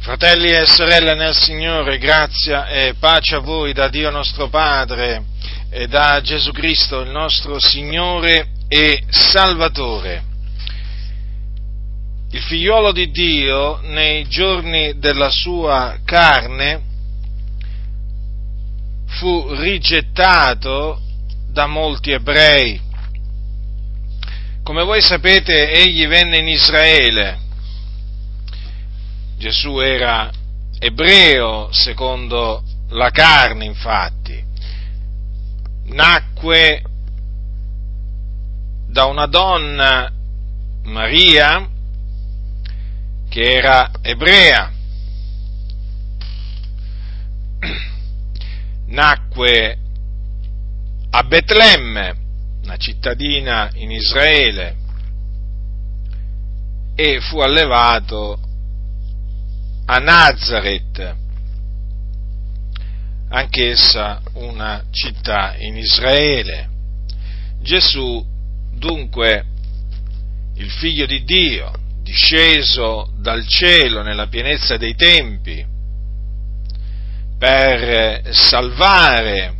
Fratelli 0.00 0.48
e 0.48 0.64
sorelle 0.64 1.14
nel 1.14 1.34
Signore, 1.34 1.98
grazia 1.98 2.68
e 2.68 2.94
pace 2.98 3.34
a 3.34 3.40
voi 3.40 3.74
da 3.74 3.88
Dio 3.88 4.08
nostro 4.08 4.48
Padre 4.48 5.24
e 5.68 5.88
da 5.88 6.22
Gesù 6.22 6.52
Cristo, 6.52 7.00
il 7.00 7.10
nostro 7.10 7.60
Signore 7.60 8.48
e 8.66 9.02
Salvatore. 9.10 10.22
Il 12.30 12.40
figliuolo 12.40 12.92
di 12.92 13.10
Dio, 13.10 13.80
nei 13.82 14.26
giorni 14.26 14.98
della 14.98 15.28
sua 15.28 15.98
carne, 16.02 16.80
fu 19.06 19.52
rigettato 19.52 20.98
da 21.52 21.66
molti 21.66 22.12
ebrei. 22.12 22.80
Come 24.62 24.82
voi 24.82 25.02
sapete, 25.02 25.70
egli 25.70 26.06
venne 26.06 26.38
in 26.38 26.48
Israele 26.48 27.48
Gesù 29.40 29.78
era 29.78 30.30
ebreo 30.78 31.72
secondo 31.72 32.62
la 32.90 33.08
carne, 33.08 33.64
infatti. 33.64 34.44
Nacque 35.84 36.82
da 38.86 39.06
una 39.06 39.24
donna, 39.24 40.12
Maria, 40.82 41.66
che 43.30 43.54
era 43.54 43.90
ebrea. 44.02 44.70
Nacque 48.88 49.78
a 51.12 51.22
Betlemme, 51.22 52.16
una 52.64 52.76
cittadina 52.76 53.70
in 53.72 53.90
Israele, 53.90 54.76
e 56.94 57.22
fu 57.22 57.40
allevato 57.40 58.49
a 59.92 59.98
Nazareth, 59.98 61.16
anch'essa 63.28 64.22
una 64.34 64.84
città 64.92 65.56
in 65.56 65.76
Israele. 65.76 66.68
Gesù, 67.60 68.24
dunque, 68.72 69.44
il 70.54 70.70
figlio 70.70 71.06
di 71.06 71.24
Dio, 71.24 71.72
disceso 72.02 73.10
dal 73.18 73.44
cielo 73.48 74.02
nella 74.02 74.28
pienezza 74.28 74.76
dei 74.76 74.94
tempi, 74.94 75.66
per 77.36 78.32
salvare 78.32 79.54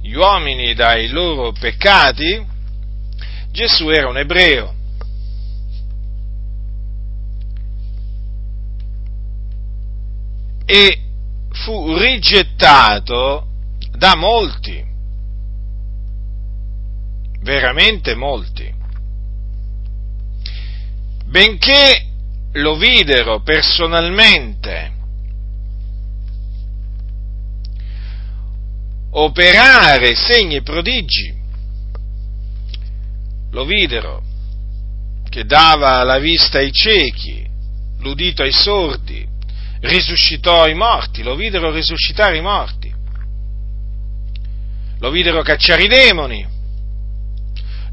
gli 0.00 0.14
uomini 0.14 0.74
dai 0.74 1.08
loro 1.08 1.50
peccati, 1.50 2.46
Gesù 3.50 3.88
era 3.88 4.08
un 4.08 4.18
ebreo, 4.18 4.76
e 10.72 10.98
fu 11.50 11.98
rigettato 11.98 13.46
da 13.90 14.16
molti, 14.16 14.82
veramente 17.40 18.14
molti, 18.14 18.72
benché 21.26 22.06
lo 22.52 22.76
videro 22.76 23.42
personalmente 23.42 24.92
operare 29.10 30.14
segni 30.14 30.56
e 30.56 30.62
prodigi, 30.62 31.38
lo 33.50 33.66
videro 33.66 34.22
che 35.28 35.44
dava 35.44 36.02
la 36.02 36.18
vista 36.18 36.56
ai 36.56 36.72
ciechi, 36.72 37.46
l'udito 37.98 38.42
ai 38.42 38.52
sordi, 38.52 39.31
risuscitò 39.82 40.68
i 40.68 40.74
morti, 40.74 41.22
lo 41.22 41.34
videro 41.34 41.70
risuscitare 41.70 42.36
i 42.36 42.40
morti, 42.40 42.92
lo 44.98 45.10
videro 45.10 45.42
cacciare 45.42 45.84
i 45.84 45.88
demoni, 45.88 46.46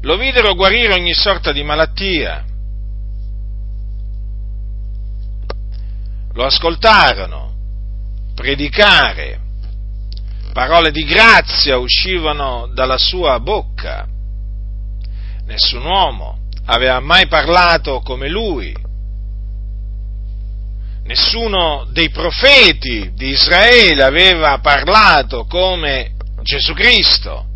lo 0.02 0.16
videro 0.16 0.54
guarire 0.54 0.94
ogni 0.94 1.14
sorta 1.14 1.52
di 1.52 1.62
malattia, 1.64 2.44
lo 6.32 6.44
ascoltarono 6.44 7.54
predicare, 8.34 9.40
parole 10.52 10.92
di 10.92 11.04
grazia 11.04 11.76
uscivano 11.76 12.70
dalla 12.72 12.98
sua 12.98 13.40
bocca, 13.40 14.06
nessun 15.44 15.84
uomo 15.84 16.38
aveva 16.66 17.00
mai 17.00 17.26
parlato 17.26 18.00
come 18.00 18.28
lui, 18.28 18.72
nessuno 21.10 21.88
dei 21.90 22.08
profeti 22.10 23.10
di 23.14 23.30
Israele 23.30 24.04
aveva 24.04 24.60
parlato 24.60 25.44
come 25.44 26.12
Gesù 26.42 26.72
Cristo. 26.72 27.46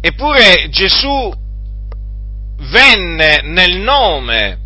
Eppure 0.00 0.68
Gesù 0.68 1.32
venne 2.56 3.40
nel 3.44 3.76
nome 3.76 4.58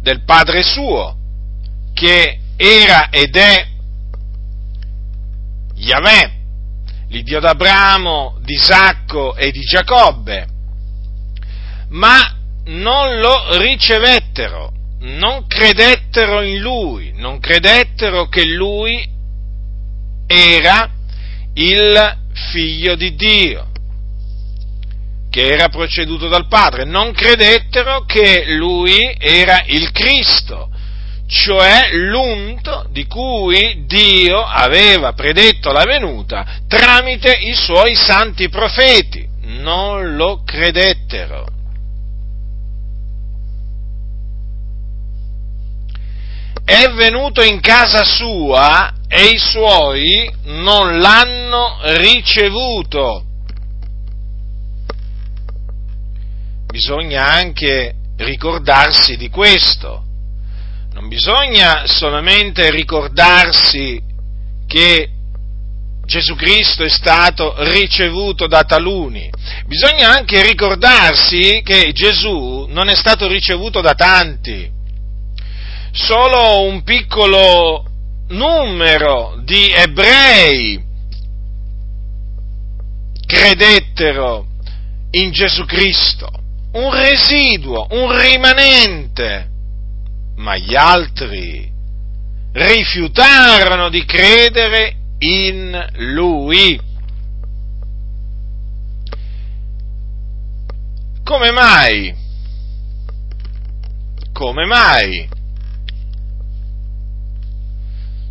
del 0.00 0.24
Padre 0.24 0.64
suo, 0.64 1.16
che 1.92 2.40
era 2.56 3.08
ed 3.10 3.36
è 3.36 3.68
Yahweh, 5.76 6.32
l'Iddio 7.06 7.38
d'Abramo, 7.38 8.36
di 8.42 8.54
Isacco 8.54 9.36
e 9.36 9.52
di 9.52 9.60
Giacobbe, 9.60 10.46
ma 11.90 12.42
non 12.66 13.18
lo 13.20 13.58
ricevettero, 13.58 14.72
non 15.00 15.46
credettero 15.46 16.40
in 16.42 16.58
lui, 16.60 17.12
non 17.16 17.38
credettero 17.38 18.26
che 18.28 18.44
lui 18.44 19.06
era 20.26 20.90
il 21.54 22.18
figlio 22.50 22.94
di 22.94 23.14
Dio, 23.14 23.68
che 25.30 25.46
era 25.46 25.68
proceduto 25.68 26.28
dal 26.28 26.48
Padre, 26.48 26.84
non 26.84 27.12
credettero 27.12 28.04
che 28.04 28.44
lui 28.54 29.14
era 29.18 29.62
il 29.66 29.92
Cristo, 29.92 30.70
cioè 31.26 31.92
l'unto 31.92 32.86
di 32.90 33.06
cui 33.06 33.84
Dio 33.86 34.42
aveva 34.42 35.12
predetto 35.12 35.72
la 35.72 35.84
venuta 35.84 36.60
tramite 36.68 37.32
i 37.32 37.54
suoi 37.54 37.94
santi 37.94 38.48
profeti, 38.48 39.26
non 39.42 40.16
lo 40.16 40.42
credettero. 40.44 41.53
È 46.64 46.90
venuto 46.92 47.42
in 47.42 47.60
casa 47.60 48.04
sua 48.04 48.92
e 49.06 49.26
i 49.26 49.38
suoi 49.38 50.32
non 50.44 50.98
l'hanno 50.98 51.78
ricevuto. 51.98 53.24
Bisogna 56.66 57.30
anche 57.30 57.94
ricordarsi 58.16 59.16
di 59.16 59.28
questo. 59.28 60.02
Non 60.94 61.08
bisogna 61.08 61.86
solamente 61.86 62.70
ricordarsi 62.70 64.00
che 64.66 65.10
Gesù 66.04 66.34
Cristo 66.34 66.84
è 66.84 66.88
stato 66.88 67.54
ricevuto 67.70 68.46
da 68.46 68.62
taluni, 68.64 69.30
bisogna 69.66 70.10
anche 70.10 70.42
ricordarsi 70.42 71.62
che 71.64 71.92
Gesù 71.92 72.66
non 72.68 72.88
è 72.88 72.94
stato 72.94 73.26
ricevuto 73.26 73.80
da 73.80 73.94
tanti 73.94 74.70
solo 75.94 76.62
un 76.62 76.82
piccolo 76.82 77.84
numero 78.28 79.40
di 79.44 79.70
ebrei 79.70 80.82
credettero 83.24 84.46
in 85.12 85.30
Gesù 85.30 85.64
Cristo, 85.64 86.28
un 86.72 86.92
residuo, 86.92 87.86
un 87.90 88.18
rimanente, 88.18 89.48
ma 90.36 90.56
gli 90.56 90.74
altri 90.74 91.70
rifiutarono 92.52 93.88
di 93.88 94.04
credere 94.04 94.96
in 95.18 95.90
Lui. 95.94 96.80
Come 101.22 101.50
mai? 101.52 102.14
Come 104.32 104.66
mai? 104.66 105.33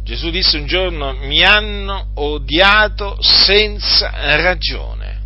Gesù 0.04 0.30
disse 0.32 0.58
un 0.58 0.66
giorno, 0.66 1.14
mi 1.14 1.44
hanno 1.44 2.10
odiato 2.16 3.18
senza 3.22 4.12
ragione. 4.36 5.22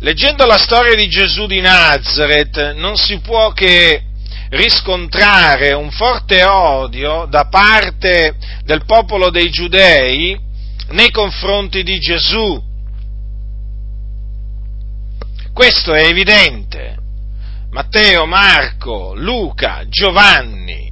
Leggendo 0.00 0.44
la 0.46 0.58
storia 0.58 0.96
di 0.96 1.08
Gesù 1.08 1.46
di 1.46 1.60
Nazareth 1.60 2.74
non 2.74 2.96
si 2.96 3.20
può 3.20 3.52
che 3.52 4.02
riscontrare 4.50 5.72
un 5.72 5.92
forte 5.92 6.42
odio 6.44 7.26
da 7.26 7.46
parte 7.46 8.36
del 8.64 8.84
popolo 8.84 9.30
dei 9.30 9.48
giudei 9.48 10.38
nei 10.88 11.10
confronti 11.10 11.84
di 11.84 11.98
Gesù. 12.00 12.62
Questo 15.52 15.94
è 15.94 16.02
evidente. 16.02 16.96
Matteo, 17.70 18.26
Marco, 18.26 19.14
Luca, 19.14 19.84
Giovanni 19.88 20.83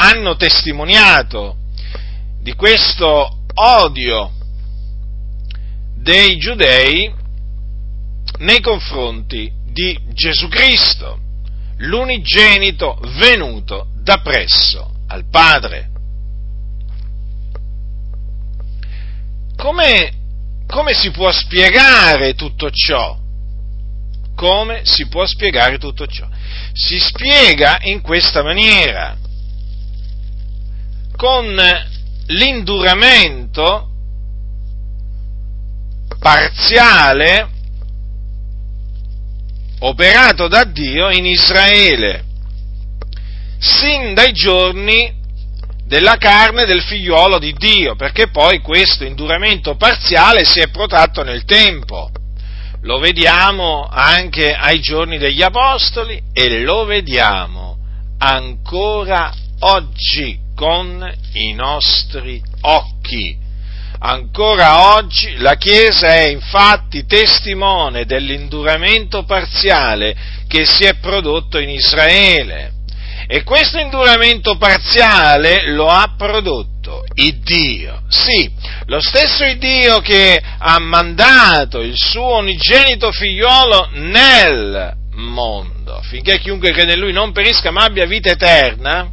hanno 0.00 0.34
testimoniato 0.36 1.56
di 2.40 2.54
questo 2.54 3.38
odio 3.52 4.32
dei 5.94 6.38
giudei 6.38 7.12
nei 8.38 8.60
confronti 8.60 9.52
di 9.66 9.98
Gesù 10.14 10.48
Cristo, 10.48 11.18
l'unigenito 11.76 12.98
venuto 13.18 13.88
da 14.02 14.22
presso 14.22 14.90
al 15.08 15.28
Padre. 15.28 15.90
Come, 19.54 20.12
come 20.66 20.94
si 20.94 21.10
può 21.10 21.30
spiegare 21.30 22.34
tutto 22.34 22.70
ciò? 22.70 23.18
Come 24.34 24.80
si 24.84 25.06
può 25.08 25.26
spiegare 25.26 25.76
tutto 25.76 26.06
ciò? 26.06 26.26
Si 26.72 26.98
spiega 26.98 27.80
in 27.82 28.00
questa 28.00 28.42
maniera, 28.42 29.18
con 31.20 31.54
l'induramento 32.28 33.90
parziale 36.18 37.46
operato 39.80 40.48
da 40.48 40.64
Dio 40.64 41.10
in 41.10 41.26
Israele, 41.26 42.24
sin 43.58 44.14
dai 44.14 44.32
giorni 44.32 45.12
della 45.84 46.16
carne 46.16 46.64
del 46.64 46.80
figliuolo 46.80 47.38
di 47.38 47.52
Dio, 47.52 47.96
perché 47.96 48.30
poi 48.30 48.60
questo 48.60 49.04
induramento 49.04 49.76
parziale 49.76 50.46
si 50.46 50.60
è 50.60 50.70
protratto 50.70 51.22
nel 51.22 51.44
tempo. 51.44 52.10
Lo 52.80 52.98
vediamo 52.98 53.86
anche 53.90 54.54
ai 54.54 54.80
giorni 54.80 55.18
degli 55.18 55.42
Apostoli 55.42 56.18
e 56.32 56.62
lo 56.62 56.86
vediamo 56.86 57.76
ancora 58.16 59.30
oggi 59.58 60.48
con 60.60 61.10
i 61.32 61.54
nostri 61.54 62.38
occhi. 62.60 63.34
Ancora 64.00 64.94
oggi 64.94 65.38
la 65.38 65.54
Chiesa 65.54 66.08
è 66.08 66.28
infatti 66.28 67.06
testimone 67.06 68.04
dell'induramento 68.04 69.24
parziale 69.24 70.14
che 70.46 70.66
si 70.66 70.84
è 70.84 70.96
prodotto 70.96 71.58
in 71.58 71.70
Israele. 71.70 72.72
E 73.26 73.42
questo 73.42 73.78
induramento 73.78 74.58
parziale 74.58 75.70
lo 75.70 75.86
ha 75.86 76.14
prodotto 76.14 77.04
il 77.14 77.38
Dio. 77.38 78.02
Sì, 78.08 78.50
lo 78.84 79.00
stesso 79.00 79.50
Dio 79.54 80.00
che 80.00 80.38
ha 80.58 80.78
mandato 80.78 81.80
il 81.80 81.96
suo 81.96 82.36
unigenito 82.36 83.10
figliuolo 83.12 83.88
nel 83.92 84.92
mondo, 85.12 85.96
affinché 85.96 86.38
chiunque 86.38 86.72
crede 86.72 86.92
in 86.92 87.00
lui 87.00 87.12
non 87.14 87.32
perisca 87.32 87.70
ma 87.70 87.84
abbia 87.84 88.04
vita 88.04 88.28
eterna, 88.30 89.12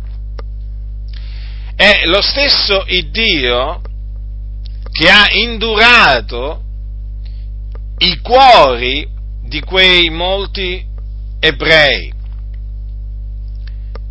è 1.78 2.06
lo 2.06 2.24
stesso 2.24 2.86
Dio 3.12 3.82
che 4.92 5.10
ha 5.12 5.28
indurato 5.32 6.64
i 8.00 8.20
cuori 8.20 9.08
di 9.44 9.62
quei 9.62 10.10
molti 10.10 10.84
ebrei. 11.40 12.12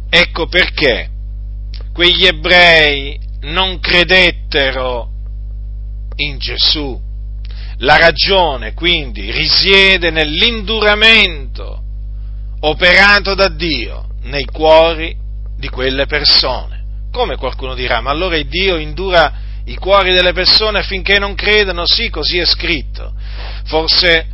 Ecco 0.08 0.46
perché 0.46 1.10
quegli 1.92 2.24
ebrei 2.24 3.18
non 3.40 3.80
credettero 3.80 5.10
in 6.18 6.38
Gesù. 6.38 7.02
La 7.78 7.96
ragione 7.96 8.74
quindi 8.74 9.32
risiede 9.32 10.10
nell'induramento 10.10 11.82
operato 12.60 13.34
da 13.34 13.48
Dio 13.48 14.06
nei 14.22 14.44
cuori 14.44 15.16
di 15.56 15.68
quelle 15.68 16.06
persone. 16.06 16.75
Come 17.16 17.36
qualcuno 17.36 17.72
dirà, 17.72 18.02
ma 18.02 18.10
allora 18.10 18.38
Dio 18.42 18.76
indura 18.76 19.32
i 19.64 19.76
cuori 19.76 20.12
delle 20.12 20.34
persone 20.34 20.80
affinché 20.80 21.18
non 21.18 21.34
credano, 21.34 21.86
sì, 21.86 22.10
così 22.10 22.36
è 22.36 22.44
scritto. 22.44 23.14
Forse, 23.64 24.26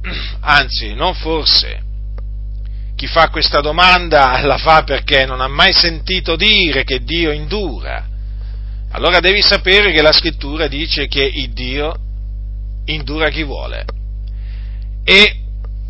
anzi, 0.40 0.94
non 0.94 1.12
forse, 1.12 1.82
chi 2.96 3.06
fa 3.06 3.28
questa 3.28 3.60
domanda 3.60 4.40
la 4.46 4.56
fa 4.56 4.82
perché 4.82 5.26
non 5.26 5.42
ha 5.42 5.46
mai 5.46 5.74
sentito 5.74 6.34
dire 6.34 6.84
che 6.84 7.04
Dio 7.04 7.32
indura. 7.32 8.06
Allora 8.92 9.20
devi 9.20 9.42
sapere 9.42 9.92
che 9.92 10.00
la 10.00 10.12
scrittura 10.12 10.68
dice 10.68 11.08
che 11.08 11.22
il 11.22 11.52
Dio 11.52 11.94
indura 12.86 13.28
chi 13.28 13.42
vuole. 13.42 13.84
E 15.04 15.36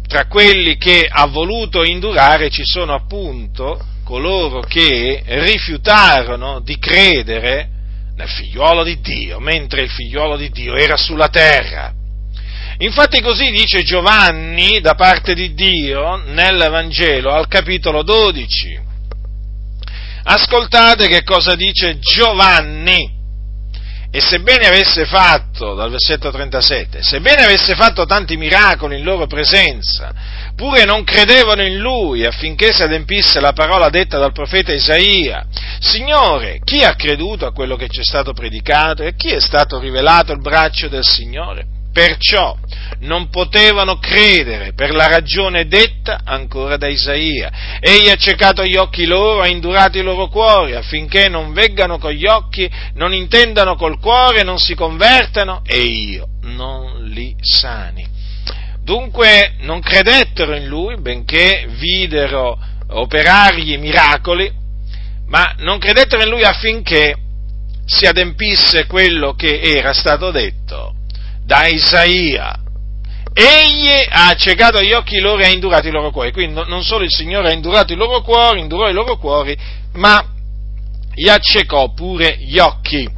tra 0.09 0.27
quelli 0.27 0.77
che 0.77 1.07
ha 1.09 1.27
voluto 1.27 1.85
indurare 1.85 2.51
ci 2.51 2.65
sono 2.65 2.95
appunto 2.95 3.91
coloro 4.13 4.61
che 4.61 5.23
rifiutarono 5.25 6.61
di 6.61 6.79
credere 6.79 7.69
nel 8.15 8.29
figliuolo 8.29 8.85
di 8.85 9.01
Dio, 9.01 9.41
mentre 9.41 9.85
il 9.85 9.91
figliuolo 9.91 10.37
di 10.37 10.51
Dio 10.51 10.75
era 10.75 10.99
sulla 10.99 11.29
terra. 11.29 11.95
Infatti 12.77 13.23
così 13.23 13.51
dice 13.51 13.83
Giovanni 13.83 14.81
da 14.83 14.95
parte 14.97 15.33
di 15.33 15.55
Dio 15.55 16.17
nel 16.27 16.59
Vangelo 16.59 17.31
al 17.31 17.49
capitolo 17.49 18.03
12. 18.03 18.81
Ascoltate 20.25 21.09
che 21.09 21.23
cosa 21.23 21.55
dice 21.55 21.99
Giovanni. 21.99 23.22
E 24.15 24.21
sebbene 24.21 24.67
avesse 24.67 25.07
fatto, 25.07 25.75
dal 25.75 25.89
versetto 25.89 26.31
37, 26.31 27.03
sebbene 27.03 27.45
avesse 27.45 27.75
fatto 27.75 28.05
tanti 28.05 28.37
miracoli 28.37 28.99
in 28.99 29.05
loro 29.05 29.27
presenza, 29.27 30.13
pure 30.55 30.85
non 30.85 31.03
credevano 31.03 31.63
in 31.63 31.79
lui 31.79 32.27
affinché 32.27 32.75
si 32.75 32.83
adempisse 32.83 33.41
la 33.41 33.55
parola 33.55 33.89
detta 33.89 34.19
dal 34.19 34.33
profeta 34.33 34.71
Isaia. 34.71 35.47
Signore, 35.81 36.61
chi 36.63 36.83
ha 36.83 36.95
creduto 36.95 37.47
a 37.47 37.53
quello 37.53 37.75
che 37.77 37.89
ci 37.89 38.01
è 38.01 38.05
stato 38.05 38.35
predicato 38.35 39.03
e 39.03 39.15
chi 39.15 39.31
è 39.31 39.41
stato 39.41 39.79
rivelato 39.79 40.33
il 40.33 40.43
braccio 40.43 40.89
del 40.89 41.05
Signore? 41.05 41.81
Perciò 41.93 42.57
non 43.01 43.29
potevano 43.29 43.99
credere 43.99 44.73
per 44.73 44.95
la 44.95 45.07
ragione 45.07 45.67
detta 45.67 46.21
ancora 46.25 46.79
da 46.79 46.89
Isaia. 46.89 47.79
Egli 47.81 48.09
ha 48.09 48.17
ciecato 48.17 48.65
gli 48.65 48.77
occhi 48.77 49.05
loro, 49.05 49.41
ha 49.41 49.49
indurato 49.49 49.99
i 49.99 50.03
loro 50.03 50.29
cuori, 50.29 50.75
affinché 50.75 51.29
non 51.29 51.53
veggano 51.53 51.99
con 51.99 52.13
gli 52.13 52.27
occhi, 52.27 52.71
non 52.95 53.13
intendano 53.13 53.77
col 53.77 53.99
cuore, 53.99 54.43
non 54.43 54.59
si 54.59 54.75
convertano, 54.75 55.63
e 55.67 55.81
io 55.81 56.29
non 56.43 57.05
li 57.05 57.37
sani. 57.41 58.09
Dunque 58.83 59.57
non 59.61 59.81
credettero 59.81 60.57
in 60.57 60.67
lui, 60.67 60.99
benché 60.99 61.67
videro 61.79 62.59
operargli 62.89 63.77
miracoli, 63.77 64.51
ma 65.27 65.55
non 65.59 65.79
credettero 65.79 66.23
in 66.23 66.31
lui 66.31 66.43
affinché 66.43 67.17
si 67.85 68.07
adempisse 68.07 68.87
quello 68.87 69.35
che 69.35 69.61
era 69.61 69.93
stato 69.93 70.31
detto 70.31 70.95
da 71.45 71.67
Isaia. 71.67 72.57
Egli 73.35 73.89
ha 74.11 74.29
accecato 74.29 74.81
gli 74.83 74.93
occhi 74.93 75.19
loro 75.19 75.43
e 75.43 75.47
ha 75.47 75.49
indurato 75.49 75.89
i 75.89 75.91
loro 75.91 76.11
cuori. 76.11 76.33
Quindi 76.33 76.61
non 76.67 76.83
solo 76.83 77.05
il 77.05 77.13
Signore 77.13 77.49
ha 77.49 77.53
indurato 77.53 77.93
i 77.93 77.97
loro 77.97 78.21
cuori, 78.23 78.61
indurò 78.61 78.89
i 78.89 78.93
loro 78.93 79.17
cuori, 79.17 79.57
ma 79.95 80.25
gli 81.15 81.29
accecò 81.29 81.93
pure 81.93 82.37
gli 82.39 82.59
occhi. 82.59 83.09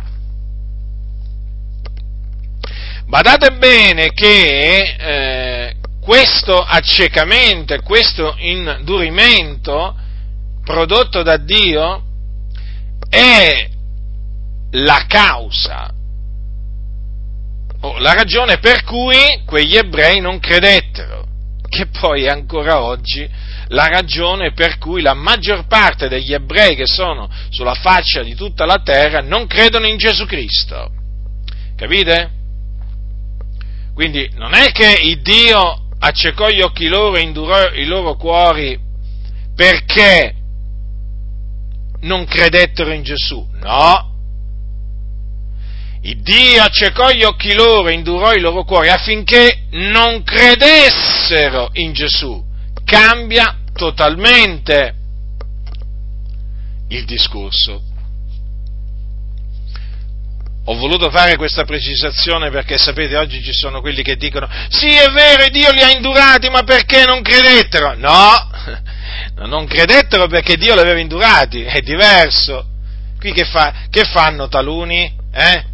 Badate 3.06 3.52
bene 3.52 4.12
che 4.12 4.96
eh, 4.98 5.74
questo 6.00 6.58
accecamento 6.58 7.78
questo 7.82 8.34
indurimento 8.38 9.94
prodotto 10.64 11.22
da 11.22 11.36
Dio 11.36 12.02
è 13.08 13.68
la 14.70 15.04
causa 15.06 15.92
oh, 17.84 17.98
la 17.98 18.14
ragione 18.14 18.58
per 18.58 18.82
cui 18.82 19.42
quegli 19.44 19.76
ebrei 19.76 20.20
non 20.20 20.38
credettero, 20.38 21.26
che 21.68 21.86
poi 21.86 22.24
è 22.24 22.28
ancora 22.28 22.82
oggi 22.82 23.28
la 23.68 23.88
ragione 23.88 24.52
per 24.52 24.78
cui 24.78 25.00
la 25.00 25.14
maggior 25.14 25.66
parte 25.66 26.08
degli 26.08 26.32
ebrei 26.32 26.76
che 26.76 26.86
sono 26.86 27.28
sulla 27.50 27.74
faccia 27.74 28.22
di 28.22 28.34
tutta 28.34 28.66
la 28.66 28.80
terra 28.82 29.20
non 29.20 29.46
credono 29.46 29.86
in 29.86 29.96
Gesù 29.96 30.26
Cristo. 30.26 30.90
Capite? 31.76 32.30
Quindi 33.94 34.30
non 34.34 34.54
è 34.54 34.70
che 34.72 35.00
il 35.02 35.20
Dio 35.22 35.86
accecò 35.98 36.48
gli 36.48 36.60
occhi 36.60 36.88
loro 36.88 37.16
e 37.16 37.22
indurò 37.22 37.72
i 37.72 37.84
loro 37.84 38.16
cuori 38.16 38.78
perché 39.54 40.34
non 42.00 42.26
credettero 42.26 42.92
in 42.92 43.02
Gesù, 43.02 43.46
no, 43.60 44.13
Dio 46.20 46.62
accecò 46.62 47.10
gli 47.12 47.22
occhi 47.22 47.54
loro 47.54 47.90
indurò 47.90 48.34
i 48.34 48.40
loro 48.40 48.64
cuori 48.64 48.90
affinché 48.90 49.64
non 49.70 50.22
credessero 50.22 51.70
in 51.72 51.94
Gesù. 51.94 52.44
Cambia 52.84 53.56
totalmente 53.72 54.94
il 56.88 57.06
discorso. 57.06 57.82
Ho 60.66 60.76
voluto 60.76 61.10
fare 61.10 61.36
questa 61.36 61.64
precisazione 61.64 62.50
perché 62.50 62.76
sapete, 62.76 63.16
oggi 63.16 63.42
ci 63.42 63.52
sono 63.52 63.80
quelli 63.80 64.02
che 64.02 64.16
dicono 64.16 64.48
sì 64.68 64.88
è 64.88 65.10
vero, 65.10 65.48
Dio 65.48 65.70
li 65.70 65.82
ha 65.82 65.90
indurati, 65.90 66.48
ma 66.50 66.62
perché 66.64 67.04
non 67.06 67.22
credettero? 67.22 67.94
No, 67.96 68.50
non 69.46 69.66
credettero 69.66 70.26
perché 70.26 70.56
Dio 70.56 70.74
li 70.74 70.80
aveva 70.80 71.00
indurati, 71.00 71.62
è 71.62 71.80
diverso. 71.80 72.66
Qui 73.18 73.32
che, 73.32 73.44
fa, 73.44 73.86
che 73.88 74.04
fanno 74.04 74.48
taluni? 74.48 75.10
Eh? 75.32 75.72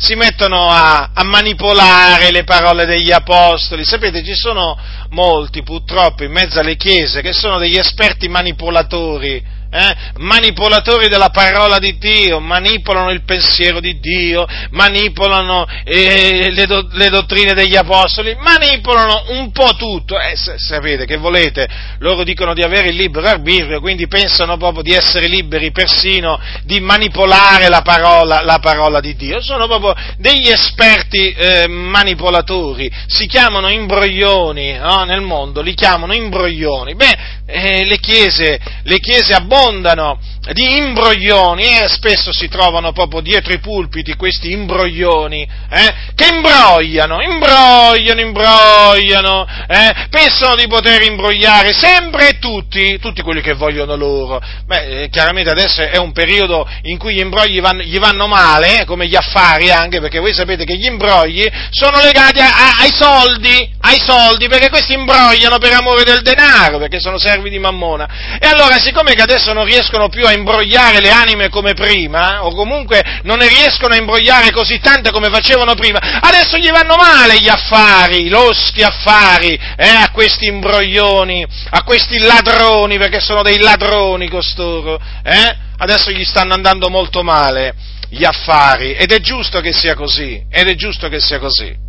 Si 0.00 0.14
mettono 0.14 0.70
a, 0.70 1.10
a, 1.12 1.24
manipolare 1.24 2.30
le 2.30 2.44
parole 2.44 2.86
degli 2.86 3.10
apostoli. 3.10 3.84
Sapete, 3.84 4.22
ci 4.22 4.34
sono 4.34 4.78
molti 5.10 5.64
purtroppo 5.64 6.22
in 6.22 6.30
mezzo 6.30 6.60
alle 6.60 6.76
chiese 6.76 7.20
che 7.20 7.32
sono 7.32 7.58
degli 7.58 7.76
esperti 7.76 8.28
manipolatori 8.28 9.44
eh, 9.70 9.94
manipolatori 10.16 11.08
della 11.08 11.28
parola 11.28 11.78
di 11.78 11.98
Dio, 11.98 12.40
manipolano 12.40 13.10
il 13.10 13.22
pensiero 13.24 13.80
di 13.80 13.98
Dio, 14.00 14.46
manipolano 14.70 15.66
eh, 15.84 16.50
le, 16.50 16.66
do, 16.66 16.88
le, 16.92 17.10
dottrine 17.10 17.52
degli 17.52 17.76
apostoli, 17.76 18.34
manipolano 18.40 19.24
un 19.28 19.52
po' 19.52 19.74
tutto. 19.76 20.18
Eh, 20.18 20.34
sapete 20.36 21.04
che 21.04 21.18
volete? 21.18 21.68
Loro 21.98 22.24
dicono 22.24 22.54
di 22.54 22.62
avere 22.62 22.88
il 22.88 22.96
libero 22.96 23.26
arbitrio, 23.26 23.80
quindi 23.80 24.08
pensano 24.08 24.56
proprio 24.56 24.82
di 24.82 24.92
essere 24.92 25.26
liberi 25.26 25.70
persino 25.70 26.40
di 26.64 26.80
manipolare 26.80 27.68
la 27.68 27.82
parola, 27.82 28.42
la 28.42 28.58
parola 28.60 29.00
di 29.00 29.16
Dio. 29.16 29.42
Sono 29.42 29.66
proprio 29.66 29.94
degli 30.16 30.48
esperti 30.48 31.30
eh, 31.32 31.68
manipolatori, 31.68 32.90
si 33.06 33.26
chiamano 33.26 33.68
imbroglioni 33.68 34.78
no? 34.78 35.04
nel 35.04 35.20
mondo, 35.20 35.60
li 35.60 35.74
chiamano 35.74 36.14
imbroglioni. 36.14 36.94
Beh, 36.94 37.16
eh, 37.44 37.84
le 37.84 37.98
chiese, 37.98 38.58
le 38.82 38.98
chiese 38.98 39.34
abbondano 39.34 39.56
abbondano 39.58 40.18
di 40.52 40.76
imbroglioni 40.78 41.78
e 41.78 41.88
spesso 41.88 42.32
si 42.32 42.48
trovano 42.48 42.92
proprio 42.92 43.20
dietro 43.20 43.52
i 43.52 43.58
pulpiti 43.58 44.14
questi 44.14 44.52
imbroglioni 44.52 45.46
eh, 45.70 45.94
che 46.14 46.28
imbrogliano, 46.32 47.20
imbrogliano, 47.20 48.20
imbrogliano, 48.20 49.46
eh, 49.68 50.06
pensano 50.10 50.56
di 50.56 50.66
poter 50.66 51.02
imbrogliare 51.02 51.72
sempre 51.72 52.30
e 52.30 52.38
tutti, 52.38 52.98
tutti 52.98 53.22
quelli 53.22 53.40
che 53.40 53.54
vogliono 53.54 53.96
loro. 53.96 54.40
Beh, 54.66 55.02
eh, 55.02 55.08
chiaramente 55.10 55.50
adesso 55.50 55.82
è 55.82 55.96
un 55.96 56.12
periodo 56.12 56.68
in 56.82 56.98
cui 56.98 57.14
gli 57.14 57.20
imbrogli 57.20 57.60
vanno, 57.60 57.82
gli 57.82 57.98
vanno 57.98 58.26
male, 58.26 58.80
eh, 58.80 58.84
come 58.84 59.06
gli 59.06 59.16
affari 59.16 59.70
anche, 59.70 60.00
perché 60.00 60.18
voi 60.18 60.34
sapete 60.34 60.64
che 60.64 60.76
gli 60.76 60.86
imbrogli 60.86 61.46
sono 61.70 62.00
legati 62.00 62.40
a, 62.40 62.48
a, 62.48 62.76
ai 62.80 62.90
soldi, 62.92 63.70
ai 63.82 64.00
soldi, 64.00 64.48
perché 64.48 64.70
questi 64.70 64.94
imbrogliano 64.94 65.58
per 65.58 65.72
amore 65.72 66.04
del 66.04 66.22
denaro, 66.22 66.78
perché 66.78 67.00
sono 67.00 67.18
servi 67.18 67.50
di 67.50 67.58
mammona. 67.58 68.38
E 68.40 68.46
allora, 68.46 68.78
siccome 68.78 69.14
che 69.14 69.22
adesso 69.22 69.52
non 69.52 69.64
riescono 69.64 70.08
più 70.08 70.26
a 70.26 70.32
imbrogliare 70.38 71.00
le 71.00 71.10
anime 71.10 71.48
come 71.48 71.74
prima, 71.74 72.44
o 72.44 72.54
comunque 72.54 73.20
non 73.24 73.38
ne 73.38 73.48
riescono 73.48 73.94
a 73.94 73.98
imbrogliare 73.98 74.50
così 74.50 74.80
tante 74.80 75.10
come 75.10 75.28
facevano 75.30 75.74
prima, 75.74 75.98
adesso 76.20 76.56
gli 76.56 76.70
vanno 76.70 76.96
male 76.96 77.38
gli 77.38 77.48
affari, 77.48 78.28
loschi 78.28 78.82
affari, 78.82 79.58
eh, 79.76 79.88
a 79.88 80.10
questi 80.10 80.46
imbroglioni, 80.46 81.46
a 81.70 81.82
questi 81.82 82.18
ladroni, 82.18 82.98
perché 82.98 83.20
sono 83.20 83.42
dei 83.42 83.58
ladroni 83.58 84.28
costoro, 84.28 85.00
eh? 85.22 85.56
adesso 85.76 86.10
gli 86.10 86.24
stanno 86.24 86.54
andando 86.54 86.88
molto 86.88 87.22
male 87.22 87.74
gli 88.10 88.24
affari, 88.24 88.94
ed 88.94 89.12
è 89.12 89.20
giusto 89.20 89.60
che 89.60 89.72
sia 89.72 89.94
così, 89.94 90.42
ed 90.50 90.68
è 90.68 90.74
giusto 90.74 91.08
che 91.08 91.20
sia 91.20 91.38
così. 91.38 91.87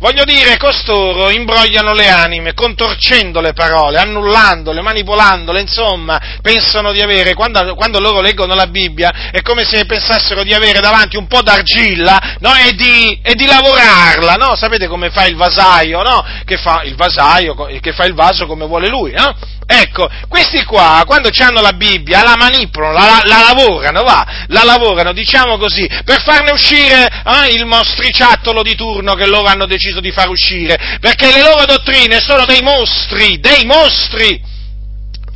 Voglio 0.00 0.22
dire, 0.22 0.56
costoro 0.58 1.28
imbrogliano 1.28 1.92
le 1.92 2.08
anime, 2.08 2.54
contorcendo 2.54 3.40
le 3.40 3.52
parole, 3.52 3.98
annullandole, 3.98 4.80
manipolandole, 4.80 5.60
insomma, 5.60 6.38
pensano 6.40 6.92
di 6.92 7.00
avere, 7.00 7.34
quando, 7.34 7.74
quando, 7.74 7.98
loro 7.98 8.20
leggono 8.20 8.54
la 8.54 8.68
Bibbia, 8.68 9.30
è 9.32 9.42
come 9.42 9.64
se 9.64 9.86
pensassero 9.86 10.44
di 10.44 10.54
avere 10.54 10.78
davanti 10.78 11.16
un 11.16 11.26
po' 11.26 11.42
d'argilla, 11.42 12.36
no? 12.38 12.54
E 12.54 12.74
di, 12.74 13.18
e 13.20 13.34
di 13.34 13.46
lavorarla, 13.46 14.34
no? 14.34 14.54
Sapete 14.54 14.86
come 14.86 15.10
fa 15.10 15.26
il 15.26 15.34
vasaio, 15.34 16.00
no? 16.02 16.24
Che 16.44 16.58
fa 16.58 16.82
il 16.84 16.94
vasaio, 16.94 17.56
che 17.80 17.92
fa 17.92 18.04
il 18.04 18.14
vaso 18.14 18.46
come 18.46 18.66
vuole 18.66 18.88
lui, 18.88 19.10
no? 19.10 19.34
Ecco, 19.70 20.08
questi 20.28 20.64
qua, 20.64 21.02
quando 21.04 21.28
hanno 21.40 21.60
la 21.60 21.74
Bibbia, 21.74 22.22
la 22.22 22.36
manipolano, 22.38 22.94
la, 22.94 23.20
la, 23.24 23.52
lavorano, 23.52 24.02
va, 24.02 24.26
la 24.46 24.62
lavorano, 24.64 25.12
diciamo 25.12 25.58
così, 25.58 25.86
per 26.06 26.22
farne 26.22 26.52
uscire 26.52 27.06
eh, 27.06 27.52
il 27.52 27.66
mostriciattolo 27.66 28.62
di 28.62 28.74
turno 28.74 29.12
che 29.12 29.26
loro 29.26 29.46
hanno 29.46 29.66
deciso 29.66 30.00
di 30.00 30.10
far 30.10 30.30
uscire, 30.30 30.96
perché 31.00 31.30
le 31.30 31.42
loro 31.42 31.66
dottrine 31.66 32.18
sono 32.18 32.46
dei 32.46 32.62
mostri, 32.62 33.40
dei 33.40 33.66
mostri. 33.66 34.42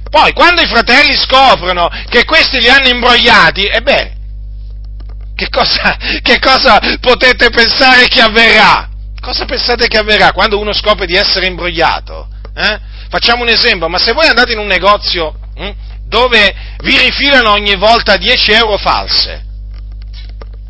Poi, 0.08 0.32
quando 0.32 0.62
i 0.62 0.66
fratelli 0.66 1.14
scoprono 1.14 1.90
che 2.08 2.24
questi 2.24 2.58
li 2.58 2.70
hanno 2.70 2.88
imbrogliati, 2.88 3.64
e 3.66 3.82
beh, 3.82 4.12
che 5.36 5.50
cosa, 5.50 5.94
che 6.22 6.38
cosa 6.38 6.80
potete 7.00 7.50
pensare 7.50 8.08
che 8.08 8.22
avverrà? 8.22 8.88
Cosa 9.20 9.44
pensate 9.44 9.88
che 9.88 9.98
avverrà 9.98 10.32
quando 10.32 10.58
uno 10.58 10.72
scopre 10.72 11.04
di 11.04 11.16
essere 11.16 11.48
imbrogliato? 11.48 12.28
Eh? 12.54 12.91
Facciamo 13.12 13.42
un 13.42 13.50
esempio, 13.50 13.90
ma 13.90 13.98
se 13.98 14.14
voi 14.14 14.26
andate 14.26 14.52
in 14.52 14.58
un 14.58 14.66
negozio 14.66 15.34
hm, 15.54 15.70
dove 16.06 16.54
vi 16.78 16.96
rifilano 16.96 17.50
ogni 17.50 17.76
volta 17.76 18.16
10 18.16 18.52
euro 18.52 18.78
false, 18.78 19.51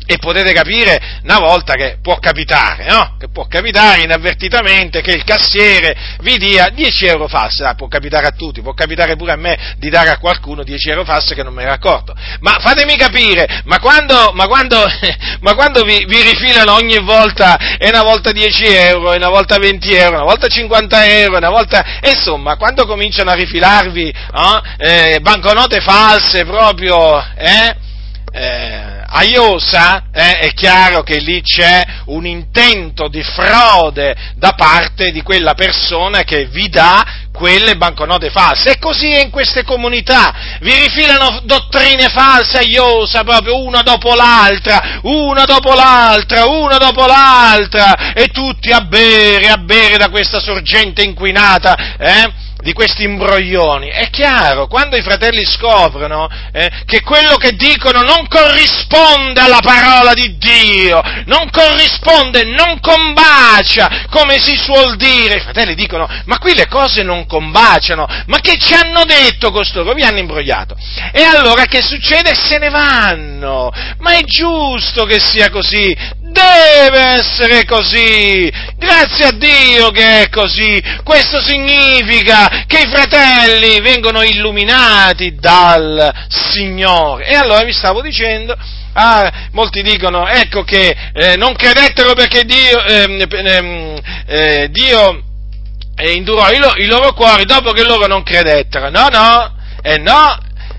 e 0.05 0.17
potete 0.17 0.51
capire 0.53 1.19
una 1.23 1.39
volta 1.39 1.73
che 1.73 1.97
può 2.01 2.17
capitare, 2.17 2.85
no? 2.89 3.15
Che 3.17 3.29
può 3.29 3.47
capitare 3.47 4.01
inavvertitamente 4.01 5.01
che 5.01 5.11
il 5.11 5.23
cassiere 5.23 5.95
vi 6.21 6.37
dia 6.37 6.69
10 6.69 7.05
euro 7.05 7.27
falsi, 7.27 7.63
ah, 7.63 7.75
può 7.75 7.87
capitare 7.87 8.27
a 8.27 8.31
tutti, 8.31 8.61
può 8.61 8.73
capitare 8.73 9.15
pure 9.15 9.31
a 9.31 9.37
me 9.37 9.75
di 9.77 9.89
dare 9.89 10.09
a 10.09 10.17
qualcuno 10.17 10.63
10 10.63 10.89
euro 10.89 11.05
falsi 11.05 11.33
che 11.33 11.43
non 11.43 11.53
me 11.53 11.63
ne 11.63 11.71
accorto. 11.71 12.13
Ma 12.39 12.57
fatemi 12.59 12.95
capire, 12.95 13.61
ma 13.65 13.79
quando, 13.79 14.31
ma 14.33 14.45
quando, 14.47 14.77
ma 15.41 15.55
quando 15.55 15.83
vi, 15.83 16.05
vi, 16.05 16.21
rifilano 16.21 16.73
ogni 16.73 16.99
volta, 16.99 17.77
e 17.77 17.87
una 17.87 18.03
volta 18.03 18.31
10 18.31 18.65
euro, 18.65 19.13
e 19.13 19.17
una 19.17 19.29
volta 19.29 19.57
20 19.57 19.93
euro, 19.93 20.15
una 20.17 20.25
volta 20.25 20.47
50 20.47 21.07
euro, 21.19 21.37
una 21.37 21.49
volta, 21.49 21.83
insomma, 22.03 22.57
quando 22.57 22.85
cominciano 22.85 23.31
a 23.31 23.35
rifilarvi 23.35 24.13
oh, 24.33 24.61
eh, 24.77 25.19
banconote 25.21 25.79
false 25.79 26.45
proprio, 26.45 27.23
eh? 27.35 27.91
Eh 28.33 28.93
a 29.15 29.23
Iosa 29.23 30.05
eh, 30.11 30.39
è 30.39 30.53
chiaro 30.53 31.03
che 31.03 31.19
lì 31.19 31.39
c'è 31.43 31.83
un 32.05 32.25
intento 32.25 33.07
di 33.07 33.21
frode 33.21 34.15
da 34.35 34.53
parte 34.53 35.11
di 35.11 35.21
quella 35.21 35.53
persona 35.53 36.23
che 36.23 36.45
vi 36.45 36.67
dà 36.67 37.05
quelle 37.31 37.75
banconote 37.75 38.31
false. 38.31 38.71
E 38.71 38.79
così 38.79 39.11
è 39.11 39.21
in 39.21 39.29
queste 39.29 39.63
comunità. 39.63 40.57
Vi 40.61 40.73
rifilano 40.73 41.41
dottrine 41.43 42.09
false 42.09 42.57
a 42.57 42.61
Iosa, 42.61 43.23
proprio 43.23 43.63
una 43.63 43.83
dopo 43.83 44.15
l'altra, 44.15 44.99
una 45.03 45.45
dopo 45.45 45.73
l'altra, 45.73 46.45
una 46.47 46.77
dopo 46.77 47.05
l'altra, 47.05 48.13
e 48.13 48.27
tutti 48.29 48.71
a 48.71 48.81
bere, 48.81 49.49
a 49.49 49.57
bere 49.57 49.97
da 49.97 50.09
questa 50.09 50.39
sorgente 50.39 51.03
inquinata, 51.03 51.97
eh? 51.97 52.42
Di 52.63 52.73
questi 52.73 53.03
imbroglioni. 53.03 53.89
È 53.89 54.09
chiaro, 54.09 54.67
quando 54.67 54.95
i 54.95 55.03
fratelli 55.03 55.45
scoprono 55.45 56.27
eh, 56.51 56.71
che 56.85 57.01
quello 57.01 57.35
che 57.35 57.51
dicono 57.51 58.01
non 58.01 58.25
corrisponde 58.27 59.41
alla 59.41 59.59
parola 59.61 60.13
di 60.13 60.37
Dio, 60.37 61.01
non 61.25 61.49
corrisponde, 61.51 62.45
non 62.45 62.79
combacia, 62.79 64.07
come 64.09 64.39
si 64.39 64.55
suol 64.55 64.95
dire, 64.95 65.35
i 65.35 65.41
fratelli 65.41 65.75
dicono, 65.75 66.07
ma 66.25 66.39
qui 66.39 66.55
le 66.55 66.67
cose 66.67 67.03
non 67.03 67.27
combaciano, 67.27 68.07
ma 68.27 68.39
che 68.39 68.57
ci 68.57 68.73
hanno 68.73 69.03
detto 69.03 69.51
costoro? 69.51 69.93
Vi 69.93 70.03
hanno 70.03 70.19
imbrogliato. 70.19 70.75
E 71.11 71.21
allora 71.21 71.65
che 71.65 71.81
succede? 71.81 72.33
Se 72.33 72.57
ne 72.57 72.69
vanno. 72.69 73.71
Ma 73.99 74.13
è 74.13 74.23
giusto 74.23 75.03
che 75.05 75.19
sia 75.19 75.49
così, 75.49 75.95
Deve 76.33 76.99
essere 77.19 77.63
così! 77.63 78.51
Grazie 78.75 79.25
a 79.25 79.31
Dio 79.33 79.91
che 79.91 80.23
è 80.23 80.29
così! 80.29 80.81
Questo 81.03 81.39
significa 81.39 82.65
che 82.65 82.79
i 82.79 82.89
fratelli 82.91 83.79
vengono 83.81 84.23
illuminati 84.23 85.35
dal 85.35 86.11
Signore. 86.27 87.27
E 87.27 87.35
allora 87.35 87.63
vi 87.63 87.71
stavo 87.71 88.01
dicendo, 88.01 88.57
ah, 88.93 89.31
molti 89.51 89.83
dicono, 89.83 90.27
ecco 90.27 90.63
che 90.63 90.95
eh, 91.13 91.35
non 91.37 91.53
credettero 91.53 92.13
perché 92.13 92.45
Dio, 92.45 92.83
ehm, 92.83 93.99
eh, 94.25 94.67
Dio 94.71 95.23
eh, 95.95 96.11
indurò 96.13 96.51
i, 96.51 96.57
lo, 96.57 96.73
i 96.77 96.85
loro 96.87 97.13
cuori 97.13 97.45
dopo 97.45 97.71
che 97.73 97.83
loro 97.83 98.07
non 98.07 98.23
credettero. 98.23 98.89
No, 98.89 99.07
no, 99.09 99.55
e 99.83 99.99
no, 99.99 100.35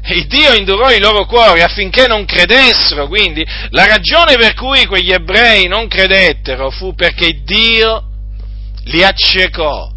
il 0.07 0.27
Dio 0.27 0.53
indurò 0.53 0.91
i 0.91 1.01
loro 1.01 1.25
cuori 1.25 1.63
affinché 1.63 2.07
non 2.07 2.25
credessero, 2.27 3.07
quindi 3.07 3.45
la 3.71 3.87
ragione 3.87 4.37
per 4.37 4.55
cui 4.55 4.85
quegli 4.87 5.11
ebrei 5.11 5.67
non 5.67 5.89
credettero 5.89 6.71
fu 6.71 6.95
perché 6.95 7.41
Dio 7.43 8.11
li 8.85 9.03
accecò, 9.03 9.91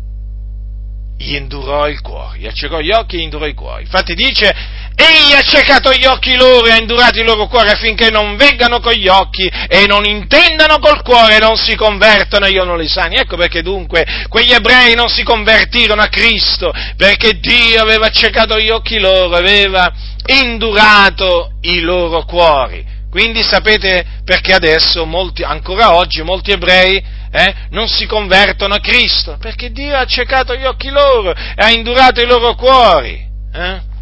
gli 1.18 1.34
indurò 1.36 1.90
il 1.90 2.00
cuore, 2.02 2.40
gli 2.40 2.46
accecò 2.46 2.80
gli 2.80 2.92
occhi 2.92 3.16
e 3.16 3.20
gli 3.20 3.24
indurò 3.24 3.46
i 3.46 3.54
cuori. 3.54 3.84
Infatti 3.84 4.14
dice, 4.14 4.56
Egli 5.00 5.34
ha 5.34 5.44
ciecato 5.44 5.94
gli 5.94 6.06
occhi 6.06 6.36
loro 6.36 6.66
e 6.66 6.72
ha 6.72 6.78
indurato 6.78 7.20
i 7.20 7.24
loro 7.24 7.46
cuori 7.46 7.70
affinché 7.70 8.10
non 8.10 8.36
vengano 8.36 8.80
con 8.80 8.94
gli 8.94 9.08
occhi 9.08 9.48
e 9.48 9.86
non 9.86 10.06
intendano 10.06 10.80
col 10.80 11.04
cuore 11.04 11.36
e 11.36 11.40
non 11.40 11.56
si 11.56 11.76
convertano 11.76 12.48
io 12.48 12.64
non 12.64 12.80
li 12.80 12.88
sani. 12.88 13.16
Ecco 13.16 13.38
perché 13.38 13.62
dunque 13.62 14.26
quegli 14.28 14.54
ebrei 14.54 14.96
non 14.96 15.08
si 15.08 15.22
convertirono 15.22 16.02
a 16.02 16.08
Cristo, 16.08 16.74
perché 16.96 17.40
Dio 17.40 17.80
aveva 17.80 18.10
ciecato 18.10 18.60
gli 18.60 18.72
occhi 18.72 18.98
loro, 18.98 19.36
aveva 19.36 19.94
indurato 20.26 21.52
i 21.62 21.80
loro 21.82 22.26
cuori. 22.26 22.84
Quindi 23.12 23.44
sapete 23.44 24.04
perché 24.26 24.54
adesso, 24.54 25.06
molti, 25.06 25.44
ancora 25.44 25.94
oggi, 25.94 26.24
molti 26.24 26.52
ebrei 26.52 27.02
eh, 27.32 27.54
non 27.70 27.88
si 27.88 28.08
convertono 28.08 28.74
a 28.74 28.80
Cristo? 28.80 29.38
Perché 29.40 29.72
Dio 29.72 29.96
ha 29.96 30.00
accecato 30.00 30.56
gli 30.56 30.66
occhi 30.66 30.90
loro 30.90 31.36
e 31.36 31.54
ha 31.56 31.70
indurato 31.70 32.20
i 32.20 32.26
loro 32.26 32.56
cuori. 32.56 33.26
Eh? 33.54 33.96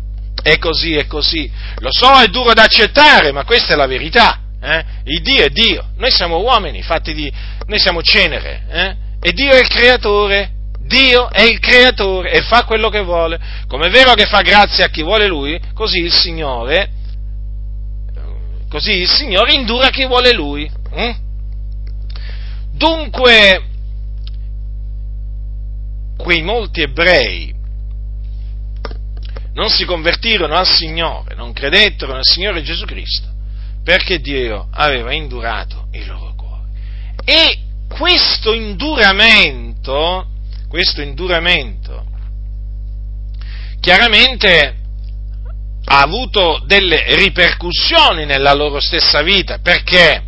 È 0.45 0.59
così, 0.59 0.93
è 0.93 1.07
così. 1.07 1.51
Lo 1.79 1.89
so, 1.91 2.19
è 2.19 2.27
duro 2.27 2.53
da 2.53 2.65
accettare, 2.65 3.31
ma 3.31 3.43
questa 3.45 3.73
è 3.73 3.75
la 3.75 3.87
verità. 3.87 4.41
Eh? 4.61 4.85
Il 5.05 5.23
Dio 5.23 5.43
è 5.43 5.49
Dio. 5.49 5.89
Noi 5.97 6.11
siamo 6.11 6.37
uomini, 6.37 6.83
fatti 6.83 7.15
di... 7.15 7.31
Noi 7.65 7.79
siamo 7.79 8.03
cenere. 8.03 8.63
Eh? 8.69 8.95
E 9.21 9.31
Dio 9.31 9.49
è 9.49 9.59
il 9.59 9.67
creatore. 9.67 10.51
Dio 10.81 11.31
è 11.31 11.41
il 11.41 11.59
creatore 11.59 12.31
e 12.31 12.41
fa 12.41 12.63
quello 12.63 12.89
che 12.89 13.01
vuole. 13.01 13.39
Come 13.67 13.87
è 13.87 13.89
vero 13.89 14.13
che 14.13 14.27
fa 14.27 14.41
grazia 14.41 14.85
a 14.85 14.89
chi 14.89 15.01
vuole 15.01 15.25
Lui, 15.25 15.59
così 15.73 16.01
il 16.01 16.13
Signore 16.13 16.91
Così 18.69 18.91
il 18.91 19.09
Signore 19.09 19.53
indura 19.53 19.89
chi 19.89 20.05
vuole 20.05 20.31
Lui. 20.31 20.69
Hm? 20.93 21.15
Dunque, 22.73 23.63
quei 26.17 26.43
molti 26.43 26.81
ebrei 26.81 27.54
non 29.55 29.69
si 29.69 29.85
convertirono 29.85 30.55
al 30.55 30.67
Signore, 30.67 31.35
non 31.35 31.53
credettero 31.53 32.13
nel 32.13 32.25
Signore 32.25 32.61
Gesù 32.61 32.85
Cristo, 32.85 33.27
perché 33.83 34.19
Dio 34.19 34.67
aveva 34.71 35.13
indurato 35.13 35.87
i 35.91 36.05
loro 36.05 36.33
cuori. 36.35 36.69
E 37.23 37.59
questo 37.87 38.53
induramento, 38.53 40.27
questo 40.67 41.01
induramento, 41.01 42.05
chiaramente 43.79 44.75
ha 45.85 45.99
avuto 45.99 46.61
delle 46.65 47.15
ripercussioni 47.15 48.25
nella 48.25 48.53
loro 48.53 48.79
stessa 48.79 49.21
vita. 49.21 49.59
Perché? 49.59 50.23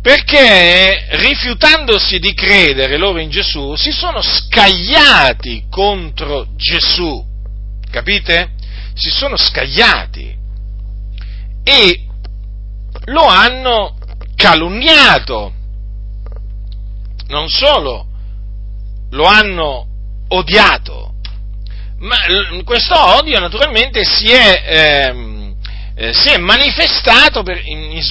Perché 0.00 1.08
rifiutandosi 1.10 2.18
di 2.18 2.32
credere 2.32 2.96
loro 2.96 3.18
in 3.18 3.30
Gesù, 3.30 3.74
si 3.74 3.90
sono 3.90 4.22
scagliati 4.22 5.64
contro 5.68 6.46
Gesù. 6.56 7.30
Capite? 7.92 8.52
Si 8.94 9.10
sono 9.10 9.36
scagliati 9.36 10.34
e 11.62 12.06
lo 13.04 13.26
hanno 13.26 13.98
calunniato. 14.34 15.52
Non 17.28 17.48
solo, 17.50 18.06
lo 19.10 19.24
hanno 19.24 19.86
odiato, 20.28 21.14
ma 21.98 22.16
questo 22.64 22.98
odio 23.18 23.38
naturalmente 23.38 24.04
si 24.04 24.30
è, 24.30 24.62
ehm, 24.66 25.54
eh, 25.94 26.14
si 26.14 26.30
è 26.30 26.38
manifestato 26.38 27.42
per, 27.42 27.60
in, 27.62 27.92
in, 27.92 28.02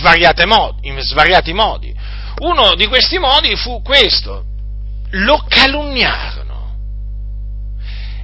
modi, 0.45 0.88
in 0.89 1.00
svariati 1.01 1.53
modi. 1.53 1.93
Uno 2.38 2.75
di 2.75 2.85
questi 2.85 3.17
modi 3.17 3.55
fu 3.55 3.81
questo, 3.81 4.45
lo 5.09 5.43
calunniarono. 5.47 6.40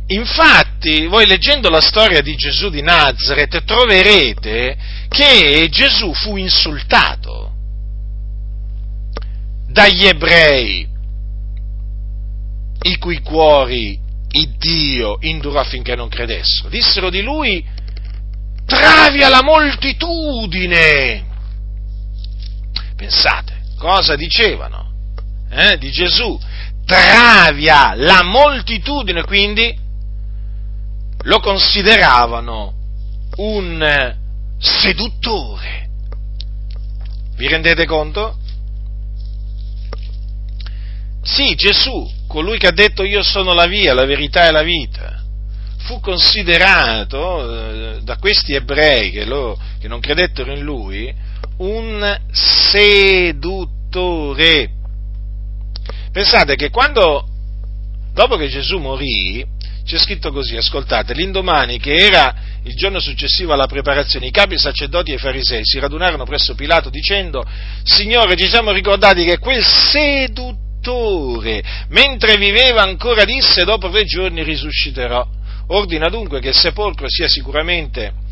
Infatti, 0.08 1.06
voi 1.08 1.26
leggendo 1.26 1.70
la 1.70 1.82
storia 1.82 2.22
di 2.22 2.36
Gesù 2.36 2.70
di 2.70 2.82
Nazareth 2.82 3.66
troverete 3.66 4.78
che 5.10 5.68
Gesù 5.70 6.14
fu 6.14 6.38
insultato 6.38 7.52
dagli 9.68 10.06
ebrei, 10.06 10.88
i 12.84 12.98
cui 12.98 13.22
cuori 13.22 14.00
il 14.30 14.56
Dio 14.58 15.18
indurò 15.20 15.60
affinché 15.60 15.96
non 15.96 16.08
credessero. 16.08 16.70
Dissero 16.70 17.10
di 17.10 17.22
lui, 17.22 17.66
travi 18.66 19.24
alla 19.24 19.44
moltitudine. 19.44 21.26
Pensate, 22.96 23.62
cosa 23.78 24.16
dicevano 24.16 24.90
eh, 25.50 25.78
di 25.78 25.92
Gesù? 25.92 26.40
Travia 26.86 27.94
la 27.94 28.24
moltitudine, 28.24 29.24
quindi 29.24 29.86
lo 31.28 31.40
consideravano 31.40 32.74
un 33.36 34.16
seduttore. 34.58 35.90
Vi 37.36 37.48
rendete 37.48 37.86
conto? 37.86 38.38
Sì, 41.22 41.54
Gesù 41.56 42.10
colui 42.28 42.58
che 42.58 42.68
ha 42.68 42.72
detto 42.72 43.04
io 43.04 43.24
sono 43.24 43.54
la 43.54 43.68
via, 43.68 43.94
la 43.94 44.06
verità 44.06 44.48
e 44.48 44.52
la 44.52 44.64
vita, 44.64 45.22
fu 45.80 46.00
considerato 46.00 47.96
eh, 47.96 48.00
da 48.04 48.18
questi 48.18 48.54
ebrei 48.54 49.12
che, 49.12 49.26
lo, 49.26 49.60
che 49.80 49.88
non 49.90 50.00
credettero 50.00 50.54
in 50.54 50.62
lui 50.62 51.14
un 51.58 52.20
seduttore. 52.32 53.66
Pensate 56.12 56.56
che 56.56 56.70
quando, 56.70 57.28
dopo 58.14 58.38
che 58.38 58.48
Gesù 58.48 58.78
morì, 58.78 59.46
c'è 59.88 59.98
scritto 59.98 60.34
così, 60.34 60.58
ascoltate, 60.58 61.14
l'indomani 61.14 61.80
che 61.80 61.96
era 61.96 62.36
il 62.64 62.76
giorno 62.76 63.00
successivo 63.00 63.54
alla 63.54 63.68
preparazione, 63.68 64.28
i 64.28 64.32
capi 64.32 64.58
sacerdoti 64.58 65.12
e 65.12 65.16
i 65.16 65.18
farisei 65.18 65.62
si 65.64 65.80
radunarono 65.80 66.26
presso 66.26 66.56
Pilato 66.56 66.90
dicendo, 66.90 67.42
Signore, 67.84 68.36
ci 68.36 68.50
siamo 68.50 68.72
ricordati 68.72 69.24
che 69.24 69.40
quel 69.40 69.64
seduttore 69.64 70.76
mentre 71.88 72.36
viveva 72.38 72.82
ancora 72.82 73.24
disse 73.24 73.64
dopo 73.64 73.90
tre 73.90 74.04
giorni 74.04 74.44
risusciterò. 74.44 75.26
Ordina 75.68 76.10
dunque 76.10 76.42
che 76.42 76.50
il 76.50 76.56
sepolcro 76.56 77.08
sia 77.10 77.30
sicuramente 77.30 78.26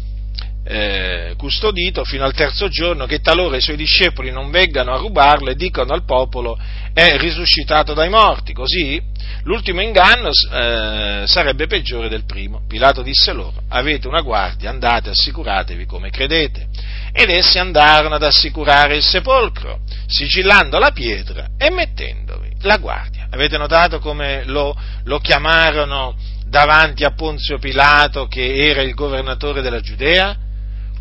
eh, 0.67 1.35
custodito 1.37 2.03
fino 2.03 2.25
al 2.25 2.33
terzo 2.33 2.67
giorno, 2.69 3.05
che 3.05 3.19
talora 3.19 3.55
i 3.55 3.61
suoi 3.61 3.77
discepoli 3.77 4.31
non 4.31 4.49
vengano 4.49 4.93
a 4.93 4.97
rubarlo 4.97 5.51
e 5.51 5.55
dicano 5.55 5.93
al 5.93 6.05
popolo 6.05 6.57
è 6.91 7.17
risuscitato 7.17 7.93
dai 7.93 8.09
morti, 8.09 8.53
così 8.53 8.99
l'ultimo 9.43 9.81
inganno 9.81 10.29
eh, 10.29 11.23
sarebbe 11.27 11.67
peggiore 11.67 12.09
del 12.09 12.25
primo. 12.25 12.61
Pilato 12.67 13.03
disse 13.03 13.31
loro, 13.31 13.61
avete 13.69 14.07
una 14.07 14.21
guardia, 14.21 14.71
andate, 14.71 15.09
assicuratevi 15.09 15.85
come 15.85 16.09
credete. 16.09 16.67
Ed 17.13 17.29
essi 17.29 17.59
andarono 17.59 18.15
ad 18.15 18.23
assicurare 18.23 18.95
il 18.95 19.03
sepolcro, 19.03 19.81
sigillando 20.07 20.79
la 20.79 20.91
pietra 20.91 21.49
e 21.57 21.69
mettendovi 21.69 22.53
la 22.61 22.77
guardia. 22.77 23.27
Avete 23.29 23.57
notato 23.57 23.99
come 23.99 24.43
lo, 24.45 24.75
lo 25.03 25.19
chiamarono 25.19 26.15
davanti 26.47 27.03
a 27.03 27.11
Ponzio 27.11 27.59
Pilato, 27.59 28.27
che 28.27 28.69
era 28.69 28.81
il 28.81 28.93
governatore 28.93 29.61
della 29.61 29.81
Giudea? 29.81 30.37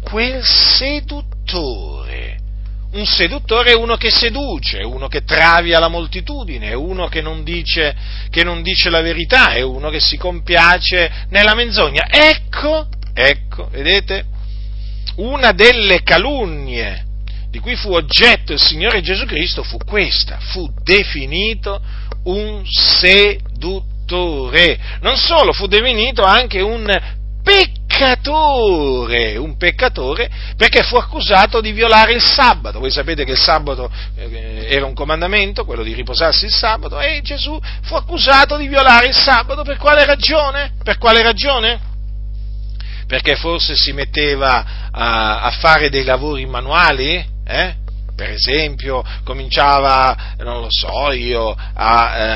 Quel 0.05 0.45
seduttore. 0.45 2.39
Un 2.93 3.07
seduttore 3.07 3.73
è 3.73 3.75
uno 3.75 3.97
che 3.97 4.11
seduce, 4.11 4.85
uno 4.85 5.09
che 5.09 5.25
travia 5.25 5.81
la 5.81 5.89
moltitudine, 5.89 6.69
è 6.69 6.75
uno 6.75 7.09
che 7.09 7.21
non, 7.23 7.43
dice, 7.43 7.97
che 8.31 8.45
non 8.45 8.63
dice 8.63 8.89
la 8.89 9.01
verità, 9.01 9.53
è 9.55 9.63
uno 9.63 9.91
che 9.91 9.99
si 9.99 10.17
compiace 10.17 11.27
nella 11.31 11.57
menzogna. 11.57 12.07
Ecco, 12.09 12.87
ecco, 13.13 13.69
vedete? 13.71 14.27
Una 15.17 15.51
delle 15.51 16.05
calunnie 16.05 17.05
di 17.51 17.59
cui 17.59 17.75
fu 17.75 17.93
oggetto 17.93 18.53
il 18.53 18.61
Signore 18.61 19.01
Gesù 19.01 19.27
Cristo 19.27 19.63
fu 19.63 19.79
questa, 19.79 20.39
fu 20.39 20.73
definito 20.83 21.81
un 22.25 22.63
seduttore. 22.67 23.87
Non 25.01 25.17
solo, 25.17 25.53
fu 25.53 25.67
definito 25.67 26.23
anche 26.23 26.61
un 26.61 26.87
peccatore, 27.43 27.74
un 29.37 29.57
peccatore 29.57 30.31
perché 30.57 30.83
fu 30.83 30.97
accusato 30.97 31.61
di 31.61 31.73
violare 31.73 32.13
il 32.13 32.23
sabato. 32.23 32.79
Voi 32.79 32.91
sapete 32.91 33.25
che 33.25 33.33
il 33.33 33.39
sabato 33.39 33.91
eh, 34.17 34.67
era 34.69 34.87
un 34.87 34.95
comandamento, 34.95 35.65
quello 35.65 35.83
di 35.83 35.95
riposarsi 35.95 36.47
il 36.47 36.53
sabato, 36.53 37.01
e 37.01 37.21
Gesù 37.23 37.59
fu 37.83 37.95
accusato 37.95 38.57
di 38.57 38.67
violare 38.67 39.07
il 39.07 39.15
sabato 39.15 39.63
per 39.63 39.77
quale 39.77 40.05
ragione? 40.05 40.73
Per 40.83 40.99
quale 40.99 41.23
ragione? 41.23 41.93
Perché 43.07 43.37
forse 43.37 43.77
si 43.77 43.93
metteva 43.93 44.91
a, 44.91 45.43
a 45.43 45.51
fare 45.51 45.91
dei 45.91 46.05
lavori 46.05 46.47
manuali? 46.47 47.33
eh? 47.47 47.83
per 48.15 48.31
esempio, 48.31 49.03
cominciava, 49.25 50.35
non 50.39 50.61
lo 50.61 50.69
so 50.69 51.11
io, 51.13 51.51
a, 51.51 52.17
eh, 52.17 52.31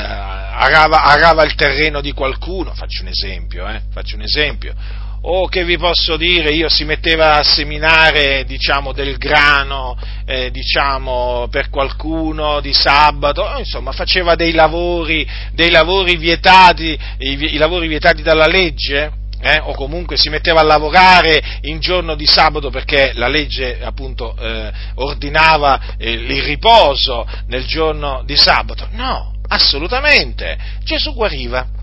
arava, 0.67 1.05
arava, 1.05 1.45
il 1.45 1.55
terreno 1.55 2.01
di 2.01 2.13
qualcuno, 2.13 2.75
faccio 2.75 3.03
un 3.03 3.09
esempio, 3.09 3.67
eh, 3.69 3.83
faccio 3.93 4.17
un 4.17 4.23
esempio, 4.23 4.75
o 5.23 5.49
che 5.49 5.65
vi 5.65 5.77
posso 5.77 6.17
dire, 6.17 6.51
io 6.51 6.69
si 6.69 6.85
metteva 6.85 7.39
a 7.39 7.43
seminare, 7.43 8.45
diciamo, 8.45 8.93
del 8.93 9.17
grano, 9.17 9.97
eh, 10.25 10.51
diciamo, 10.51 11.49
per 11.51 11.71
qualcuno 11.71 12.61
di 12.61 12.73
sabato, 12.73 13.45
insomma, 13.59 13.93
faceva 13.93 14.35
dei 14.35 14.53
lavori, 14.53 15.27
dei 15.53 15.71
lavori 15.71 16.17
vietati, 16.17 16.99
i, 17.19 17.55
i 17.55 17.57
lavori 17.57 17.89
vietati 17.89 18.23
dalla 18.23 18.47
legge, 18.47 19.13
eh, 19.41 19.61
o 19.63 19.75
comunque 19.75 20.17
si 20.17 20.29
metteva 20.29 20.61
a 20.61 20.65
lavorare 20.65 21.41
in 21.63 21.79
giorno 21.79 22.17
di 22.17 22.27
sabato 22.27 22.71
perché 22.71 23.13
la 23.15 23.29
legge 23.29 23.79
appunto 23.81 24.35
eh, 24.37 24.73
ordinava 24.97 25.95
eh, 25.97 26.11
il 26.11 26.43
riposo 26.43 27.27
nel 27.47 27.65
giorno 27.65 28.23
di 28.25 28.37
sabato. 28.37 28.89
No, 28.93 29.35
assolutamente. 29.49 30.59
Gesù 30.83 31.15
guariva. 31.15 31.78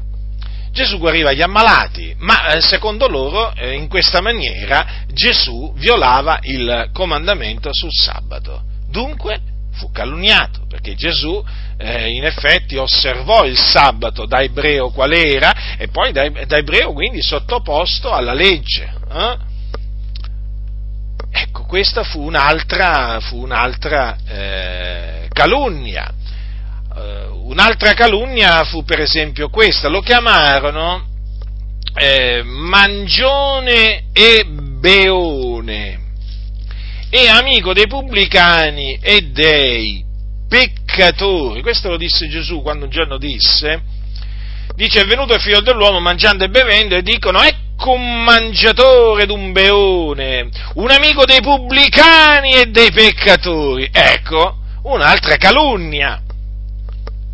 Gesù 0.75 0.97
guariva 0.97 1.31
gli 1.31 1.41
ammalati, 1.41 2.13
ma 2.17 2.47
eh, 2.47 2.59
secondo 2.59 3.07
loro 3.07 3.53
eh, 3.55 3.75
in 3.75 3.87
questa 3.87 4.19
maniera 4.19 5.05
Gesù 5.07 5.71
violava 5.77 6.39
il 6.41 6.89
comandamento 6.91 7.69
sul 7.71 7.93
sabato. 7.93 8.61
Dunque 8.89 9.39
fu 9.71 9.89
calunniato, 9.93 10.65
perché 10.67 10.93
Gesù 10.95 11.41
eh, 11.77 12.09
in 12.09 12.25
effetti 12.25 12.75
osservò 12.75 13.45
il 13.45 13.57
sabato 13.57 14.25
da 14.25 14.41
ebreo 14.41 14.89
qual 14.89 15.13
era 15.13 15.77
e 15.77 15.87
poi 15.87 16.11
da, 16.11 16.27
da 16.45 16.57
ebreo 16.57 16.91
quindi 16.91 17.21
sottoposto 17.21 18.11
alla 18.11 18.33
legge. 18.33 18.93
Eh? 19.13 19.37
Ecco, 21.31 21.63
questa 21.63 22.03
fu 22.03 22.21
un'altra, 22.21 23.21
fu 23.21 23.41
un'altra 23.41 24.17
eh, 24.27 25.29
calunnia. 25.31 26.11
Uh, 26.95 27.49
un'altra 27.49 27.93
calunnia 27.93 28.63
fu 28.63 28.85
per 28.85 29.01
esempio 29.01 29.49
questa, 29.49 29.89
lo 29.89 29.99
chiamarono 29.99 31.13
eh, 31.93 32.41
mangione 32.43 34.05
e 34.13 34.45
beone 34.45 36.03
e 37.09 37.29
amico 37.29 37.73
dei 37.73 37.87
pubblicani 37.87 38.99
e 39.01 39.29
dei 39.31 40.03
peccatori. 40.47 41.61
Questo 41.61 41.89
lo 41.89 41.97
disse 41.97 42.27
Gesù 42.27 42.61
quando 42.61 42.85
un 42.85 42.91
giorno 42.91 43.17
disse, 43.17 43.81
dice 44.75 45.01
è 45.01 45.05
venuto 45.05 45.33
il 45.33 45.41
figlio 45.41 45.61
dell'uomo 45.61 45.99
mangiando 45.99 46.43
e 46.43 46.49
bevendo 46.49 46.95
e 46.95 47.01
dicono 47.01 47.41
ecco 47.41 47.91
un 47.91 48.23
mangiatore 48.23 49.23
ed 49.23 49.29
un 49.29 49.51
beone, 49.51 50.49
un 50.75 50.91
amico 50.91 51.25
dei 51.25 51.41
pubblicani 51.41 52.53
e 52.53 52.65
dei 52.65 52.91
peccatori. 52.91 53.89
Ecco, 53.91 54.57
un'altra 54.83 55.37
calunnia. 55.37 56.21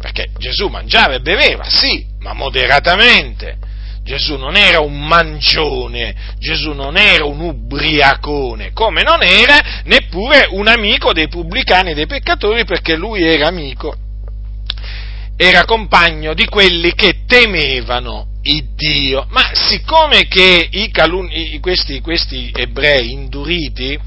Perché 0.02 0.30
Gesù 0.38 0.68
mangiava 0.68 1.14
e 1.14 1.20
beveva, 1.22 1.64
sì, 1.70 2.06
ma 2.20 2.34
moderatamente. 2.34 3.70
Gesù 4.04 4.36
non 4.36 4.56
era 4.56 4.80
un 4.80 5.00
mangione, 5.06 6.16
Gesù 6.40 6.72
non 6.72 6.98
era 6.98 7.24
un 7.24 7.40
ubriacone, 7.40 8.72
come 8.74 9.04
non 9.04 9.22
era 9.22 9.84
neppure 9.84 10.48
un 10.50 10.68
amico 10.68 11.14
dei 11.14 11.28
pubblicani 11.28 11.92
e 11.92 11.94
dei 11.94 12.08
peccatori 12.08 12.66
perché 12.66 12.96
lui 12.96 13.22
era 13.24 13.48
amico, 13.48 13.96
era 15.38 15.66
compagno 15.66 16.34
di 16.34 16.46
quelli 16.46 16.96
che 16.96 17.26
temevano 17.28 18.40
il 18.42 18.74
Dio. 18.76 19.28
Ma 19.30 19.52
siccome 19.54 20.28
che 20.28 20.68
i 20.72 20.90
calun- 20.90 21.60
questi, 21.60 22.02
questi 22.02 22.52
ebrei 22.56 23.12
induriti, 23.12 24.00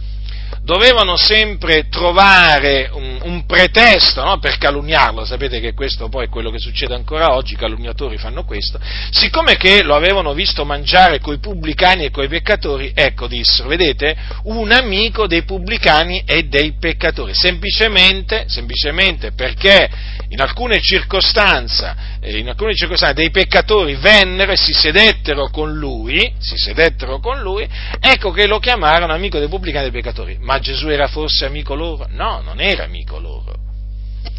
dovevano 0.65 1.17
sempre 1.17 1.89
trovare 1.91 2.89
un, 2.91 3.19
un 3.23 3.45
pretesto 3.45 4.25
no, 4.25 4.39
per 4.39 4.57
calunniarlo, 4.57 5.27
sapete 5.27 5.61
che 5.61 5.75
questo 5.75 6.09
poi 6.09 6.25
è 6.25 6.29
quello 6.31 6.51
che 6.51 6.59
succede 6.59 6.95
ancora 6.95 7.35
oggi, 7.35 7.53
i 7.53 7.57
calunniatori 7.57 8.17
fanno 8.17 8.45
questo, 8.45 8.81
siccome 9.11 9.57
che 9.57 9.83
lo 9.83 9.95
avevano 9.95 10.33
visto 10.33 10.65
mangiare 10.65 11.21
coi 11.21 11.39
pubblicani 11.39 12.07
e 12.07 12.11
coi 12.11 12.29
peccatori, 12.29 12.93
ecco 12.95 13.27
dissero, 13.27 13.69
vedete, 13.69 14.17
un 14.45 14.73
amico 14.73 15.27
dei 15.27 15.43
pubblicani 15.43 16.23
e 16.25 16.45
dei 16.45 16.73
peccatori, 16.79 17.35
semplicemente, 17.35 18.45
semplicemente 18.49 19.33
perché 19.33 19.91
in 20.29 20.41
alcune 20.41 20.81
circostanze, 20.81 21.95
eh, 22.21 22.39
in 22.39 22.49
alcune 22.49 22.75
circostanze 22.75 23.15
dei 23.15 23.31
peccatori 23.31 23.97
vennero 23.97 24.53
e 24.53 24.57
si 24.57 24.73
sedettero 24.73 25.51
con 25.51 25.75
lui, 25.75 26.35
si 26.39 26.57
sedettero 26.57 27.21
con 27.21 27.41
lui, 27.41 27.69
ecco 28.01 28.31
che 28.31 28.47
lo 28.47 28.59
chiamarono 28.59 29.13
amico 29.13 29.39
dei 29.39 29.49
pubblicani 29.49 29.87
e 29.87 29.91
dei 29.91 30.01
peccatori. 30.01 30.39
Ma 30.41 30.54
Gesù 30.59 30.89
era 30.89 31.07
forse 31.07 31.45
amico 31.45 31.75
loro? 31.75 32.07
No, 32.11 32.41
non 32.43 32.61
era 32.61 32.85
amico 32.85 33.19
loro. 33.19 33.55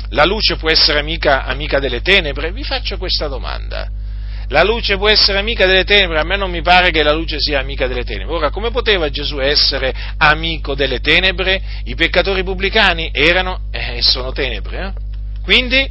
La 0.10 0.24
luce 0.24 0.56
può 0.56 0.70
essere 0.70 1.00
amica, 1.00 1.46
amica 1.46 1.80
delle 1.80 2.02
tenebre? 2.02 2.52
Vi 2.52 2.64
faccio 2.64 2.98
questa 2.98 3.28
domanda. 3.28 3.90
La 4.50 4.64
luce 4.64 4.98
può 4.98 5.10
essere 5.10 5.40
amica 5.40 5.66
delle 5.66 5.84
tenebre? 5.84 6.20
A 6.20 6.24
me 6.24 6.38
non 6.38 6.52
mi 6.52 6.62
pare 6.62 6.92
che 6.92 7.02
la 7.02 7.14
luce 7.14 7.40
sia 7.40 7.60
amica 7.60 7.88
delle 7.88 8.04
tenebre. 8.04 8.36
Ora, 8.36 8.50
come 8.52 8.70
poteva 8.70 9.10
Gesù 9.10 9.40
essere 9.40 9.94
amico 10.18 10.76
delle 10.76 11.00
tenebre? 11.00 11.62
I 11.86 11.96
peccatori 11.96 12.44
pubblicani 12.44 13.10
erano 13.12 13.62
e 13.72 13.98
eh, 13.98 14.02
sono 14.04 14.32
tenebre. 14.32 14.86
Eh? 14.86 15.42
Quindi, 15.42 15.90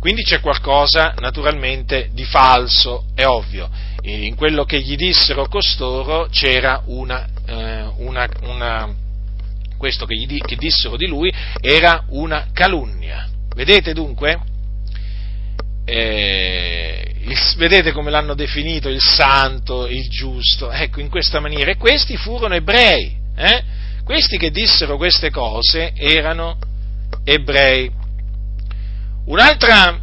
quindi 0.00 0.22
c'è 0.22 0.40
qualcosa 0.40 1.14
naturalmente 1.18 2.08
di 2.12 2.24
falso, 2.24 3.04
è 3.14 3.26
ovvio. 3.26 3.68
In 4.02 4.36
quello 4.36 4.64
che 4.64 4.80
gli 4.80 4.96
dissero 4.96 5.46
costoro 5.48 6.28
c'era 6.30 6.80
una, 6.86 7.26
eh, 7.44 7.84
una, 7.96 8.28
una 8.42 8.94
questo 9.76 10.06
che, 10.06 10.16
gli, 10.16 10.38
che 10.38 10.56
dissero 10.56 10.96
di 10.96 11.06
lui 11.06 11.32
era 11.60 12.04
una 12.08 12.48
calunnia. 12.52 13.28
Vedete 13.54 13.92
dunque? 13.92 14.38
Eh, 15.84 17.14
il, 17.20 17.38
vedete 17.56 17.92
come 17.92 18.10
l'hanno 18.10 18.34
definito 18.34 18.88
il 18.88 19.00
santo, 19.00 19.86
il 19.86 20.08
giusto? 20.08 20.70
Ecco, 20.70 21.00
in 21.00 21.08
questa 21.08 21.40
maniera. 21.40 21.70
E 21.70 21.76
questi 21.76 22.16
furono 22.16 22.54
ebrei. 22.54 23.16
Eh? 23.36 23.62
Questi 24.04 24.38
che 24.38 24.50
dissero 24.50 24.96
queste 24.96 25.30
cose 25.30 25.92
erano 25.94 26.58
ebrei. 27.24 27.90
Un'altra, 29.26 30.00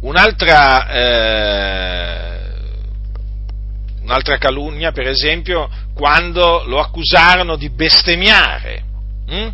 un'altra, 0.00 0.88
eh, 0.88 2.33
un'altra 4.04 4.38
calunnia, 4.38 4.92
per 4.92 5.06
esempio, 5.06 5.68
quando 5.94 6.62
lo 6.66 6.78
accusarono 6.78 7.56
di 7.56 7.70
bestemmiare. 7.70 8.82
Hm? 9.26 9.48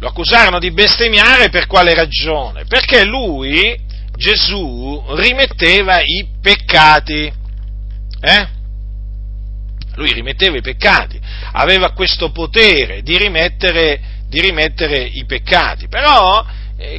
Lo 0.00 0.08
accusarono 0.08 0.58
di 0.58 0.72
bestemmiare 0.72 1.48
per 1.48 1.66
quale 1.66 1.94
ragione? 1.94 2.64
Perché 2.66 3.04
lui, 3.04 3.78
Gesù, 4.16 5.02
rimetteva 5.14 6.00
i 6.00 6.26
peccati. 6.40 7.32
Eh? 8.20 8.48
Lui 9.94 10.12
rimetteva 10.12 10.56
i 10.56 10.62
peccati, 10.62 11.20
aveva 11.52 11.92
questo 11.92 12.30
potere 12.30 13.02
di 13.02 13.16
rimettere, 13.18 14.00
di 14.26 14.40
rimettere 14.40 15.02
i 15.02 15.24
peccati, 15.26 15.86
però 15.86 16.44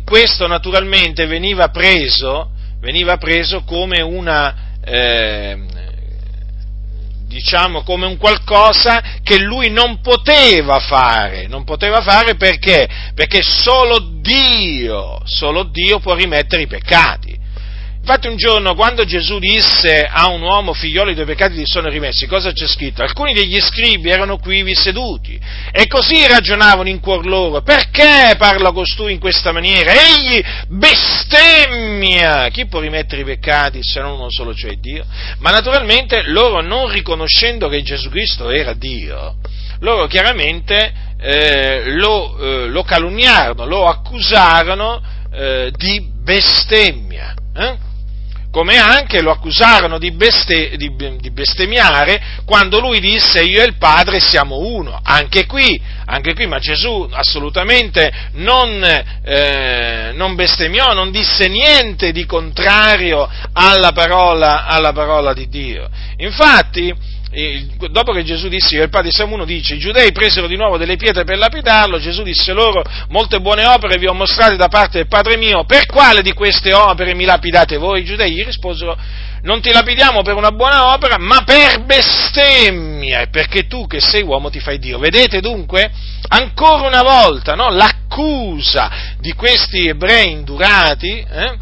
questo 0.05 0.47
naturalmente 0.47 1.25
veniva 1.25 1.69
preso, 1.69 2.51
veniva 2.79 3.17
preso 3.17 3.63
come 3.63 4.01
una, 4.01 4.77
eh, 4.86 5.57
diciamo, 7.33 7.81
come 7.81 8.05
un 8.05 8.17
qualcosa 8.17 9.01
che 9.23 9.39
lui 9.39 9.69
non 9.69 9.99
poteva 10.01 10.79
fare, 10.79 11.47
non 11.47 11.63
poteva 11.63 12.01
fare 12.01 12.35
perché? 12.35 12.87
Perché 13.15 13.41
solo 13.41 14.19
Dio, 14.21 15.19
solo 15.25 15.63
Dio 15.63 15.99
può 15.99 16.13
rimettere 16.13 16.61
i 16.61 16.67
peccati. 16.67 17.41
Infatti 18.05 18.27
un 18.27 18.35
giorno 18.35 18.75
quando 18.75 19.05
Gesù 19.05 19.39
disse 19.39 20.05
a 20.05 20.27
un 20.27 20.41
uomo 20.41 20.73
figliolo 20.73 21.11
i 21.11 21.13
tuoi 21.13 21.25
peccati 21.25 21.55
ti 21.55 21.65
sono 21.65 21.87
rimessi, 21.87 22.27
cosa 22.27 22.51
c'è 22.51 22.67
scritto? 22.67 23.01
Alcuni 23.01 23.33
degli 23.33 23.57
scribi 23.61 24.09
erano 24.09 24.39
quivi 24.39 24.75
seduti 24.75 25.39
e 25.71 25.87
così 25.87 26.27
ragionavano 26.27 26.89
in 26.89 26.99
cuor 26.99 27.25
loro, 27.25 27.61
perché 27.61 28.35
parla 28.37 28.73
costui 28.73 29.13
in 29.13 29.19
questa 29.19 29.53
maniera? 29.53 29.93
Egli 29.93 30.43
bestemmia! 30.67 32.49
Chi 32.49 32.65
può 32.65 32.81
rimettere 32.81 33.21
i 33.21 33.23
peccati 33.23 33.79
se 33.81 34.01
non 34.01 34.15
uno 34.15 34.29
solo, 34.29 34.53
cioè 34.53 34.75
Dio? 34.75 35.05
Ma 35.37 35.51
naturalmente 35.51 36.23
loro 36.23 36.59
non 36.59 36.89
riconoscendo 36.89 37.69
che 37.69 37.83
Gesù 37.83 38.09
Cristo 38.09 38.49
era 38.49 38.73
Dio, 38.73 39.37
loro 39.79 40.07
chiaramente 40.07 40.93
eh, 41.21 41.83
lo, 41.95 42.37
eh, 42.37 42.67
lo, 42.67 42.83
calunniarono, 42.83 43.65
lo 43.65 43.87
accusarono 43.87 45.01
eh, 45.31 45.71
di 45.77 46.05
bestemmia. 46.21 47.33
Eh? 47.55 47.91
Come 48.53 48.77
anche 48.77 49.23
lo 49.23 49.31
accusarono 49.31 49.97
di, 49.97 50.11
beste, 50.11 50.77
di, 50.77 50.95
di, 50.95 51.31
bestemmiare 51.31 52.21
quando 52.45 52.79
lui 52.79 52.99
disse 52.99 53.41
io 53.41 53.63
e 53.63 53.65
il 53.65 53.77
Padre 53.77 54.19
siamo 54.19 54.59
uno. 54.59 54.99
Anche 55.01 55.47
qui, 55.47 55.81
anche 56.05 56.35
qui 56.35 56.45
ma 56.45 56.59
Gesù 56.59 57.09
assolutamente 57.11 58.13
non, 58.33 58.83
eh, 59.25 60.11
non, 60.13 60.35
bestemmiò, 60.35 60.93
non 60.93 61.09
disse 61.09 61.47
niente 61.47 62.11
di 62.11 62.27
contrario 62.27 63.27
alla 63.53 63.91
parola, 63.91 64.67
alla 64.67 64.93
parola 64.93 65.33
di 65.33 65.49
Dio. 65.49 65.89
Infatti, 66.17 66.93
dopo 67.89 68.13
che 68.13 68.23
Gesù 68.23 68.47
disse 68.47 68.77
che 68.77 68.83
il 68.83 68.89
Padre 68.89 69.11
siamo 69.11 69.33
uno, 69.33 69.45
dice, 69.45 69.75
i 69.75 69.79
giudei 69.79 70.11
presero 70.11 70.45
di 70.45 70.55
nuovo 70.55 70.77
delle 70.77 70.97
pietre 70.97 71.23
per 71.23 71.37
lapidarlo, 71.37 71.99
Gesù 71.99 72.21
disse 72.21 72.53
loro, 72.53 72.83
molte 73.09 73.39
buone 73.39 73.65
opere 73.65 73.97
vi 73.97 74.05
ho 74.05 74.13
mostrate 74.13 74.55
da 74.55 74.67
parte 74.67 74.99
del 74.99 75.07
Padre 75.07 75.37
mio, 75.37 75.63
per 75.63 75.87
quale 75.87 76.21
di 76.21 76.33
queste 76.33 76.73
opere 76.73 77.15
mi 77.15 77.25
lapidate 77.25 77.77
voi? 77.77 78.01
I 78.01 78.05
giudei 78.05 78.31
gli 78.31 78.43
risposero, 78.43 78.95
non 79.41 79.61
ti 79.61 79.71
lapidiamo 79.71 80.21
per 80.21 80.35
una 80.35 80.51
buona 80.51 80.93
opera, 80.93 81.17
ma 81.17 81.43
per 81.43 81.83
bestemmia, 81.83 83.27
perché 83.31 83.67
tu 83.67 83.87
che 83.87 83.99
sei 83.99 84.21
uomo 84.21 84.49
ti 84.49 84.59
fai 84.59 84.77
Dio. 84.77 84.99
Vedete 84.99 85.41
dunque, 85.41 85.91
ancora 86.27 86.85
una 86.85 87.01
volta, 87.01 87.55
no, 87.55 87.69
l'accusa 87.69 89.15
di 89.19 89.33
questi 89.33 89.87
ebrei 89.87 90.31
indurati, 90.31 91.25
eh, 91.27 91.57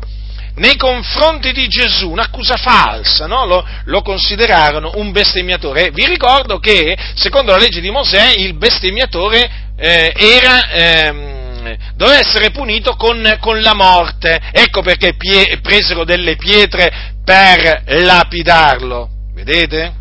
nei 0.55 0.75
confronti 0.75 1.51
di 1.51 1.67
Gesù, 1.67 2.09
un'accusa 2.09 2.57
falsa, 2.57 3.25
no? 3.27 3.45
lo, 3.45 3.65
lo, 3.85 4.01
considerarono 4.01 4.91
un 4.95 5.11
bestemmiatore. 5.11 5.91
Vi 5.91 6.05
ricordo 6.05 6.59
che, 6.59 6.97
secondo 7.15 7.51
la 7.51 7.57
legge 7.57 7.79
di 7.79 7.89
Mosè, 7.89 8.33
il 8.35 8.55
bestemmiatore 8.55 9.49
eh, 9.77 10.13
era, 10.15 10.69
ehm, 10.69 11.75
doveva 11.95 12.19
essere 12.19 12.51
punito 12.51 12.95
con, 12.95 13.37
con, 13.39 13.61
la 13.61 13.73
morte. 13.73 14.39
Ecco 14.51 14.81
perché 14.81 15.15
pie, 15.15 15.59
presero 15.61 16.03
delle 16.03 16.35
pietre 16.35 17.13
per 17.23 17.83
lapidarlo. 17.85 19.09
Vedete? 19.33 20.00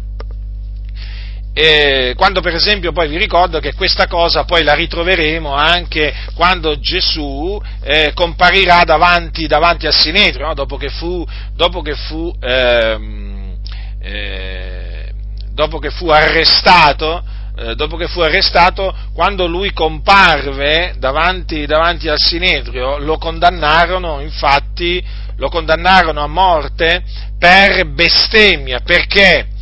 E 1.62 2.14
quando 2.16 2.40
per 2.40 2.54
esempio 2.54 2.90
poi 2.90 3.06
vi 3.06 3.18
ricordo 3.18 3.60
che 3.60 3.74
questa 3.74 4.06
cosa 4.06 4.44
poi 4.44 4.62
la 4.62 4.72
ritroveremo 4.72 5.52
anche 5.52 6.10
quando 6.32 6.80
Gesù 6.80 7.60
eh, 7.82 8.12
comparirà 8.14 8.84
davanti, 8.84 9.46
davanti 9.46 9.86
al 9.86 9.92
Sinedrio, 9.92 10.46
no? 10.46 10.54
dopo 10.54 10.78
che 10.78 10.88
fu, 10.88 11.22
dopo 11.54 11.82
che 11.82 11.96
fu, 11.96 12.34
ehm, 12.40 13.58
eh, 14.00 15.12
dopo 15.52 15.78
che 15.78 15.90
fu 15.90 16.08
arrestato, 16.08 17.22
eh, 17.58 17.74
dopo 17.74 17.98
che 17.98 18.08
fu 18.08 18.20
arrestato, 18.20 18.96
quando 19.12 19.46
lui 19.46 19.74
comparve 19.74 20.94
davanti, 20.96 21.66
davanti 21.66 22.08
al 22.08 22.16
Sinedrio, 22.18 22.96
lo 22.96 23.18
condannarono, 23.18 24.20
infatti, 24.20 25.04
lo 25.36 25.50
condannarono 25.50 26.22
a 26.22 26.26
morte 26.26 27.02
per 27.38 27.86
bestemmia, 27.86 28.80
perché? 28.80 29.58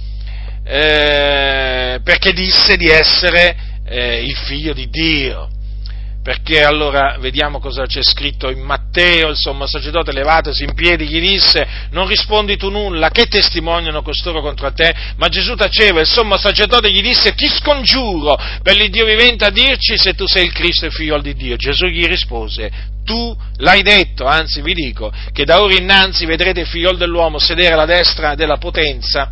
Eh, 0.70 2.00
perché 2.04 2.35
disse 2.35 2.76
di 2.76 2.88
essere 2.88 3.57
eh, 3.87 4.22
il 4.22 4.37
figlio 4.37 4.74
di 4.74 4.90
Dio. 4.90 5.48
Perché 6.22 6.62
allora 6.62 7.16
vediamo 7.18 7.59
cosa 7.59 7.87
c'è 7.87 8.02
scritto 8.02 8.50
in 8.50 8.61
Matteo, 8.61 9.31
il 9.31 9.37
sommo 9.37 9.66
sacerdote 9.66 10.12
levatosi 10.12 10.64
in 10.64 10.74
piedi 10.74 11.07
gli 11.07 11.20
disse 11.20 11.66
non 11.92 12.07
rispondi 12.07 12.59
tu 12.59 12.68
nulla, 12.68 13.09
che 13.09 13.28
testimoniano 13.28 14.02
costoro 14.02 14.42
contro 14.42 14.70
te? 14.74 14.94
Ma 15.16 15.28
Gesù 15.28 15.54
taceva, 15.54 16.00
il 16.00 16.07
sommo 16.07 16.37
sacerdote 16.37 16.92
gli 16.92 17.00
disse 17.00 17.35
ti 17.35 17.48
scongiuro 17.48 18.38
per 18.62 18.76
l'Iddio 18.76 19.07
vivente 19.07 19.46
a 19.46 19.50
dirci 19.50 19.96
se 19.96 20.12
tu 20.12 20.26
sei 20.26 20.44
il 20.44 20.52
Cristo 20.52 20.85
e 20.85 20.90
figlio 20.90 21.18
di 21.18 21.35
Dio. 21.35 21.57
Gesù 21.57 21.87
gli 21.87 22.04
rispose 22.04 22.70
tu 23.07 23.35
l'hai 23.57 23.81
detto, 23.81 24.26
anzi 24.26 24.61
vi 24.61 24.74
dico 24.74 25.11
che 25.33 25.46
da 25.46 25.62
ora 25.62 25.72
innanzi 25.72 26.26
vedrete 26.26 26.61
il 26.61 26.66
figlio 26.66 26.92
dell'uomo 26.92 27.38
sedere 27.38 27.72
alla 27.72 27.87
destra 27.87 28.35
della 28.35 28.59
potenza 28.59 29.31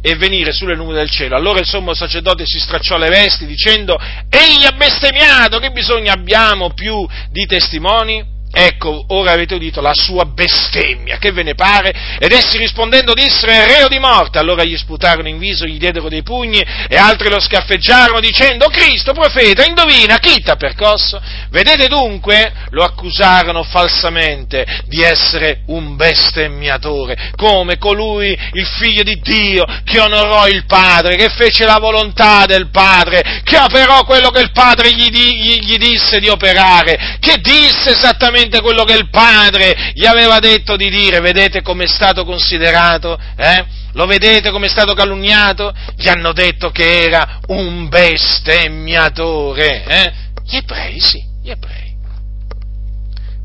e 0.00 0.16
venire 0.16 0.52
sulle 0.52 0.74
nuvole 0.74 0.98
del 0.98 1.10
cielo. 1.10 1.36
Allora 1.36 1.60
il 1.60 1.66
sommo 1.66 1.94
sacerdote 1.94 2.44
si 2.46 2.58
stracciò 2.58 2.96
le 2.96 3.08
vesti 3.08 3.46
dicendo, 3.46 3.98
egli 4.28 4.64
ha 4.64 4.72
bestemmiato, 4.72 5.58
che 5.58 5.70
bisogno 5.70 6.12
abbiamo 6.12 6.72
più 6.72 7.06
di 7.30 7.46
testimoni? 7.46 8.33
Ecco, 8.56 9.06
ora 9.08 9.32
avete 9.32 9.56
udito 9.56 9.80
la 9.80 9.94
sua 9.94 10.24
bestemmia, 10.26 11.18
che 11.18 11.32
ve 11.32 11.42
ne 11.42 11.56
pare? 11.56 11.92
Ed 12.20 12.30
essi 12.30 12.56
rispondendo 12.56 13.12
dissero 13.12 13.50
è 13.50 13.66
reo 13.66 13.88
di 13.88 13.98
morte. 13.98 14.38
Allora 14.38 14.62
gli 14.62 14.76
sputarono 14.76 15.26
in 15.26 15.38
viso, 15.38 15.66
gli 15.66 15.76
diedero 15.76 16.08
dei 16.08 16.22
pugni 16.22 16.64
e 16.88 16.96
altri 16.96 17.30
lo 17.30 17.40
scaffeggiarono 17.40 18.20
dicendo 18.20 18.68
Cristo, 18.68 19.12
profeta, 19.12 19.64
indovina, 19.64 20.18
chi 20.18 20.40
t'ha 20.40 20.54
percosso? 20.54 21.20
Vedete 21.50 21.88
dunque, 21.88 22.52
lo 22.70 22.84
accusarono 22.84 23.64
falsamente 23.64 24.64
di 24.86 25.02
essere 25.02 25.62
un 25.66 25.96
bestemmiatore, 25.96 27.32
come 27.34 27.76
colui, 27.76 28.38
il 28.52 28.66
figlio 28.66 29.02
di 29.02 29.18
Dio, 29.20 29.64
che 29.84 29.98
onorò 29.98 30.46
il 30.46 30.64
Padre, 30.66 31.16
che 31.16 31.28
fece 31.36 31.64
la 31.64 31.78
volontà 31.80 32.46
del 32.46 32.70
Padre, 32.70 33.40
che 33.42 33.58
operò 33.58 34.04
quello 34.04 34.30
che 34.30 34.42
il 34.42 34.52
Padre 34.52 34.92
gli, 34.92 35.10
gli, 35.10 35.58
gli 35.58 35.76
disse 35.76 36.20
di 36.20 36.28
operare, 36.28 37.18
che 37.18 37.38
disse 37.40 37.90
esattamente 37.90 38.42
esattamente 38.44 38.60
quello 38.60 38.84
che 38.84 38.94
il 38.94 39.08
padre 39.08 39.92
gli 39.94 40.06
aveva 40.06 40.38
detto 40.38 40.76
di 40.76 40.90
dire, 40.90 41.20
vedete 41.20 41.62
come 41.62 41.84
è 41.84 41.88
stato 41.88 42.24
considerato? 42.24 43.18
Eh? 43.36 43.64
Lo 43.92 44.06
vedete 44.06 44.50
come 44.50 44.66
è 44.66 44.68
stato 44.68 44.94
calunniato? 44.94 45.72
Gli 45.96 46.08
hanno 46.08 46.32
detto 46.32 46.70
che 46.70 47.04
era 47.04 47.40
un 47.48 47.88
bestemmiatore. 47.88 49.84
Eh? 49.84 50.12
Gli 50.44 50.56
ebrei, 50.56 51.00
sì, 51.00 51.22
gli 51.42 51.50
ebrei. 51.50 51.92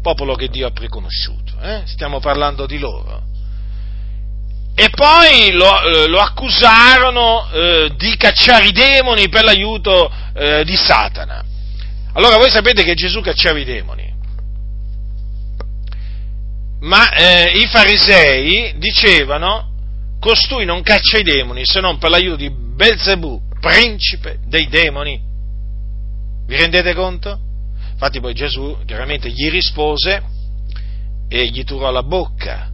Popolo 0.01 0.35
che 0.35 0.47
Dio 0.47 0.67
ha 0.67 0.71
preconosciuto, 0.71 1.53
eh? 1.61 1.83
stiamo 1.85 2.19
parlando 2.19 2.65
di 2.65 2.79
loro. 2.79 3.27
E 4.75 4.89
poi 4.89 5.51
lo, 5.51 5.81
eh, 5.81 6.07
lo 6.07 6.19
accusarono 6.19 7.49
eh, 7.51 7.91
di 7.97 8.15
cacciare 8.15 8.67
i 8.67 8.71
demoni 8.71 9.27
per 9.27 9.43
l'aiuto 9.43 10.09
eh, 10.33 10.63
di 10.63 10.75
Satana. 10.75 11.43
Allora 12.13 12.37
voi 12.37 12.49
sapete 12.49 12.83
che 12.83 12.95
Gesù 12.95 13.19
cacciava 13.19 13.59
i 13.59 13.65
demoni 13.65 14.09
ma 16.81 17.11
eh, 17.11 17.59
i 17.59 17.67
farisei 17.67 18.77
dicevano 18.77 19.67
costui 20.19 20.65
non 20.65 20.81
caccia 20.81 21.17
i 21.17 21.23
demoni 21.23 21.65
se 21.65 21.79
non 21.79 21.97
per 21.97 22.09
l'aiuto 22.09 22.37
di 22.37 22.49
Belzebù, 22.49 23.41
principe 23.59 24.39
dei 24.45 24.67
demoni. 24.67 25.21
Vi 26.45 26.55
rendete 26.55 26.93
conto? 26.93 27.37
Infatti 27.91 28.19
poi 28.21 28.33
Gesù 28.33 28.77
chiaramente 28.85 29.29
gli 29.29 29.49
rispose 29.49 30.23
e 31.27 31.45
gli 31.47 31.63
turò 31.63 31.91
la 31.91 32.03
bocca 32.03 32.71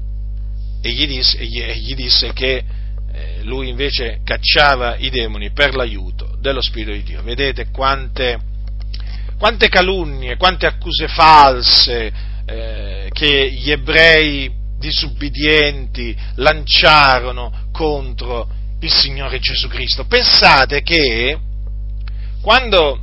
e 0.81 0.91
gli 0.91 1.07
disse, 1.07 1.37
e 1.39 1.45
gli, 1.45 1.59
e 1.59 1.75
gli 1.77 1.95
disse 1.95 2.31
che 2.31 2.63
eh, 3.11 3.43
lui 3.43 3.69
invece 3.69 4.19
cacciava 4.23 4.97
i 4.97 5.09
demoni 5.09 5.51
per 5.51 5.73
l'aiuto 5.73 6.37
dello 6.39 6.61
Spirito 6.61 6.91
di 6.91 7.03
Dio. 7.03 7.23
Vedete 7.23 7.69
quante, 7.71 8.39
quante 9.39 9.67
calunnie, 9.67 10.37
quante 10.37 10.67
accuse 10.67 11.07
false 11.07 12.13
eh, 12.45 13.09
che 13.11 13.51
gli 13.51 13.71
ebrei 13.71 14.51
disubbidienti 14.77 16.15
lanciarono 16.35 17.69
contro 17.71 18.47
il 18.81 18.91
Signore 18.91 19.39
Gesù 19.39 19.67
Cristo. 19.67 20.05
Pensate 20.05 20.81
che 20.81 21.39
quando, 22.41 22.99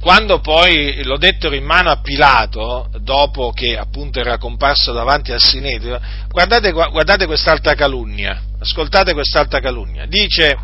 quando 0.00 0.40
poi 0.40 1.02
lo 1.04 1.18
dettero 1.18 1.54
in 1.54 1.64
mano 1.64 1.90
a 1.90 2.00
Pilato, 2.00 2.88
dopo 3.00 3.50
che 3.50 3.76
appunto 3.76 4.18
era 4.18 4.38
comparso 4.38 4.92
davanti 4.92 5.32
al 5.32 5.42
Sinedrio, 5.42 6.00
guardate, 6.28 6.72
guardate 6.72 7.26
quest'altra 7.26 7.74
calunnia, 7.74 8.42
ascoltate 8.58 9.12
quest'altra 9.12 9.60
calunnia. 9.60 10.06
Dice, 10.06 10.56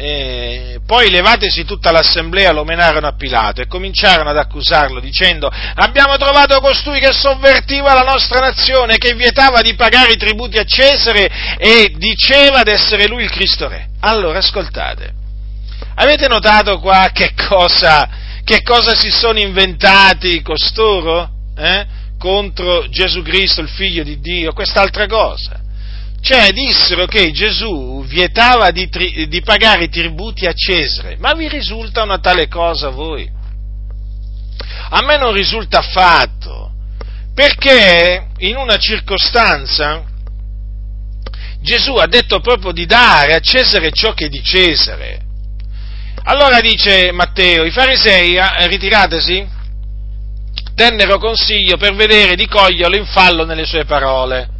eh, 0.00 0.78
poi 0.86 1.10
levatesi 1.10 1.64
tutta 1.64 1.90
l'assemblea 1.90 2.52
lo 2.52 2.62
menarono 2.62 3.08
a 3.08 3.16
Pilato 3.16 3.60
e 3.60 3.66
cominciarono 3.66 4.30
ad 4.30 4.36
accusarlo 4.36 5.00
dicendo 5.00 5.50
abbiamo 5.74 6.16
trovato 6.16 6.60
costui 6.60 7.00
che 7.00 7.12
sovvertiva 7.12 7.94
la 7.94 8.04
nostra 8.04 8.38
nazione, 8.38 8.96
che 8.96 9.14
vietava 9.14 9.60
di 9.60 9.74
pagare 9.74 10.12
i 10.12 10.16
tributi 10.16 10.56
a 10.56 10.62
Cesare 10.62 11.56
e 11.58 11.92
diceva 11.96 12.62
d'essere 12.62 13.08
lui 13.08 13.24
il 13.24 13.30
Cristo 13.30 13.66
Re. 13.66 13.88
Allora 14.00 14.38
ascoltate, 14.38 15.12
avete 15.96 16.28
notato 16.28 16.78
qua 16.78 17.10
che 17.12 17.32
cosa, 17.34 18.08
che 18.44 18.62
cosa 18.62 18.94
si 18.94 19.10
sono 19.10 19.40
inventati 19.40 20.42
costoro 20.42 21.28
eh? 21.56 21.86
contro 22.18 22.88
Gesù 22.88 23.22
Cristo, 23.22 23.62
il 23.62 23.68
figlio 23.68 24.04
di 24.04 24.20
Dio? 24.20 24.52
Quest'altra 24.52 25.08
cosa 25.08 25.66
cioè 26.20 26.50
dissero 26.50 27.06
che 27.06 27.30
Gesù 27.30 28.04
vietava 28.04 28.70
di, 28.70 28.88
tri- 28.88 29.28
di 29.28 29.40
pagare 29.40 29.84
i 29.84 29.88
tributi 29.88 30.46
a 30.46 30.52
Cesare, 30.52 31.16
ma 31.18 31.32
vi 31.34 31.48
risulta 31.48 32.02
una 32.02 32.18
tale 32.18 32.48
cosa 32.48 32.88
a 32.88 32.90
voi? 32.90 33.30
A 34.90 35.02
me 35.02 35.16
non 35.18 35.32
risulta 35.32 35.78
affatto, 35.78 36.72
perché 37.34 38.28
in 38.38 38.56
una 38.56 38.76
circostanza 38.76 40.04
Gesù 41.60 41.94
ha 41.94 42.06
detto 42.06 42.40
proprio 42.40 42.72
di 42.72 42.86
dare 42.86 43.34
a 43.34 43.40
Cesare 43.40 43.90
ciò 43.92 44.12
che 44.12 44.26
è 44.26 44.28
di 44.28 44.42
Cesare. 44.42 45.26
Allora 46.24 46.60
dice 46.60 47.10
Matteo, 47.12 47.64
i 47.64 47.70
farisei, 47.70 48.36
eh, 48.36 48.66
ritiratesi, 48.66 49.46
tennero 50.74 51.18
consiglio 51.18 51.76
per 51.76 51.94
vedere 51.94 52.34
di 52.34 52.46
coglierlo 52.46 52.96
in 52.96 53.06
fallo 53.06 53.44
nelle 53.44 53.64
sue 53.64 53.84
parole 53.84 54.56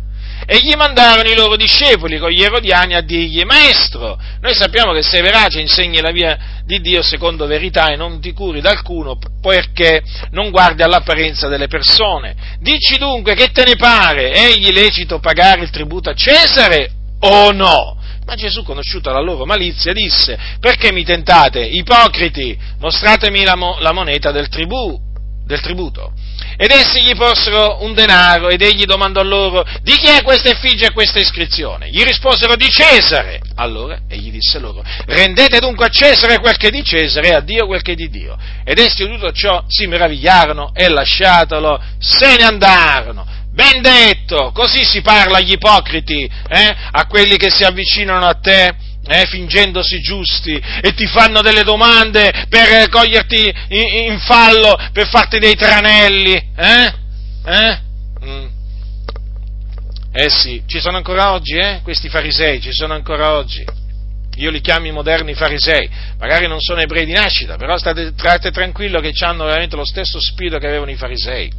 e 0.51 0.61
gli 0.63 0.75
mandarono 0.77 1.29
i 1.29 1.35
loro 1.35 1.57
discepoli 1.57 2.19
con 2.19 2.31
gli 2.31 2.43
erodiani 2.43 2.95
a 2.95 3.03
dirgli, 3.03 3.43
Maestro, 3.43 4.19
noi 4.41 4.55
sappiamo 4.55 4.95
che 4.95 5.03
sei 5.03 5.21
verace, 5.21 5.61
insegni 5.61 6.01
la 6.01 6.11
via 6.11 6.39
di 6.65 6.81
Dio 6.81 7.03
secondo 7.03 7.47
verità 7.47 7.89
e 7.89 7.97
non 7.97 8.19
ti 8.19 8.33
curi 8.33 8.63
d'alcuno 8.63 9.19
perché 9.43 10.03
non 10.31 10.49
guardi 10.49 10.83
all'apparenza 10.83 11.49
delle 11.49 11.67
persone. 11.67 12.35
Dici 12.61 12.97
dunque 12.97 13.35
che 13.35 13.49
te 13.49 13.63
ne 13.65 13.77
pare, 13.77 14.33
egli 14.33 14.71
lecito 14.71 15.19
pagare 15.19 15.61
il 15.61 15.69
tributo 15.69 16.09
a 16.09 16.15
Cesare 16.15 16.93
o 17.21 17.53
no? 17.53 17.99
Ma 18.25 18.35
Gesù, 18.35 18.63
conosciuta 18.63 19.13
la 19.13 19.21
loro 19.21 19.45
malizia, 19.45 19.93
disse, 19.93 20.39
perché 20.61 20.93
mi 20.93 21.05
tentate, 21.05 21.61
ipocriti, 21.61 22.59
mostratemi 22.79 23.45
la, 23.45 23.55
mo- 23.55 23.77
la 23.81 23.93
moneta 23.93 24.31
del, 24.31 24.49
tribù, 24.49 24.99
del 25.45 25.61
tributo. 25.61 26.13
Ed 26.57 26.70
essi 26.70 27.03
gli 27.03 27.14
posero 27.14 27.83
un 27.83 27.94
denaro 27.94 28.48
ed 28.48 28.62
egli 28.62 28.85
domandò 28.85 29.22
loro 29.22 29.64
di 29.83 29.92
chi 29.92 30.09
è 30.09 30.22
questa 30.22 30.48
effigie 30.48 30.87
e 30.87 30.92
questa 30.92 31.20
iscrizione? 31.20 31.88
Gli 31.88 32.03
risposero 32.03 32.57
di 32.57 32.68
Cesare. 32.68 33.40
Allora 33.57 34.01
egli 34.09 34.31
disse 34.31 34.59
loro 34.59 34.83
rendete 35.07 35.59
dunque 35.61 35.87
a 35.87 35.88
Cesare 35.88 36.40
quel 36.40 36.57
che 36.57 36.68
è 36.68 36.70
di 36.70 36.83
Cesare 36.83 37.29
e 37.29 37.35
a 37.35 37.40
Dio 37.40 37.66
quel 37.66 37.83
che 37.83 37.92
è 37.92 37.94
di 37.94 38.09
Dio. 38.09 38.37
Ed 38.64 38.79
essi 38.79 39.07
tutto 39.07 39.31
ciò 39.33 39.64
si 39.68 39.87
meravigliarono 39.87 40.72
e 40.74 40.88
lasciatolo 40.88 41.81
se 41.98 42.37
ne 42.37 42.44
andarono. 42.44 43.27
Ben 43.53 43.83
detto, 43.83 44.53
così 44.53 44.85
si 44.85 45.01
parla 45.01 45.38
agli 45.38 45.53
ipocriti, 45.53 46.22
eh? 46.48 46.77
a 46.92 47.07
quelli 47.07 47.37
che 47.37 47.51
si 47.51 47.64
avvicinano 47.64 48.24
a 48.24 48.35
te 48.35 48.72
eh, 49.09 49.27
fingendosi 49.27 50.01
giusti 50.01 50.61
e 50.81 50.92
ti 50.94 51.07
fanno 51.07 51.40
delle 51.40 51.62
domande 51.62 52.47
per 52.49 52.88
coglierti 52.88 53.55
in, 53.68 54.11
in 54.11 54.18
fallo, 54.21 54.77
per 54.92 55.09
farti 55.09 55.38
dei 55.38 55.55
tranelli, 55.57 56.35
eh? 56.57 56.92
Eh? 57.44 57.81
Mm. 58.25 58.47
Eh 60.12 60.31
sì, 60.31 60.62
ci 60.66 60.81
sono 60.81 60.97
ancora 60.97 61.33
oggi, 61.33 61.57
eh? 61.57 61.81
Questi 61.83 62.09
farisei 62.09 62.61
ci 62.61 62.73
sono 62.73 62.94
ancora 62.94 63.33
oggi. 63.33 63.64
Io 64.37 64.51
li 64.51 64.61
chiamo 64.61 64.87
i 64.87 64.92
moderni 64.92 65.35
farisei, 65.35 65.88
magari 66.18 66.47
non 66.47 66.61
sono 66.61 66.81
ebrei 66.81 67.05
di 67.05 67.12
nascita, 67.12 67.57
però 67.57 67.77
state, 67.77 68.12
state 68.16 68.53
tranquillo 68.53 69.01
che 69.01 69.12
hanno 69.25 69.44
veramente 69.44 69.75
lo 69.75 69.85
stesso 69.85 70.21
spirito 70.21 70.59
che 70.59 70.66
avevano 70.66 70.92
i 70.92 70.97
farisei. 70.97 71.53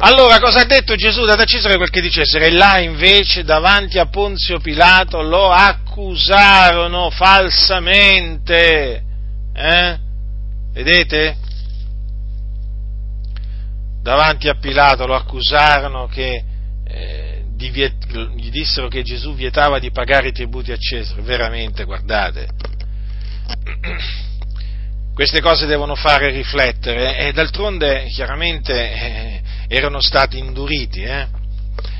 Allora, 0.00 0.38
cosa 0.38 0.60
ha 0.60 0.64
detto 0.64 0.94
Gesù? 0.94 1.24
Date 1.24 1.42
a 1.42 1.44
Cesare 1.44 1.76
quel 1.76 1.90
che 1.90 2.00
dice 2.00 2.24
Cesare. 2.24 2.46
E 2.46 2.52
là 2.52 2.78
invece, 2.78 3.42
davanti 3.42 3.98
a 3.98 4.06
Ponzio 4.06 4.60
Pilato, 4.60 5.22
lo 5.22 5.50
accusarono 5.50 7.10
falsamente. 7.10 9.02
Eh? 9.52 9.98
Vedete? 10.72 11.36
Davanti 14.00 14.48
a 14.48 14.54
Pilato 14.54 15.04
lo 15.04 15.16
accusarono 15.16 16.06
che 16.06 16.44
eh, 16.86 17.44
gli 17.56 18.50
dissero 18.50 18.86
che 18.86 19.02
Gesù 19.02 19.34
vietava 19.34 19.80
di 19.80 19.90
pagare 19.90 20.28
i 20.28 20.32
tributi 20.32 20.70
a 20.70 20.76
Cesare. 20.76 21.22
Veramente, 21.22 21.82
guardate. 21.82 22.46
Queste 25.12 25.40
cose 25.40 25.66
devono 25.66 25.96
fare 25.96 26.30
riflettere 26.30 27.18
e 27.18 27.32
d'altronde 27.32 28.04
chiaramente 28.04 28.72
eh, 28.72 29.42
erano 29.68 30.00
stati 30.00 30.38
induriti, 30.38 31.02
eh? 31.02 31.26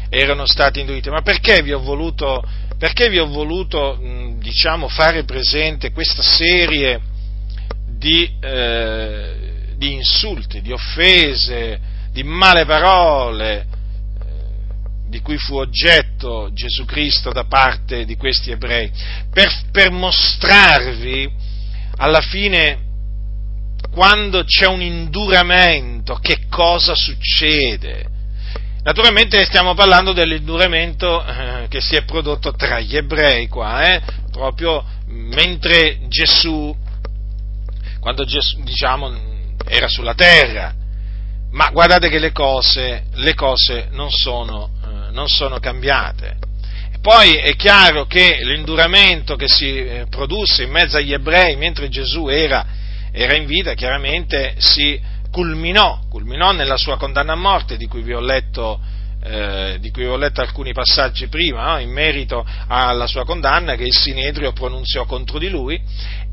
erano 0.08 0.46
stati 0.46 0.80
induriti. 0.80 1.10
Ma 1.10 1.22
perché 1.22 1.62
vi 1.62 1.72
ho 1.72 1.80
voluto, 1.80 2.42
vi 3.10 3.18
ho 3.18 3.26
voluto 3.26 4.00
diciamo, 4.38 4.88
fare 4.88 5.24
presente 5.24 5.92
questa 5.92 6.22
serie 6.22 7.00
di, 7.86 8.30
eh, 8.40 9.34
di 9.76 9.92
insulti, 9.92 10.60
di 10.62 10.72
offese, 10.72 11.78
di 12.10 12.22
male 12.22 12.64
parole, 12.64 13.60
eh, 13.60 13.66
di 15.08 15.20
cui 15.20 15.36
fu 15.36 15.56
oggetto 15.56 16.50
Gesù 16.52 16.84
Cristo 16.84 17.32
da 17.32 17.44
parte 17.44 18.04
di 18.04 18.16
questi 18.16 18.50
ebrei, 18.50 18.90
per, 19.30 19.52
per 19.70 19.90
mostrarvi 19.90 21.30
alla 21.96 22.20
fine 22.20 22.86
quando 23.98 24.44
c'è 24.44 24.68
un 24.68 24.80
induramento, 24.80 26.14
che 26.22 26.42
cosa 26.48 26.94
succede? 26.94 28.06
Naturalmente 28.84 29.44
stiamo 29.44 29.74
parlando 29.74 30.12
dell'induramento 30.12 31.26
eh, 31.26 31.66
che 31.68 31.80
si 31.80 31.96
è 31.96 32.04
prodotto 32.04 32.52
tra 32.52 32.78
gli 32.78 32.96
ebrei 32.96 33.48
qua, 33.48 33.92
eh, 33.92 34.00
proprio 34.30 34.84
mentre 35.08 36.06
Gesù, 36.06 36.72
quando 37.98 38.24
Gesù, 38.24 38.62
diciamo, 38.62 39.12
era 39.66 39.88
sulla 39.88 40.14
terra, 40.14 40.72
ma 41.50 41.68
guardate 41.70 42.08
che 42.08 42.20
le 42.20 42.30
cose, 42.30 43.06
le 43.14 43.34
cose 43.34 43.88
non, 43.90 44.12
sono, 44.12 44.70
eh, 44.80 45.10
non 45.10 45.26
sono 45.26 45.58
cambiate. 45.58 46.36
Poi 47.02 47.34
è 47.34 47.56
chiaro 47.56 48.06
che 48.06 48.38
l'induramento 48.44 49.34
che 49.34 49.48
si 49.48 49.76
eh, 49.76 50.06
produsse 50.08 50.62
in 50.62 50.70
mezzo 50.70 50.98
agli 50.98 51.12
ebrei 51.12 51.56
mentre 51.56 51.88
Gesù 51.88 52.28
era 52.28 52.86
era 53.18 53.34
in 53.34 53.46
vita, 53.46 53.74
chiaramente 53.74 54.54
si 54.58 55.00
culminò, 55.32 56.02
culminò 56.08 56.52
nella 56.52 56.76
sua 56.76 56.96
condanna 56.96 57.32
a 57.32 57.36
morte, 57.36 57.76
di 57.76 57.88
cui 57.88 58.02
vi 58.02 58.12
ho 58.12 58.20
letto, 58.20 58.78
eh, 59.24 59.78
di 59.80 59.90
cui 59.90 60.06
ho 60.06 60.16
letto 60.16 60.40
alcuni 60.40 60.72
passaggi 60.72 61.26
prima, 61.26 61.72
no? 61.72 61.78
in 61.80 61.90
merito 61.90 62.46
alla 62.68 63.08
sua 63.08 63.24
condanna 63.24 63.74
che 63.74 63.82
il 63.82 63.92
Sinedrio 63.92 64.52
pronunziò 64.52 65.04
contro 65.04 65.40
di 65.40 65.48
lui, 65.48 65.82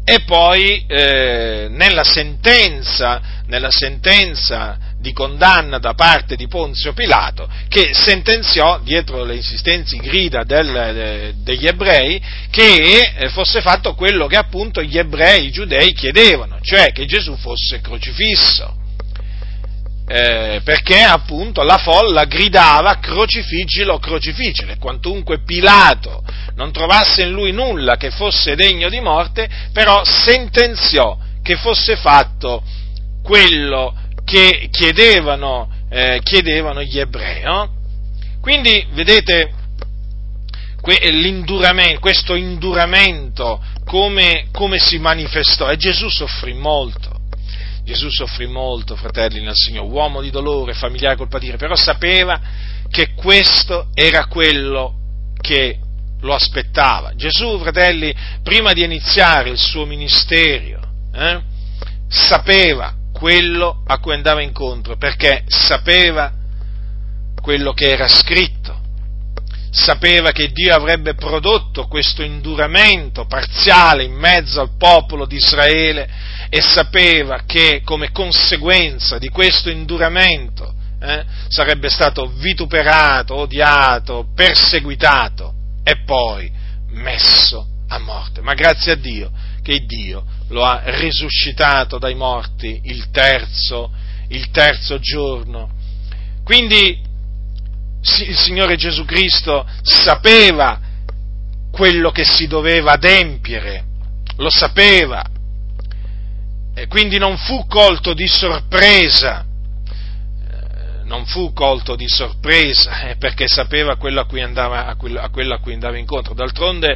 e 0.03 0.19
poi 0.27 0.85
eh, 0.85 1.65
nella 1.71 2.03
sentenza, 2.03 3.19
nella 3.47 3.71
sentenza 3.71 4.77
di 5.05 5.13
condanna 5.13 5.77
da 5.77 5.93
parte 5.93 6.35
di 6.35 6.47
Ponzio 6.47 6.93
Pilato, 6.93 7.47
che 7.67 7.91
sentenziò, 7.93 8.79
dietro 8.79 9.23
le 9.23 9.35
insistenti 9.35 9.97
grida 9.97 10.43
del, 10.43 10.65
de, 10.65 11.33
degli 11.43 11.67
ebrei, 11.67 12.19
che 12.49 13.13
eh, 13.15 13.29
fosse 13.29 13.61
fatto 13.61 13.93
quello 13.93 14.25
che 14.25 14.35
appunto 14.35 14.81
gli 14.81 14.97
ebrei, 14.97 15.45
i 15.45 15.51
giudei 15.51 15.93
chiedevano, 15.93 16.57
cioè 16.59 16.91
che 16.91 17.05
Gesù 17.05 17.35
fosse 17.35 17.81
crocifisso. 17.81 18.81
Eh, 20.07 20.61
perché 20.63 21.01
appunto 21.01 21.61
la 21.61 21.77
folla 21.77 22.25
gridava 22.25 22.97
crocifiggilo, 22.99 23.99
crocifiggilo, 23.99 24.71
e 24.71 24.77
quantunque 24.77 25.43
Pilato 25.43 26.23
non 26.55 26.71
trovasse 26.71 27.23
in 27.23 27.31
lui 27.31 27.51
nulla 27.51 27.95
che 27.95 28.09
fosse 28.09 28.55
degno 28.55 28.89
di 28.89 28.99
morte, 28.99 29.47
però 29.71 30.03
sentenziò 30.03 31.15
che 31.43 31.57
fosse 31.57 31.95
fatto 31.95 32.63
quello 33.23 33.93
che 34.25 34.67
chiedevano, 34.71 35.69
eh, 35.89 36.19
chiedevano 36.23 36.81
gli 36.83 36.99
ebrei. 36.99 37.43
No? 37.43 37.71
Quindi, 38.41 38.85
vedete, 38.93 39.53
que- 40.81 41.97
questo 41.99 42.35
induramento 42.35 43.63
come, 43.85 44.47
come 44.51 44.79
si 44.79 44.97
manifestò 44.97 45.69
e 45.69 45.77
Gesù 45.77 46.09
soffrì 46.09 46.53
molto. 46.53 47.13
Gesù 47.83 48.09
soffrì 48.09 48.47
molto, 48.47 48.95
fratelli 48.95 49.41
nel 49.41 49.53
Signore, 49.53 49.87
uomo 49.87 50.21
di 50.21 50.31
dolore, 50.31 50.73
familiare 50.73 51.15
col 51.15 51.27
patire, 51.27 51.57
però 51.57 51.75
sapeva 51.75 52.41
che 52.89 53.13
questo 53.13 53.89
era 53.93 54.25
quello 54.25 54.95
che 55.39 55.77
lo 56.21 56.33
aspettava. 56.33 57.13
Gesù, 57.15 57.59
fratelli, 57.59 58.13
prima 58.41 58.73
di 58.73 58.83
iniziare 58.83 59.49
il 59.49 59.59
suo 59.59 59.85
ministero, 59.85 60.81
eh, 61.13 61.41
sapeva 62.07 62.91
quello 63.17 63.81
a 63.87 63.97
cui 63.99 64.13
andava 64.13 64.41
incontro, 64.41 64.97
perché 64.97 65.43
sapeva 65.47 66.33
quello 67.41 67.71
che 67.71 67.87
era 67.87 68.09
scritto, 68.09 68.77
sapeva 69.71 70.31
che 70.31 70.51
Dio 70.51 70.75
avrebbe 70.75 71.15
prodotto 71.15 71.87
questo 71.87 72.23
induramento 72.23 73.25
parziale 73.25 74.03
in 74.03 74.13
mezzo 74.13 74.59
al 74.59 74.75
popolo 74.77 75.25
di 75.25 75.37
Israele 75.37 76.09
e 76.49 76.59
sapeva 76.61 77.43
che 77.45 77.81
come 77.85 78.11
conseguenza 78.11 79.17
di 79.17 79.29
questo 79.29 79.69
induramento 79.69 80.73
eh, 80.99 81.23
sarebbe 81.47 81.89
stato 81.89 82.25
vituperato, 82.35 83.35
odiato, 83.35 84.27
perseguitato 84.35 85.53
e 85.83 86.03
poi 86.03 86.51
messo 86.89 87.65
a 87.87 87.97
morte. 87.99 88.41
Ma 88.41 88.53
grazie 88.55 88.91
a 88.91 88.95
Dio 88.95 89.31
che 89.65 89.83
Dio 89.83 90.23
lo 90.49 90.63
ha 90.63 90.83
risuscitato 90.85 91.97
dai 91.97 92.13
morti 92.13 92.81
il 92.83 93.09
terzo, 93.09 93.91
il 94.27 94.51
terzo 94.51 94.99
giorno. 94.99 95.71
Quindi 96.43 97.01
il 98.27 98.37
Signore 98.37 98.75
Gesù 98.75 99.05
Cristo 99.05 99.65
sapeva 99.81 100.79
quello 101.71 102.11
che 102.11 102.23
si 102.23 102.45
doveva 102.45 102.91
adempiere, 102.91 103.83
lo 104.37 104.51
sapeva, 104.51 105.25
e 106.75 106.85
quindi 106.85 107.17
non 107.17 107.35
fu 107.37 107.65
colto 107.65 108.13
di 108.13 108.27
sorpresa, 108.27 109.43
eh, 109.43 111.03
non 111.05 111.25
fu 111.25 111.53
colto 111.53 111.95
di 111.95 112.07
sorpresa 112.07 113.09
eh, 113.09 113.15
perché 113.15 113.47
sapeva 113.47 113.95
quello 113.95 114.21
a 114.21 114.25
cui, 114.27 114.41
andava, 114.41 114.85
a 114.85 114.95
quello 114.95 115.19
a 115.19 115.59
cui 115.59 115.73
andava 115.73 115.97
incontro. 115.97 116.35
D'altronde 116.35 116.95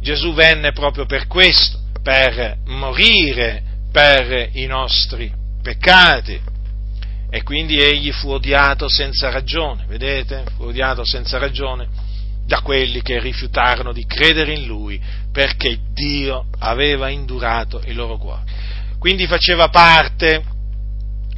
Gesù 0.00 0.32
venne 0.32 0.72
proprio 0.72 1.04
per 1.04 1.26
questo, 1.26 1.84
per 2.06 2.58
morire 2.66 3.64
per 3.90 4.50
i 4.52 4.66
nostri 4.66 5.28
peccati. 5.60 6.40
E 7.28 7.42
quindi 7.42 7.80
egli 7.80 8.12
fu 8.12 8.30
odiato 8.30 8.88
senza 8.88 9.28
ragione, 9.28 9.86
vedete? 9.88 10.44
Fu 10.54 10.66
odiato 10.66 11.04
senza 11.04 11.38
ragione 11.38 11.88
da 12.46 12.60
quelli 12.60 13.02
che 13.02 13.18
rifiutarono 13.18 13.92
di 13.92 14.06
credere 14.06 14.52
in 14.52 14.66
lui 14.66 15.02
perché 15.32 15.80
Dio 15.92 16.46
aveva 16.60 17.08
indurato 17.08 17.82
il 17.86 17.96
loro 17.96 18.18
cuore. 18.18 18.44
Quindi 19.00 19.26
faceva 19.26 19.68
parte 19.68 20.44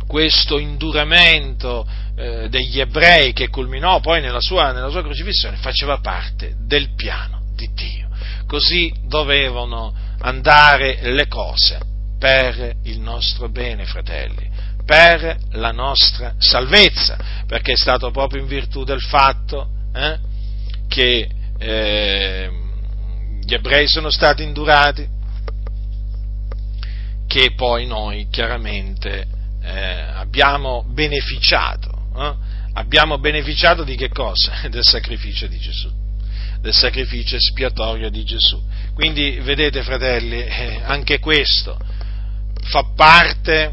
questo 0.07 0.59
induramento 0.59 1.89
eh, 2.15 2.51
degli 2.51 2.79
ebrei 2.79 3.33
che 3.33 3.49
culminò 3.49 4.01
poi 4.01 4.21
nella 4.21 4.43
sua, 4.43 4.73
nella 4.73 4.91
sua 4.91 5.01
crocifissione, 5.01 5.57
faceva 5.57 5.99
parte 6.01 6.57
del 6.67 6.95
piano 6.95 7.45
di 7.55 7.71
Dio. 7.73 8.09
Così 8.47 8.93
dovevano 9.07 10.08
andare 10.21 10.99
le 11.13 11.27
cose 11.29 11.79
per 12.19 12.77
il 12.85 13.01
nostro 13.01 13.49
bene, 13.49 13.85
fratelli, 13.85 14.49
per 14.85 15.37
la 15.53 15.71
nostra 15.71 16.35
salvezza, 16.39 17.17
perché 17.47 17.73
è 17.73 17.77
stato 17.77 18.11
proprio 18.11 18.41
in 18.43 18.49
virtù 18.49 18.85
del 18.85 19.01
fatto 19.01 19.69
eh, 19.95 20.19
che 20.89 21.29
eh, 21.59 22.51
gli 23.43 23.55
ebrei 23.55 23.87
sono 23.89 24.11
stati 24.11 24.43
indurati 24.43 25.17
che 27.27 27.53
poi 27.55 27.87
noi 27.87 28.29
chiaramente 28.31 29.27
eh, 29.63 30.01
abbiamo 30.15 30.85
beneficiato. 30.89 32.07
Eh, 32.17 32.35
abbiamo 32.73 33.19
beneficiato 33.19 33.85
di 33.85 33.97
che 33.97 34.09
cosa? 34.09 34.67
Del 34.71 34.85
sacrificio 34.85 35.47
di 35.47 35.59
Gesù, 35.59 35.91
del 36.61 36.73
sacrificio 36.73 37.37
espiatorio 37.37 38.09
di 38.11 38.25
Gesù. 38.25 38.61
Quindi 38.99 39.39
vedete 39.43 39.85
fratelli, 39.85 40.45
eh, 40.45 40.81
anche 40.83 41.21
questo 41.21 41.79
fa 42.65 42.83
parte 42.97 43.73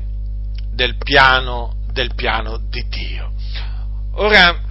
del 0.72 0.98
piano, 0.98 1.78
del 1.92 2.14
piano 2.14 2.60
di 2.70 2.86
Dio. 2.88 3.34
Ora, 4.18 4.62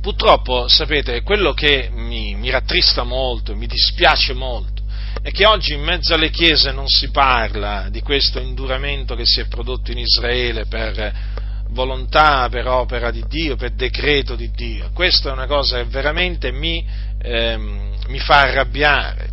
purtroppo, 0.00 0.68
sapete, 0.68 1.22
quello 1.22 1.54
che 1.54 1.90
mi, 1.92 2.36
mi 2.36 2.50
rattrista 2.50 3.02
molto, 3.02 3.56
mi 3.56 3.66
dispiace 3.66 4.32
molto, 4.32 4.84
è 5.20 5.32
che 5.32 5.44
oggi 5.44 5.72
in 5.72 5.82
mezzo 5.82 6.14
alle 6.14 6.30
chiese 6.30 6.70
non 6.70 6.86
si 6.86 7.10
parla 7.10 7.88
di 7.90 8.02
questo 8.02 8.38
induramento 8.38 9.16
che 9.16 9.26
si 9.26 9.40
è 9.40 9.48
prodotto 9.48 9.90
in 9.90 9.98
Israele 9.98 10.66
per 10.66 11.34
volontà, 11.70 12.48
per 12.48 12.68
opera 12.68 13.10
di 13.10 13.24
Dio, 13.26 13.56
per 13.56 13.72
decreto 13.72 14.36
di 14.36 14.52
Dio. 14.52 14.90
Questa 14.94 15.30
è 15.30 15.32
una 15.32 15.46
cosa 15.46 15.78
che 15.78 15.84
veramente 15.86 16.52
mi, 16.52 16.86
ehm, 17.18 17.95
mi 18.08 18.18
fa 18.18 18.42
arrabbiare, 18.42 19.28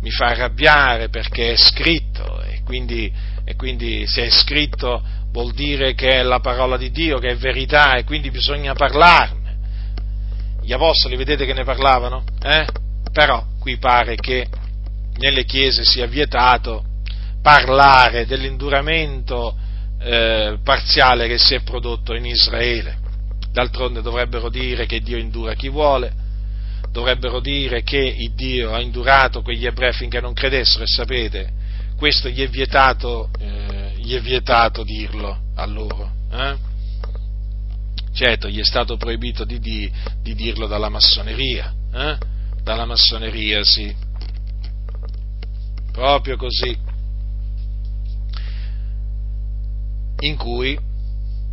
mi 0.00 0.10
fa 0.10 0.26
arrabbiare 0.26 1.08
perché 1.08 1.52
è 1.52 1.56
scritto 1.56 2.42
e 2.42 2.62
quindi, 2.64 3.12
e 3.44 3.56
quindi 3.56 4.06
se 4.06 4.24
è 4.24 4.30
scritto 4.30 5.02
vuol 5.30 5.52
dire 5.52 5.94
che 5.94 6.08
è 6.08 6.22
la 6.22 6.40
parola 6.40 6.76
di 6.76 6.90
Dio, 6.90 7.18
che 7.18 7.28
è 7.28 7.36
verità 7.36 7.96
e 7.96 8.04
quindi 8.04 8.30
bisogna 8.30 8.72
parlarne. 8.74 9.44
Gli 10.62 10.72
apostoli 10.72 11.16
vedete 11.16 11.44
che 11.44 11.52
ne 11.52 11.64
parlavano? 11.64 12.24
Eh? 12.42 12.66
Però 13.12 13.44
qui 13.58 13.76
pare 13.76 14.16
che 14.16 14.48
nelle 15.18 15.44
chiese 15.44 15.84
sia 15.84 16.06
vietato 16.06 16.84
parlare 17.42 18.26
dell'induramento 18.26 19.56
eh, 20.00 20.58
parziale 20.62 21.28
che 21.28 21.38
si 21.38 21.54
è 21.54 21.62
prodotto 21.62 22.14
in 22.14 22.26
Israele. 22.26 22.98
D'altronde 23.52 24.02
dovrebbero 24.02 24.48
dire 24.48 24.86
che 24.86 25.00
Dio 25.00 25.16
indura 25.16 25.54
chi 25.54 25.68
vuole, 25.68 26.12
dovrebbero 26.96 27.40
dire 27.40 27.82
che 27.82 27.98
il 27.98 28.32
Dio 28.32 28.72
ha 28.72 28.80
indurato 28.80 29.42
quegli 29.42 29.66
ebrei 29.66 29.92
finché 29.92 30.18
non 30.18 30.32
credessero 30.32 30.82
e 30.82 30.86
sapete, 30.86 31.52
questo 31.94 32.30
gli 32.30 32.40
è 32.40 32.48
vietato, 32.48 33.28
eh, 33.38 33.92
gli 33.98 34.14
è 34.14 34.20
vietato 34.22 34.82
dirlo 34.82 35.38
a 35.56 35.66
loro. 35.66 36.10
Eh? 36.32 36.56
Certo, 38.14 38.48
gli 38.48 38.58
è 38.58 38.64
stato 38.64 38.96
proibito 38.96 39.44
di, 39.44 39.58
di, 39.58 39.92
di 40.22 40.34
dirlo 40.34 40.66
dalla 40.66 40.88
massoneria, 40.88 41.70
eh? 41.92 42.16
dalla 42.62 42.86
massoneria, 42.86 43.62
sì. 43.62 43.94
Proprio 45.92 46.38
così. 46.38 46.74
In 50.20 50.36
cui 50.36 50.78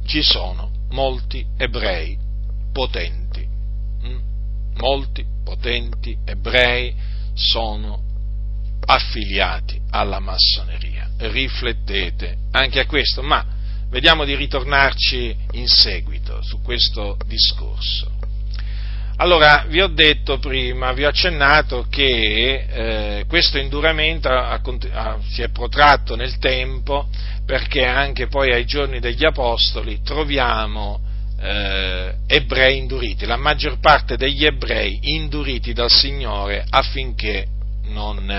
ci 0.06 0.22
sono 0.22 0.72
molti 0.91 1.46
ebrei 1.58 2.18
potenti. 2.72 3.22
Molti 4.78 5.26
potenti 5.43 6.17
ebrei 6.26 6.93
sono 7.34 8.01
affiliati 8.86 9.80
alla 9.91 10.19
massoneria. 10.19 11.09
Riflettete 11.17 12.38
anche 12.51 12.80
a 12.80 12.86
questo, 12.86 13.21
ma 13.21 13.45
vediamo 13.89 14.26
di 14.26 14.36
ritornarci 14.36 15.36
in 15.51 15.67
seguito 15.67 16.41
su 16.41 16.61
questo 16.61 17.17
discorso. 17.26 18.11
Allora, 19.17 19.65
vi 19.67 19.80
ho 19.80 19.88
detto 19.88 20.39
prima, 20.39 20.91
vi 20.91 21.05
ho 21.05 21.09
accennato 21.09 21.86
che 21.88 22.65
eh, 22.67 23.26
questo 23.28 23.59
induramento 23.59 24.28
ha, 24.28 24.59
ha, 24.59 25.19
si 25.30 25.43
è 25.43 25.49
protratto 25.49 26.15
nel 26.15 26.39
tempo 26.39 27.07
perché 27.45 27.86
anche 27.86 28.28
poi 28.28 28.51
ai 28.51 28.65
giorni 28.65 28.99
degli 28.99 29.24
Apostoli 29.24 30.01
troviamo 30.01 30.99
eh, 31.44 32.16
ebrei 32.26 32.78
induriti, 32.78 33.26
la 33.26 33.36
maggior 33.36 33.80
parte 33.80 34.16
degli 34.16 34.46
ebrei 34.46 34.98
induriti 35.02 35.74
dal 35.74 35.91
Signore 35.91 36.64
affinché 36.70 37.46
non, 37.88 38.30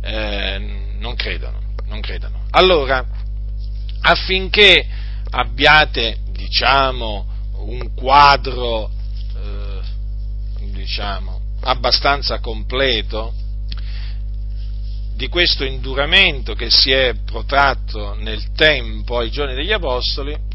eh, 0.00 0.58
non, 0.98 1.14
credano, 1.14 1.60
non 1.84 2.00
credano. 2.00 2.44
Allora, 2.50 3.06
affinché 4.00 4.84
abbiate, 5.30 6.18
diciamo, 6.32 7.26
un 7.58 7.94
quadro, 7.94 8.90
eh, 9.36 9.80
diciamo, 10.72 11.40
abbastanza 11.60 12.40
completo 12.40 13.34
di 15.14 15.28
questo 15.28 15.62
induramento 15.64 16.54
che 16.54 16.70
si 16.70 16.90
è 16.90 17.14
protratto 17.24 18.16
nel 18.16 18.50
tempo 18.56 19.18
ai 19.18 19.30
giorni 19.30 19.54
degli 19.54 19.70
Apostoli, 19.70 20.50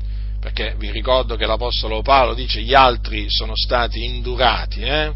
perché 0.47 0.75
vi 0.77 0.91
ricordo 0.91 1.35
che 1.35 1.45
l'Apostolo 1.45 2.01
Paolo 2.01 2.33
dice 2.33 2.61
gli 2.61 2.73
altri 2.73 3.25
sono 3.27 3.51
stati 3.53 4.05
indurati, 4.05 4.81
eh? 4.81 5.11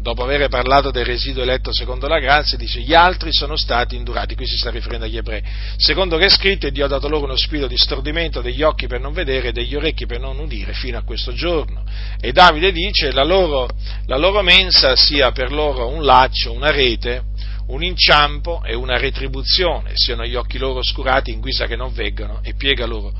dopo 0.00 0.22
aver 0.22 0.48
parlato 0.48 0.92
del 0.92 1.04
residuo 1.04 1.42
eletto 1.42 1.72
secondo 1.74 2.06
la 2.06 2.20
grazia, 2.20 2.56
dice 2.56 2.80
gli 2.80 2.94
altri 2.94 3.32
sono 3.32 3.56
stati 3.56 3.96
indurati, 3.96 4.36
qui 4.36 4.46
si 4.46 4.56
sta 4.56 4.70
riferendo 4.70 5.06
agli 5.06 5.16
ebrei, 5.16 5.42
secondo 5.76 6.16
che 6.16 6.26
è 6.26 6.30
scritto 6.30 6.70
Dio 6.70 6.84
ha 6.84 6.88
dato 6.88 7.08
loro 7.08 7.24
uno 7.24 7.36
spirito 7.36 7.66
di 7.66 7.76
stordimento 7.76 8.40
degli 8.40 8.62
occhi 8.62 8.86
per 8.86 9.00
non 9.00 9.12
vedere 9.12 9.48
e 9.48 9.52
degli 9.52 9.74
orecchi 9.74 10.06
per 10.06 10.20
non 10.20 10.38
udire 10.38 10.72
fino 10.72 10.98
a 10.98 11.02
questo 11.02 11.32
giorno. 11.32 11.82
E 12.20 12.30
Davide 12.30 12.70
dice 12.70 13.10
la 13.10 13.24
loro, 13.24 13.68
la 14.06 14.16
loro 14.16 14.42
mensa 14.42 14.94
sia 14.94 15.32
per 15.32 15.50
loro 15.50 15.88
un 15.88 16.04
laccio, 16.04 16.52
una 16.52 16.70
rete, 16.70 17.24
un 17.66 17.82
inciampo 17.82 18.62
e 18.64 18.76
una 18.76 18.96
retribuzione, 18.96 19.90
siano 19.94 20.24
gli 20.24 20.36
occhi 20.36 20.58
loro 20.58 20.78
oscurati 20.78 21.32
in 21.32 21.40
guisa 21.40 21.66
che 21.66 21.74
non 21.74 21.92
veggano 21.92 22.38
e 22.44 22.54
piega 22.54 22.86
loro 22.86 23.12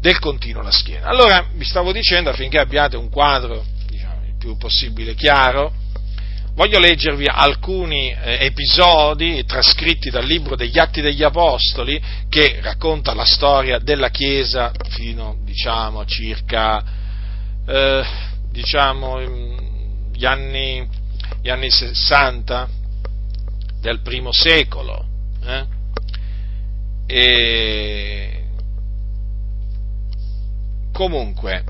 del 0.00 0.18
continuo 0.18 0.62
la 0.62 0.70
schiena. 0.70 1.06
Allora 1.06 1.46
vi 1.54 1.64
stavo 1.64 1.92
dicendo 1.92 2.30
affinché 2.30 2.58
abbiate 2.58 2.96
un 2.96 3.08
quadro 3.08 3.64
diciamo, 3.88 4.24
il 4.26 4.36
più 4.38 4.56
possibile 4.56 5.14
chiaro, 5.14 5.72
voglio 6.54 6.78
leggervi 6.78 7.26
alcuni 7.26 8.10
eh, 8.10 8.44
episodi 8.44 9.44
trascritti 9.44 10.10
dal 10.10 10.24
libro 10.24 10.56
degli 10.56 10.78
Atti 10.78 11.00
degli 11.00 11.22
Apostoli 11.22 12.00
che 12.28 12.58
racconta 12.62 13.14
la 13.14 13.24
storia 13.24 13.78
della 13.78 14.10
Chiesa 14.10 14.72
fino 14.90 15.38
diciamo 15.44 16.04
circa 16.04 16.82
eh, 17.66 18.04
diciamo, 18.50 19.20
gli, 20.12 20.24
anni, 20.24 20.88
gli 21.42 21.50
anni 21.50 21.70
60 21.70 22.68
del 23.80 24.00
primo 24.00 24.32
secolo. 24.32 25.04
Eh? 25.44 25.66
E 27.06 28.37
comunque 30.98 31.62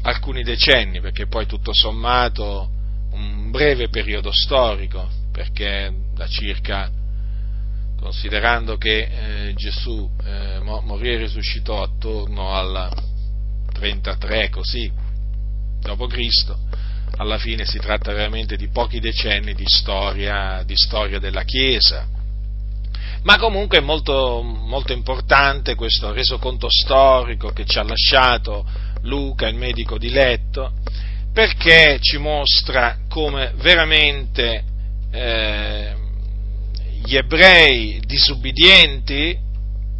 alcuni 0.00 0.42
decenni, 0.42 1.02
perché 1.02 1.26
poi 1.26 1.44
tutto 1.44 1.74
sommato 1.74 2.70
un 3.10 3.50
breve 3.50 3.90
periodo 3.90 4.32
storico, 4.32 5.06
perché 5.30 5.92
da 6.14 6.26
circa, 6.26 6.90
considerando 8.00 8.78
che 8.78 9.48
eh, 9.48 9.54
Gesù 9.54 10.10
eh, 10.24 10.58
morì 10.60 11.10
e 11.10 11.18
risuscitò 11.18 11.82
attorno 11.82 12.54
al 12.54 12.90
33 13.74 14.48
così, 14.48 14.90
Cristo, 16.08 16.58
alla 17.18 17.36
fine 17.36 17.66
si 17.66 17.78
tratta 17.78 18.14
veramente 18.14 18.56
di 18.56 18.68
pochi 18.68 19.00
decenni 19.00 19.52
di 19.52 19.66
storia, 19.66 20.62
di 20.64 20.74
storia 20.76 21.18
della 21.18 21.42
Chiesa. 21.44 22.08
Ma 23.26 23.38
comunque 23.38 23.78
è 23.78 23.80
molto, 23.80 24.40
molto 24.40 24.92
importante 24.92 25.74
questo 25.74 26.12
resoconto 26.12 26.68
storico 26.70 27.48
che 27.48 27.64
ci 27.64 27.76
ha 27.76 27.82
lasciato 27.82 28.64
Luca, 29.02 29.48
il 29.48 29.56
medico 29.56 29.98
di 29.98 30.10
letto, 30.10 30.72
perché 31.32 31.98
ci 32.00 32.18
mostra 32.18 32.98
come 33.08 33.52
veramente 33.56 34.62
eh, 35.10 35.96
gli 37.04 37.16
ebrei 37.16 38.00
disubbidienti, 38.06 39.36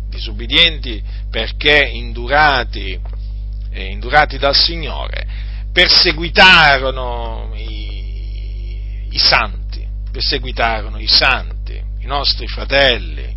disubbidienti 0.09 1.03
perché 1.29 1.91
indurati, 1.95 2.97
eh, 3.73 3.87
indurati 3.87 4.39
dal 4.39 4.55
Signore, 4.55 5.27
perseguitarono 5.73 7.51
i, 7.57 9.09
i 9.11 9.19
santi, 9.19 9.85
perseguitarono 10.13 11.01
i 11.01 11.09
santi, 11.09 11.56
i 12.07 12.09
nostri 12.09 12.47
fratelli, 12.47 13.35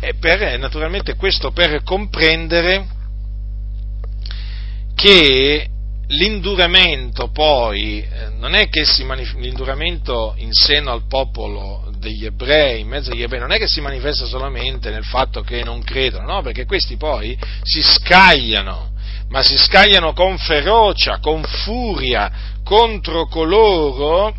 e 0.00 0.14
per, 0.14 0.58
naturalmente 0.58 1.14
questo 1.14 1.52
per 1.52 1.82
comprendere 1.82 2.86
che 4.94 5.68
l'induramento 6.08 7.28
poi 7.28 8.00
eh, 8.00 8.28
non 8.38 8.54
è 8.54 8.68
che 8.68 8.84
si 8.84 9.04
manif- 9.04 9.36
l'induramento 9.36 10.34
in 10.38 10.52
seno 10.52 10.90
al 10.90 11.06
popolo 11.06 11.92
degli 11.98 12.24
ebrei, 12.24 12.80
in 12.80 12.88
mezzo 12.88 13.10
agli 13.10 13.22
ebrei, 13.22 13.40
non 13.40 13.52
è 13.52 13.58
che 13.58 13.68
si 13.68 13.80
manifesta 13.80 14.24
solamente 14.24 14.90
nel 14.90 15.04
fatto 15.04 15.42
che 15.42 15.62
non 15.62 15.82
credono, 15.82 16.26
no, 16.26 16.42
perché 16.42 16.64
questi 16.64 16.96
poi 16.96 17.38
si 17.62 17.82
scagliano, 17.82 18.92
ma 19.28 19.42
si 19.42 19.56
scagliano 19.56 20.12
con 20.12 20.38
ferocia, 20.38 21.18
con 21.18 21.42
furia 21.42 22.52
contro 22.64 23.26
coloro 23.26 24.34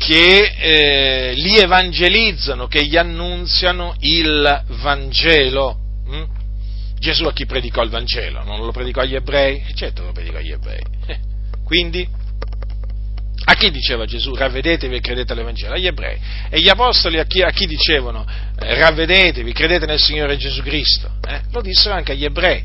che 0.00 0.54
eh, 0.56 1.34
li 1.34 1.58
evangelizzano, 1.58 2.68
che 2.68 2.86
gli 2.86 2.96
annunziano 2.96 3.94
il 3.98 4.64
Vangelo. 4.80 5.76
Hm? 6.06 6.24
Gesù 6.98 7.26
a 7.26 7.34
chi 7.34 7.44
predicò 7.44 7.82
il 7.82 7.90
Vangelo? 7.90 8.42
Non 8.42 8.64
lo 8.64 8.72
predicò 8.72 9.02
agli 9.02 9.14
ebrei? 9.14 9.62
Eh, 9.68 9.74
certo 9.74 10.02
lo 10.04 10.12
predicò 10.12 10.38
agli 10.38 10.52
ebrei. 10.52 10.82
Eh, 11.06 11.18
quindi, 11.62 12.08
a 13.44 13.54
chi 13.54 13.70
diceva 13.70 14.06
Gesù? 14.06 14.34
Ravvedetevi 14.34 14.96
e 14.96 15.00
credete 15.00 15.34
all'Evangelo? 15.34 15.74
Agli 15.74 15.86
ebrei. 15.86 16.18
E 16.48 16.60
gli 16.60 16.70
apostoli 16.70 17.18
a 17.18 17.24
chi, 17.24 17.42
a 17.42 17.50
chi 17.50 17.66
dicevano? 17.66 18.24
Eh, 18.58 18.74
ravvedetevi, 18.76 19.52
credete 19.52 19.84
nel 19.84 20.00
Signore 20.00 20.38
Gesù 20.38 20.62
Cristo? 20.62 21.10
Eh, 21.28 21.42
lo 21.52 21.60
dissero 21.60 21.94
anche 21.94 22.12
agli 22.12 22.24
ebrei. 22.24 22.64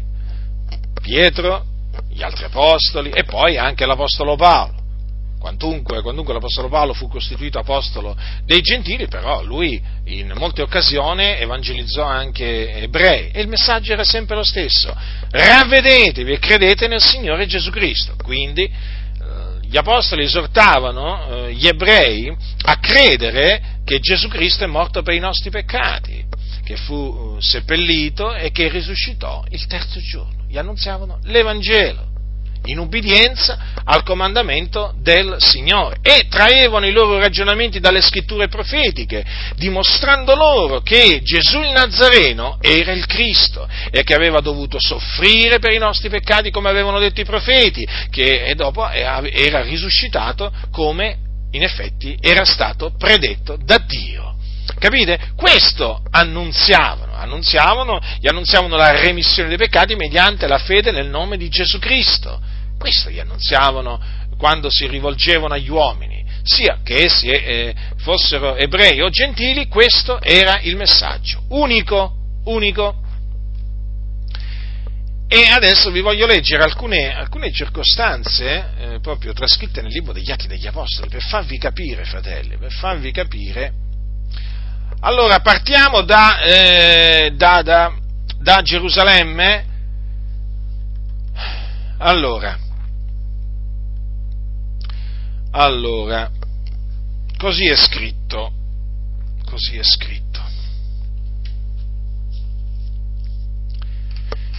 Pietro 1.02 1.66
gli 2.10 2.24
altri 2.24 2.46
apostoli 2.46 3.10
e 3.10 3.26
poi 3.26 3.58
anche 3.58 3.86
l'apostolo 3.86 4.38
Paolo. 4.38 4.84
Quantunque, 5.46 6.02
quantunque, 6.02 6.34
l'Apostolo 6.34 6.70
Paolo 6.70 6.96
fu 6.96 7.08
costituito 7.08 7.60
apostolo 7.60 8.18
dei 8.46 8.62
gentili, 8.62 9.08
però 9.08 9.44
lui 9.44 9.80
in 10.06 10.34
molte 10.38 10.64
occasioni 10.64 11.24
evangelizzò 11.38 12.04
anche 12.04 12.74
ebrei 12.74 13.30
e 13.30 13.42
il 13.42 13.48
messaggio 13.48 13.94
era 13.94 14.04
sempre 14.04 14.36
lo 14.36 14.44
stesso. 14.44 14.92
Ravvedetevi 15.30 16.32
e 16.32 16.40
credete 16.40 16.88
nel 16.88 17.00
Signore 17.00 17.46
Gesù 17.46 17.70
Cristo. 17.70 18.16
Quindi 18.24 18.64
eh, 18.64 19.60
gli 19.62 19.78
apostoli 19.78 20.24
esortavano 20.24 21.46
eh, 21.46 21.54
gli 21.54 21.68
ebrei 21.68 22.36
a 22.64 22.80
credere 22.80 23.82
che 23.86 24.00
Gesù 24.00 24.28
Cristo 24.28 24.64
è 24.64 24.68
morto 24.68 25.04
per 25.04 25.14
i 25.14 25.20
nostri 25.20 25.52
peccati, 25.52 26.26
che 26.64 26.76
fu 26.76 27.38
eh, 27.38 27.42
seppellito 27.44 28.34
e 28.34 28.50
che 28.50 28.68
risuscitò 28.68 29.44
il 29.52 29.64
terzo 29.68 30.00
giorno. 30.00 30.46
Gli 30.48 30.58
annunziavano 30.58 31.20
l'Evangelo 31.26 32.14
in 32.66 32.80
ubbidienza 32.80 33.74
al 33.84 34.04
comandamento 34.04 34.94
del 34.98 35.36
Signore 35.40 35.98
e 36.02 36.28
traevano 36.28 36.88
i 36.88 36.92
loro 36.92 37.18
ragionamenti 37.18 37.80
dalle 37.80 38.02
scritture 38.02 38.48
profetiche, 38.48 39.24
dimostrando 39.56 40.36
loro 40.36 40.82
che 40.82 41.22
Gesù 41.24 41.62
il 41.62 41.72
Nazareno 41.72 42.58
era 42.62 42.92
il 42.92 43.06
Cristo 43.06 43.68
e 43.92 44.04
che 44.04 44.14
aveva 44.14 44.40
dovuto 44.40 44.78
soffrire 44.80 45.60
per 45.60 45.72
i 45.72 45.78
nostri 45.78 46.10
peccati 46.10 46.52
come 46.52 46.70
avevano 46.70 47.00
detto 47.00 47.22
i 47.22 47.26
profeti, 47.26 47.88
che 48.10 48.54
dopo 48.56 48.88
era 48.90 49.62
risuscitato 49.62 50.52
come 50.72 51.18
in 51.52 51.64
effetti 51.64 52.18
era 52.20 52.44
stato 52.44 52.94
predetto 52.98 53.58
da 53.62 53.78
Dio. 53.78 54.36
Capite? 54.78 55.32
Questo 55.36 56.02
annunziavano, 56.10 57.16
annunziavano, 57.16 58.02
gli 58.20 58.28
annunziavano 58.28 58.76
la 58.76 59.00
remissione 59.00 59.48
dei 59.48 59.58
peccati 59.58 59.96
mediante 59.96 60.48
la 60.48 60.58
fede 60.58 60.92
nel 60.92 61.08
nome 61.08 61.38
di 61.38 61.50
Gesù 61.50 61.80
Cristo. 61.80 62.42
Questo 62.86 63.10
gli 63.10 63.18
annunziavano 63.18 64.00
quando 64.38 64.70
si 64.70 64.86
rivolgevano 64.86 65.56
agli 65.56 65.72
uomini, 65.72 66.24
sia 66.44 66.82
che 66.84 67.06
essi 67.06 67.30
eh, 67.30 67.74
fossero 67.98 68.56
ebrei 68.56 69.02
o 69.02 69.10
gentili, 69.10 69.68
questo 69.68 70.22
era 70.22 70.60
il 70.62 70.76
messaggio, 70.76 71.46
unico, 71.50 72.14
unico. 72.44 73.02
E 75.28 75.48
adesso 75.50 75.90
vi 75.90 76.02
voglio 76.02 76.28
leggere 76.28 76.62
alcune, 76.62 77.12
alcune 77.12 77.52
circostanze 77.52 78.66
eh, 78.78 79.00
proprio 79.02 79.34
trascritte 79.34 79.82
nel 79.82 79.92
libro 79.92 80.14
degli 80.14 80.30
Atti 80.30 80.46
degli 80.46 80.68
Apostoli 80.68 81.10
per 81.10 81.24
farvi 81.24 81.58
capire, 81.58 82.06
fratelli, 82.06 82.56
per 82.56 82.72
farvi 82.72 83.10
capire. 83.12 83.74
Allora, 85.00 85.40
partiamo 85.40 86.04
da, 86.04 86.40
eh, 86.40 87.32
da, 87.36 87.64
da, 87.64 87.96
da 88.38 88.62
Gerusalemme. 88.62 89.74
Allora, 91.98 92.60
allora, 95.58 96.30
così 97.38 97.66
è 97.66 97.76
scritto, 97.76 98.52
così 99.46 99.78
è 99.78 99.84
scritto. 99.84 100.42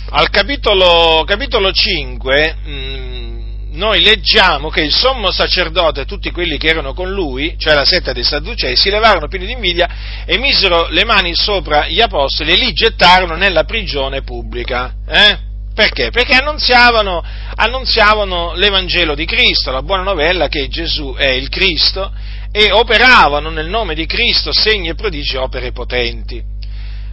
Al 0.09 0.31
capitolo, 0.31 1.23
capitolo 1.27 1.71
5 1.71 2.57
mh, 2.65 2.71
mm, 2.71 3.37
noi 3.73 4.01
leggiamo 4.01 4.71
che 4.71 4.81
il 4.81 4.93
sommo 4.93 5.31
sacerdote 5.31 6.03
e 6.03 6.05
tutti 6.07 6.31
quelli 6.31 6.57
che 6.57 6.69
erano 6.69 6.95
con 6.95 7.11
lui, 7.11 7.57
cioè 7.59 7.75
la 7.75 7.85
setta 7.85 8.15
dei 8.15 8.25
Sadducei, 8.25 8.75
si 8.75 8.89
levarono 8.89 9.29
pieni 9.29 9.45
di 9.45 9.53
invidia 9.53 10.25
e 10.25 10.39
misero 10.39 10.89
le 10.89 11.05
mani 11.05 11.35
sopra 11.35 11.89
gli 11.89 12.01
apostoli 12.01 12.53
e 12.53 12.57
li 12.57 12.73
gettarono 12.73 13.37
nella 13.37 13.65
prigione 13.65 14.23
pubblica. 14.23 14.95
Eh? 15.07 15.39
Perché? 15.77 16.09
Perché 16.09 16.33
annunziavano, 16.33 17.23
annunziavano 17.55 18.55
l'Evangelo 18.55 19.15
di 19.15 19.27
Cristo, 19.27 19.71
la 19.71 19.83
buona 19.83 20.05
novella 20.05 20.49
che 20.49 20.69
Gesù 20.69 21.15
è 21.15 21.29
il 21.29 21.51
Cristo, 21.51 22.11
e 22.51 22.73
operavano 22.73 23.51
nel 23.51 23.69
nome 23.69 23.95
di 23.95 24.07
Cristo 24.07 24.55
segni 24.55 24.89
e 24.89 24.95
prodigi 24.95 25.37
opere 25.37 25.73
potenti. 25.73 26.43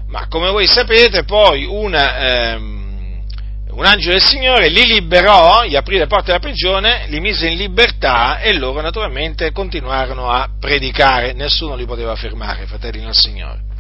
Ma 0.07 0.27
come 0.29 0.49
voi 0.49 0.65
sapete, 0.65 1.25
poi 1.25 1.65
una, 1.65 2.53
ehm, 2.53 3.23
un 3.71 3.83
angelo 3.83 4.13
del 4.13 4.23
Signore 4.23 4.69
li 4.69 4.85
liberò, 4.85 5.65
gli 5.65 5.75
aprì 5.75 5.97
le 5.97 6.07
porte 6.07 6.27
della 6.27 6.39
prigione, 6.39 7.07
li 7.09 7.19
mise 7.19 7.49
in 7.49 7.57
libertà 7.57 8.39
e 8.39 8.53
loro 8.53 8.79
naturalmente 8.79 9.51
continuarono 9.51 10.29
a 10.29 10.47
predicare, 10.57 11.33
nessuno 11.33 11.75
li 11.75 11.85
poteva 11.85 12.15
fermare, 12.15 12.65
fratelli 12.65 13.01
del 13.01 13.13
Signore. 13.13 13.72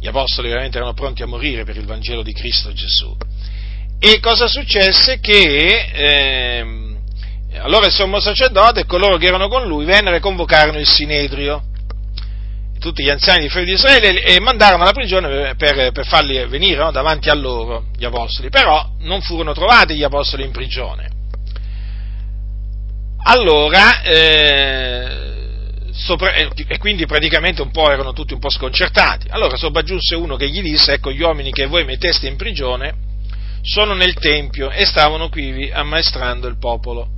Gli 0.00 0.06
apostoli 0.06 0.48
veramente 0.48 0.78
erano 0.78 0.94
pronti 0.94 1.22
a 1.22 1.26
morire 1.26 1.64
per 1.64 1.76
il 1.76 1.84
Vangelo 1.84 2.22
di 2.22 2.32
Cristo 2.32 2.72
Gesù. 2.72 3.14
E 3.98 4.18
cosa 4.18 4.48
successe? 4.48 5.20
Che 5.20 5.90
eh, 5.92 6.64
allora 7.58 7.84
il 7.84 7.92
sommo 7.92 8.18
sacerdote 8.18 8.80
e 8.80 8.86
coloro 8.86 9.18
che 9.18 9.26
erano 9.26 9.48
con 9.48 9.66
lui 9.66 9.84
vennero 9.84 10.16
e 10.16 10.20
convocarono 10.20 10.78
il 10.78 10.86
Sinedrio, 10.86 11.64
tutti 12.78 13.02
gli 13.02 13.10
anziani 13.10 13.42
di 13.42 13.50
figli 13.50 13.66
di 13.66 13.72
Israele, 13.72 14.22
e 14.22 14.40
mandarono 14.40 14.84
alla 14.84 14.92
prigione 14.92 15.54
per, 15.56 15.92
per 15.92 16.06
farli 16.06 16.42
venire 16.46 16.82
no, 16.82 16.90
davanti 16.90 17.28
a 17.28 17.34
loro, 17.34 17.88
gli 17.94 18.06
apostoli. 18.06 18.48
Però 18.48 18.92
non 19.00 19.20
furono 19.20 19.52
trovati 19.52 19.96
gli 19.96 20.02
apostoli 20.02 20.44
in 20.44 20.50
prigione. 20.50 21.10
Allora, 23.24 24.00
eh, 24.00 25.39
sopra, 25.92 26.32
e 26.34 26.78
quindi 26.78 27.06
praticamente 27.06 27.62
un 27.62 27.70
po' 27.70 27.90
erano 27.90 28.12
tutti 28.12 28.32
un 28.32 28.40
po' 28.40 28.50
sconcertati. 28.50 29.26
Allora 29.30 29.56
sopraggiunse 29.56 30.14
uno 30.14 30.36
che 30.36 30.48
gli 30.48 30.62
disse, 30.62 30.94
ecco 30.94 31.12
gli 31.12 31.22
uomini 31.22 31.50
che 31.50 31.66
voi 31.66 31.84
metteste 31.84 32.26
in 32.28 32.36
prigione 32.36 33.08
sono 33.62 33.94
nel 33.94 34.14
Tempio 34.14 34.70
e 34.70 34.84
stavano 34.86 35.28
qui 35.28 35.70
ammaestrando 35.70 36.48
il 36.48 36.58
popolo. 36.58 37.08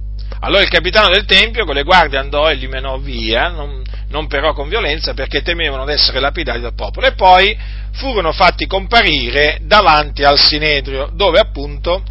Allora 0.41 0.63
il 0.63 0.69
capitano 0.69 1.09
del 1.09 1.25
Tempio 1.25 1.65
con 1.65 1.75
le 1.75 1.85
guardie 1.85 2.19
andò 2.19 2.51
e 2.51 2.55
li 2.55 2.67
menò 2.67 2.99
via, 2.99 3.49
non, 3.49 3.83
non 4.09 4.27
però 4.27 4.53
con 4.53 4.69
violenza 4.69 5.15
perché 5.15 5.43
temevano 5.43 5.85
di 5.85 5.93
essere 5.93 6.19
lapidati 6.19 6.61
dal 6.61 6.75
popolo. 6.75 7.07
E 7.07 7.13
poi 7.13 7.57
furono 7.93 8.33
fatti 8.33 8.67
comparire 8.67 9.61
davanti 9.63 10.25
al 10.25 10.41
Sinedrio, 10.41 11.11
dove 11.15 11.39
appunto 11.39 12.03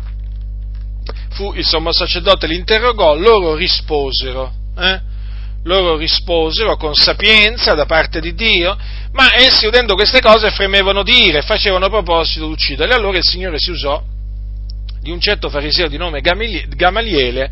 fu 1.32 1.54
il 1.56 1.66
sommo 1.66 1.92
sacerdote 1.92 2.48
li 2.48 2.56
interrogò, 2.56 3.16
loro 3.16 3.56
risposero. 3.56 4.54
Eh? 4.78 5.10
Loro 5.64 5.96
risposero 5.96 6.76
con 6.76 6.96
sapienza 6.96 7.76
da 7.76 7.86
parte 7.86 8.20
di 8.20 8.34
Dio, 8.34 8.76
ma 9.12 9.36
essi 9.36 9.68
udendo 9.68 9.94
queste 9.94 10.20
cose 10.20 10.50
fremevano 10.50 11.04
dire 11.04 11.42
facevano 11.44 11.88
proposito 11.88 12.46
di 12.46 12.52
ucciderli. 12.52 12.94
Allora 12.94 13.18
il 13.18 13.24
Signore 13.24 13.60
si 13.60 13.70
usò 13.70 14.02
di 15.00 15.12
un 15.12 15.20
certo 15.20 15.50
fariseo 15.50 15.88
di 15.88 15.98
nome 15.98 16.22
Gamaliele 16.22 17.50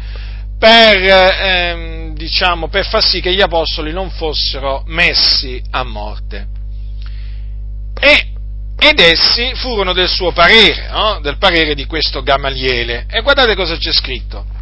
per, 0.58 0.98
ehm, 0.98 2.14
diciamo, 2.16 2.68
per 2.68 2.88
far 2.88 3.04
sì 3.04 3.22
che 3.22 3.34
gli 3.34 3.42
apostoli 3.42 3.92
non 3.94 4.10
fossero 4.10 4.84
messi 4.88 5.62
a 5.70 5.84
morte. 5.84 6.48
E, 8.00 8.28
ed 8.78 9.00
essi 9.00 9.52
furono 9.56 9.94
del 9.94 10.10
suo 10.10 10.32
parere, 10.32 10.90
no? 10.90 11.20
del 11.22 11.38
parere 11.38 11.76
di 11.76 11.86
questo 11.86 12.24
Gamaliele. 12.24 13.06
E 13.10 13.22
guardate 13.22 13.56
cosa 13.56 13.78
c'è 13.78 13.92
scritto 13.92 14.58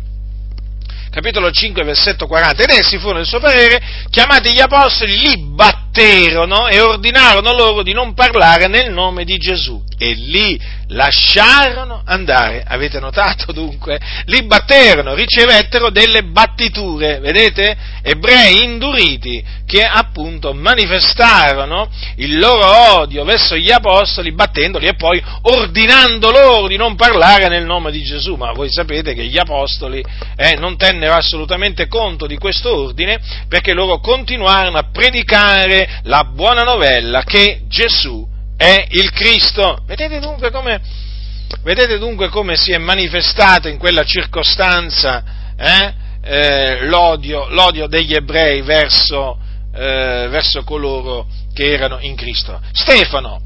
capitolo 1.18 1.49
5, 1.49 1.84
versetto 1.84 2.28
40, 2.28 2.61
ed 2.61 2.70
essi 2.70 2.99
furono, 2.99 3.18
nel 3.18 3.26
suo 3.26 3.39
parere, 3.39 3.82
chiamati 4.11 4.53
gli 4.53 4.59
apostoli, 4.59 5.18
li 5.18 5.51
batterono 5.97 6.67
e 6.67 6.79
ordinarono 6.79 7.53
loro 7.53 7.81
di 7.81 7.91
non 7.91 8.13
parlare 8.13 8.67
nel 8.67 8.91
nome 8.91 9.25
di 9.25 9.37
Gesù 9.37 9.83
e 9.97 10.13
li 10.13 10.59
lasciarono 10.89 12.03
andare. 12.05 12.63
Avete 12.65 12.99
notato 12.99 13.51
dunque? 13.51 13.99
Li 14.25 14.43
batterono, 14.43 15.15
ricevettero 15.15 15.89
delle 15.89 16.23
battiture, 16.23 17.19
vedete? 17.19 17.75
Ebrei 18.03 18.63
induriti 18.63 19.43
che 19.65 19.81
appunto 19.81 20.53
manifestarono 20.53 21.89
il 22.17 22.37
loro 22.37 22.99
odio 22.99 23.25
verso 23.25 23.57
gli 23.57 23.71
apostoli 23.71 24.31
battendoli 24.31 24.87
e 24.87 24.93
poi 24.93 25.21
ordinando 25.41 26.31
loro 26.31 26.67
di 26.67 26.77
non 26.77 26.95
parlare 26.95 27.49
nel 27.49 27.65
nome 27.65 27.91
di 27.91 28.03
Gesù. 28.03 28.35
Ma 28.35 28.53
voi 28.53 28.71
sapete 28.71 29.13
che 29.13 29.25
gli 29.25 29.37
apostoli 29.37 30.03
eh, 30.35 30.55
non 30.55 30.77
tennero 30.77 31.13
assolutamente 31.13 31.87
conto 31.87 32.27
di 32.27 32.37
questo 32.37 32.73
ordine 32.83 33.19
perché 33.49 33.73
loro 33.73 33.99
continuarono 33.99 34.77
a 34.77 34.89
predicare 34.91 35.86
la 36.03 36.23
buona 36.25 36.63
novella 36.63 37.23
che 37.23 37.61
Gesù 37.67 38.27
è 38.55 38.85
il 38.89 39.11
Cristo. 39.11 39.83
Vedete 39.85 40.19
dunque 40.19 40.51
come, 40.51 40.81
vedete 41.63 41.97
dunque 41.97 42.29
come 42.29 42.55
si 42.55 42.71
è 42.71 42.77
manifestato 42.77 43.67
in 43.67 43.77
quella 43.77 44.03
circostanza 44.03 45.23
eh, 45.57 45.93
eh, 46.21 46.85
l'odio, 46.85 47.47
l'odio, 47.49 47.88
degli 47.88 48.13
ebrei 48.13 48.61
verso, 48.61 49.38
eh, 49.73 50.27
verso 50.29 50.63
coloro 50.63 51.27
che 51.53 51.71
erano 51.71 51.99
in 52.01 52.15
Cristo. 52.15 52.59
Stefano, 52.73 53.41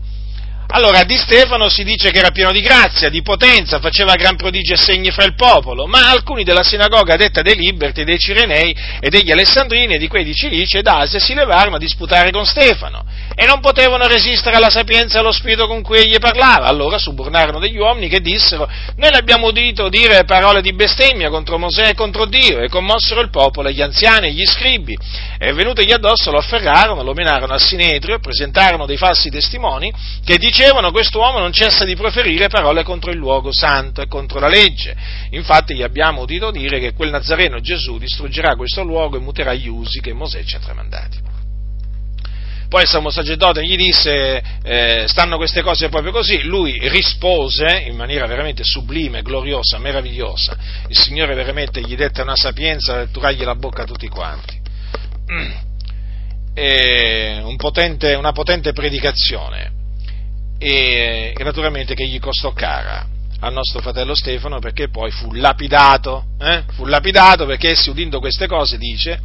Allora, 0.74 1.04
di 1.04 1.18
Stefano 1.18 1.68
si 1.68 1.84
dice 1.84 2.12
che 2.12 2.20
era 2.20 2.32
pieno 2.32 2.54
di 2.54 2.62
grazia, 2.62 3.10
di 3.10 3.22
potenza, 3.22 3.80
faceva 3.80 4.16
gran 4.16 4.38
prodigi 4.38 4.72
e 4.72 4.78
segni 4.78 5.12
fra 5.12 5.26
il 5.26 5.36
popolo, 5.36 5.86
ma 5.86 6.10
alcuni 6.10 6.46
della 6.46 6.64
sinagoga 6.64 7.18
detta 7.18 7.42
dei 7.42 7.56
Liberti, 7.56 8.06
dei 8.06 8.18
Cirenei 8.18 8.74
e 9.02 9.10
degli 9.10 9.32
Alessandrini 9.32 9.96
e 9.96 9.98
di 9.98 10.08
quei 10.08 10.24
di 10.24 10.34
Cilicia 10.34 10.78
ed 10.78 10.88
Asia 10.88 11.20
si 11.20 11.34
levarono 11.34 11.76
a 11.76 11.80
disputare 11.80 12.32
con 12.32 12.46
Stefano 12.46 13.04
e 13.36 13.46
non 13.46 13.60
potevano 13.60 14.08
resistere 14.08 14.56
alla 14.56 14.70
sapienza 14.70 15.18
e 15.18 15.20
allo 15.20 15.34
spirito 15.34 15.68
con 15.68 15.82
cui 15.82 15.98
egli 15.98 16.18
parlava. 16.20 16.68
Allora 16.68 16.98
subornarono 16.98 17.60
degli 17.60 17.78
uomini 17.78 18.08
che 18.08 18.22
dissero, 18.22 18.66
noi 18.96 19.12
l'abbiamo 19.12 19.48
udito 19.48 19.90
dire 19.90 20.24
parole 20.24 20.62
di 20.62 20.74
bestemmia 20.74 21.30
contro 21.30 21.58
Mosè 21.58 21.90
e 21.90 21.96
contro 21.96 22.26
Dio 22.26 22.60
e 22.60 22.70
commossero 22.70 23.20
il 23.20 23.30
popolo 23.30 23.68
e 23.68 23.74
gli 23.74 23.82
anziani 23.82 24.28
e 24.28 24.32
gli 24.32 24.46
scribi 24.46 24.98
e 25.38 25.52
venutegli 25.52 25.92
addosso 25.92 26.32
lo 26.32 26.38
afferrarono, 26.38 27.04
lo 27.04 27.14
menarono 27.14 27.52
al 27.52 27.62
Sinedrio 27.62 28.16
e 28.16 28.20
presentarono 28.20 28.86
dei 28.86 28.98
falsi 28.98 29.30
testimoni 29.30 29.92
che 30.24 30.38
dicevano 30.38 30.60
dicevano 30.62 30.92
questo 30.92 31.18
uomo 31.18 31.40
non 31.40 31.52
cessa 31.52 31.84
di 31.86 31.96
proferire 31.96 32.48
parole 32.48 32.84
contro 32.84 33.10
il 33.10 33.18
luogo 33.18 33.52
santo 33.52 34.00
e 34.00 34.08
contro 34.08 34.40
la 34.40 34.48
legge. 34.48 34.96
Infatti 35.32 35.74
gli 35.74 35.82
abbiamo 35.82 36.22
udito 36.22 36.52
dire 36.52 36.80
che 36.80 36.94
quel 36.94 37.10
Nazareno 37.10 37.60
Gesù 37.60 37.98
distruggerà 37.98 38.56
questo 38.56 38.84
luogo 38.84 39.18
e 39.18 39.22
muterà 39.22 39.56
gli 39.56 39.68
usi 39.68 40.00
che 40.02 40.14
Mosè 40.14 40.44
ci 40.44 40.56
ha 40.56 40.60
tramandati. 40.60 41.18
Poi 42.70 42.84
il 42.84 42.88
sommo 42.88 43.10
sacerdote 43.10 43.66
gli 43.66 43.76
disse, 43.76 44.42
eh, 44.64 45.06
stanno 45.08 45.38
queste 45.38 45.64
cose 45.64 45.90
proprio 45.90 46.12
così, 46.12 46.44
lui 46.44 46.78
rispose 46.90 47.84
in 47.88 47.96
maniera 47.96 48.28
veramente 48.28 48.64
sublime, 48.64 49.24
gloriosa, 49.24 49.80
meravigliosa, 49.80 50.56
il 50.88 50.98
Signore 50.98 51.34
veramente 51.34 51.82
gli 51.82 51.96
dette 51.96 52.22
una 52.22 52.36
sapienza 52.36 52.94
per 52.94 53.10
turargli 53.10 53.44
la 53.44 53.56
bocca 53.56 53.82
a 53.82 53.86
tutti 53.86 54.08
quanti. 54.08 54.62
Un 56.54 57.56
potente, 57.56 58.14
una 58.14 58.34
potente 58.34 58.74
predicazione 58.74 59.80
e, 60.64 61.34
naturalmente 61.40 61.96
che 61.96 62.06
gli 62.06 62.20
costò 62.20 62.54
cara 62.54 63.08
al 63.40 63.52
nostro 63.52 63.82
fratello 63.82 64.14
Stefano 64.14 64.60
perché 64.60 64.90
poi 64.90 65.10
fu 65.10 65.34
lapidato, 65.34 66.26
eh? 66.40 66.66
fu 66.74 66.86
lapidato 66.86 67.48
perché 67.48 67.72
essi 67.72 67.90
udendo 67.90 68.20
queste 68.20 68.46
cose 68.46 68.78
dice 68.78 69.20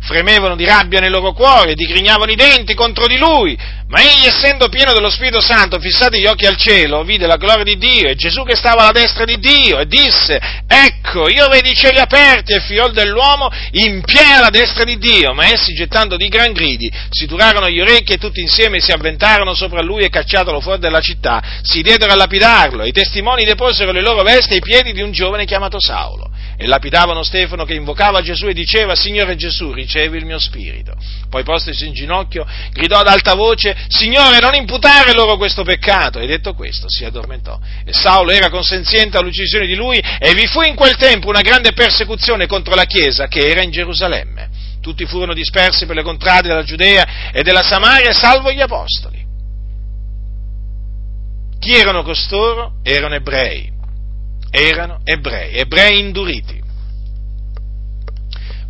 fremevano 0.00 0.56
di 0.56 0.64
rabbia 0.64 1.00
nei 1.00 1.10
loro 1.10 1.32
cuori 1.32 1.72
e 1.72 1.74
digrignavano 1.74 2.30
i 2.30 2.36
denti 2.36 2.74
contro 2.74 3.06
di 3.06 3.18
lui, 3.18 3.56
ma 3.88 4.00
egli 4.02 4.26
essendo 4.26 4.68
pieno 4.68 4.92
dello 4.92 5.08
Spirito 5.08 5.40
Santo, 5.40 5.78
fissati 5.78 6.20
gli 6.20 6.26
occhi 6.26 6.44
al 6.44 6.56
cielo, 6.56 7.04
vide 7.04 7.26
la 7.26 7.36
gloria 7.36 7.64
di 7.64 7.78
Dio 7.78 8.08
e 8.08 8.16
Gesù 8.16 8.44
che 8.44 8.54
stava 8.54 8.82
alla 8.82 8.92
destra 8.92 9.24
di 9.24 9.38
Dio 9.38 9.78
e 9.78 9.86
disse, 9.86 10.38
ecco, 10.66 11.28
io 11.28 11.48
vedi 11.48 11.70
i 11.70 11.74
cieli 11.74 11.98
aperti 11.98 12.52
e 12.52 12.60
figlio 12.60 12.88
dell'uomo 12.88 13.50
in 13.72 14.02
piedi 14.02 14.32
alla 14.32 14.50
destra 14.50 14.84
di 14.84 14.98
Dio, 14.98 15.32
ma 15.32 15.46
essi 15.46 15.72
gettando 15.72 16.16
di 16.16 16.28
gran 16.28 16.52
gridi, 16.52 16.90
si 17.08 17.26
turarono 17.26 17.70
gli 17.70 17.80
orecchi 17.80 18.12
e 18.12 18.18
tutti 18.18 18.40
insieme 18.40 18.78
si 18.80 18.92
avventarono 18.92 19.54
sopra 19.54 19.80
lui 19.80 20.04
e 20.04 20.10
cacciatolo 20.10 20.60
fuori 20.60 20.80
dalla 20.80 21.00
città, 21.00 21.42
si 21.62 21.80
diedero 21.80 22.12
a 22.12 22.16
lapidarlo 22.16 22.82
e 22.82 22.88
i 22.88 22.92
testimoni 22.92 23.44
deposero 23.44 23.90
le 23.90 24.02
loro 24.02 24.22
vesti 24.22 24.52
ai 24.54 24.60
piedi 24.60 24.92
di 24.92 25.00
un 25.00 25.12
giovane 25.12 25.46
chiamato 25.46 25.80
Saulo. 25.80 26.30
E 26.60 26.66
lapidavano 26.66 27.22
Stefano 27.22 27.64
che 27.64 27.74
invocava 27.74 28.20
Gesù 28.20 28.48
e 28.48 28.52
diceva, 28.52 28.96
Signore 28.96 29.36
Gesù, 29.36 29.70
ricevi 29.88 30.18
il 30.18 30.26
mio 30.26 30.38
spirito. 30.38 30.94
Poi 31.30 31.42
postosi 31.42 31.86
in 31.86 31.94
ginocchio, 31.94 32.46
gridò 32.72 32.98
ad 32.98 33.08
alta 33.08 33.34
voce, 33.34 33.74
Signore, 33.88 34.38
non 34.38 34.54
imputare 34.54 35.14
loro 35.14 35.38
questo 35.38 35.64
peccato. 35.64 36.20
E 36.20 36.26
detto 36.26 36.52
questo, 36.52 36.86
si 36.88 37.06
addormentò. 37.06 37.58
E 37.84 37.92
Saulo 37.94 38.30
era 38.30 38.50
consenziente 38.50 39.16
all'uccisione 39.16 39.66
di 39.66 39.74
lui 39.74 39.98
e 39.98 40.34
vi 40.34 40.46
fu 40.46 40.60
in 40.60 40.74
quel 40.74 40.96
tempo 40.96 41.28
una 41.28 41.40
grande 41.40 41.72
persecuzione 41.72 42.46
contro 42.46 42.74
la 42.74 42.84
Chiesa 42.84 43.26
che 43.26 43.48
era 43.48 43.62
in 43.62 43.70
Gerusalemme. 43.70 44.50
Tutti 44.82 45.06
furono 45.06 45.34
dispersi 45.34 45.86
per 45.86 45.96
le 45.96 46.02
contrade 46.02 46.48
della 46.48 46.62
Giudea 46.62 47.32
e 47.32 47.42
della 47.42 47.62
Samaria, 47.62 48.12
salvo 48.12 48.52
gli 48.52 48.60
apostoli. 48.60 49.26
Chi 51.58 51.74
erano 51.74 52.02
costoro? 52.02 52.74
Erano 52.84 53.14
ebrei 53.14 53.76
erano 54.50 55.00
ebrei, 55.04 55.56
ebrei 55.56 55.98
induriti. 55.98 56.57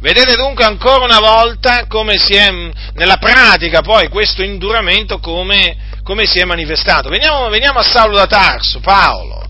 Vedete 0.01 0.37
dunque 0.37 0.65
ancora 0.65 1.05
una 1.05 1.19
volta 1.19 1.87
come 1.89 2.19
si 2.19 2.35
è, 2.35 2.51
nella 2.95 3.17
pratica 3.17 3.81
poi 3.81 4.09
questo 4.09 4.43
induramento 4.45 5.19
come, 5.19 5.77
come 6.05 6.25
si 6.25 6.39
è 6.39 6.45
manifestato. 6.45 7.09
Veniamo, 7.09 7.49
veniamo, 7.49 7.81
a 7.81 7.83
Saulo 7.83 8.15
da 8.15 8.27
Tarso, 8.27 8.79
Paolo. 8.79 9.45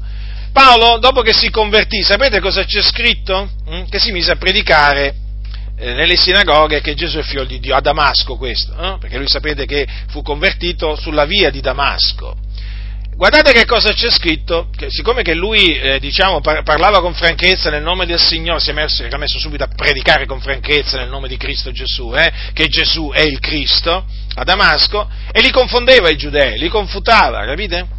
Paolo, 0.50 0.98
dopo 0.98 1.20
che 1.20 1.34
si 1.34 1.50
convertì, 1.50 2.02
sapete 2.02 2.40
cosa 2.40 2.64
c'è 2.64 2.80
scritto? 2.80 3.50
Mm? 3.70 3.84
Che 3.90 3.98
si 3.98 4.10
mise 4.10 4.30
a 4.32 4.36
predicare 4.36 5.14
eh, 5.76 5.92
nelle 5.92 6.16
sinagoghe 6.16 6.80
che 6.80 6.94
Gesù 6.94 7.18
è 7.18 7.22
figlio 7.22 7.44
di 7.44 7.60
Dio, 7.60 7.76
a 7.76 7.80
Damasco 7.80 8.36
questo, 8.36 8.72
eh? 8.72 8.96
perché 8.98 9.18
lui 9.18 9.28
sapete 9.28 9.66
che 9.66 9.86
fu 10.08 10.22
convertito 10.22 10.96
sulla 10.96 11.26
via 11.26 11.50
di 11.50 11.60
Damasco. 11.60 12.34
Guardate 13.18 13.50
che 13.50 13.64
cosa 13.64 13.92
c'è 13.94 14.12
scritto, 14.12 14.68
che 14.76 14.90
siccome 14.90 15.22
che 15.22 15.34
lui 15.34 15.76
eh, 15.76 15.98
diciamo, 15.98 16.40
par- 16.40 16.62
parlava 16.62 17.00
con 17.00 17.14
franchezza 17.14 17.68
nel 17.68 17.82
nome 17.82 18.06
del 18.06 18.20
Signore, 18.20 18.60
si, 18.60 18.70
messo, 18.70 18.94
si 18.94 19.02
era 19.02 19.18
messo 19.18 19.40
subito 19.40 19.64
a 19.64 19.68
predicare 19.74 20.24
con 20.24 20.40
franchezza 20.40 20.98
nel 20.98 21.08
nome 21.08 21.26
di 21.26 21.36
Cristo 21.36 21.72
Gesù, 21.72 22.14
eh, 22.14 22.32
che 22.52 22.68
Gesù 22.68 23.10
è 23.12 23.22
il 23.22 23.40
Cristo, 23.40 24.06
a 24.36 24.44
Damasco, 24.44 25.10
e 25.32 25.40
li 25.40 25.50
confondeva 25.50 26.08
i 26.10 26.16
giudei, 26.16 26.60
li 26.60 26.68
confutava, 26.68 27.44
capite? 27.44 27.97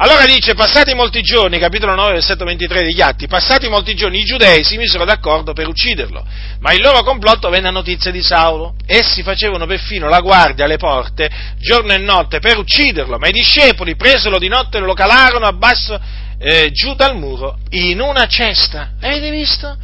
Allora 0.00 0.26
dice, 0.26 0.54
passati 0.54 0.94
molti 0.94 1.22
giorni, 1.22 1.58
capitolo 1.58 1.96
9, 1.96 2.12
versetto 2.12 2.44
23 2.44 2.82
degli 2.82 3.00
Atti, 3.00 3.26
passati 3.26 3.68
molti 3.68 3.96
giorni 3.96 4.20
i 4.20 4.24
giudei 4.24 4.62
si 4.62 4.76
misero 4.76 5.04
d'accordo 5.04 5.52
per 5.54 5.66
ucciderlo, 5.66 6.24
ma 6.60 6.72
il 6.72 6.80
loro 6.80 7.02
complotto 7.02 7.48
venne 7.48 7.66
a 7.66 7.72
notizia 7.72 8.12
di 8.12 8.22
Saulo. 8.22 8.76
Essi 8.86 9.24
facevano 9.24 9.66
perfino 9.66 10.08
la 10.08 10.20
guardia 10.20 10.66
alle 10.66 10.76
porte, 10.76 11.28
giorno 11.58 11.94
e 11.94 11.98
notte, 11.98 12.38
per 12.38 12.58
ucciderlo, 12.58 13.18
ma 13.18 13.26
i 13.26 13.32
discepoli 13.32 13.96
presero 13.96 14.38
di 14.38 14.46
notte 14.46 14.78
lo 14.78 14.94
calarono 14.94 15.46
a 15.46 15.52
basso 15.52 16.00
eh, 16.38 16.70
giù 16.70 16.94
dal 16.94 17.16
muro, 17.16 17.58
in 17.70 18.00
una 18.00 18.26
cesta. 18.26 18.92
Avete 19.00 19.30
visto? 19.30 19.76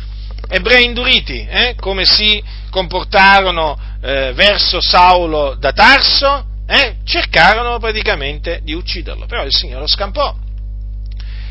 Ebrei 0.48 0.84
induriti, 0.84 1.44
eh? 1.44 1.74
come 1.80 2.04
si 2.04 2.40
comportarono 2.70 3.76
eh, 4.00 4.32
verso 4.32 4.80
Saulo 4.80 5.56
da 5.58 5.72
Tarso? 5.72 6.52
Eh, 6.66 6.96
cercarono 7.04 7.78
praticamente 7.78 8.60
di 8.62 8.72
ucciderlo, 8.72 9.26
però 9.26 9.44
il 9.44 9.52
Signore 9.52 9.80
lo 9.80 9.86
scampò. 9.86 10.34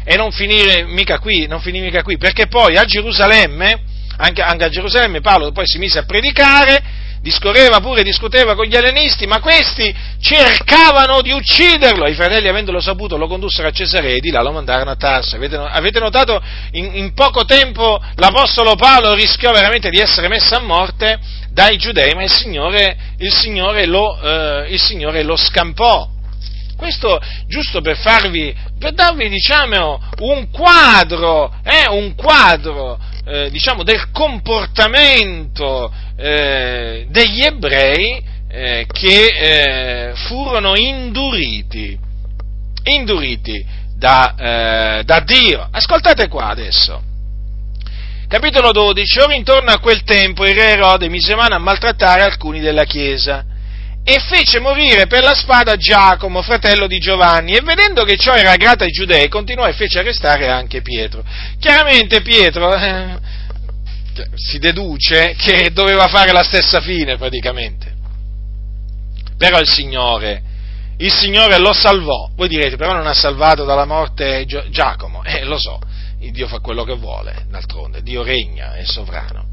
E 0.05 0.15
non 0.17 0.31
finire 0.31 0.85
mica 0.85 1.19
qui, 1.19 1.47
non 1.47 1.61
finì 1.61 1.79
mica 1.79 2.03
qui, 2.03 2.17
perché 2.17 2.47
poi 2.47 2.77
a 2.77 2.83
Gerusalemme, 2.83 3.81
anche, 4.17 4.41
anche 4.41 4.63
a 4.65 4.69
Gerusalemme 4.69 5.21
Paolo 5.21 5.51
poi 5.51 5.65
si 5.65 5.77
mise 5.77 5.99
a 5.99 6.03
predicare, 6.03 6.83
discorreva 7.23 7.79
pure, 7.79 8.03
discuteva 8.03 8.53
con 8.53 8.65
gli 8.65 8.75
ellenisti, 8.75 9.25
ma 9.25 9.39
questi 9.39 9.95
cercavano 10.19 11.21
di 11.21 11.31
ucciderlo. 11.31 12.05
I 12.05 12.13
fratelli, 12.13 12.49
avendolo 12.49 12.81
saputo, 12.81 13.15
lo 13.15 13.27
condussero 13.27 13.69
a 13.69 13.71
Cesarea 13.71 14.13
e 14.13 14.19
di 14.19 14.29
là 14.29 14.41
lo 14.41 14.51
mandarono 14.51 14.91
a 14.91 14.97
Tarso. 14.97 15.37
Avete, 15.37 15.55
avete 15.55 15.99
notato, 15.99 16.43
in, 16.71 16.91
in, 16.95 17.13
poco 17.13 17.45
tempo 17.45 17.97
l'Apostolo 18.15 18.75
Paolo 18.75 19.13
rischiò 19.13 19.53
veramente 19.53 19.89
di 19.89 19.99
essere 19.99 20.27
messo 20.27 20.55
a 20.55 20.59
morte 20.59 21.17
dai 21.49 21.77
giudei, 21.77 22.13
ma 22.13 22.23
il 22.23 22.31
Signore, 22.31 22.97
il 23.19 23.31
Signore, 23.31 23.85
lo, 23.85 24.19
eh, 24.21 24.67
il 24.73 24.79
Signore 24.81 25.23
lo 25.23 25.37
scampò. 25.37 26.09
Questo 26.75 27.21
giusto 27.47 27.79
per 27.79 27.95
farvi, 27.95 28.53
per 28.77 28.91
darvi 28.91 29.29
diciamo 29.29 30.01
un 30.19 30.49
quadro, 30.49 31.53
eh, 31.63 31.87
un 31.87 32.15
quadro 32.15 32.99
eh, 33.25 33.49
diciamo, 33.49 33.83
del 33.83 34.11
comportamento 34.11 35.91
eh, 36.15 37.05
degli 37.09 37.41
ebrei 37.41 38.23
eh, 38.49 38.85
che 38.91 39.25
eh, 39.27 40.15
furono 40.15 40.75
induriti, 40.75 41.97
induriti 42.83 43.65
da, 43.95 44.35
eh, 44.35 45.03
da 45.03 45.19
Dio. 45.21 45.67
Ascoltate 45.71 46.27
qua 46.27 46.49
adesso. 46.49 47.01
Capitolo 48.27 48.71
12. 48.71 49.19
Ora 49.19 49.35
intorno 49.35 49.71
a 49.71 49.79
quel 49.79 50.03
tempo 50.03 50.45
il 50.45 50.55
re 50.55 50.71
Erode 50.71 51.07
mise 51.07 51.35
mano 51.35 51.55
a 51.55 51.59
maltrattare 51.59 52.23
alcuni 52.23 52.59
della 52.59 52.83
Chiesa 52.83 53.45
e 54.05 54.19
fece 54.19 54.59
morire 54.59 55.07
per 55.07 55.23
la 55.23 55.33
spada 55.33 55.77
Giacomo, 55.77 56.41
fratello 56.41 56.87
di 56.87 56.99
Giovanni, 56.99 57.53
e 57.53 57.61
vedendo 57.61 58.03
che 58.03 58.17
ciò 58.17 58.33
era 58.33 58.55
grato 58.57 58.83
ai 58.83 58.91
giudei, 58.91 59.29
continuò 59.29 59.65
e 59.65 59.73
fece 59.73 59.99
arrestare 59.99 60.49
anche 60.49 60.81
Pietro. 60.81 61.23
Chiaramente 61.57 62.21
Pietro 62.21 62.75
eh, 62.75 63.17
si 64.35 64.59
deduce 64.59 65.35
che 65.37 65.71
doveva 65.71 66.07
fare 66.07 66.33
la 66.33 66.43
stessa 66.43 66.81
fine 66.81 67.17
praticamente. 67.17 67.91
Però 69.37 69.57
il 69.59 69.69
Signore, 69.69 70.41
il 70.97 71.11
Signore 71.11 71.57
lo 71.57 71.73
salvò. 71.73 72.29
Voi 72.35 72.49
direte, 72.49 72.75
però 72.75 72.93
non 72.93 73.07
ha 73.07 73.13
salvato 73.13 73.63
dalla 73.63 73.85
morte 73.85 74.45
Giacomo. 74.69 75.23
Eh, 75.23 75.45
lo 75.45 75.57
so, 75.57 75.79
Dio 76.19 76.47
fa 76.47 76.59
quello 76.59 76.83
che 76.83 76.95
vuole, 76.95 77.45
d'altronde, 77.49 78.01
Dio 78.01 78.23
regna, 78.23 78.75
è 78.75 78.83
sovrano. 78.83 79.45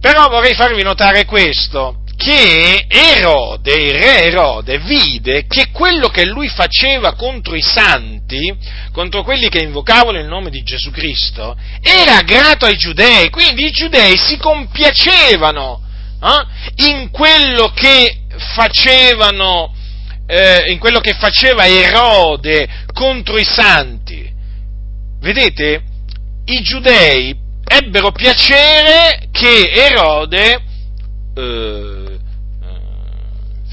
Però 0.00 0.28
vorrei 0.28 0.54
farvi 0.54 0.82
notare 0.82 1.24
questo, 1.24 2.03
che 2.16 2.86
Erode, 2.88 3.74
il 3.74 3.92
re 3.92 4.24
Erode, 4.24 4.78
vide 4.78 5.46
che 5.46 5.70
quello 5.70 6.08
che 6.08 6.24
lui 6.24 6.48
faceva 6.48 7.14
contro 7.14 7.54
i 7.54 7.62
santi, 7.62 8.54
contro 8.92 9.22
quelli 9.22 9.48
che 9.48 9.62
invocavano 9.62 10.18
il 10.18 10.26
nome 10.26 10.50
di 10.50 10.62
Gesù 10.62 10.90
Cristo, 10.90 11.56
era 11.80 12.22
grato 12.22 12.66
ai 12.66 12.76
giudei, 12.76 13.30
quindi 13.30 13.66
i 13.66 13.70
giudei 13.70 14.16
si 14.16 14.36
compiacevano 14.36 15.82
eh, 16.22 16.90
in 16.90 17.10
quello 17.10 17.70
che 17.74 18.20
facevano 18.54 19.72
eh, 20.26 20.70
in 20.72 20.78
quello 20.78 21.00
che 21.00 21.14
faceva 21.14 21.66
Erode 21.66 22.68
contro 22.92 23.38
i 23.38 23.44
santi. 23.44 24.30
Vedete, 25.20 25.82
i 26.46 26.62
giudei 26.62 27.34
ebbero 27.66 28.12
piacere 28.12 29.28
che 29.30 29.70
Erode 29.70 30.62
eh, 31.34 32.03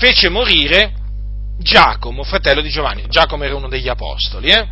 fece 0.01 0.29
morire 0.29 0.93
Giacomo, 1.59 2.23
fratello 2.23 2.61
di 2.61 2.69
Giovanni. 2.69 3.05
Giacomo 3.07 3.43
era 3.43 3.55
uno 3.55 3.69
degli 3.69 3.87
apostoli, 3.87 4.49
eh? 4.49 4.67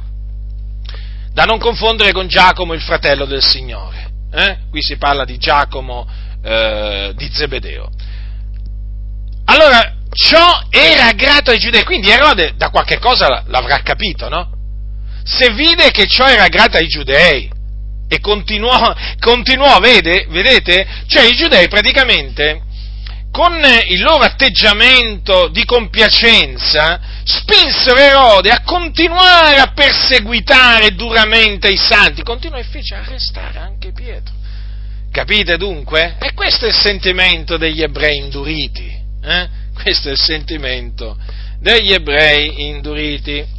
da 1.32 1.44
non 1.44 1.60
confondere 1.60 2.12
con 2.12 2.28
Giacomo, 2.28 2.74
il 2.74 2.82
fratello 2.82 3.26
del 3.26 3.44
Signore. 3.44 4.10
Eh? 4.32 4.58
Qui 4.72 4.82
si 4.82 4.98
parla 4.98 5.26
di 5.26 5.38
Giacomo 5.38 6.08
eh, 6.44 7.14
di 7.16 7.30
Zebedeo. 7.32 7.92
Allora, 9.46 9.98
ciò 10.12 10.64
era 10.72 11.12
grato 11.12 11.52
ai 11.52 11.60
giudei, 11.60 11.84
quindi 11.84 12.10
Erode 12.10 12.54
da 12.58 12.72
qualche 12.72 12.98
cosa 12.98 13.44
l'avrà 13.46 13.82
capito, 13.84 14.30
no? 14.30 14.52
Se 15.24 15.52
vide 15.52 15.92
che 15.92 16.08
ciò 16.08 16.26
era 16.26 16.48
grato 16.48 16.78
ai 16.78 16.88
giudei 16.88 17.52
e 18.08 18.20
continuò, 18.20 18.96
continuò 19.20 19.78
vede, 19.78 20.26
vedete? 20.30 20.88
Cioè 21.06 21.26
i 21.26 21.36
giudei 21.36 21.68
praticamente 21.68 22.64
con 23.32 23.54
il 23.88 24.02
loro 24.02 24.24
atteggiamento 24.24 25.50
di 25.50 25.64
compiacenza, 25.66 27.00
spinsero 27.24 28.00
Erode 28.00 28.50
a 28.50 28.62
continuare 28.64 29.58
a 29.58 29.72
perseguitare 29.72 30.96
duramente 30.96 31.70
i 31.70 31.78
santi, 31.78 32.24
continuò 32.24 32.58
e 32.58 32.64
fece 32.64 32.96
arrestare 32.96 33.60
anche 33.60 33.92
Pietro. 33.92 34.34
Capite 35.12 35.58
dunque? 35.58 36.18
E 36.20 36.34
questo 36.34 36.66
è 36.66 36.68
il 36.70 36.76
sentimento 36.76 37.58
degli 37.58 37.82
ebrei 37.82 38.18
induriti. 38.18 38.98
Eh? 39.24 39.50
Questo 39.74 40.10
è 40.10 40.12
il 40.12 40.20
sentimento 40.20 41.18
degli 41.60 41.92
ebrei 41.92 42.68
induriti. 42.68 43.58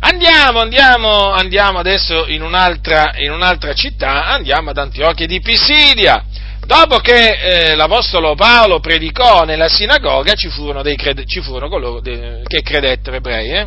Andiamo, 0.00 0.60
andiamo, 0.60 1.30
andiamo 1.32 1.78
adesso 1.78 2.26
in 2.28 2.42
un'altra, 2.42 3.12
in 3.16 3.32
un'altra 3.32 3.72
città, 3.74 4.26
andiamo 4.26 4.70
ad 4.70 4.78
Antiochia 4.78 5.26
di 5.26 5.40
Pisidia. 5.40 6.24
Dopo 6.68 6.98
che 6.98 7.70
eh, 7.70 7.74
l'Apostolo 7.76 8.34
Paolo 8.34 8.78
predicò 8.78 9.44
nella 9.44 9.70
sinagoga, 9.70 10.34
ci 10.34 10.50
furono, 10.50 10.82
dei, 10.82 10.98
ci 11.24 11.40
furono 11.40 11.70
coloro 11.70 12.00
de, 12.02 12.42
che 12.46 12.60
credettero 12.60 13.16
ebrei. 13.16 13.48
Eh? 13.52 13.66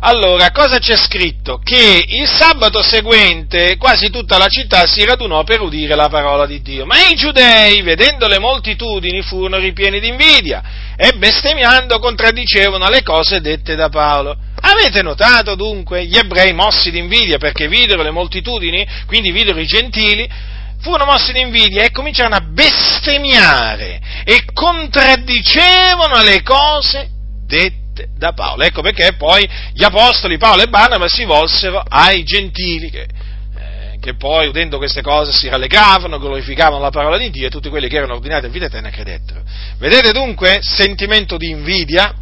Allora, 0.00 0.50
cosa 0.50 0.78
c'è 0.78 0.98
scritto? 0.98 1.62
Che 1.64 2.04
il 2.08 2.28
sabato 2.28 2.82
seguente 2.82 3.78
quasi 3.78 4.10
tutta 4.10 4.36
la 4.36 4.48
città 4.48 4.84
si 4.84 5.02
radunò 5.02 5.44
per 5.44 5.62
udire 5.62 5.94
la 5.94 6.10
parola 6.10 6.44
di 6.44 6.60
Dio, 6.60 6.84
ma 6.84 7.08
i 7.08 7.14
giudei, 7.14 7.80
vedendo 7.80 8.28
le 8.28 8.38
moltitudini, 8.38 9.22
furono 9.22 9.56
ripieni 9.56 10.00
di 10.00 10.08
invidia 10.08 10.62
e 10.94 11.12
bestemmiando 11.16 12.00
contraddicevano 12.00 12.86
le 12.90 13.02
cose 13.02 13.40
dette 13.40 13.76
da 13.76 13.88
Paolo. 13.88 14.36
Avete 14.60 15.00
notato 15.00 15.54
dunque 15.54 16.04
gli 16.04 16.18
ebrei 16.18 16.52
mossi 16.52 16.90
di 16.90 16.98
invidia 16.98 17.38
perché 17.38 17.66
videro 17.66 18.02
le 18.02 18.10
moltitudini, 18.10 18.86
quindi 19.06 19.30
videro 19.30 19.58
i 19.58 19.66
gentili, 19.66 20.52
furono 20.84 21.10
mossi 21.10 21.32
di 21.32 21.40
invidia 21.40 21.82
e 21.82 21.90
cominciarono 21.90 22.36
a 22.36 22.42
bestemmiare 22.46 24.00
e 24.24 24.44
contraddicevano 24.52 26.22
le 26.22 26.42
cose 26.42 27.08
dette 27.46 28.08
da 28.16 28.32
Paolo. 28.32 28.62
Ecco 28.62 28.82
perché 28.82 29.14
poi 29.14 29.48
gli 29.72 29.82
apostoli 29.82 30.36
Paolo 30.36 30.62
e 30.62 30.68
Barnaba 30.68 31.08
si 31.08 31.24
volsero 31.24 31.82
ai 31.88 32.22
gentili 32.22 32.90
che, 32.90 33.02
eh, 33.02 33.98
che 33.98 34.14
poi 34.16 34.48
udendo 34.48 34.76
queste 34.76 35.00
cose 35.00 35.32
si 35.32 35.48
rallegravano, 35.48 36.18
glorificavano 36.18 36.82
la 36.82 36.90
parola 36.90 37.16
di 37.16 37.30
Dio 37.30 37.46
e 37.46 37.50
tutti 37.50 37.70
quelli 37.70 37.88
che 37.88 37.96
erano 37.96 38.14
ordinati 38.14 38.44
a 38.44 38.50
vita 38.50 38.66
eterna 38.66 38.90
credettero. 38.90 39.42
Vedete 39.78 40.12
dunque 40.12 40.58
sentimento 40.60 41.38
di 41.38 41.48
invidia 41.48 42.14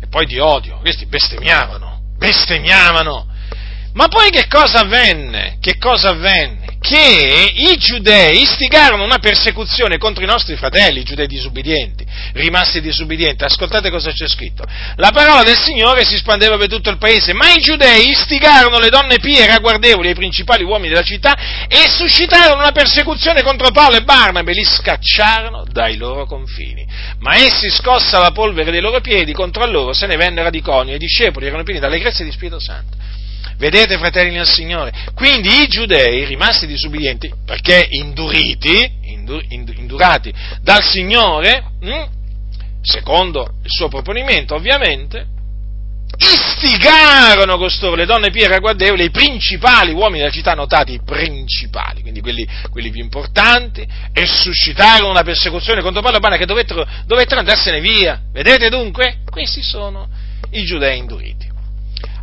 e 0.00 0.06
poi 0.08 0.24
di 0.26 0.38
odio. 0.38 0.78
Questi 0.78 1.06
bestemmiavano, 1.06 2.00
bestemmiavano. 2.16 3.26
Ma 3.94 4.06
poi 4.06 4.30
che 4.30 4.46
cosa 4.46 4.80
avvenne? 4.80 5.56
Che 5.60 5.78
cosa 5.78 6.10
avvenne? 6.10 6.63
Che 6.84 7.50
i 7.54 7.78
giudei 7.78 8.42
istigarono 8.42 9.04
una 9.04 9.16
persecuzione 9.16 9.96
contro 9.96 10.22
i 10.22 10.26
nostri 10.26 10.54
fratelli, 10.54 11.00
i 11.00 11.04
giudei 11.04 11.26
disubbidienti, 11.26 12.04
rimasti 12.34 12.82
disubbidienti. 12.82 13.42
Ascoltate 13.42 13.88
cosa 13.88 14.12
c'è 14.12 14.28
scritto. 14.28 14.66
La 14.96 15.10
parola 15.10 15.42
del 15.42 15.56
Signore 15.56 16.04
si 16.04 16.18
spandeva 16.18 16.58
per 16.58 16.68
tutto 16.68 16.90
il 16.90 16.98
paese, 16.98 17.32
ma 17.32 17.50
i 17.50 17.60
giudei 17.62 18.10
istigarono 18.10 18.78
le 18.78 18.90
donne 18.90 19.18
pie 19.18 19.44
e 19.44 19.46
ragguardevoli 19.46 20.08
ai 20.08 20.14
principali 20.14 20.62
uomini 20.62 20.90
della 20.90 21.02
città 21.02 21.34
e 21.66 21.88
suscitarono 21.88 22.60
una 22.60 22.72
persecuzione 22.72 23.42
contro 23.42 23.70
Paolo 23.70 23.96
e 23.96 24.02
Barnabe, 24.02 24.52
li 24.52 24.64
scacciarono 24.64 25.64
dai 25.72 25.96
loro 25.96 26.26
confini. 26.26 26.86
Ma 27.20 27.36
essi, 27.36 27.70
scossa 27.70 28.18
la 28.18 28.32
polvere 28.32 28.70
dei 28.70 28.82
loro 28.82 29.00
piedi, 29.00 29.32
contro 29.32 29.64
loro 29.64 29.94
se 29.94 30.06
ne 30.06 30.16
vennero 30.16 30.48
ad 30.48 30.54
Iconio 30.54 30.92
e 30.92 30.96
i 30.96 30.98
discepoli 30.98 31.46
erano 31.46 31.62
pieni 31.62 31.80
dall'allegrezza 31.80 32.22
di 32.22 32.30
Spirito 32.30 32.60
Santo. 32.60 33.22
Vedete, 33.56 33.98
fratelli 33.98 34.30
nel 34.30 34.46
Signore? 34.46 34.92
Quindi 35.14 35.62
i 35.62 35.68
giudei, 35.68 36.24
rimasti 36.24 36.66
disubbidienti, 36.66 37.32
perché 37.44 37.86
induriti, 37.90 38.90
indur, 39.02 39.42
indurati 39.48 40.32
dal 40.60 40.82
Signore, 40.82 41.64
hm, 41.80 42.08
secondo 42.82 43.54
il 43.62 43.70
suo 43.70 43.88
proponimento 43.88 44.54
ovviamente, 44.54 45.32
istigarono 46.16 47.56
costoro 47.56 47.96
le 47.96 48.06
donne 48.06 48.30
pie 48.30 48.46
ragguardevoli, 48.46 49.04
i 49.04 49.10
principali 49.10 49.92
uomini 49.92 50.20
della 50.20 50.30
città, 50.30 50.54
notati 50.54 50.92
i 50.92 51.00
principali, 51.04 52.02
quindi 52.02 52.20
quelli, 52.20 52.46
quelli, 52.70 52.90
più 52.90 53.02
importanti, 53.02 53.86
e 54.12 54.26
suscitarono 54.26 55.10
una 55.10 55.22
persecuzione 55.22 55.82
contro 55.82 56.02
Paolo 56.02 56.20
Bana 56.20 56.36
che 56.36 56.46
dovettero, 56.46 56.86
dovettero 57.06 57.40
andarsene 57.40 57.80
via. 57.80 58.20
Vedete 58.32 58.68
dunque? 58.68 59.18
Questi 59.28 59.62
sono 59.62 60.08
i 60.50 60.64
giudei 60.64 60.98
induriti. 60.98 61.53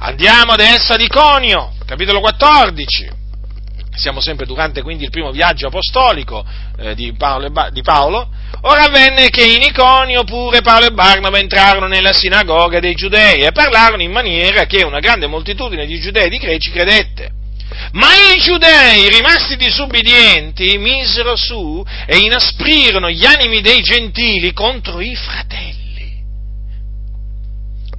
Andiamo 0.03 0.53
adesso 0.53 0.93
ad 0.93 1.01
Iconio, 1.01 1.73
capitolo 1.85 2.21
14. 2.21 3.19
Siamo 3.93 4.19
sempre 4.19 4.47
durante 4.47 4.81
quindi 4.81 5.03
il 5.03 5.11
primo 5.11 5.29
viaggio 5.29 5.67
apostolico 5.67 6.43
eh, 6.79 6.95
di, 6.95 7.13
Paolo, 7.13 7.51
di, 7.69 7.81
Paolo, 7.83 8.27
Ora 8.61 8.85
avvenne 8.85 9.29
che 9.29 9.43
in 9.43 9.61
Iconio 9.61 10.23
pure 10.23 10.61
Paolo 10.61 10.87
e 10.87 10.91
Barnaba 10.91 11.37
entrarono 11.37 11.85
nella 11.85 12.13
sinagoga 12.13 12.79
dei 12.79 12.95
giudei 12.95 13.43
e 13.43 13.51
parlarono 13.51 14.01
in 14.01 14.11
maniera 14.11 14.65
che 14.65 14.83
una 14.83 14.99
grande 14.99 15.27
moltitudine 15.27 15.85
di 15.85 15.99
giudei 15.99 16.25
e 16.25 16.29
di 16.29 16.39
greci 16.39 16.71
credette. 16.71 17.31
Ma 17.91 18.07
i 18.35 18.39
giudei, 18.39 19.07
rimasti 19.07 19.55
disubbidienti, 19.55 20.79
misero 20.79 21.35
su 21.35 21.85
e 22.07 22.17
inasprirono 22.17 23.07
gli 23.07 23.25
animi 23.25 23.61
dei 23.61 23.81
gentili 23.81 24.51
contro 24.51 24.99
i 24.99 25.15
fratelli 25.15 25.80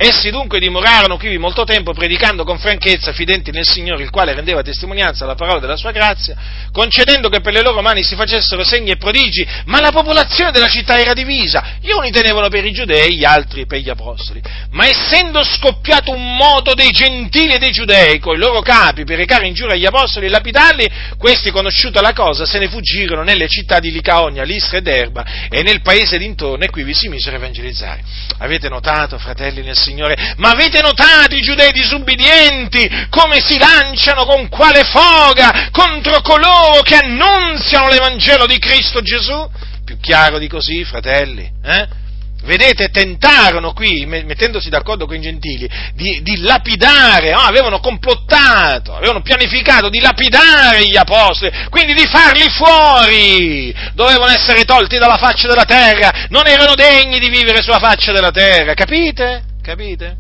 Essi 0.05 0.31
dunque 0.31 0.59
dimorarono 0.59 1.17
qui 1.17 1.39
molto 1.39 1.63
tempo 1.63 1.93
predicando 1.93 2.43
con 2.43 2.59
franchezza, 2.59 3.13
fidenti 3.13 3.53
nel 3.53 3.65
Signore, 3.65 4.03
il 4.03 4.11
quale 4.11 4.35
rendeva 4.35 4.61
testimonianza 4.61 5.23
alla 5.23 5.37
parola 5.37 5.61
della 5.61 5.77
sua 5.77 5.93
grazia, 5.93 6.35
concedendo 6.73 7.29
che 7.29 7.41
per 7.41 7.53
le 7.53 7.63
loro 7.63 7.83
mani 7.83 8.03
si 8.03 8.17
facessero 8.17 8.65
segni 8.65 8.91
e 8.91 8.97
prodigi, 8.97 9.47
ma 9.67 9.81
la 9.81 9.93
popolazione 9.93 10.51
della 10.51 10.67
città 10.67 10.99
era 10.99 11.13
divisa, 11.13 11.77
gli 11.81 11.93
uni 11.93 12.11
tenevano 12.11 12.49
per 12.49 12.65
i 12.65 12.73
giudei, 12.73 13.15
gli 13.15 13.25
altri 13.25 13.65
per 13.65 13.79
gli 13.79 13.91
apostoli. 13.91 14.43
Ma 14.71 14.89
essendo 14.89 15.45
scoppiato 15.45 16.11
un 16.11 16.35
moto 16.35 16.75
dei 16.75 16.91
gentili 16.91 17.53
e 17.53 17.59
dei 17.59 17.71
giudei, 17.71 18.19
con 18.19 18.35
i 18.35 18.39
loro 18.39 18.61
capi, 18.61 19.05
per 19.05 19.19
recare 19.19 19.47
ingiuria 19.47 19.77
agli 19.77 19.87
apostoli 19.87 20.27
e 20.27 20.31
lapidarli, 20.31 20.91
questi, 21.17 21.53
conosciuta 21.53 22.01
la 22.01 22.13
cosa, 22.13 22.45
se 22.45 22.59
ne 22.59 22.69
fuggirono 22.69 23.23
nelle 23.23 23.47
città 23.47 23.79
di 23.79 23.93
Licaonia, 23.93 24.43
Listra 24.43 24.79
ed 24.79 24.89
Erba, 24.89 25.25
e 25.49 25.63
nel 25.63 25.81
paese 25.81 26.19
d'intorno, 26.19 26.65
e 26.65 26.71
qui 26.71 26.83
vi 26.83 26.93
si 26.93 27.07
misero 27.09 27.37
a 27.37 27.39
evangelizzare. 27.39 28.03
Avete 28.39 28.69
notato, 28.69 29.17
fratelli 29.17 29.63
nel 29.63 29.77
Signore? 29.77 29.91
Signore. 29.93 30.35
Ma 30.39 30.51
avete 30.51 30.81
notato 30.81 31.35
i 31.35 31.43
giudei 31.43 31.71
disubbidienti 31.71 33.07
come 33.11 33.41
si 33.41 33.59
lanciano 33.59 34.25
con 34.25 34.49
quale 34.49 34.85
foga 34.85 35.69
contro 35.71 36.23
coloro 36.23 36.81
che 36.83 36.97
annunziano 36.97 37.89
l'Evangelo 37.89 38.47
di 38.47 38.59
Cristo 38.59 39.03
Gesù? 39.03 39.49
Più 39.85 39.99
chiaro 40.01 40.39
di 40.39 40.49
così, 40.49 40.85
fratelli? 40.85 41.49
Eh? 41.63 42.01
Vedete, 42.45 42.89
tentarono 42.89 43.73
qui, 43.73 44.05
mettendosi 44.05 44.69
d'accordo 44.69 45.07
con 45.07 45.15
i 45.15 45.21
gentili, 45.21 45.69
di, 45.95 46.23
di 46.23 46.41
lapidare, 46.41 47.31
no? 47.31 47.39
avevano 47.39 47.79
complottato, 47.79 48.97
avevano 48.97 49.23
pianificato 49.23 49.89
di 49.89 50.01
lapidare 50.01 50.85
gli 50.85 50.97
apostoli, 50.97 51.53
quindi 51.71 51.95
di 51.95 52.05
farli 52.11 52.49
fuori, 52.51 53.73
dovevano 53.95 54.33
essere 54.33 54.65
tolti 54.65 54.99
dalla 54.99 55.19
faccia 55.19 55.47
della 55.47 55.65
terra, 55.65 56.27
non 56.31 56.49
erano 56.49 56.75
degni 56.75 57.21
di 57.21 57.29
vivere 57.29 57.63
sulla 57.63 57.79
faccia 57.79 58.11
della 58.11 58.33
terra, 58.33 58.75
capite? 58.75 59.51
Capite? 59.63 60.17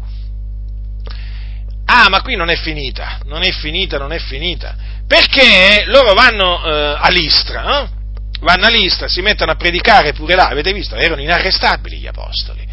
Ah, 1.84 2.08
ma 2.08 2.22
qui 2.22 2.36
non 2.36 2.48
è 2.48 2.56
finita, 2.56 3.18
non 3.24 3.42
è 3.42 3.50
finita, 3.50 3.98
non 3.98 4.12
è 4.12 4.18
finita. 4.18 4.76
Perché 5.06 5.84
loro 5.86 6.14
vanno 6.14 6.64
eh, 6.64 6.96
a 6.98 7.08
Listra, 7.10 7.82
eh? 7.82 7.88
vanno 8.40 8.66
a 8.66 8.70
Listra, 8.70 9.08
si 9.08 9.20
mettono 9.20 9.52
a 9.52 9.56
predicare 9.56 10.12
pure 10.12 10.34
là, 10.34 10.48
avete 10.48 10.72
visto? 10.72 10.94
Erano 10.94 11.20
inarrestabili 11.20 11.98
gli 11.98 12.06
apostoli. 12.06 12.66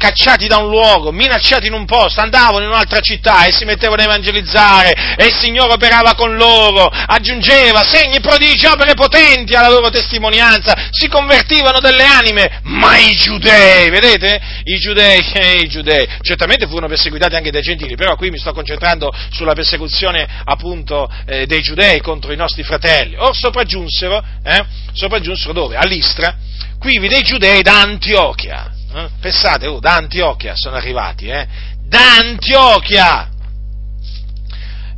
Cacciati 0.00 0.46
da 0.46 0.56
un 0.56 0.70
luogo, 0.70 1.12
minacciati 1.12 1.66
in 1.66 1.74
un 1.74 1.84
posto, 1.84 2.22
andavano 2.22 2.64
in 2.64 2.70
un'altra 2.70 3.00
città 3.00 3.44
e 3.44 3.52
si 3.52 3.66
mettevano 3.66 4.00
a 4.00 4.04
evangelizzare 4.06 4.94
e 5.14 5.26
il 5.26 5.34
Signore 5.38 5.74
operava 5.74 6.14
con 6.14 6.36
loro, 6.36 6.86
aggiungeva 6.86 7.82
segni, 7.84 8.18
prodigi, 8.20 8.64
opere 8.64 8.94
potenti 8.94 9.54
alla 9.54 9.68
loro 9.68 9.90
testimonianza, 9.90 10.88
si 10.90 11.06
convertivano 11.06 11.80
delle 11.80 12.04
anime, 12.04 12.60
ma 12.62 12.96
i 12.96 13.14
giudei, 13.14 13.90
vedete? 13.90 14.40
I 14.64 14.78
giudei, 14.78 15.20
eh, 15.34 15.58
i 15.64 15.68
giudei, 15.68 16.08
certamente 16.22 16.66
furono 16.66 16.88
perseguitati 16.88 17.34
anche 17.34 17.50
dai 17.50 17.60
gentili, 17.60 17.94
però 17.94 18.16
qui 18.16 18.30
mi 18.30 18.38
sto 18.38 18.54
concentrando 18.54 19.12
sulla 19.30 19.52
persecuzione 19.52 20.26
appunto 20.46 21.12
eh, 21.26 21.44
dei 21.44 21.60
giudei 21.60 22.00
contro 22.00 22.32
i 22.32 22.36
nostri 22.36 22.62
fratelli. 22.62 23.16
Or 23.18 23.36
sopraggiunsero, 23.36 24.24
eh, 24.44 24.64
sopraggiunsero 24.94 25.52
dove? 25.52 25.76
All'Istra, 25.76 26.34
quivi 26.78 27.06
dei 27.06 27.22
giudei 27.22 27.60
da 27.60 27.82
Antiochia 27.82 28.78
eh? 28.94 29.08
Pensate, 29.20 29.66
oh, 29.66 29.80
da 29.80 29.94
Antiochia 29.94 30.54
sono 30.56 30.76
arrivati, 30.76 31.28
eh? 31.28 31.46
Da 31.86 32.16
Antiochia! 32.18 33.28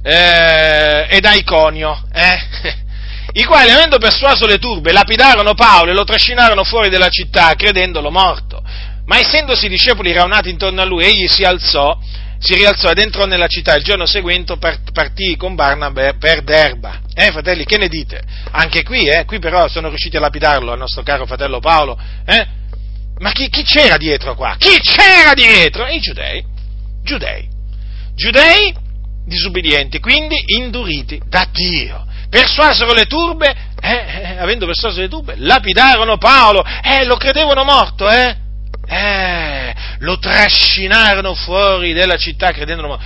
Eh, 0.02 1.06
e 1.08 1.20
da 1.20 1.34
Iconio, 1.34 2.02
eh? 2.12 2.80
i 3.40 3.44
quali 3.44 3.70
avendo 3.70 3.98
persuaso 3.98 4.46
le 4.46 4.58
turbe 4.58 4.92
lapidarono 4.92 5.54
Paolo 5.54 5.90
e 5.90 5.94
lo 5.94 6.04
trascinarono 6.04 6.64
fuori 6.64 6.88
della 6.88 7.08
città 7.08 7.54
credendolo 7.54 8.10
morto. 8.10 8.62
Ma 9.04 9.18
essendosi 9.18 9.66
i 9.66 9.68
discepoli 9.68 10.12
raunati 10.12 10.48
intorno 10.48 10.80
a 10.80 10.84
lui, 10.84 11.04
egli 11.04 11.26
si 11.28 11.44
alzò, 11.44 11.98
si 12.38 12.54
rialzò 12.54 12.90
ed 12.90 12.98
entrò 12.98 13.26
nella 13.26 13.46
città. 13.46 13.74
Il 13.76 13.84
giorno 13.84 14.06
seguente 14.06 14.56
partì 14.58 15.36
con 15.36 15.54
Barnabé 15.54 16.14
per 16.18 16.42
Derba. 16.42 17.00
Eh, 17.14 17.30
fratelli, 17.30 17.64
che 17.64 17.78
ne 17.78 17.88
dite? 17.88 18.22
Anche 18.50 18.82
qui, 18.82 19.06
eh? 19.06 19.24
Qui 19.24 19.38
però 19.38 19.68
sono 19.68 19.88
riusciti 19.88 20.16
a 20.16 20.20
lapidarlo, 20.20 20.72
il 20.72 20.78
nostro 20.78 21.02
caro 21.02 21.26
fratello 21.26 21.60
Paolo, 21.60 21.98
eh? 22.24 22.60
Ma 23.18 23.30
chi, 23.32 23.48
chi 23.48 23.62
c'era 23.62 23.96
dietro 23.96 24.34
qua? 24.34 24.56
Chi 24.58 24.78
c'era 24.80 25.34
dietro? 25.34 25.86
I 25.86 26.00
giudei. 26.00 26.44
Giudei. 27.02 27.48
Giudei 28.14 28.74
disubbidienti, 29.24 30.00
quindi 30.00 30.36
induriti 30.58 31.20
da 31.26 31.46
Dio. 31.50 32.06
Persuasero 32.28 32.92
le 32.92 33.06
turbe, 33.06 33.54
eh, 33.80 33.92
eh, 33.92 34.38
avendo 34.38 34.66
persuaso 34.66 35.00
le 35.00 35.08
turbe, 35.08 35.34
lapidarono 35.36 36.16
Paolo, 36.16 36.64
eh, 36.82 37.04
lo 37.04 37.16
credevano 37.16 37.62
morto, 37.62 38.08
eh? 38.08 38.36
Eh, 38.86 39.74
lo 39.98 40.18
trascinarono 40.18 41.34
fuori 41.34 41.92
della 41.92 42.16
città 42.16 42.52
credendolo 42.52 42.88
morto. 42.88 43.04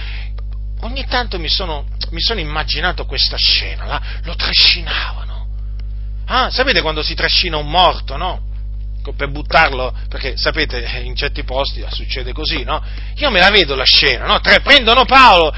Ogni 0.81 1.05
tanto 1.07 1.39
mi 1.39 1.49
sono, 1.49 1.87
mi 2.11 2.21
sono 2.21 2.41
immaginato 2.41 3.05
questa 3.05 3.37
scena, 3.37 3.85
là, 3.85 4.03
lo 4.23 4.35
trascinavano. 4.37 5.47
Ah, 6.27 6.51
sapete 6.51 6.83
quando 6.83 7.03
si 7.03 7.15
trascina 7.15 7.57
un 7.57 7.69
morto, 7.69 8.17
no? 8.17 8.43
Per 9.15 9.31
buttarlo, 9.31 9.95
perché 10.09 10.37
sapete, 10.37 10.79
in 11.03 11.15
certi 11.15 11.45
posti 11.45 11.85
succede 11.91 12.33
così, 12.33 12.65
no? 12.65 12.83
Io 13.17 13.31
me 13.31 13.41
la 13.41 13.51
vedo 13.51 13.75
la 13.75 13.85
scena, 13.85 14.27
no? 14.27 14.41
Tre, 14.41 14.61
prendono 14.61 15.05
Paolo, 15.05 15.55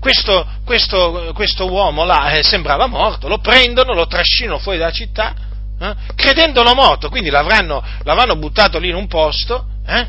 questo, 0.00 0.46
questo, 0.64 1.32
questo 1.34 1.70
uomo 1.70 2.04
là 2.04 2.30
eh, 2.32 2.42
sembrava 2.42 2.86
morto, 2.86 3.28
lo 3.28 3.38
prendono, 3.38 3.92
lo 3.92 4.06
trascinano 4.06 4.58
fuori 4.58 4.78
dalla 4.78 4.92
città, 4.92 5.34
eh, 5.80 5.94
credendolo 6.14 6.74
morto, 6.74 7.08
quindi 7.08 7.30
l'avranno, 7.30 7.82
l'avranno 8.02 8.36
buttato 8.36 8.78
lì 8.78 8.88
in 8.88 8.94
un 8.94 9.06
posto, 9.06 9.66
eh, 9.86 10.06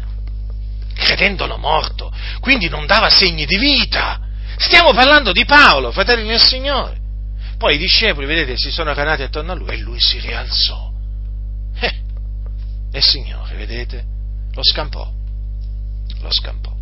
credendolo 0.95 1.57
morto, 1.57 2.11
quindi 2.39 2.69
non 2.69 2.85
dava 2.85 3.09
segni 3.09 3.45
di 3.45 3.57
vita. 3.57 4.19
Stiamo 4.57 4.91
parlando 4.91 5.31
di 5.31 5.45
Paolo, 5.45 5.91
fratelli 5.91 6.27
del 6.27 6.41
Signore. 6.41 6.97
Poi 7.57 7.75
i 7.75 7.77
discepoli, 7.77 8.25
vedete, 8.25 8.57
si 8.57 8.71
sono 8.71 8.93
ranati 8.93 9.23
attorno 9.23 9.51
a 9.51 9.55
lui 9.55 9.69
e 9.69 9.77
lui 9.77 9.99
si 9.99 10.19
rialzò. 10.19 10.95
E 12.91 12.97
il 12.97 13.03
Signore, 13.03 13.55
vedete, 13.55 14.03
lo 14.53 14.63
scampò, 14.63 15.11
lo 16.21 16.31
scampò. 16.31 16.75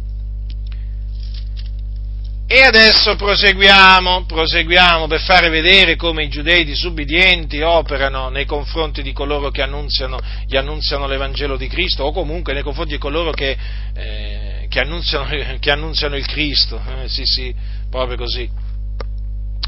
E 2.47 2.62
adesso 2.62 3.16
proseguiamo, 3.16 4.26
proseguiamo 4.26 5.08
per 5.08 5.20
fare 5.20 5.49
vedere 5.49 5.95
come 5.95 6.26
i 6.26 6.30
giudei 6.30 6.64
disubbidienti 6.64 7.62
operano 7.62 8.30
nei 8.30 8.45
confronti 8.45 9.01
di 9.01 9.14
coloro 9.14 9.49
che 9.49 9.64
annunziano, 9.64 10.20
gli 10.45 10.56
annunziano 10.56 11.08
l'Evangelo 11.08 11.58
di 11.58 11.68
Cristo 11.68 12.03
o 12.03 12.12
comunque 12.12 12.53
nei 12.53 12.62
confronti 12.62 12.93
di 12.93 12.99
coloro 12.99 13.32
che, 13.32 13.58
eh, 13.95 14.68
che, 14.70 14.80
annunziano, 14.80 15.26
che 15.60 15.72
annunziano, 15.72 16.16
il 16.16 16.28
Cristo. 16.28 16.80
Eh, 17.01 17.08
sì, 17.08 17.26
sì, 17.26 17.53
proprio 17.89 18.16
così. 18.16 18.47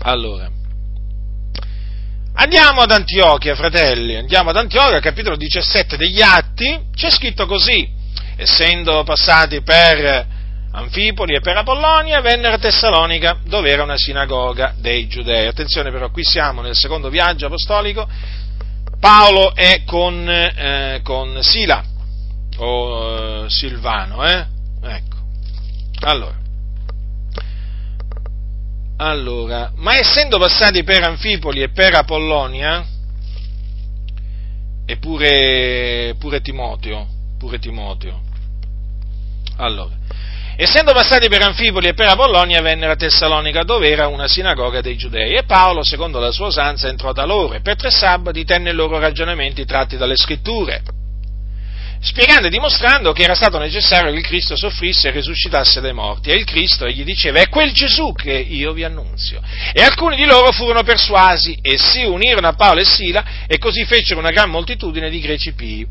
Allora, 0.03 0.47
Andiamo 2.39 2.81
ad 2.81 2.91
Antiochia, 2.91 3.55
fratelli, 3.55 4.15
andiamo 4.15 4.51
ad 4.51 4.57
Antiochia, 4.57 4.99
capitolo 4.99 5.35
17 5.35 5.97
degli 5.97 6.21
Atti, 6.21 6.81
c'è 6.93 7.09
scritto 7.09 7.47
così, 7.47 7.89
essendo 8.35 9.03
passati 9.03 9.63
per 9.63 10.23
Anfipoli 10.71 11.33
e 11.33 11.39
per 11.39 11.57
Apollonia, 11.57 12.21
vennero 12.21 12.53
a 12.53 12.59
Tessalonica, 12.59 13.39
dove 13.43 13.71
era 13.71 13.81
una 13.81 13.97
sinagoga 13.97 14.75
dei 14.77 15.07
giudei. 15.07 15.47
Attenzione 15.47 15.89
però, 15.89 16.11
qui 16.11 16.23
siamo 16.23 16.61
nel 16.61 16.75
secondo 16.75 17.09
viaggio 17.09 17.47
apostolico, 17.47 18.07
Paolo 18.99 19.55
è 19.55 19.81
con, 19.83 20.29
eh, 20.29 20.99
con 21.01 21.39
Sila, 21.41 21.83
o 22.57 23.45
eh, 23.45 23.49
Silvano, 23.49 24.23
eh? 24.23 24.45
Ecco. 24.83 25.17
Allora, 26.01 26.35
allora, 28.97 29.71
ma 29.75 29.97
essendo 29.97 30.39
passati 30.39 30.83
per 30.83 31.03
Anfipoli 31.03 31.61
e 31.61 31.69
per 31.69 31.93
Apollonia, 31.93 32.85
e 34.85 34.97
pure, 34.97 36.15
pure 36.17 36.41
Timoteo, 36.41 37.07
pure 37.37 37.59
Timoteo, 37.59 38.21
allora, 39.57 39.95
essendo 40.55 40.93
passati 40.93 41.27
per 41.29 41.43
Anfipoli 41.43 41.89
e 41.89 41.93
per 41.93 42.07
Apollonia, 42.07 42.61
vennero 42.61 42.93
a 42.93 42.95
Tessalonica, 42.95 43.63
dove 43.63 43.87
era 43.87 44.07
una 44.07 44.27
sinagoga 44.27 44.81
dei 44.81 44.97
giudei, 44.97 45.35
e 45.35 45.43
Paolo, 45.43 45.83
secondo 45.83 46.19
la 46.19 46.31
sua 46.31 46.47
usanza, 46.47 46.87
entrò 46.87 47.11
da 47.13 47.25
loro 47.25 47.53
e 47.53 47.61
per 47.61 47.75
tre 47.75 47.91
sabati 47.91 48.45
tenne 48.45 48.71
i 48.71 48.73
loro 48.73 48.97
ragionamenti 48.97 49.63
tratti 49.65 49.97
dalle 49.97 50.17
scritture 50.17 50.81
spiegando 51.99 52.47
e 52.47 52.49
dimostrando 52.49 53.11
che 53.11 53.23
era 53.23 53.35
stato 53.35 53.57
necessario 53.57 54.11
che 54.11 54.17
il 54.17 54.25
Cristo 54.25 54.55
soffrisse 54.55 55.07
e 55.07 55.11
risuscitasse 55.11 55.81
dai 55.81 55.93
morti. 55.93 56.29
E 56.29 56.35
il 56.35 56.45
Cristo 56.45 56.87
gli 56.87 57.03
diceva, 57.03 57.39
è 57.39 57.49
quel 57.49 57.71
Gesù 57.71 58.13
che 58.13 58.33
io 58.33 58.73
vi 58.73 58.83
annunzio. 58.83 59.41
E 59.73 59.81
alcuni 59.81 60.15
di 60.15 60.25
loro 60.25 60.51
furono 60.51 60.83
persuasi 60.83 61.57
e 61.61 61.77
si 61.77 62.03
unirono 62.03 62.47
a 62.47 62.53
Paolo 62.53 62.81
e 62.81 62.85
Sila 62.85 63.25
e 63.47 63.57
così 63.57 63.85
fecero 63.85 64.19
una 64.19 64.31
gran 64.31 64.49
moltitudine 64.49 65.09
di 65.09 65.19
greci 65.19 65.53
pii 65.53 65.87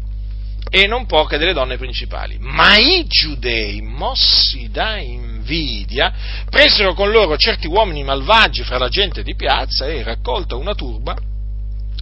e 0.69 0.87
non 0.87 1.07
poche 1.07 1.39
delle 1.39 1.53
donne 1.53 1.77
principali. 1.77 2.39
Ma 2.41 2.77
i 2.77 3.07
giudei, 3.07 3.81
mossi 3.81 4.69
da 4.71 4.99
invidia, 4.99 6.13
presero 6.51 6.93
con 6.95 7.11
loro 7.11 7.37
certi 7.37 7.67
uomini 7.67 8.03
malvagi 8.03 8.63
fra 8.65 8.79
la 8.79 8.89
gente 8.89 9.23
di 9.23 9.35
piazza 9.37 9.87
e, 9.87 10.03
raccolta 10.03 10.57
una 10.57 10.75
turba, 10.75 11.17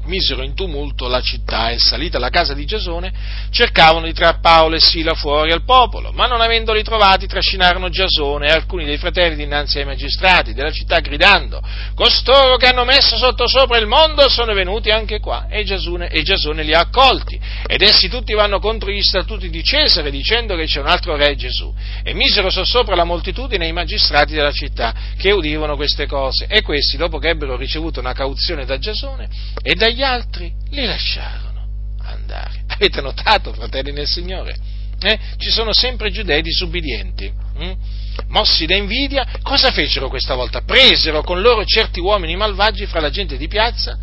misero 0.04 0.42
in 0.42 0.54
tumulto 0.54 1.08
la 1.08 1.20
città 1.20 1.70
e 1.70 1.78
salita 1.78 2.16
alla 2.16 2.30
casa 2.30 2.54
di 2.54 2.64
Giasone 2.64 3.12
cercavano 3.50 4.06
di 4.06 4.12
trarre 4.12 4.38
Paolo 4.40 4.76
e 4.76 4.80
Sila 4.80 5.14
fuori 5.14 5.52
al 5.52 5.64
popolo, 5.64 6.10
ma 6.12 6.26
non 6.26 6.40
avendoli 6.40 6.82
trovati 6.82 7.26
trascinarono 7.26 7.88
Giasone 7.88 8.48
e 8.48 8.52
alcuni 8.52 8.84
dei 8.84 8.98
fratelli 8.98 9.36
dinanzi 9.36 9.78
ai 9.78 9.84
magistrati 9.84 10.54
della 10.54 10.72
città 10.72 11.00
gridando 11.00 11.62
costoro 11.94 12.56
che 12.56 12.66
hanno 12.66 12.84
messo 12.84 13.16
sotto 13.16 13.46
sopra 13.48 13.78
il 13.78 13.86
mondo 13.86 14.28
sono 14.28 14.52
venuti 14.52 14.90
anche 14.90 15.20
qua 15.20 15.46
e 15.48 15.64
Giasone, 15.64 16.08
e 16.08 16.22
Giasone 16.22 16.62
li 16.62 16.74
ha 16.74 16.80
accolti. 16.80 17.38
Ed 17.66 17.82
essi 17.82 18.08
tutti 18.08 18.32
vanno 18.34 18.58
contro 18.58 18.90
gli 18.90 19.02
statuti 19.02 19.48
di 19.48 19.62
Cesare 19.62 20.10
dicendo 20.10 20.56
che 20.56 20.64
c'è 20.64 20.80
un 20.80 20.86
altro 20.86 21.16
re 21.16 21.34
Gesù. 21.36 21.72
E 22.02 22.14
misero 22.14 22.50
sossopra 22.50 22.94
la 22.94 23.04
moltitudine 23.04 23.66
i 23.66 23.72
magistrati 23.72 24.34
della 24.34 24.52
città 24.52 24.94
che 25.16 25.32
udivano 25.32 25.76
queste 25.76 26.06
cose. 26.06 26.46
E 26.48 26.62
questi 26.62 26.96
dopo 26.96 27.18
che 27.18 27.30
ebbero 27.30 27.56
ricevuto 27.56 28.00
una 28.00 28.12
cauzione 28.12 28.64
da 28.64 28.78
Giasone 28.78 29.28
e 29.62 29.74
dagli 29.74 29.93
gli 29.94 30.02
altri 30.02 30.52
li 30.70 30.84
lasciarono 30.84 31.66
andare. 32.02 32.64
Avete 32.68 33.00
notato, 33.00 33.52
fratelli 33.52 33.92
nel 33.92 34.06
Signore? 34.06 34.56
Eh? 35.00 35.18
Ci 35.36 35.50
sono 35.50 35.72
sempre 35.72 36.10
giudei 36.10 36.42
disubbidienti. 36.42 37.32
Hm? 37.58 37.72
Mossi 38.28 38.66
da 38.66 38.76
invidia, 38.76 39.26
cosa 39.42 39.70
fecero 39.70 40.08
questa 40.08 40.34
volta? 40.34 40.62
Presero 40.62 41.22
con 41.22 41.40
loro 41.40 41.64
certi 41.64 42.00
uomini 42.00 42.36
malvagi 42.36 42.86
fra 42.86 43.00
la 43.00 43.10
gente 43.10 43.36
di 43.36 43.48
piazza, 43.48 43.98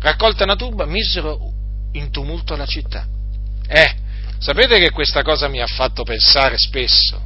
raccolta 0.00 0.44
una 0.44 0.56
turba, 0.56 0.84
misero 0.86 1.52
in 1.92 2.10
tumulto 2.10 2.56
la 2.56 2.66
città. 2.66 3.06
Eh, 3.66 3.94
sapete 4.38 4.78
che 4.78 4.90
questa 4.90 5.22
cosa 5.22 5.48
mi 5.48 5.60
ha 5.60 5.66
fatto 5.66 6.02
pensare 6.02 6.56
spesso? 6.58 7.20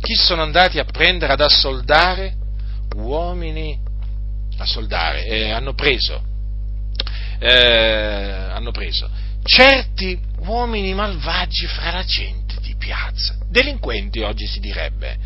Chi 0.00 0.14
sono 0.14 0.42
andati 0.42 0.78
a 0.78 0.84
prendere 0.84 1.32
ad 1.32 1.40
assoldare 1.40 2.34
uomini, 2.94 3.78
a 4.56 4.64
soldare, 4.64 5.24
eh, 5.26 5.50
hanno 5.50 5.74
preso 5.74 6.34
eh, 7.38 8.48
hanno 8.52 8.70
preso 8.70 9.08
certi 9.46 10.18
uomini 10.40 10.92
malvagi 10.92 11.66
fra 11.66 11.92
la 11.92 12.04
gente 12.04 12.56
di 12.60 12.74
piazza, 12.76 13.36
delinquenti 13.48 14.20
oggi 14.20 14.46
si 14.46 14.60
direbbe, 14.60 15.16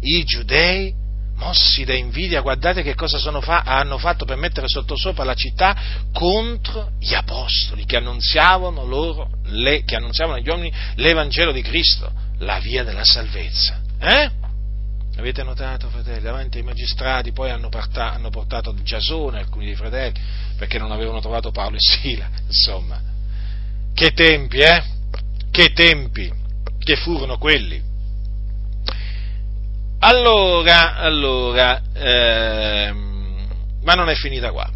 i 0.00 0.22
giudei 0.24 0.94
mossi 1.36 1.84
da 1.84 1.94
invidia, 1.94 2.40
guardate 2.40 2.82
che 2.82 2.94
cosa 2.94 3.18
fa- 3.40 3.62
hanno 3.62 3.98
fatto 3.98 4.24
per 4.24 4.36
mettere 4.36 4.68
sottosopra 4.68 5.24
la 5.24 5.34
città 5.34 5.74
contro 6.12 6.92
gli 7.00 7.14
apostoli 7.14 7.84
che 7.84 7.96
annunziavano 7.96 8.84
loro, 8.84 9.28
le, 9.46 9.82
che 9.84 9.96
annunziavano 9.96 10.38
agli 10.38 10.48
uomini 10.48 10.72
l'Evangelo 10.96 11.50
di 11.50 11.62
Cristo, 11.62 12.12
la 12.38 12.58
via 12.60 12.84
della 12.84 13.04
salvezza. 13.04 13.80
Eh? 13.98 14.30
Avete 15.16 15.42
notato, 15.42 15.88
fratelli? 15.88 16.22
Davanti 16.22 16.58
ai 16.58 16.64
magistrati 16.64 17.32
poi 17.32 17.50
hanno, 17.50 17.68
parta- 17.68 18.12
hanno 18.12 18.30
portato 18.30 18.74
Giasone, 18.82 19.38
alcuni 19.38 19.66
dei 19.66 19.74
fratelli, 19.74 20.18
perché 20.56 20.78
non 20.78 20.90
avevano 20.90 21.20
trovato 21.20 21.50
Paolo 21.50 21.76
e 21.76 21.80
Sila. 21.80 22.28
Insomma, 22.46 23.00
che 23.94 24.12
tempi, 24.12 24.58
eh? 24.58 24.82
Che 25.50 25.72
tempi 25.72 26.32
che 26.78 26.96
furono 26.96 27.36
quelli. 27.38 27.80
Allora, 30.00 30.96
allora, 30.96 31.80
ehm, 31.92 33.46
ma 33.82 33.92
non 33.92 34.08
è 34.08 34.14
finita 34.14 34.50
qua. 34.50 34.68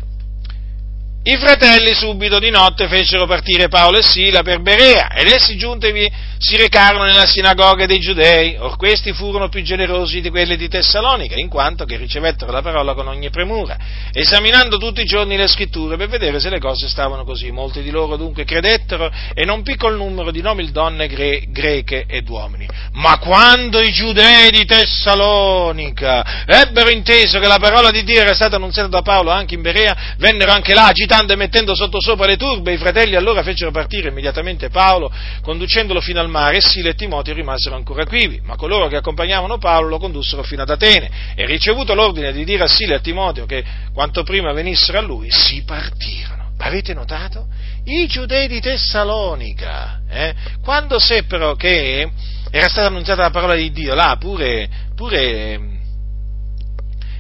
I 1.25 1.37
fratelli 1.39 1.93
subito 1.95 2.39
di 2.39 2.51
notte 2.51 2.87
fecero 2.87 3.27
partire 3.27 3.67
Paolo 3.67 3.99
e 3.99 4.03
Sila 4.03 4.43
per 4.43 4.61
Berea 4.61 5.13
ed 5.13 5.27
essi 5.27 5.57
giuntevi 5.57 6.09
si 6.39 6.57
recarono 6.57 7.05
nella 7.05 7.27
sinagoga 7.27 7.87
dei 7.87 7.99
giudei. 7.99 8.57
Or 8.59 8.77
questi 8.77 9.13
furono 9.13 9.49
più 9.49 9.63
generosi 9.63 10.21
di 10.21 10.31
quelli 10.31 10.57
di 10.57 10.69
Tessalonica, 10.69 11.39
in 11.39 11.49
quanto 11.49 11.85
che 11.85 11.97
ricevettero 11.97 12.53
la 12.53 12.63
parola 12.63 12.95
con 12.95 13.09
ogni 13.09 13.31
premura, 13.31 13.77
esaminando 14.13 14.79
tutti 14.79 15.01
i 15.01 15.05
giorni 15.05 15.37
le 15.37 15.49
scritture 15.49 15.97
per 15.97 16.09
vedere 16.09 16.41
se 16.41 16.51
le 16.51 16.59
cose 16.59 16.89
stavano 16.89 17.25
così. 17.25 17.51
Molti 17.51 17.83
di 17.83 17.91
loro 17.91 18.17
dunque 18.17 18.45
credettero 18.45 19.11
e 19.35 19.45
non 19.45 19.63
piccolo 19.63 19.97
numero 19.97 20.31
di 20.31 20.43
nomi 20.43 20.71
donne 20.71 21.07
gre- 21.07 21.45
greche 21.49 22.05
ed 22.07 22.29
uomini. 22.29 22.67
Ma 22.93 23.19
quando 23.19 23.81
i 23.81 23.93
giudei 23.93 24.51
di 24.51 24.65
Tessalonica 24.65 26.45
ebbero 26.47 26.91
inteso 26.91 27.39
che 27.39 27.47
la 27.47 27.59
parola 27.59 27.91
di 27.91 28.03
Dio 28.05 28.21
era 28.21 28.35
stata 28.35 28.57
annunziata 28.57 28.89
da 28.89 29.03
Paolo 29.03 29.31
anche 29.31 29.55
in 29.55 29.63
Berea, 29.63 30.15
vennero 30.19 30.53
anche 30.53 30.75
là 30.75 30.87
agitando 30.87 31.33
e 31.33 31.37
mettendo 31.37 31.75
sotto 31.75 32.01
sopra 32.01 32.27
le 32.27 32.37
turbe, 32.37 32.73
i 32.73 32.79
fratelli 32.79 33.15
allora 33.15 33.43
fecero 33.43 33.71
partire 33.71 34.09
immediatamente 34.09 34.69
Paolo, 34.71 35.13
conducendolo 35.43 36.01
fino 36.01 36.21
al 36.21 36.26
mare, 36.29 36.59
e 36.59 36.61
Sile 36.61 36.91
e 36.91 36.95
Timoteo 36.95 37.35
rimasero 37.35 37.77
ancora 37.77 38.05
quivi, 38.05 38.41
ma 38.43 38.57
coloro 38.57 38.89
che 38.89 38.97
accompagnavano 38.97 39.59
Paolo 39.59 39.89
lo 39.89 39.99
condussero 39.99 40.43
fino 40.43 40.63
ad 40.63 40.71
Atene, 40.71 41.11
e 41.35 41.47
ricevuto 41.47 41.95
l'ordine 41.95 42.33
di 42.33 42.45
dire 42.45 42.65
a 42.65 42.69
Sile 42.69 42.95
e 42.95 42.97
a 42.97 43.01
Timoteo 43.01 43.47
che 43.47 43.65
quanto 43.93 44.23
prima 44.23 44.53
venissero 44.53 44.99
a 44.99 45.03
lui, 45.03 45.31
si 45.31 45.63
partirono. 45.65 46.45
Avete 46.59 46.95
notato? 46.95 47.47
I 47.85 48.07
giudei 48.07 48.49
di 48.49 48.61
Tessalonica, 48.61 50.01
eh, 50.09 50.35
quando 50.63 50.99
seppero 50.99 51.55
che 51.55 52.11
era 52.51 52.69
stata 52.69 52.89
annunziata 52.89 53.23
la 53.23 53.31
parola 53.31 53.55
di 53.55 53.71
Dio, 53.71 53.95
là 53.95 54.17
pure, 54.19 54.69
pure 54.95 55.76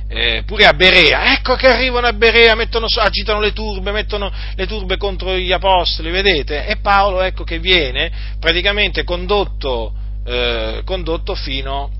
eh, 0.08 0.44
pure 0.46 0.66
a 0.66 0.72
Berea, 0.72 1.32
ecco 1.32 1.56
che 1.56 1.66
arrivano 1.66 2.06
a 2.06 2.12
Berea, 2.12 2.54
mettono, 2.54 2.86
agitano 2.86 3.40
le 3.40 3.52
turbe, 3.52 3.90
mettono 3.90 4.32
le 4.54 4.66
turbe 4.66 4.96
contro 4.96 5.36
gli 5.36 5.52
apostoli, 5.52 6.10
vedete? 6.10 6.66
E 6.66 6.76
Paolo 6.76 7.22
ecco 7.22 7.44
che 7.44 7.58
viene 7.58 8.12
praticamente 8.38 9.02
condotto, 9.02 9.92
eh, 10.24 10.82
condotto 10.84 11.34
fino 11.34 11.90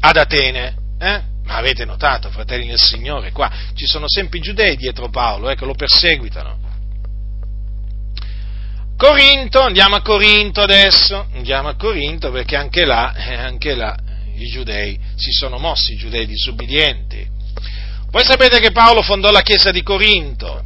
ad 0.00 0.16
Atene. 0.16 0.76
Eh? 0.98 1.22
Ma 1.44 1.56
avete 1.56 1.84
notato, 1.84 2.30
fratelli 2.30 2.66
del 2.66 2.80
Signore, 2.80 3.30
qua 3.30 3.50
ci 3.74 3.86
sono 3.86 4.06
sempre 4.08 4.38
i 4.38 4.42
giudei 4.42 4.76
dietro 4.76 5.08
Paolo, 5.10 5.50
ecco, 5.50 5.66
lo 5.66 5.74
perseguitano. 5.74 6.62
Corinto, 8.96 9.60
andiamo 9.60 9.96
a 9.96 10.02
Corinto 10.02 10.60
adesso, 10.60 11.26
andiamo 11.34 11.68
a 11.68 11.74
Corinto 11.74 12.30
perché 12.30 12.56
anche 12.56 12.84
là, 12.84 13.12
eh, 13.14 13.34
anche 13.34 13.74
là 13.74 13.96
i 14.36 14.46
giudei 14.48 14.98
si 15.14 15.30
sono 15.30 15.58
mossi, 15.58 15.92
i 15.92 15.96
giudei 15.96 16.26
disubbidienti. 16.26 17.33
Voi 18.14 18.24
sapete 18.24 18.60
che 18.60 18.70
Paolo 18.70 19.02
fondò 19.02 19.32
la 19.32 19.40
chiesa 19.40 19.72
di 19.72 19.82
Corinto, 19.82 20.62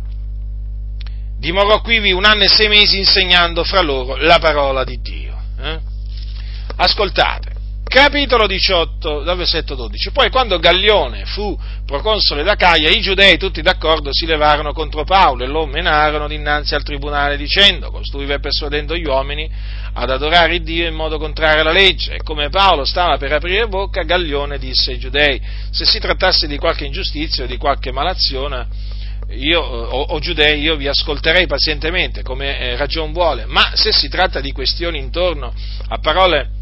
dimorò 1.38 1.80
qui 1.80 2.12
un 2.12 2.26
anno 2.26 2.42
e 2.42 2.48
sei 2.48 2.68
mesi 2.68 2.98
insegnando 2.98 3.64
fra 3.64 3.80
loro 3.80 4.16
la 4.16 4.38
parola 4.38 4.84
di 4.84 5.00
Dio. 5.00 5.34
Eh? 5.58 5.78
Ascoltate, 6.76 7.52
capitolo 7.88 8.46
18, 8.46 9.24
versetto 9.34 9.74
12. 9.74 10.10
Poi 10.12 10.30
quando 10.30 10.58
Gallione 10.58 11.24
fu 11.24 11.58
proconsole 11.84 12.42
da 12.42 12.54
Caia, 12.54 12.90
i 12.90 13.00
giudei 13.00 13.38
tutti 13.38 13.62
d'accordo 13.62 14.10
si 14.12 14.26
levarono 14.26 14.72
contro 14.72 15.04
Paolo 15.04 15.42
e 15.42 15.46
lo 15.46 15.66
menarono 15.66 16.28
dinanzi 16.28 16.74
al 16.74 16.82
tribunale 16.82 17.36
dicendo, 17.36 17.90
costui 17.90 18.26
va 18.26 18.38
persuadendo 18.38 18.94
gli 18.94 19.06
uomini 19.06 19.50
ad 19.94 20.10
adorare 20.10 20.60
Dio 20.60 20.86
in 20.86 20.94
modo 20.94 21.18
contrario 21.18 21.62
alla 21.62 21.72
legge. 21.72 22.14
E 22.14 22.22
come 22.22 22.50
Paolo 22.50 22.84
stava 22.84 23.16
per 23.16 23.32
aprire 23.32 23.66
bocca, 23.66 24.02
Gaglione 24.02 24.58
disse 24.58 24.92
ai 24.92 24.98
giudei, 24.98 25.40
se 25.70 25.84
si 25.84 25.98
trattasse 25.98 26.46
di 26.46 26.58
qualche 26.58 26.84
ingiustizia 26.84 27.44
o 27.44 27.46
di 27.46 27.56
qualche 27.56 27.90
malazione, 27.90 28.66
io, 29.30 29.60
o, 29.60 30.00
o, 30.00 30.18
giudei, 30.20 30.60
io 30.60 30.76
vi 30.76 30.88
ascolterei 30.88 31.46
pazientemente, 31.46 32.22
come 32.22 32.58
eh, 32.58 32.76
ragion 32.76 33.12
vuole, 33.12 33.46
ma 33.46 33.72
se 33.74 33.92
si 33.92 34.08
tratta 34.08 34.40
di 34.40 34.52
questioni 34.52 34.98
intorno 34.98 35.52
a 35.88 35.98
parole 35.98 36.56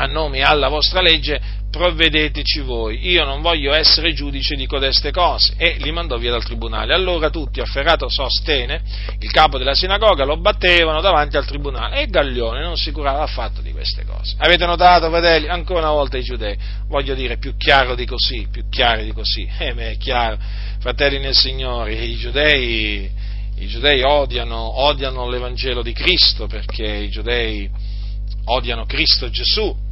a 0.00 0.06
nome 0.06 0.42
alla 0.42 0.68
vostra 0.68 1.00
legge, 1.00 1.40
provvedeteci 1.70 2.60
voi, 2.60 3.08
io 3.10 3.24
non 3.24 3.42
voglio 3.42 3.74
essere 3.74 4.12
giudice 4.14 4.54
di 4.54 4.66
codeste 4.66 5.10
cose, 5.10 5.54
e 5.56 5.76
li 5.80 5.90
mandò 5.90 6.16
via 6.16 6.30
dal 6.30 6.44
tribunale. 6.44 6.94
Allora 6.94 7.30
tutti, 7.30 7.60
afferrato 7.60 8.08
Sostene, 8.08 8.80
il 9.18 9.30
capo 9.32 9.58
della 9.58 9.74
sinagoga, 9.74 10.24
lo 10.24 10.38
battevano 10.38 11.00
davanti 11.00 11.36
al 11.36 11.46
tribunale, 11.46 12.00
e 12.00 12.06
Gaglione 12.06 12.62
non 12.62 12.76
si 12.76 12.92
curava 12.92 13.22
affatto 13.22 13.60
di 13.60 13.72
queste 13.72 14.04
cose. 14.04 14.36
Avete 14.38 14.64
notato, 14.66 15.10
fratelli, 15.10 15.48
ancora 15.48 15.80
una 15.80 15.90
volta 15.90 16.16
i 16.16 16.22
giudei, 16.22 16.56
voglio 16.86 17.14
dire, 17.14 17.36
più 17.36 17.56
chiaro 17.56 17.96
di 17.96 18.06
così, 18.06 18.46
più 18.50 18.68
chiaro 18.70 19.02
di 19.02 19.12
così, 19.12 19.48
eh 19.58 19.74
beh, 19.74 19.90
è 19.90 19.96
chiaro, 19.96 20.38
fratelli 20.78 21.18
nel 21.18 21.34
Signore, 21.34 21.92
i 21.94 22.16
giudei, 22.16 23.10
i 23.56 23.66
giudei 23.66 24.02
odiano, 24.02 24.80
odiano 24.80 25.28
l'Evangelo 25.28 25.82
di 25.82 25.92
Cristo, 25.92 26.46
perché 26.46 26.86
i 26.86 27.10
giudei 27.10 27.68
odiano 28.44 28.86
Cristo 28.86 29.28
Gesù, 29.28 29.86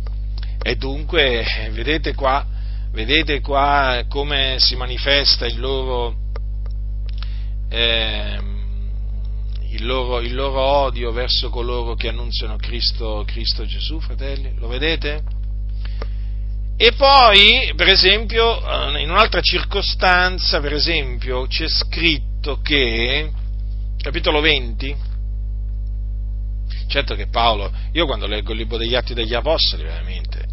e 0.67 0.75
dunque, 0.75 1.71
vedete 1.71 2.13
qua, 2.13 2.45
vedete 2.91 3.41
qua 3.41 4.03
come 4.09 4.57
si 4.59 4.75
manifesta 4.75 5.47
il 5.47 5.61
loro, 5.61 6.17
eh, 7.69 8.37
il, 9.71 9.87
loro, 9.87 10.21
il 10.21 10.35
loro, 10.35 10.61
odio 10.61 11.13
verso 11.13 11.51
coloro 11.51 11.95
che 11.95 12.09
annunziano 12.09 12.57
Cristo, 12.57 13.23
Cristo 13.25 13.65
Gesù, 13.65 14.01
fratelli? 14.01 14.55
Lo 14.59 14.67
vedete? 14.67 15.23
E 16.77 16.93
poi, 16.95 17.73
per 17.77 17.87
esempio, 17.87 18.59
eh, 18.59 19.03
in 19.03 19.09
un'altra 19.09 19.41
circostanza, 19.43 20.59
per 20.59 20.73
esempio, 20.73 21.47
c'è 21.47 21.69
scritto 21.69 22.59
che, 22.61 23.31
capitolo 23.99 24.41
20, 24.41 24.97
certo 26.89 27.15
che 27.15 27.29
Paolo, 27.29 27.71
io 27.93 28.05
quando 28.07 28.27
leggo 28.27 28.51
il 28.51 28.59
libro 28.59 28.79
degli 28.79 28.97
Atti 28.97 29.15
degli 29.15 29.35
Apostoli, 29.35 29.85
veramente, 29.85 30.46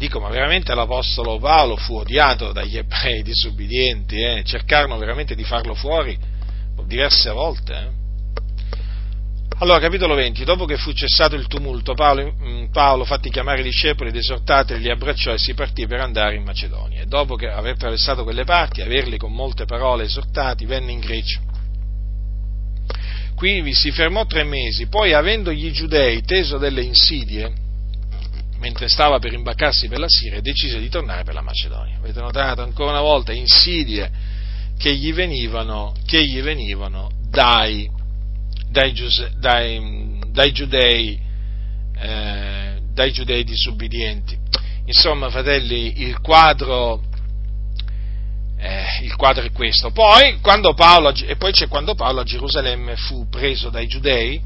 Dico, 0.00 0.18
ma 0.18 0.30
veramente 0.30 0.74
l'Apostolo 0.74 1.38
Paolo 1.38 1.76
fu 1.76 1.96
odiato 1.96 2.52
dagli 2.52 2.78
ebrei 2.78 3.22
disubbidienti, 3.22 4.18
eh? 4.18 4.42
cercarono 4.46 4.96
veramente 4.96 5.34
di 5.34 5.44
farlo 5.44 5.74
fuori 5.74 6.18
diverse 6.86 7.28
volte. 7.28 7.74
Eh? 7.74 7.88
Allora, 9.58 9.78
capitolo 9.78 10.14
20, 10.14 10.42
dopo 10.44 10.64
che 10.64 10.78
fu 10.78 10.92
cessato 10.92 11.34
il 11.34 11.46
tumulto, 11.48 11.92
Paolo, 11.92 12.32
mm, 12.32 12.70
Paolo 12.72 13.04
fatti 13.04 13.28
chiamare 13.28 13.60
i 13.60 13.64
discepoli 13.64 14.08
ed 14.08 14.16
esortateli, 14.16 14.80
li 14.80 14.90
abbracciò 14.90 15.34
e 15.34 15.38
si 15.38 15.52
partì 15.52 15.86
per 15.86 16.00
andare 16.00 16.36
in 16.36 16.44
Macedonia. 16.44 17.04
Dopo 17.04 17.36
che 17.36 17.50
aver 17.50 17.74
attraversato 17.74 18.22
quelle 18.22 18.44
parti, 18.44 18.80
averli 18.80 19.18
con 19.18 19.34
molte 19.34 19.66
parole 19.66 20.04
esortati, 20.04 20.64
venne 20.64 20.92
in 20.92 21.00
Grecia. 21.00 21.40
Qui 23.34 23.60
vi 23.60 23.74
si 23.74 23.90
fermò 23.90 24.24
tre 24.24 24.44
mesi, 24.44 24.86
poi 24.86 25.12
avendo 25.12 25.52
gli 25.52 25.70
giudei 25.72 26.22
teso 26.22 26.56
delle 26.56 26.80
insidie, 26.80 27.59
mentre 28.60 28.88
stava 28.88 29.18
per 29.18 29.32
imbaccarsi 29.32 29.88
per 29.88 29.98
la 29.98 30.08
Siria, 30.08 30.40
decise 30.40 30.78
di 30.78 30.88
tornare 30.88 31.24
per 31.24 31.34
la 31.34 31.40
Macedonia. 31.40 31.96
Avete 31.96 32.20
notato 32.20 32.62
ancora 32.62 32.90
una 32.90 33.00
volta 33.00 33.32
insidie 33.32 34.10
che 34.78 34.94
gli 34.94 35.12
venivano, 35.12 35.94
che 36.06 36.24
gli 36.24 36.40
venivano 36.40 37.10
dai, 37.28 37.90
dai, 38.68 38.94
dai, 39.38 40.18
dai, 40.30 40.52
giudei, 40.52 41.20
eh, 41.96 42.80
dai 42.92 43.12
giudei 43.12 43.44
disubbidienti. 43.44 44.38
Insomma, 44.84 45.30
fratelli, 45.30 46.02
il 46.02 46.20
quadro, 46.20 47.02
eh, 48.58 48.84
il 49.02 49.16
quadro 49.16 49.44
è 49.44 49.52
questo. 49.52 49.90
Poi, 49.90 50.38
quando 50.40 50.74
Paolo, 50.74 51.14
e 51.14 51.36
poi 51.36 51.52
c'è 51.52 51.66
quando 51.66 51.94
Paolo 51.94 52.20
a 52.20 52.24
Gerusalemme 52.24 52.96
fu 52.96 53.26
preso 53.28 53.70
dai 53.70 53.86
giudei, 53.86 54.40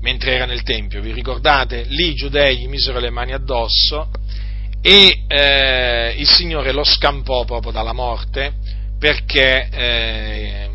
mentre 0.00 0.34
era 0.34 0.46
nel 0.46 0.62
Tempio, 0.62 1.00
vi 1.00 1.12
ricordate? 1.12 1.84
Lì 1.88 2.08
i 2.08 2.14
giudei 2.14 2.58
gli 2.58 2.68
misero 2.68 2.98
le 2.98 3.10
mani 3.10 3.32
addosso 3.32 4.10
e 4.82 5.24
eh, 5.26 6.14
il 6.16 6.28
Signore 6.28 6.72
lo 6.72 6.84
scampò 6.84 7.44
proprio 7.44 7.72
dalla 7.72 7.92
morte 7.92 8.54
perché 8.98 9.68
eh, 9.70 10.70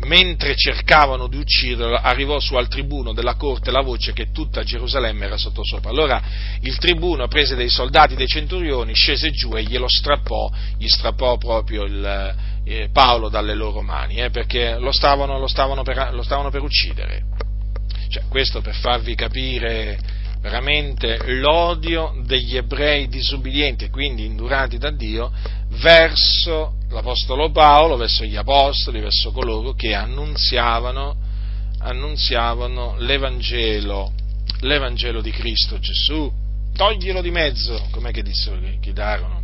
mentre 0.00 0.54
cercavano 0.54 1.26
di 1.26 1.36
ucciderlo 1.36 1.96
arrivò 1.96 2.38
su 2.38 2.54
al 2.54 2.68
tribuno 2.68 3.12
della 3.12 3.34
corte 3.34 3.70
la 3.70 3.82
voce 3.82 4.12
che 4.12 4.30
tutta 4.32 4.62
Gerusalemme 4.62 5.26
era 5.26 5.36
sottosopra. 5.36 5.90
Allora 5.90 6.22
il 6.60 6.76
tribuno 6.78 7.26
prese 7.28 7.56
dei 7.56 7.68
soldati, 7.68 8.14
dei 8.14 8.26
centurioni, 8.26 8.94
scese 8.94 9.30
giù 9.30 9.54
e 9.54 9.62
glielo 9.62 9.88
strappò, 9.88 10.50
gli 10.76 10.88
strappò 10.88 11.36
proprio 11.36 11.84
il, 11.84 12.34
eh, 12.64 12.88
Paolo 12.92 13.28
dalle 13.28 13.54
loro 13.54 13.80
mani, 13.82 14.16
eh, 14.16 14.30
perché 14.30 14.78
lo 14.78 14.92
stavano, 14.92 15.38
lo, 15.38 15.46
stavano 15.48 15.82
per, 15.82 16.10
lo 16.12 16.22
stavano 16.22 16.50
per 16.50 16.62
uccidere. 16.62 17.22
Cioè, 18.08 18.24
questo 18.28 18.60
per 18.60 18.74
farvi 18.74 19.14
capire, 19.14 19.98
veramente 20.40 21.18
l'odio 21.26 22.14
degli 22.24 22.56
ebrei 22.56 23.08
disubbidienti 23.08 23.84
e 23.84 23.90
quindi 23.90 24.24
indurati 24.24 24.78
da 24.78 24.90
Dio 24.90 25.32
verso 25.80 26.74
l'Apostolo 26.90 27.50
Paolo, 27.50 27.96
verso 27.96 28.24
gli 28.24 28.36
Apostoli, 28.36 29.00
verso 29.00 29.30
coloro 29.32 29.72
che 29.72 29.94
annunziavano, 29.94 31.16
annunziavano 31.80 32.96
l'Evangelo, 32.98 34.12
l'Evangelo 34.60 35.20
di 35.20 35.30
Cristo 35.30 35.78
Gesù. 35.78 36.30
Toglilo 36.74 37.20
di 37.20 37.30
mezzo, 37.30 37.88
com'è 37.90 38.12
che 38.12 38.22
dissero, 38.22 38.58
gridarono. 38.80 39.42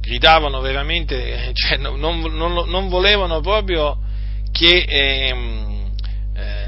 Gridavano 0.00 0.60
veramente, 0.60 1.50
cioè, 1.54 1.76
non, 1.76 1.98
non, 1.98 2.68
non, 2.68 2.88
volevano 2.88 3.40
proprio 3.40 3.98
che, 4.50 4.84
eh, 4.88 5.75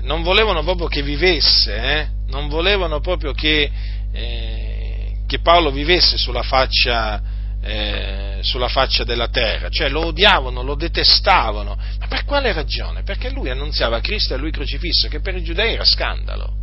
non 0.08 0.22
volevano 0.22 0.62
proprio 0.62 0.88
che 0.88 1.02
vivesse, 1.02 1.76
eh? 1.76 2.08
non 2.28 2.48
volevano 2.48 2.98
proprio 3.00 3.32
che, 3.32 3.70
eh, 4.10 5.12
che 5.26 5.40
Paolo 5.40 5.70
vivesse 5.70 6.16
sulla 6.16 6.42
faccia, 6.42 7.20
eh, 7.62 8.38
sulla 8.40 8.68
faccia 8.68 9.04
della 9.04 9.28
terra, 9.28 9.68
cioè 9.68 9.90
lo 9.90 10.06
odiavano, 10.06 10.62
lo 10.62 10.76
detestavano, 10.76 11.76
ma 12.00 12.06
per 12.06 12.24
quale 12.24 12.54
ragione? 12.54 13.02
Perché 13.02 13.28
lui 13.28 13.50
annunziava 13.50 14.00
Cristo 14.00 14.32
e 14.32 14.38
lui 14.38 14.50
crocifisso, 14.50 15.08
che 15.08 15.20
per 15.20 15.36
i 15.36 15.42
giudei 15.42 15.74
era 15.74 15.84
scandalo. 15.84 16.54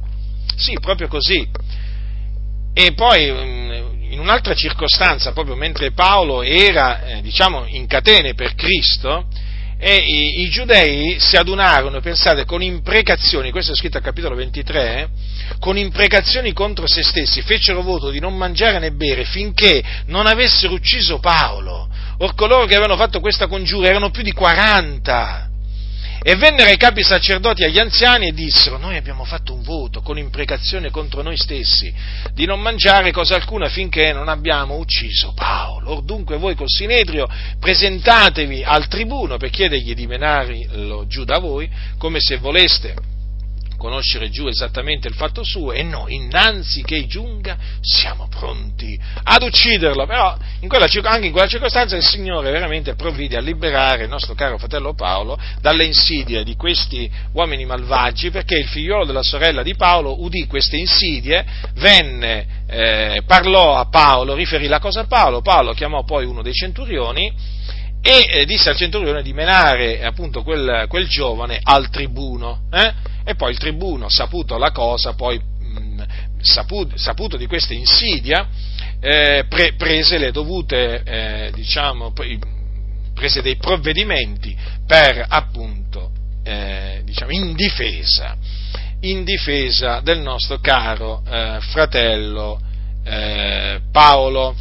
Sì, 0.55 0.75
proprio 0.81 1.07
così. 1.07 1.47
E 2.73 2.93
poi 2.93 3.31
mm, 3.31 4.11
in 4.11 4.19
un'altra 4.19 4.55
circostanza, 4.55 5.33
proprio 5.33 5.55
mentre 5.55 5.91
Paolo 5.91 6.41
era, 6.41 7.05
eh, 7.05 7.21
diciamo, 7.21 7.67
in 7.67 7.85
catene 7.85 8.33
per 8.33 8.55
Cristo, 8.55 9.27
e 9.77 9.95
i, 9.95 10.41
i, 10.41 10.49
giudei 10.49 11.17
si 11.19 11.35
adunarono, 11.35 11.99
pensate, 11.99 12.45
con 12.45 12.61
imprecazioni, 12.61 13.51
questo 13.51 13.73
è 13.73 13.75
scritto 13.75 13.97
al 13.97 14.03
capitolo 14.03 14.35
23, 14.35 14.81
eh, 14.81 15.07
con 15.59 15.77
imprecazioni 15.77 16.53
contro 16.53 16.87
se 16.87 17.03
stessi, 17.03 17.41
fecero 17.41 17.81
voto 17.81 18.09
di 18.09 18.19
non 18.19 18.35
mangiare 18.37 18.79
né 18.79 18.91
bere 18.91 19.25
finché 19.25 19.83
non 20.07 20.27
avessero 20.27 20.73
ucciso 20.73 21.19
Paolo. 21.19 21.89
Or 22.19 22.33
coloro 22.35 22.65
che 22.65 22.75
avevano 22.75 22.95
fatto 22.95 23.19
questa 23.19 23.47
congiura 23.47 23.89
erano 23.89 24.09
più 24.09 24.23
di 24.23 24.31
40. 24.31 25.49
E 26.27 26.35
vennero 26.37 26.71
ai 26.71 26.77
capi 26.77 27.03
sacerdoti 27.03 27.63
agli 27.63 27.77
anziani 27.77 28.29
e 28.29 28.31
dissero, 28.33 28.79
noi 28.79 28.97
abbiamo 28.97 29.25
fatto 29.25 29.53
un 29.53 29.61
voto 29.61 30.01
con 30.01 30.17
imprecazione 30.17 30.89
contro 30.89 31.21
noi 31.21 31.37
stessi 31.37 31.93
di 32.33 32.47
non 32.47 32.59
mangiare 32.61 33.11
cosa 33.11 33.35
alcuna 33.35 33.69
finché 33.69 34.11
non 34.11 34.27
abbiamo 34.27 34.77
ucciso 34.77 35.33
Paolo. 35.35 35.91
Or 35.91 36.01
dunque 36.01 36.37
voi 36.37 36.55
col 36.55 36.67
Sinedrio 36.67 37.27
presentatevi 37.59 38.63
al 38.63 38.87
tribuno 38.87 39.37
per 39.37 39.51
chiedergli 39.51 39.93
di 39.93 40.07
menarlo 40.07 41.05
giù 41.05 41.25
da 41.25 41.37
voi, 41.37 41.69
come 41.99 42.19
se 42.19 42.37
voleste 42.37 42.95
conoscere 43.85 44.31
giù 44.31 44.47
esattamente 44.47 45.07
il 45.07 45.13
fatto 45.13 45.43
suo 45.43 45.71
e 45.71 45.83
noi, 45.83 46.15
innanzi 46.15 46.81
che 46.81 47.05
giunga, 47.05 47.55
siamo 47.81 48.27
pronti 48.27 48.99
ad 49.23 49.43
ucciderlo. 49.43 50.07
Però 50.07 50.35
in 50.61 50.67
quella, 50.67 50.87
anche 51.03 51.27
in 51.27 51.31
quella 51.31 51.47
circostanza 51.47 51.95
il 51.95 52.03
Signore 52.03 52.49
veramente 52.49 52.95
provvide 52.95 53.37
a 53.37 53.41
liberare 53.41 54.03
il 54.03 54.09
nostro 54.09 54.33
caro 54.33 54.57
fratello 54.57 54.95
Paolo 54.95 55.37
dalle 55.61 55.85
insidie 55.85 56.43
di 56.43 56.55
questi 56.55 57.09
uomini 57.33 57.65
malvagi 57.65 58.31
perché 58.31 58.57
il 58.57 58.67
figliolo 58.67 59.05
della 59.05 59.21
sorella 59.21 59.61
di 59.61 59.75
Paolo 59.75 60.23
udì 60.23 60.47
queste 60.47 60.77
insidie, 60.77 61.45
venne, 61.75 62.63
eh, 62.67 63.21
parlò 63.27 63.75
a 63.75 63.85
Paolo, 63.85 64.33
riferì 64.33 64.65
la 64.65 64.79
cosa 64.79 65.01
a 65.01 65.05
Paolo, 65.05 65.41
Paolo 65.41 65.73
chiamò 65.73 66.03
poi 66.03 66.25
uno 66.25 66.41
dei 66.41 66.53
centurioni 66.53 67.31
e 68.01 68.27
eh, 68.29 68.45
disse 68.45 68.69
al 68.69 68.75
centurione 68.75 69.21
di 69.21 69.33
menare 69.33 70.03
appunto 70.03 70.41
quel, 70.41 70.85
quel 70.87 71.07
giovane 71.07 71.59
al 71.61 71.89
tribuno. 71.89 72.61
Eh? 72.71 73.13
E 73.25 73.35
poi 73.35 73.51
il 73.51 73.57
tribuno, 73.57 74.07
saputo 74.07 74.57
la 74.57 74.71
cosa, 74.71 75.13
poi 75.13 75.39
mh, 75.39 76.03
saputo, 76.41 76.95
saputo, 76.97 77.37
di 77.37 77.47
questa 77.47 77.73
insidia, 77.73 78.47
eh, 78.99 79.45
pre, 79.49 79.73
prese 79.73 80.17
le 80.17 80.31
dovute, 80.31 81.01
eh, 81.03 81.51
diciamo, 81.53 82.13
prese 83.13 83.41
dei 83.41 83.55
provvedimenti 83.55 84.55
per 84.85 85.25
appunto, 85.27 86.11
eh, 86.43 87.01
diciamo, 87.03 87.31
in 87.31 87.55
difesa, 87.55 88.37
in 89.01 89.23
difesa 89.23 90.01
del 90.01 90.19
nostro 90.19 90.59
caro 90.59 91.23
eh, 91.27 91.57
fratello 91.61 92.59
eh, 93.03 93.81
Paolo. 93.91 94.55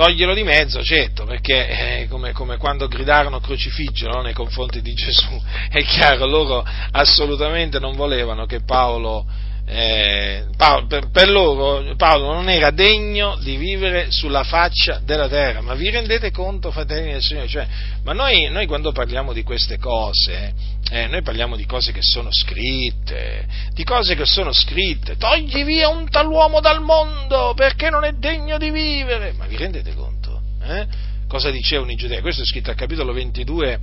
Toglielo 0.00 0.32
di 0.32 0.44
mezzo, 0.44 0.82
certo, 0.82 1.26
perché 1.26 1.68
eh, 1.68 2.08
come, 2.08 2.32
come, 2.32 2.56
quando 2.56 2.88
gridarono 2.88 3.38
crocifiggelo 3.38 4.22
nei 4.22 4.32
confronti 4.32 4.80
di 4.80 4.94
Gesù, 4.94 5.38
è 5.68 5.82
chiaro, 5.82 6.24
loro 6.24 6.64
assolutamente 6.92 7.78
non 7.78 7.94
volevano 7.94 8.46
che 8.46 8.62
Paolo, 8.62 9.26
eh, 9.72 10.46
Paolo 10.56 10.86
per, 10.86 11.10
per, 11.10 11.28
loro 11.28 11.94
Paolo 11.94 12.32
non 12.32 12.48
era 12.48 12.70
degno 12.72 13.36
di 13.40 13.54
vivere 13.56 14.10
sulla 14.10 14.42
faccia 14.42 15.00
della 15.04 15.28
terra, 15.28 15.60
ma 15.60 15.74
vi 15.74 15.90
rendete 15.90 16.32
conto, 16.32 16.72
fratelli 16.72 17.12
del 17.12 17.22
Signore? 17.22 17.46
Cioè, 17.46 17.66
ma 18.02 18.12
noi, 18.12 18.50
noi, 18.50 18.66
quando 18.66 18.90
parliamo 18.90 19.32
di 19.32 19.44
queste 19.44 19.78
cose, 19.78 20.52
eh, 20.90 21.06
noi 21.06 21.22
parliamo 21.22 21.54
di 21.54 21.66
cose 21.66 21.92
che 21.92 22.02
sono 22.02 22.30
scritte, 22.32 23.46
di 23.72 23.84
cose 23.84 24.16
che 24.16 24.26
sono 24.26 24.52
scritte, 24.52 25.16
togli 25.16 25.62
via 25.62 25.88
un 25.88 26.10
tal 26.10 26.26
uomo 26.26 26.58
dal 26.58 26.82
mondo 26.82 27.52
perché 27.54 27.90
non 27.90 28.02
è 28.02 28.14
degno 28.14 28.58
di 28.58 28.70
vivere, 28.70 29.32
ma 29.34 29.46
vi 29.46 29.56
rendete 29.56 29.94
conto? 29.94 30.40
Eh? 30.64 30.86
Cosa 31.28 31.50
dicevano 31.50 31.92
i 31.92 31.96
giudei? 31.96 32.20
Questo 32.22 32.42
è 32.42 32.44
scritto 32.44 32.70
al 32.70 32.76
capitolo 32.76 33.12
22, 33.12 33.78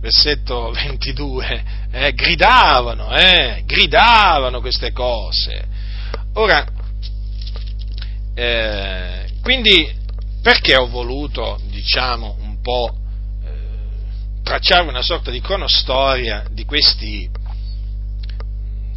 versetto 0.00 0.70
22, 0.70 1.64
eh? 1.90 2.12
gridavano, 2.12 3.14
eh? 3.16 3.62
gridavano 3.66 4.60
queste 4.60 4.92
cose. 4.92 5.64
Ora, 6.34 6.66
eh, 8.34 9.28
quindi 9.42 9.92
perché 10.42 10.76
ho 10.76 10.88
voluto, 10.88 11.60
diciamo, 11.70 12.36
un 12.40 12.60
po' 12.60 12.98
tracciare 14.48 14.88
una 14.88 15.02
sorta 15.02 15.30
di 15.30 15.42
cronostoria 15.42 16.44
di 16.50 16.64
questi 16.64 17.28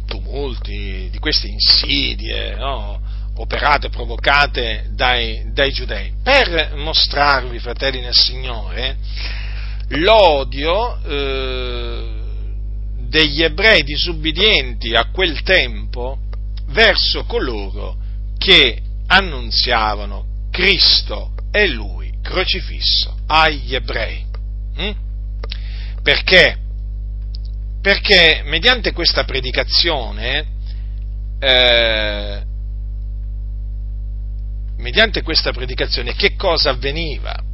tumulti, 0.06 1.10
di 1.10 1.18
queste 1.18 1.46
insidie 1.46 2.54
no? 2.54 2.98
operate, 3.36 3.90
provocate 3.90 4.88
dai, 4.92 5.52
dai, 5.52 5.70
giudei, 5.72 6.14
per 6.22 6.72
mostrarvi, 6.76 7.58
fratelli 7.58 8.00
nel 8.00 8.14
Signore, 8.14 8.96
l'odio 9.92 10.98
eh, 11.04 12.10
degli 13.08 13.42
ebrei 13.42 13.82
disubbidienti 13.82 14.94
a 14.94 15.10
quel 15.10 15.42
tempo 15.42 16.18
verso 16.68 17.24
coloro 17.24 17.96
che 18.38 18.80
annunziavano 19.06 20.48
Cristo 20.50 21.32
e 21.50 21.68
Lui 21.68 22.12
crocifisso 22.22 23.16
agli 23.26 23.74
ebrei. 23.74 24.24
Hm? 24.76 24.90
Perché? 26.02 26.58
Perché 27.80 28.42
mediante 28.44 28.92
questa 28.92 29.24
predicazione, 29.24 30.46
eh, 31.38 32.42
mediante 34.76 35.22
questa 35.22 35.52
predicazione, 35.52 36.14
che 36.14 36.36
cosa 36.36 36.70
avveniva? 36.70 37.50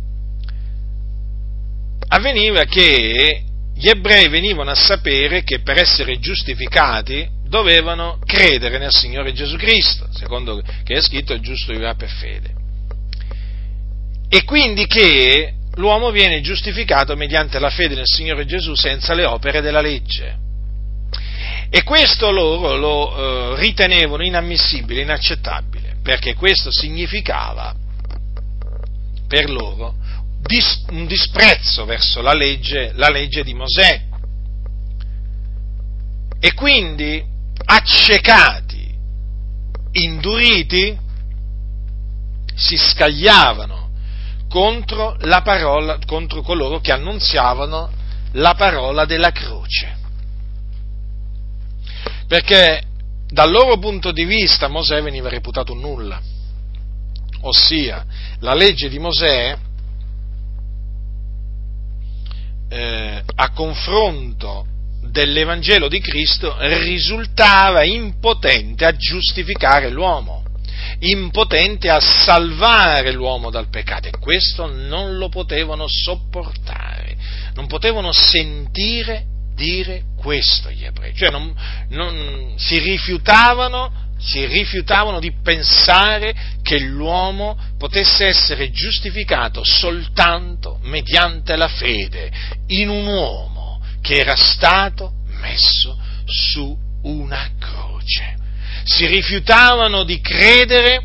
Avveniva 2.09 2.65
che 2.65 3.43
gli 3.75 3.89
ebrei 3.89 4.29
venivano 4.29 4.71
a 4.71 4.75
sapere 4.75 5.45
che 5.45 5.61
per 5.61 5.79
essere 5.79 6.19
giustificati 6.19 7.29
dovevano 7.47 8.19
credere 8.25 8.79
nel 8.79 8.91
Signore 8.91 9.33
Gesù 9.33 9.57
Cristo, 9.57 10.09
secondo 10.13 10.61
che 10.85 10.95
è 10.95 11.01
scritto 11.01 11.33
il 11.33 11.41
giusto 11.41 11.73
vivrà 11.73 11.95
per 11.95 12.11
fede. 12.11 12.55
E 14.29 14.45
quindi 14.45 14.87
che 14.87 15.55
l'uomo 15.75 16.11
viene 16.11 16.41
giustificato 16.41 17.15
mediante 17.15 17.59
la 17.59 17.71
fede 17.71 17.95
nel 17.95 18.07
Signore 18.07 18.45
Gesù 18.47 18.75
senza 18.75 19.15
le 19.15 19.25
opere 19.25 19.61
della 19.61 19.81
legge. 19.81 20.37
E 21.71 21.83
questo 21.83 22.31
loro 22.31 22.77
lo 22.77 23.55
eh, 23.55 23.61
ritenevano 23.61 24.25
inammissibile, 24.25 25.03
inaccettabile, 25.03 25.97
perché 26.03 26.35
questo 26.35 26.71
significava 26.73 27.75
per 29.27 29.51
loro 29.51 29.95
dis- 30.41 30.85
un 30.91 31.07
disprezzo 31.07 31.85
verso 31.85 32.21
la 32.21 32.33
legge, 32.33 32.93
la 32.95 33.09
legge 33.09 33.43
di 33.43 33.55
Mosè. 33.55 34.07
E 36.41 36.55
quindi 36.55 37.23
accecati, 37.65 38.95
induriti, 39.93 40.97
si 42.55 42.77
scagliavano 42.77 43.91
contro, 44.49 45.17
la 45.21 45.43
parola, 45.43 45.99
contro 46.07 46.43
coloro 46.43 46.81
che 46.81 46.93
annunziavano 46.93 47.91
la 48.33 48.55
parola 48.55 49.05
della 49.05 49.31
croce. 49.31 49.97
Perché 52.27 52.83
dal 53.29 53.51
loro 53.51 53.79
punto 53.79 54.11
di 54.13 54.25
vista 54.25 54.69
Mosè 54.69 55.03
veniva 55.03 55.29
reputato 55.29 55.75
nulla, 55.75 56.21
ossia 57.43 58.05
la 58.41 58.55
legge 58.55 58.89
di 58.89 58.99
Mosè 58.99 59.57
eh, 62.69 63.23
a 63.35 63.51
confronto 63.53 64.67
dell'Evangelo 65.11 65.89
di 65.89 66.01
Cristo 66.01 66.57
risultava 66.59 67.85
impotente 67.85 68.85
a 68.85 68.95
giustificare 68.95 69.91
l'uomo, 69.91 70.45
impotente 71.01 71.89
a 71.89 72.01
salvare 72.01 73.13
l'uomo 73.13 73.51
dal 73.51 73.69
peccato 73.69 74.09
e 74.09 74.19
questo 74.19 74.67
non 74.67 75.17
lo 75.17 75.29
potevano 75.29 75.87
sopportare, 75.89 77.17
non 77.55 77.67
potevano 77.67 78.13
sentire 78.13 79.25
dire 79.55 80.05
questo 80.17 80.71
gli 80.71 80.85
ebrei, 80.85 81.15
cioè 81.15 81.31
non, 81.31 81.53
non, 81.89 82.55
si 82.57 82.79
rifiutavano 82.79 84.07
si 84.19 84.45
rifiutavano 84.47 85.21
di 85.21 85.33
pensare 85.43 86.35
che 86.63 86.79
l'uomo 86.79 87.57
potesse 87.79 88.27
essere 88.27 88.71
giustificato 88.71 89.63
soltanto 89.65 90.79
mediante 90.83 91.57
la 91.57 91.69
fede 91.69 92.31
in 92.69 92.89
un 92.89 93.07
uomo 93.07 93.81
che 94.03 94.19
era 94.19 94.37
stato 94.37 95.13
messo 95.41 95.97
su 96.27 96.77
una 97.03 97.51
croce. 97.59 98.37
Si 98.85 99.07
rifiutavano 99.07 100.05
di 100.05 100.21
credere 100.21 101.05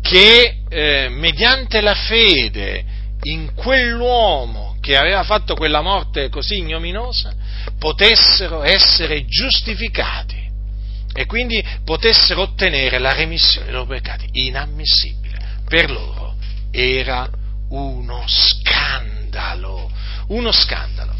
che 0.00 0.58
eh, 0.68 1.08
mediante 1.10 1.80
la 1.80 1.94
fede 1.94 2.84
in 3.22 3.54
quell'uomo 3.54 4.76
che 4.80 4.96
aveva 4.96 5.24
fatto 5.24 5.54
quella 5.56 5.80
morte 5.80 6.28
così 6.28 6.58
ignominosa 6.58 7.34
potessero 7.78 8.62
essere 8.62 9.24
giustificati 9.24 10.45
e 11.16 11.24
quindi 11.24 11.64
potessero 11.82 12.42
ottenere 12.42 12.98
la 12.98 13.14
remissione 13.14 13.66
dei 13.66 13.74
loro 13.74 13.86
peccati. 13.86 14.28
Inammissibile. 14.32 15.38
Per 15.66 15.90
loro 15.90 16.36
era 16.70 17.28
uno 17.70 18.22
scandalo, 18.26 19.90
uno 20.28 20.52
scandalo. 20.52 21.14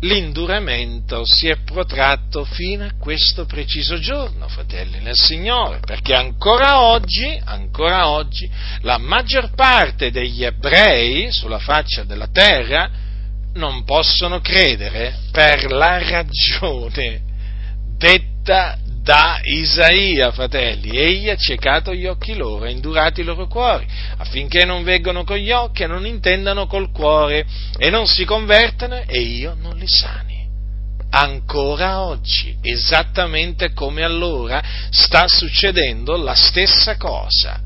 L'induramento 0.00 1.24
si 1.24 1.48
è 1.48 1.56
protratto 1.64 2.44
fino 2.44 2.84
a 2.84 2.92
questo 2.96 3.46
preciso 3.46 3.98
giorno, 3.98 4.46
fratelli 4.46 5.00
nel 5.00 5.16
Signore, 5.16 5.80
perché 5.80 6.14
ancora 6.14 6.80
oggi, 6.82 7.40
ancora 7.42 8.08
oggi, 8.10 8.48
la 8.82 8.98
maggior 8.98 9.50
parte 9.54 10.12
degli 10.12 10.44
ebrei 10.44 11.32
sulla 11.32 11.58
faccia 11.58 12.04
della 12.04 12.28
terra 12.28 12.88
non 13.54 13.82
possono 13.84 14.40
credere 14.40 15.16
per 15.32 15.72
la 15.72 15.98
ragione 15.98 17.25
detta 17.96 18.78
da 19.06 19.38
Isaia, 19.42 20.32
fratelli. 20.32 20.98
Egli 20.98 21.28
ha 21.28 21.36
ciecato 21.36 21.94
gli 21.94 22.06
occhi 22.06 22.34
loro, 22.34 22.64
ha 22.64 22.70
indurato 22.70 23.20
i 23.20 23.24
loro 23.24 23.46
cuori, 23.46 23.86
affinché 24.16 24.64
non 24.64 24.82
veggano 24.82 25.22
con 25.22 25.36
gli 25.36 25.52
occhi 25.52 25.84
e 25.84 25.86
non 25.86 26.06
intendano 26.06 26.66
col 26.66 26.90
cuore 26.90 27.46
e 27.78 27.88
non 27.88 28.06
si 28.06 28.24
convertano 28.24 29.02
e 29.06 29.20
io 29.20 29.56
non 29.60 29.76
li 29.76 29.86
sani. 29.86 30.34
Ancora 31.08 32.02
oggi, 32.02 32.58
esattamente 32.60 33.72
come 33.72 34.02
allora, 34.02 34.60
sta 34.90 35.28
succedendo 35.28 36.16
la 36.16 36.34
stessa 36.34 36.96
cosa. 36.96 37.60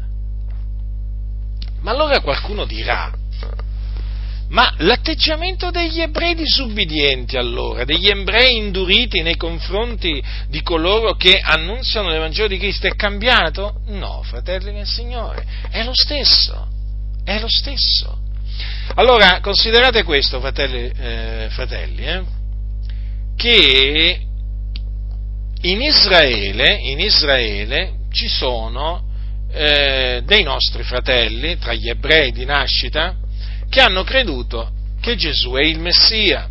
Ma 1.80 1.90
allora 1.90 2.20
qualcuno 2.20 2.66
dirà, 2.66 3.10
ma 4.50 4.74
l'atteggiamento 4.78 5.70
degli 5.70 6.00
ebrei 6.00 6.34
disubbidienti 6.34 7.36
allora, 7.36 7.84
degli 7.84 8.08
ebrei 8.08 8.56
induriti 8.56 9.22
nei 9.22 9.36
confronti 9.36 10.22
di 10.48 10.62
coloro 10.62 11.14
che 11.14 11.38
annunziano 11.40 12.08
l'Evangelo 12.08 12.48
di 12.48 12.58
Cristo 12.58 12.86
è 12.86 12.94
cambiato? 12.96 13.80
No, 13.86 14.22
fratelli 14.22 14.72
del 14.72 14.86
Signore, 14.86 15.44
è 15.70 15.84
lo 15.84 15.94
stesso, 15.94 16.66
è 17.24 17.38
lo 17.38 17.48
stesso. 17.48 18.18
Allora, 18.96 19.38
considerate 19.40 20.02
questo, 20.02 20.40
fratelli, 20.40 20.90
eh, 20.96 21.46
fratelli 21.50 22.04
eh, 22.04 22.22
che 23.36 24.20
in 25.62 25.80
Israele, 25.80 26.74
in 26.74 26.98
Israele 26.98 27.98
ci 28.10 28.26
sono 28.26 29.04
eh, 29.52 30.22
dei 30.24 30.42
nostri 30.42 30.82
fratelli, 30.82 31.56
tra 31.58 31.72
gli 31.72 31.88
ebrei 31.88 32.32
di 32.32 32.44
nascita, 32.44 33.19
che 33.70 33.80
hanno 33.80 34.02
creduto 34.02 34.72
che 35.00 35.16
Gesù 35.16 35.52
è 35.52 35.62
il 35.62 35.78
Messia, 35.78 36.46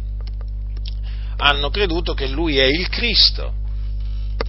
hanno 1.38 1.70
creduto 1.70 2.14
che 2.14 2.28
Lui 2.28 2.58
è 2.58 2.66
il 2.66 2.90
Cristo, 2.90 3.54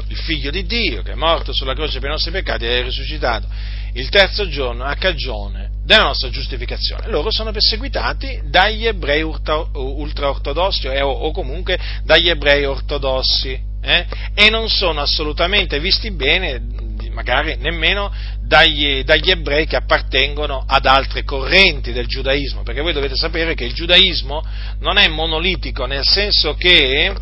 il 0.09 0.17
Figlio 0.17 0.51
di 0.51 0.65
Dio, 0.65 1.03
che 1.03 1.13
è 1.13 1.17
morto 1.17 1.53
sulla 1.53 1.75
croce 1.75 1.99
per 1.99 2.09
i 2.09 2.13
nostri 2.13 2.31
peccati 2.31 2.65
e 2.65 2.81
è 2.81 2.83
risuscitato 2.83 3.47
il 3.95 4.09
terzo 4.09 4.49
giorno 4.49 4.85
a 4.85 4.95
cagione 4.95 5.71
della 5.85 6.05
nostra 6.05 6.31
giustificazione. 6.31 7.09
Loro 7.09 7.31
sono 7.31 7.51
perseguitati 7.51 8.43
dagli 8.45 8.87
ebrei 8.87 9.23
ultraortodossi 9.23 10.87
o, 10.87 11.31
comunque 11.33 11.79
dagli 12.05 12.29
ebrei 12.29 12.65
ortodossi 12.65 13.61
eh? 13.83 14.07
e 14.35 14.51
non 14.51 14.69
sono 14.69 15.01
assolutamente 15.01 15.81
visti 15.81 16.13
bene, 16.13 16.63
magari 17.12 17.57
nemmeno 17.59 18.12
dagli, 18.41 19.03
dagli, 19.03 19.31
ebrei 19.31 19.66
che 19.66 19.77
appartengono 19.77 20.65
ad 20.66 20.87
altre 20.87 21.24
correnti 21.24 21.93
del 21.93 22.07
giudaismo, 22.07 22.62
perché 22.62 22.81
voi 22.81 22.93
dovete 22.93 23.16
sapere 23.16 23.55
che 23.55 23.65
il 23.65 23.73
giudaismo 23.73 24.45
non 24.81 24.99
è 24.99 25.09
monolitico, 25.09 25.87
nel 25.87 26.05
senso 26.05 26.55
che 26.55 27.15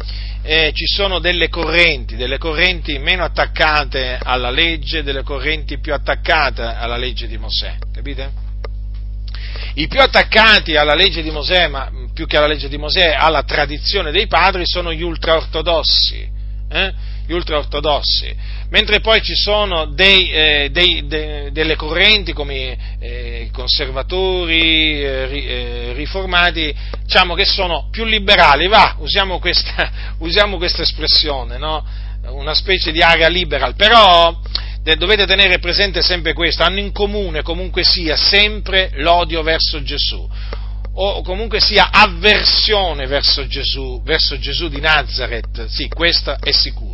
eh, 0.42 0.70
ci 0.72 0.86
sono 0.86 1.18
delle 1.18 1.48
correnti, 1.48 2.16
delle 2.16 2.38
correnti 2.38 2.98
meno 2.98 3.24
attaccate 3.24 4.18
alla 4.22 4.50
legge, 4.50 5.02
delle 5.02 5.22
correnti 5.22 5.78
più 5.78 5.92
attaccate 5.92 6.62
alla 6.62 6.96
legge 6.96 7.26
di 7.26 7.36
Mosè, 7.36 7.76
capite? 7.92 8.46
I 9.74 9.86
più 9.86 10.00
attaccati 10.00 10.76
alla 10.76 10.94
legge 10.94 11.22
di 11.22 11.30
Mosè, 11.30 11.68
ma 11.68 11.90
più 12.12 12.26
che 12.26 12.36
alla 12.36 12.46
legge 12.46 12.68
di 12.68 12.78
Mosè, 12.78 13.14
alla 13.16 13.42
tradizione 13.42 14.10
dei 14.10 14.26
padri, 14.26 14.62
sono 14.64 14.92
gli 14.92 15.02
ultraortodossi. 15.02 16.28
Eh? 16.70 16.92
Gli 17.28 17.34
ultraortodossi. 17.34 18.34
Mentre 18.70 19.00
poi 19.00 19.20
ci 19.20 19.34
sono 19.34 19.84
dei, 19.84 20.30
eh, 20.30 20.68
dei, 20.72 21.06
de, 21.06 21.50
delle 21.52 21.76
correnti 21.76 22.32
come 22.32 22.96
eh, 22.98 23.50
conservatori, 23.52 25.02
eh, 25.02 25.28
eh, 25.30 25.92
riformati, 25.92 26.74
diciamo 27.02 27.34
che 27.34 27.44
sono 27.44 27.88
più 27.90 28.06
liberali, 28.06 28.66
va, 28.66 28.96
usiamo 29.00 29.38
questa, 29.40 29.90
usiamo 30.20 30.56
questa 30.56 30.80
espressione, 30.80 31.58
no? 31.58 31.84
una 32.30 32.54
specie 32.54 32.92
di 32.92 33.02
area 33.02 33.28
liberal, 33.28 33.74
però 33.74 34.34
dovete 34.96 35.26
tenere 35.26 35.58
presente 35.58 36.00
sempre 36.00 36.32
questo, 36.32 36.62
hanno 36.62 36.78
in 36.78 36.92
comune 36.92 37.42
comunque 37.42 37.84
sia 37.84 38.16
sempre 38.16 38.90
l'odio 38.94 39.42
verso 39.42 39.82
Gesù. 39.82 40.26
O 41.00 41.22
comunque 41.22 41.60
sia 41.60 41.90
avversione 41.92 43.06
verso 43.06 43.46
Gesù, 43.46 44.02
verso 44.02 44.38
Gesù 44.38 44.68
di 44.68 44.80
Nazareth, 44.80 45.66
sì, 45.66 45.88
questo 45.88 46.36
è 46.40 46.52
sicuro. 46.52 46.87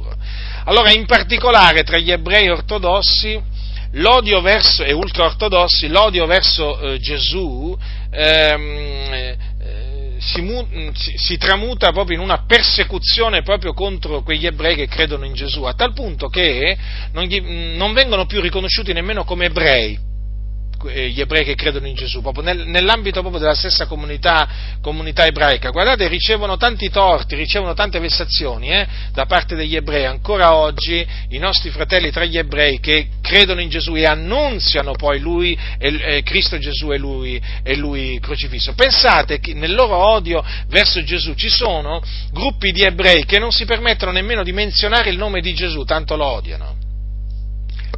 Allora, 0.64 0.92
in 0.92 1.06
particolare 1.06 1.82
tra 1.82 1.98
gli 1.98 2.10
ebrei 2.10 2.48
ortodossi 2.48 3.40
l'odio 3.92 4.40
verso, 4.40 4.82
e 4.82 4.92
ultraortodossi, 4.92 5.88
l'odio 5.88 6.26
verso 6.26 6.80
eh, 6.80 6.98
Gesù 6.98 7.76
ehm, 8.10 9.12
eh, 9.12 9.36
si, 10.18 10.42
si, 10.94 11.12
si, 11.16 11.36
tramuta 11.36 11.92
proprio 11.92 12.16
in 12.16 12.22
una 12.22 12.44
persecuzione 12.46 13.42
proprio 13.42 13.74
contro 13.74 14.22
quegli 14.22 14.46
ebrei 14.46 14.74
che 14.74 14.88
credono 14.88 15.26
in 15.26 15.34
Gesù, 15.34 15.62
a 15.64 15.74
tal 15.74 15.92
punto 15.92 16.28
che 16.28 16.76
non, 17.12 17.24
gli, 17.24 17.40
non 17.76 17.92
vengono 17.92 18.24
più 18.24 18.40
riconosciuti 18.40 18.92
nemmeno 18.92 19.24
come 19.24 19.46
ebrei 19.46 20.12
gli 20.90 21.20
ebrei 21.20 21.44
che 21.44 21.54
credono 21.54 21.86
in 21.86 21.94
Gesù, 21.94 22.20
proprio 22.20 22.44
nel, 22.44 22.66
nell'ambito 22.66 23.20
proprio 23.20 23.40
della 23.40 23.54
stessa 23.54 23.86
comunità, 23.86 24.48
comunità, 24.80 25.26
ebraica. 25.26 25.70
Guardate, 25.70 26.08
ricevono 26.08 26.56
tanti 26.56 26.90
torti, 26.90 27.34
ricevono 27.34 27.74
tante 27.74 27.98
vessazioni 27.98 28.70
eh, 28.70 28.86
da 29.12 29.26
parte 29.26 29.54
degli 29.54 29.76
ebrei. 29.76 30.04
Ancora 30.04 30.54
oggi 30.54 31.06
i 31.30 31.38
nostri 31.38 31.70
fratelli 31.70 32.10
tra 32.10 32.24
gli 32.24 32.38
ebrei 32.38 32.80
che 32.80 33.08
credono 33.20 33.60
in 33.60 33.68
Gesù 33.68 33.94
e 33.96 34.06
annunziano 34.06 34.92
poi 34.92 35.20
lui, 35.20 35.58
eh, 35.78 36.22
Cristo 36.22 36.58
Gesù 36.58 36.92
e 36.92 36.98
lui, 36.98 37.40
e 37.62 37.76
lui 37.76 38.18
crocifisso. 38.20 38.74
Pensate 38.74 39.40
che 39.40 39.54
nel 39.54 39.74
loro 39.74 39.96
odio 39.96 40.44
verso 40.68 41.02
Gesù 41.02 41.34
ci 41.34 41.48
sono 41.48 42.02
gruppi 42.32 42.72
di 42.72 42.82
ebrei 42.82 43.24
che 43.24 43.38
non 43.38 43.52
si 43.52 43.64
permettono 43.64 44.12
nemmeno 44.12 44.42
di 44.42 44.52
menzionare 44.52 45.10
il 45.10 45.16
nome 45.16 45.40
di 45.40 45.54
Gesù, 45.54 45.84
tanto 45.84 46.16
lo 46.16 46.26
odiano 46.26 46.83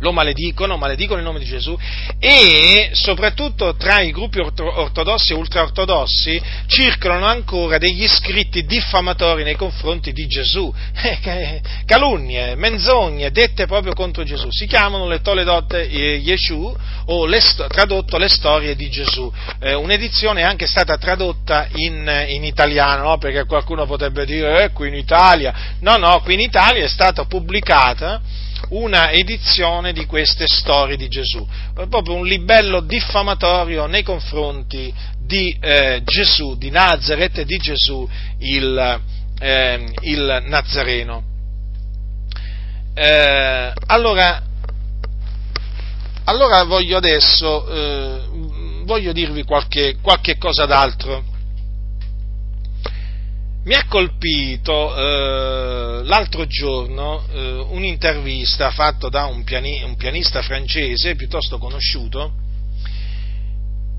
lo 0.01 0.13
maledicono, 0.13 0.77
maledicono 0.77 1.19
il 1.19 1.25
nome 1.25 1.39
di 1.39 1.45
Gesù 1.45 1.77
e 2.19 2.91
soprattutto 2.93 3.75
tra 3.77 4.01
i 4.01 4.11
gruppi 4.11 4.39
ortodossi 4.39 5.33
e 5.33 5.37
ultraortodossi 5.37 6.41
circolano 6.67 7.27
ancora 7.27 7.79
degli 7.79 8.07
scritti 8.07 8.65
diffamatori 8.65 9.43
nei 9.43 9.57
confronti 9.57 10.13
di 10.13 10.27
Gesù, 10.27 10.73
eh, 11.03 11.61
calunnie, 11.85 12.55
menzogne 12.55 13.31
dette 13.31 13.67
proprio 13.67 13.93
contro 13.95 14.25
Gesù, 14.25 14.49
si 14.51 14.67
chiamano 14.67 15.09
le 15.09 15.21
Toledot 15.21 15.73
Yeshu 15.73 16.77
o 17.07 17.27
le, 17.27 17.41
tradotto 17.69 18.19
le 18.19 18.29
storie 18.29 18.75
di 18.75 18.89
Gesù, 18.91 19.33
eh, 19.61 19.75
un'edizione 19.75 20.41
è 20.41 20.45
anche 20.45 20.67
stata 20.67 20.97
tradotta 20.97 21.69
in, 21.75 22.27
in 22.29 22.45
italiano, 22.45 23.05
no? 23.05 23.19
perché 23.19 23.45
qualcuno 23.45 23.87
potrebbe 23.87 24.25
dire 24.25 24.65
eh, 24.65 24.71
qui 24.73 24.89
in 24.89 24.95
Italia, 24.95 25.55
no 25.81 25.97
no, 25.97 26.21
qui 26.21 26.35
in 26.35 26.41
Italia 26.41 26.85
è 26.85 26.89
stata 26.89 27.25
pubblicata 27.25 28.21
una 28.71 29.11
edizione 29.11 29.93
di 29.93 30.07
queste 30.07 30.47
storie 30.47 30.97
di 30.97 31.09
Gesù, 31.09 31.47
proprio 31.89 32.15
un 32.15 32.27
libello 32.27 32.81
diffamatorio 32.81 33.87
nei 33.87 34.03
confronti 34.03 34.93
di 35.19 35.57
eh, 35.61 36.03
Gesù, 36.05 36.57
di 36.57 36.71
Nazareth 36.71 37.39
e 37.39 37.45
di 37.45 37.57
Gesù 37.59 38.09
il, 38.39 39.01
eh, 39.39 39.93
il 40.01 40.45
Nazareno. 40.47 41.23
Eh, 42.95 43.73
allora, 43.87 44.43
allora, 46.25 46.65
voglio 46.65 46.97
adesso, 46.97 47.69
eh, 47.69 48.21
voglio 48.85 49.13
dirvi 49.13 49.43
qualche, 49.45 49.97
qualche 50.01 50.39
cosa 50.39 50.65
d'altro 50.65 51.35
mi 53.67 53.75
ha 53.75 53.85
colpito 53.89 54.95
eh, 54.95 56.05
l'altro 56.05 56.47
giorno 56.47 57.25
eh, 57.33 57.67
un'intervista 57.71 58.71
fatta 58.71 59.09
da 59.09 59.25
un, 59.25 59.43
piani, 59.43 59.83
un, 59.83 59.97
pianista 59.97 60.41
francese 60.41 61.17
piuttosto 61.17 61.59
conosciuto 61.59 62.33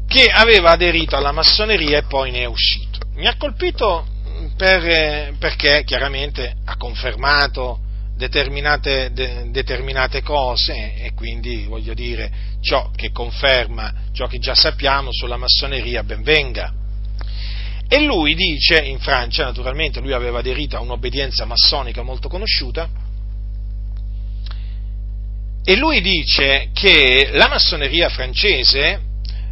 che 0.08 0.24
aveva 0.32 0.72
aderito 0.72 1.18
alla 1.18 1.34
massoneria 1.34 1.98
e 1.98 2.04
poi 2.04 2.32
ne 2.32 2.40
è 2.40 2.46
uscito. 2.46 3.00
Mi 3.16 3.28
ha 3.28 3.36
colpito 3.36 4.08
per, 4.56 5.36
perché 5.38 5.84
chiaramente 5.84 6.56
ha 6.64 6.78
confermato 6.78 7.80
determinate, 8.16 9.12
de, 9.12 9.50
determinate 9.52 10.22
cose 10.22 10.96
e 10.96 11.12
quindi 11.14 11.66
voglio 11.66 11.94
dire 11.94 12.32
ciò 12.62 12.90
che 12.96 13.12
conferma 13.12 13.94
ciò 14.14 14.28
che 14.28 14.40
già 14.40 14.56
sappiamo 14.56 15.10
sulla 15.12 15.36
massoneria 15.36 16.04
ben 16.04 16.24
venga 16.24 16.74
e 17.90 18.02
lui 18.02 18.36
dice, 18.36 18.80
in 18.80 19.00
Francia 19.00 19.46
naturalmente, 19.46 20.02
lui 20.02 20.14
aveva 20.14 20.40
aderito 20.40 20.76
a 20.76 20.82
un'obbedienza 20.82 21.46
massonica 21.46 22.02
molto 22.04 22.28
conosciuta, 22.28 22.90
e 25.64 25.76
lui 25.76 26.02
dice 26.02 26.70
che 26.74 27.30
la 27.34 27.48
massoneria 27.48 28.10
francese 28.10 29.02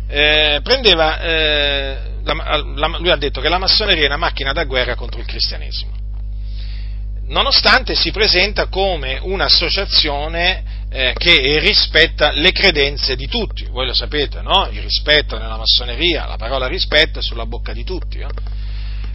eh, 0.07 0.60
prendeva, 0.64 1.20
eh, 1.20 1.98
la, 2.24 2.64
la, 2.76 2.88
lui 2.99 3.12
ha 3.12 3.18
detto 3.18 3.41
che 3.41 3.49
la 3.49 3.57
massoneria 3.57 4.03
è 4.03 4.07
una 4.07 4.18
macchina 4.18 4.53
da 4.53 4.64
guerra 4.66 4.95
contro 4.95 5.20
il 5.20 5.26
cristianesimo, 5.26 5.91
nonostante 7.28 7.95
si 7.95 8.12
presenta 8.12 8.68
come 8.68 9.18
un'associazione 9.22 10.74
eh, 10.95 11.13
che 11.17 11.59
rispetta 11.59 12.31
le 12.31 12.53
credenze 12.53 13.17
di 13.17 13.27
tutti. 13.27 13.65
Voi 13.65 13.85
lo 13.85 13.93
sapete, 13.93 14.41
no? 14.41 14.69
Il 14.72 14.81
rispetto 14.81 15.38
nella 15.38 15.57
massoneria, 15.57 16.26
la 16.26 16.38
parola 16.38 16.67
rispetto 16.67 17.19
è 17.19 17.22
sulla 17.22 17.45
bocca 17.45 17.73
di 17.73 17.84
tutti. 17.84 18.19
No? 18.19 18.30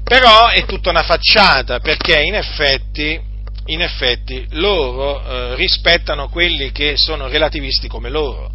Però 0.05 0.49
è 0.49 0.67
tutta 0.67 0.91
una 0.91 1.03
facciata, 1.03 1.81
perché 1.81 2.21
in 2.21 2.35
effetti, 2.35 3.19
in 3.67 3.81
effetti 3.81 4.47
loro 4.51 5.25
eh, 5.25 5.55
rispettano 5.55 6.29
quelli 6.29 6.71
che 6.71 6.99
sono 6.99 7.29
relativisti 7.29 7.89
come 7.89 8.11
loro, 8.11 8.51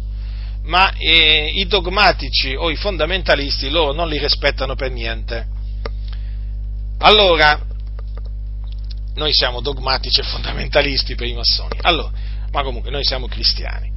ma 0.62 0.92
eh, 0.96 1.50
i 1.52 1.66
dogmatici 1.66 2.54
o 2.54 2.70
i 2.70 2.76
fondamentalisti 2.76 3.70
loro 3.70 3.92
non 3.92 4.08
li 4.08 4.18
rispettano 4.18 4.76
per 4.76 4.92
niente. 4.92 5.46
Allora, 6.98 7.60
noi 9.16 9.32
siamo 9.32 9.60
dogmatici 9.60 10.20
e 10.20 10.24
fondamentalisti 10.24 11.16
per 11.16 11.26
i 11.26 11.34
massoni. 11.34 11.76
Allora, 11.80 12.25
ma 12.56 12.62
comunque 12.62 12.90
noi 12.90 13.04
siamo 13.04 13.28
cristiani. 13.28 13.92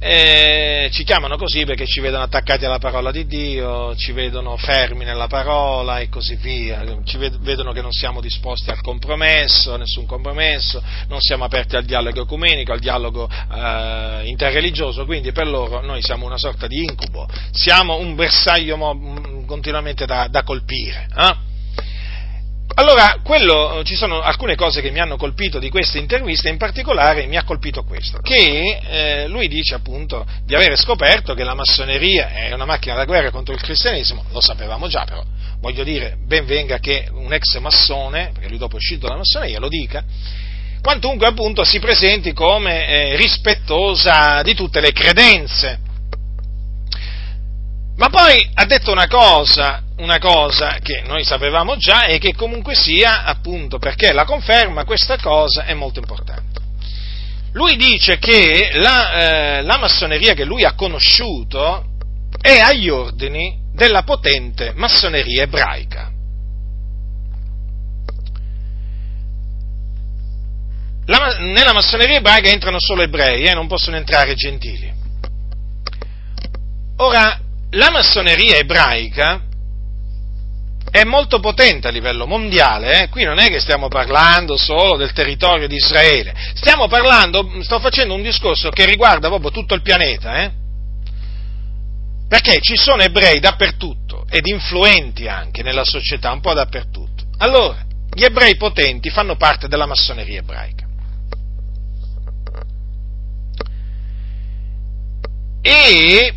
E 0.00 0.88
ci 0.92 1.04
chiamano 1.04 1.36
così 1.36 1.64
perché 1.64 1.86
ci 1.86 2.00
vedono 2.00 2.24
attaccati 2.24 2.64
alla 2.64 2.78
parola 2.78 3.12
di 3.12 3.26
Dio, 3.26 3.94
ci 3.94 4.10
vedono 4.12 4.56
fermi 4.56 5.04
nella 5.04 5.28
parola 5.28 6.00
e 6.00 6.08
così 6.08 6.34
via, 6.36 6.82
ci 7.04 7.18
vedono 7.18 7.70
che 7.72 7.82
non 7.82 7.92
siamo 7.92 8.20
disposti 8.20 8.70
al 8.70 8.80
compromesso, 8.80 9.76
nessun 9.76 10.06
compromesso, 10.06 10.82
non 11.06 11.20
siamo 11.20 11.44
aperti 11.44 11.76
al 11.76 11.84
dialogo 11.84 12.22
ecumenico, 12.22 12.72
al 12.72 12.80
dialogo 12.80 13.28
eh, 13.30 14.22
interreligioso, 14.24 15.04
quindi 15.04 15.30
per 15.30 15.46
loro 15.46 15.82
noi 15.82 16.02
siamo 16.02 16.26
una 16.26 16.38
sorta 16.38 16.66
di 16.66 16.82
incubo, 16.82 17.28
siamo 17.52 17.96
un 17.98 18.16
bersaglio 18.16 18.76
mo- 18.76 19.44
continuamente 19.46 20.06
da, 20.06 20.26
da 20.28 20.42
colpire. 20.42 21.06
Eh? 21.16 21.50
Allora, 22.74 23.20
quello, 23.22 23.82
ci 23.84 23.94
sono 23.94 24.20
alcune 24.20 24.54
cose 24.54 24.80
che 24.80 24.90
mi 24.90 24.98
hanno 24.98 25.16
colpito 25.16 25.58
di 25.58 25.68
questa 25.68 25.98
intervista, 25.98 26.48
in 26.48 26.56
particolare 26.56 27.26
mi 27.26 27.36
ha 27.36 27.44
colpito 27.44 27.82
questo, 27.82 28.18
che 28.20 28.80
eh, 28.82 29.28
lui 29.28 29.46
dice 29.48 29.74
appunto 29.74 30.24
di 30.46 30.54
avere 30.54 30.76
scoperto 30.76 31.34
che 31.34 31.44
la 31.44 31.54
massoneria 31.54 32.30
è 32.30 32.52
una 32.52 32.64
macchina 32.64 32.94
da 32.94 33.04
guerra 33.04 33.30
contro 33.30 33.52
il 33.54 33.60
cristianesimo, 33.60 34.24
lo 34.30 34.40
sapevamo 34.40 34.88
già 34.88 35.04
però, 35.04 35.22
voglio 35.60 35.84
dire, 35.84 36.16
ben 36.24 36.46
venga 36.46 36.78
che 36.78 37.08
un 37.12 37.32
ex 37.32 37.58
massone, 37.58 38.30
perché 38.32 38.48
lui 38.48 38.58
dopo 38.58 38.74
è 38.74 38.78
uscito 38.78 39.06
dalla 39.06 39.18
massoneria, 39.18 39.58
lo 39.58 39.68
dica, 39.68 40.02
quantunque 40.80 41.26
appunto 41.26 41.64
si 41.64 41.78
presenti 41.78 42.32
come 42.32 42.86
eh, 42.86 43.16
rispettosa 43.16 44.40
di 44.42 44.54
tutte 44.54 44.80
le 44.80 44.92
credenze. 44.92 45.78
Ma 47.96 48.08
poi 48.08 48.50
ha 48.54 48.64
detto 48.64 48.90
una 48.90 49.06
cosa, 49.06 49.81
una 50.02 50.18
cosa 50.18 50.78
che 50.82 51.02
noi 51.06 51.22
sapevamo 51.24 51.76
già 51.76 52.06
e 52.06 52.18
che 52.18 52.34
comunque 52.34 52.74
sia, 52.74 53.22
appunto, 53.22 53.78
perché 53.78 54.12
la 54.12 54.24
conferma 54.24 54.84
questa 54.84 55.16
cosa 55.16 55.64
è 55.64 55.74
molto 55.74 56.00
importante. 56.00 56.60
Lui 57.52 57.76
dice 57.76 58.18
che 58.18 58.70
la, 58.74 59.12
eh, 59.58 59.62
la 59.62 59.78
massoneria 59.78 60.34
che 60.34 60.44
lui 60.44 60.64
ha 60.64 60.74
conosciuto 60.74 61.84
è 62.40 62.58
agli 62.58 62.88
ordini 62.88 63.60
della 63.72 64.02
potente 64.02 64.72
massoneria 64.74 65.44
ebraica. 65.44 66.10
La, 71.06 71.36
nella 71.38 71.72
massoneria 71.72 72.16
ebraica 72.16 72.48
entrano 72.48 72.78
solo 72.80 73.02
ebrei, 73.02 73.44
eh, 73.44 73.54
non 73.54 73.68
possono 73.68 73.96
entrare 73.96 74.34
gentili. 74.34 74.92
Ora, 76.96 77.38
la 77.70 77.90
massoneria 77.90 78.56
ebraica 78.56 79.50
è 80.92 81.04
molto 81.04 81.40
potente 81.40 81.88
a 81.88 81.90
livello 81.90 82.26
mondiale, 82.26 83.04
eh? 83.04 83.08
qui 83.08 83.24
non 83.24 83.38
è 83.38 83.48
che 83.48 83.60
stiamo 83.60 83.88
parlando 83.88 84.58
solo 84.58 84.98
del 84.98 85.14
territorio 85.14 85.66
di 85.66 85.76
Israele, 85.76 86.34
stiamo 86.52 86.86
parlando, 86.86 87.50
sto 87.62 87.80
facendo 87.80 88.12
un 88.12 88.20
discorso 88.20 88.68
che 88.68 88.84
riguarda 88.84 89.28
proprio 89.28 89.50
tutto 89.50 89.72
il 89.72 89.80
pianeta, 89.80 90.42
eh? 90.42 90.52
perché 92.28 92.60
ci 92.60 92.76
sono 92.76 93.00
ebrei 93.00 93.40
dappertutto 93.40 94.26
ed 94.28 94.46
influenti 94.46 95.28
anche 95.28 95.62
nella 95.62 95.84
società, 95.84 96.30
un 96.30 96.40
po' 96.42 96.52
dappertutto. 96.52 97.24
Allora, 97.38 97.82
gli 98.12 98.24
ebrei 98.24 98.56
potenti 98.56 99.08
fanno 99.08 99.36
parte 99.36 99.68
della 99.68 99.86
massoneria 99.86 100.40
ebraica. 100.40 100.86
E 105.62 106.34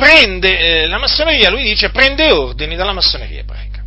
prende, 0.00 0.58
eh, 0.58 0.86
la 0.86 0.98
massoneria, 0.98 1.50
lui 1.50 1.62
dice, 1.62 1.90
prende 1.90 2.32
ordini 2.32 2.74
dalla 2.74 2.94
massoneria 2.94 3.40
ebraica. 3.40 3.84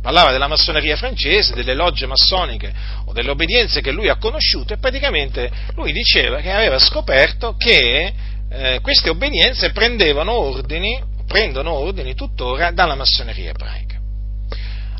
Parlava 0.00 0.30
della 0.30 0.46
massoneria 0.46 0.96
francese, 0.96 1.54
delle 1.54 1.74
logge 1.74 2.06
massoniche 2.06 2.72
o 3.06 3.12
delle 3.12 3.30
obbedienze 3.30 3.80
che 3.80 3.90
lui 3.90 4.08
ha 4.08 4.16
conosciuto 4.16 4.72
e 4.72 4.78
praticamente 4.78 5.50
lui 5.74 5.92
diceva 5.92 6.40
che 6.40 6.50
aveva 6.50 6.78
scoperto 6.78 7.54
che 7.56 8.12
eh, 8.50 8.78
queste 8.82 9.10
obbedienze 9.10 9.70
prendevano 9.70 10.32
ordini, 10.32 11.00
prendono 11.26 11.72
ordini 11.72 12.14
tuttora 12.14 12.70
dalla 12.70 12.94
massoneria 12.94 13.50
ebraica. 13.50 13.91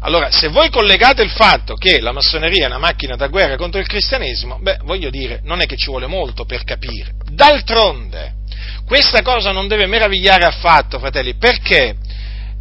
Allora, 0.04 0.30
se 0.32 0.48
voi 0.48 0.68
collegate 0.68 1.22
il 1.22 1.30
fatto 1.30 1.74
che 1.74 2.00
la 2.00 2.12
massoneria 2.12 2.64
è 2.64 2.66
una 2.66 2.78
macchina 2.78 3.14
da 3.14 3.28
guerra 3.28 3.56
contro 3.56 3.80
il 3.80 3.86
cristianesimo, 3.86 4.58
beh, 4.60 4.78
voglio 4.82 5.10
dire, 5.10 5.40
non 5.44 5.60
è 5.60 5.66
che 5.66 5.76
ci 5.76 5.86
vuole 5.86 6.06
molto 6.06 6.44
per 6.44 6.64
capire. 6.64 7.12
D'altronde, 7.30 8.34
questa 8.84 9.22
cosa 9.22 9.52
non 9.52 9.68
deve 9.68 9.86
meravigliare 9.86 10.44
affatto, 10.44 10.98
fratelli, 10.98 11.36
perché 11.36 11.94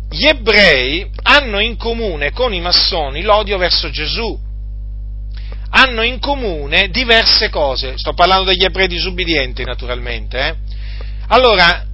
gli 0.10 0.26
ebrei 0.28 1.10
hanno 1.24 1.60
in 1.60 1.78
comune 1.78 2.32
con 2.32 2.54
i 2.54 2.62
massoni 2.62 3.24
l'odio 3.24 3.58
verso 3.58 3.90
Gesù, 3.90 4.38
hanno 5.72 6.04
in 6.04 6.20
comune 6.20 6.90
diverse 6.90 7.50
cose, 7.50 7.98
sto 7.98 8.14
parlando 8.14 8.44
degli 8.44 8.64
ebrei 8.64 8.88
disubbidienti 8.88 9.64
naturalmente, 9.64 10.38
eh? 10.38 10.56
allora 11.30 11.86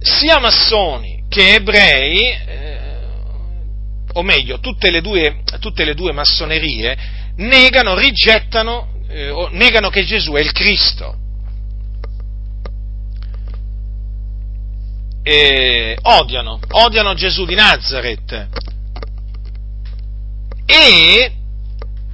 sia 0.00 0.40
massoni 0.40 1.24
che 1.28 1.54
ebrei, 1.54 2.18
eh, 2.30 2.80
o 4.14 4.22
meglio 4.22 4.60
tutte 4.60 4.90
le, 4.90 5.00
due, 5.00 5.42
tutte 5.60 5.84
le 5.84 5.94
due 5.94 6.12
massonerie, 6.12 6.96
negano, 7.36 7.96
rigettano, 7.96 8.88
eh, 9.08 9.48
negano 9.52 9.90
che 9.90 10.04
Gesù 10.04 10.32
è 10.32 10.40
il 10.40 10.52
Cristo. 10.52 11.16
eh, 15.22 15.96
odiano, 16.02 16.58
odiano 16.70 17.14
Gesù 17.14 17.44
di 17.44 17.54
Nazareth. 17.54 18.48
E 20.66 21.32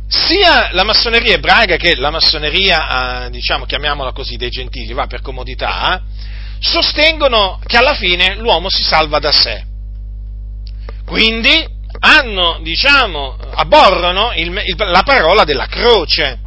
sia 0.07 0.73
la 0.73 0.85
massoneria 0.85 1.35
ebraica 1.35 1.77
che 1.77 1.95
la 1.97 2.11
massoneria, 2.11 3.27
eh, 3.27 3.31
diciamo, 3.31 3.65
chiamiamola 3.65 4.13
così, 4.13 4.37
dei 4.37 4.51
gentili, 4.51 4.93
va 4.93 5.07
per 5.07 5.21
comodità, 5.21 6.03
sostengono 6.61 7.61
che 7.65 7.77
alla 7.77 7.95
fine 7.95 8.37
l'uomo 8.37 8.69
si 8.69 8.83
salva 8.83 9.19
da 9.19 9.33
sé. 9.33 9.65
Quindi 11.05 11.77
hanno, 12.01 12.59
diciamo, 12.63 13.37
aborrono 13.55 14.33
il, 14.35 14.49
il, 14.65 14.75
la 14.77 15.03
parola 15.03 15.45
della 15.45 15.67
croce. 15.67 16.47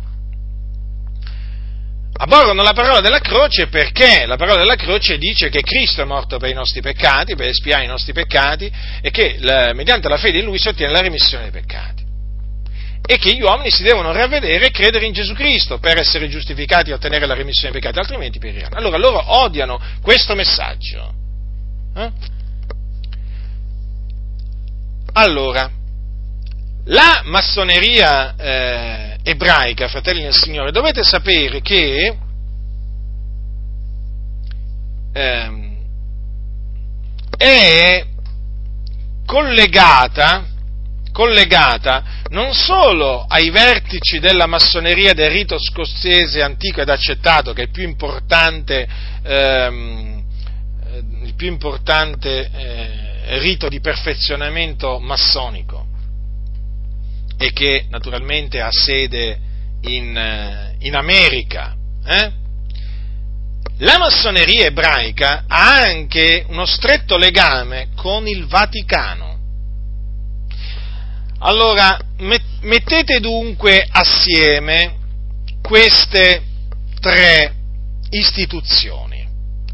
Aborrono 2.14 2.62
la 2.62 2.74
parola 2.74 3.00
della 3.00 3.20
croce 3.20 3.68
perché 3.68 4.26
la 4.28 4.36
parola 4.38 4.60
della 4.60 4.76
croce 4.76 5.18
dice 5.18 5.50
che 5.50 5.62
Cristo 5.62 6.04
è 6.04 6.06
morto 6.06 6.38
per 6.38 6.50
i 6.50 6.54
nostri 6.54 6.80
peccati, 6.82 7.36
per 7.36 7.48
espiare 7.48 7.86
i 7.86 7.88
nostri 7.88 8.14
peccati 8.14 8.72
e 9.02 9.10
che 9.10 9.38
la, 9.40 9.74
mediante 9.74 10.08
la 10.08 10.18
fede 10.18 10.38
in 10.38 10.46
Lui 10.46 10.60
si 10.60 10.68
ottiene 10.68 10.92
la 10.92 11.02
remissione 11.02 11.50
dei 11.50 11.62
peccati. 11.62 12.04
E 13.04 13.18
che 13.18 13.34
gli 13.34 13.42
uomini 13.42 13.72
si 13.72 13.82
devono 13.82 14.12
ravvedere 14.12 14.68
e 14.68 14.72
credere 14.72 15.06
in 15.06 15.14
Gesù 15.14 15.34
Cristo 15.34 15.80
per 15.80 15.98
essere 15.98 16.30
giustificati 16.30 16.92
e 16.92 16.94
ottenere 16.94 17.26
la 17.26 17.34
remissione 17.34 17.72
dei 17.72 17.82
peccati, 17.82 17.98
altrimenti 17.98 18.38
periranno. 18.38 18.78
Allora 18.78 18.98
loro 18.98 19.42
odiano 19.42 19.82
questo 20.04 20.36
messaggio. 20.36 21.14
Eh? 21.96 22.40
Allora, 25.14 25.70
la 26.86 27.22
massoneria 27.26 28.36
eh, 28.36 29.18
ebraica, 29.24 29.90
fratelli 29.90 30.24
del 30.24 30.34
Signore, 30.34 30.72
dovete 30.72 31.04
sapere 31.04 31.62
che 31.62 32.18
eh, 35.14 35.78
è 37.38 38.06
collegata, 39.26 40.46
collegata 41.12 42.04
non 42.30 42.54
solo 42.54 43.26
ai 43.28 43.50
vertici 43.50 44.20
della 44.20 44.46
massoneria 44.46 45.14
del 45.14 45.30
rito 45.30 45.60
scozzese 45.60 46.42
antico 46.42 46.80
ed 46.80 46.90
accettato, 46.90 47.52
che 47.52 47.64
è 47.64 47.66
il 47.66 47.72
più 47.72 47.84
importante, 47.84 48.88
ehm, 49.24 50.24
il 51.24 51.34
più 51.36 51.48
importante 51.48 52.50
eh, 52.54 53.11
rito 53.40 53.70
di 53.70 53.80
perfezionamento 53.80 55.00
massonico 55.00 55.88
e 57.38 57.52
che 57.54 57.86
naturalmente 57.90 58.62
ha 58.62 58.70
sede 58.72 59.40
in, 59.82 60.16
eh, 60.16 60.76
in 60.80 60.96
America. 60.96 61.76
Eh? 62.06 62.32
La 63.78 63.98
massoneria 63.98 64.66
ebraica 64.66 65.46
ha 65.48 65.80
anche 65.82 66.46
uno 66.50 66.66
stretto 66.66 67.18
legame 67.18 67.90
con 67.96 68.28
il 68.28 68.46
Vaticano. 68.46 69.40
Allora, 71.40 72.00
mettete 72.62 73.20
dunque 73.20 73.88
assieme 73.90 74.98
queste 75.62 76.44
tre 77.00 77.56
istituzioni 78.12 79.11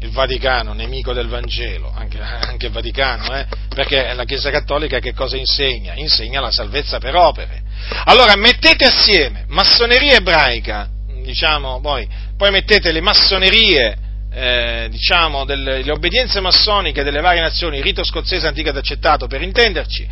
il 0.00 0.10
Vaticano, 0.10 0.72
nemico 0.72 1.12
del 1.12 1.28
Vangelo, 1.28 1.92
anche, 1.94 2.20
anche 2.20 2.66
il 2.66 2.72
Vaticano, 2.72 3.34
eh? 3.36 3.46
perché 3.68 4.12
la 4.14 4.24
Chiesa 4.24 4.50
Cattolica 4.50 5.00
che 5.00 5.12
cosa 5.12 5.36
insegna? 5.36 5.94
Insegna 5.96 6.40
la 6.40 6.50
salvezza 6.50 6.98
per 6.98 7.16
opere. 7.16 7.62
Allora 8.04 8.36
mettete 8.36 8.84
assieme 8.84 9.44
massoneria 9.48 10.16
ebraica, 10.16 10.88
diciamo, 11.22 11.80
poi, 11.80 12.08
poi 12.36 12.50
mettete 12.50 12.92
le 12.92 13.00
massonerie, 13.00 13.96
eh, 14.32 14.88
diciamo, 14.90 15.44
delle, 15.44 15.82
le 15.82 15.90
obbedienze 15.90 16.40
massoniche 16.40 17.02
delle 17.02 17.20
varie 17.20 17.40
nazioni, 17.40 17.78
il 17.78 17.82
rito 17.82 18.04
scozzese 18.04 18.46
antico 18.46 18.68
ed 18.68 18.76
accettato 18.76 19.26
per 19.26 19.42
intenderci, 19.42 20.08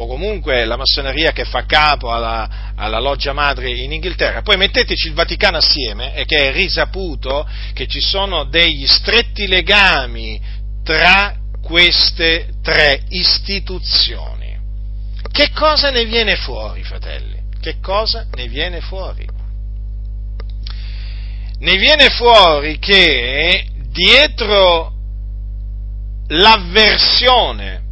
o 0.00 0.06
comunque 0.06 0.64
la 0.64 0.76
massoneria 0.76 1.32
che 1.32 1.44
fa 1.44 1.64
capo 1.66 2.12
alla, 2.12 2.72
alla, 2.76 3.00
loggia 3.00 3.32
madre 3.32 3.68
in 3.70 3.92
Inghilterra, 3.92 4.42
poi 4.42 4.56
metteteci 4.56 5.08
il 5.08 5.14
Vaticano 5.14 5.56
assieme 5.56 6.14
e 6.14 6.24
che 6.24 6.48
è 6.48 6.52
risaputo 6.52 7.48
che 7.72 7.88
ci 7.88 8.00
sono 8.00 8.44
degli 8.44 8.86
stretti 8.86 9.48
legami 9.48 10.40
tra 10.84 11.34
queste 11.60 12.50
tre 12.62 13.02
istituzioni. 13.08 14.56
Che 15.32 15.50
cosa 15.52 15.90
ne 15.90 16.04
viene 16.04 16.36
fuori, 16.36 16.84
fratelli? 16.84 17.36
Che 17.60 17.80
cosa 17.82 18.24
ne 18.34 18.46
viene 18.46 18.80
fuori? 18.80 19.26
Ne 21.58 21.76
viene 21.76 22.08
fuori 22.10 22.78
che 22.78 23.66
dietro 23.90 24.92
l'avversione 26.28 27.86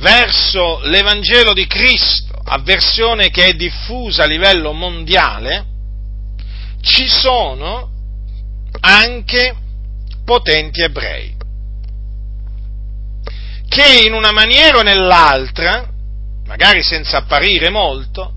verso 0.00 0.80
l'Evangelo 0.84 1.52
di 1.52 1.66
Cristo, 1.66 2.34
avversione 2.44 3.30
che 3.30 3.48
è 3.48 3.52
diffusa 3.54 4.24
a 4.24 4.26
livello 4.26 4.72
mondiale, 4.72 5.66
ci 6.80 7.06
sono 7.06 7.90
anche 8.80 9.54
potenti 10.24 10.82
ebrei, 10.82 11.36
che 13.68 14.02
in 14.06 14.14
una 14.14 14.32
maniera 14.32 14.78
o 14.78 14.82
nell'altra, 14.82 15.86
magari 16.46 16.82
senza 16.82 17.18
apparire 17.18 17.68
molto, 17.68 18.32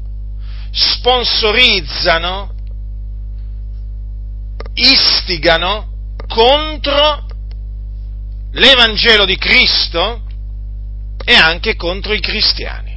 sponsorizzano, 0.71 2.51
istigano 4.73 5.91
contro 6.27 7.25
l'Evangelo 8.51 9.25
di 9.25 9.37
Cristo 9.37 10.22
e 11.25 11.35
anche 11.35 11.75
contro 11.75 12.13
i 12.13 12.19
cristiani. 12.19 12.91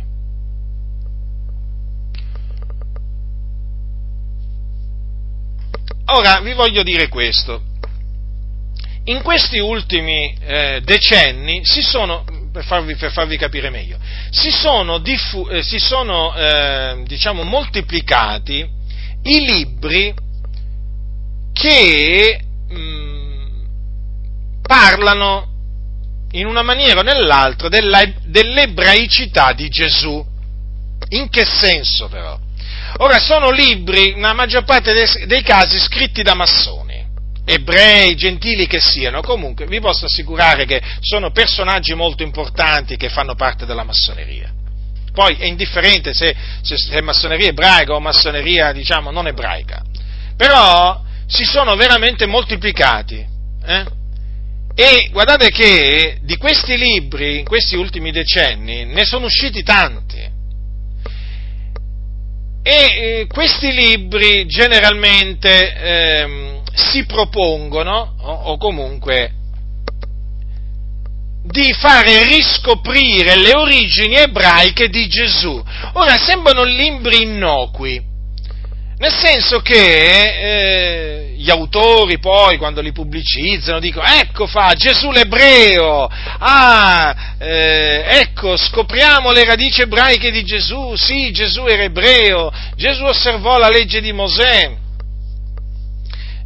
Ora 6.09 6.41
vi 6.41 6.53
voglio 6.53 6.83
dire 6.83 7.09
questo. 7.09 7.63
In 9.05 9.23
questi 9.23 9.59
ultimi 9.59 10.37
eh, 10.41 10.81
decenni 10.85 11.61
si 11.65 11.81
sono, 11.81 12.25
per 12.53 12.65
farvi, 12.65 12.97
per 12.97 13.13
farvi, 13.13 13.37
capire 13.37 13.71
meglio, 13.71 13.99
si 14.31 14.51
sono, 14.51 14.99
diffu- 14.99 15.51
eh, 15.51 15.63
si 15.63 15.79
sono 15.79 16.35
eh, 16.35 17.03
diciamo, 17.07 17.43
moltiplicati 17.43 18.69
i 19.23 19.41
libri 19.45 20.15
che 21.53 22.41
mh, 22.69 22.75
mm, 22.75 23.65
parlano 24.63 25.56
in 26.39 26.47
una 26.47 26.63
maniera 26.63 27.01
o 27.01 27.03
nell'altra 27.03 27.69
della, 27.69 28.03
dell'ebraicità 28.25 29.53
di 29.53 29.69
Gesù. 29.69 30.25
In 31.09 31.29
che 31.29 31.45
senso 31.45 32.09
però? 32.09 32.39
Ora 32.99 33.19
sono 33.19 33.51
libri, 33.51 34.15
nella 34.15 34.33
maggior 34.33 34.65
parte 34.65 34.93
dei, 34.93 35.27
dei 35.27 35.43
casi, 35.43 35.79
scritti 35.79 36.23
da 36.23 36.35
massoni, 36.35 37.05
ebrei, 37.45 38.17
gentili 38.17 38.67
che 38.67 38.81
siano, 38.81 39.21
comunque 39.21 39.67
vi 39.67 39.81
posso 39.81 40.07
assicurare 40.07 40.65
che 40.65 40.81
sono 41.01 41.31
personaggi 41.31 41.95
molto 41.95 42.23
importanti 42.23 42.97
che 42.97 43.09
fanno 43.09 43.35
parte 43.35 43.67
della 43.67 43.85
massoneria. 43.85 44.53
Poi 45.13 45.37
è 45.37 45.47
indifferente 45.47 46.13
se, 46.13 46.35
se, 46.63 46.77
se 46.77 46.93
è 46.93 47.01
massoneria 47.01 47.49
ebraica 47.49 47.95
o 47.95 48.01
massoneria, 48.01 48.73
diciamo, 48.73 49.11
non 49.11 49.27
ebraica. 49.27 49.83
Però 50.37 51.03
si 51.27 51.45
sono 51.45 51.75
veramente 51.75 52.27
moltiplicati. 52.27 53.27
Eh? 53.65 53.85
E 54.79 55.09
guardate 55.11 55.49
che 55.51 56.19
di 56.21 56.37
questi 56.37 56.77
libri, 56.77 57.39
in 57.39 57.45
questi 57.47 57.77
ultimi 57.77 58.11
decenni, 58.13 58.85
ne 58.85 59.05
sono 59.07 59.25
usciti 59.25 59.63
tanti. 59.63 60.19
E 62.63 62.73
eh, 63.23 63.27
questi 63.27 63.73
libri 63.73 64.45
generalmente 64.47 65.73
eh, 65.73 66.61
si 66.75 67.07
propongono, 67.07 68.17
o, 68.21 68.33
o 68.33 68.57
comunque 68.59 69.33
di 71.43 71.73
fare 71.73 72.27
riscoprire 72.27 73.37
le 73.37 73.57
origini 73.57 74.17
ebraiche 74.17 74.89
di 74.89 75.07
Gesù. 75.07 75.63
Ora 75.95 76.19
sembrano 76.19 76.65
libri 76.65 77.23
innocui, 77.23 78.06
nel 78.99 79.13
senso 79.13 79.61
che 79.61 79.75
eh, 79.75 81.35
gli 81.37 81.51
autori 81.51 82.19
poi, 82.19 82.57
quando 82.57 82.81
li 82.81 82.93
pubblicizzano, 82.93 83.79
dicono, 83.79 84.07
ecco 84.07 84.47
fa, 84.47 84.73
Gesù 84.73 85.11
l'ebreo, 85.11 86.09
ah, 86.11 87.15
eh, 87.39 88.05
ecco, 88.21 88.57
scopriamo 88.57 89.33
le 89.33 89.45
radici 89.45 89.83
ebraiche 89.83 90.31
di 90.31 90.43
Gesù, 90.45 90.95
sì, 90.97 91.31
Gesù 91.31 91.67
era 91.67 91.83
ebreo, 91.83 92.51
Gesù 92.75 93.05
osservò 93.05 93.59
la 93.59 93.69
legge 93.69 94.01
di 94.01 94.13
Mosè, 94.13 94.75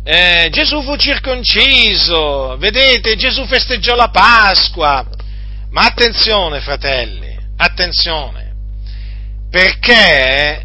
eh, 0.02 0.48
Gesù 0.51 0.82
fu 0.82 0.97
circonciso, 0.97 2.56
vedete, 2.59 3.14
Gesù 3.14 3.47
festeggiò 3.47 3.94
la 3.94 4.09
Pasqua, 4.09 5.06
ma 5.70 5.82
attenzione 5.82 6.60
fratelli, 6.60 7.39
attenzione, 7.56 8.55
perché 9.48 10.64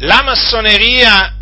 la 0.00 0.22
massoneria 0.22 1.36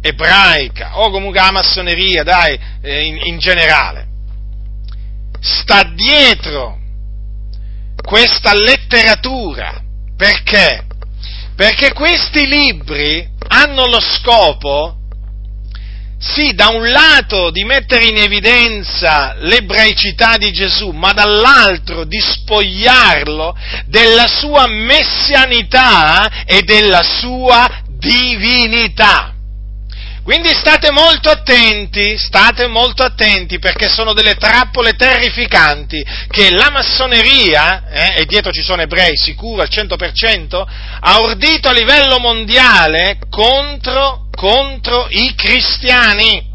ebraica, 0.00 0.98
o 1.00 1.10
comunque 1.10 1.40
la 1.40 1.52
massoneria, 1.52 2.22
dai, 2.22 2.58
eh, 2.82 3.06
in, 3.06 3.18
in 3.24 3.38
generale, 3.38 4.06
sta 5.40 5.82
dietro 5.94 6.78
questa 8.02 8.54
letteratura. 8.54 9.82
Perché? 10.16 10.86
Perché 11.54 11.92
questi 11.92 12.46
libri 12.46 13.26
hanno 13.48 13.86
lo 13.86 14.00
scopo 14.00 14.96
sì, 16.18 16.52
da 16.52 16.68
un 16.68 16.90
lato 16.90 17.50
di 17.50 17.64
mettere 17.64 18.04
in 18.04 18.18
evidenza 18.18 19.34
l'ebraicità 19.38 20.36
di 20.36 20.52
Gesù, 20.52 20.90
ma 20.90 21.12
dall'altro 21.12 22.04
di 22.04 22.20
spogliarlo 22.20 23.56
della 23.86 24.26
sua 24.26 24.66
messianità 24.66 26.44
e 26.44 26.60
della 26.60 27.02
sua 27.02 27.66
divinità. 28.00 29.34
Quindi 30.22 30.50
state 30.50 30.90
molto 30.90 31.30
attenti, 31.30 32.18
state 32.18 32.66
molto 32.66 33.02
attenti 33.02 33.58
perché 33.58 33.88
sono 33.88 34.12
delle 34.12 34.34
trappole 34.34 34.92
terrificanti 34.92 36.04
che 36.28 36.50
la 36.50 36.70
massoneria, 36.70 37.88
eh, 37.88 38.20
e 38.20 38.24
dietro 38.26 38.52
ci 38.52 38.62
sono 38.62 38.82
ebrei 38.82 39.16
sicuro 39.16 39.62
al 39.62 39.68
100%, 39.68 40.66
ha 41.00 41.20
ordito 41.20 41.68
a 41.68 41.72
livello 41.72 42.18
mondiale 42.18 43.18
contro, 43.30 44.26
contro 44.34 45.06
i 45.10 45.34
cristiani. 45.34 46.49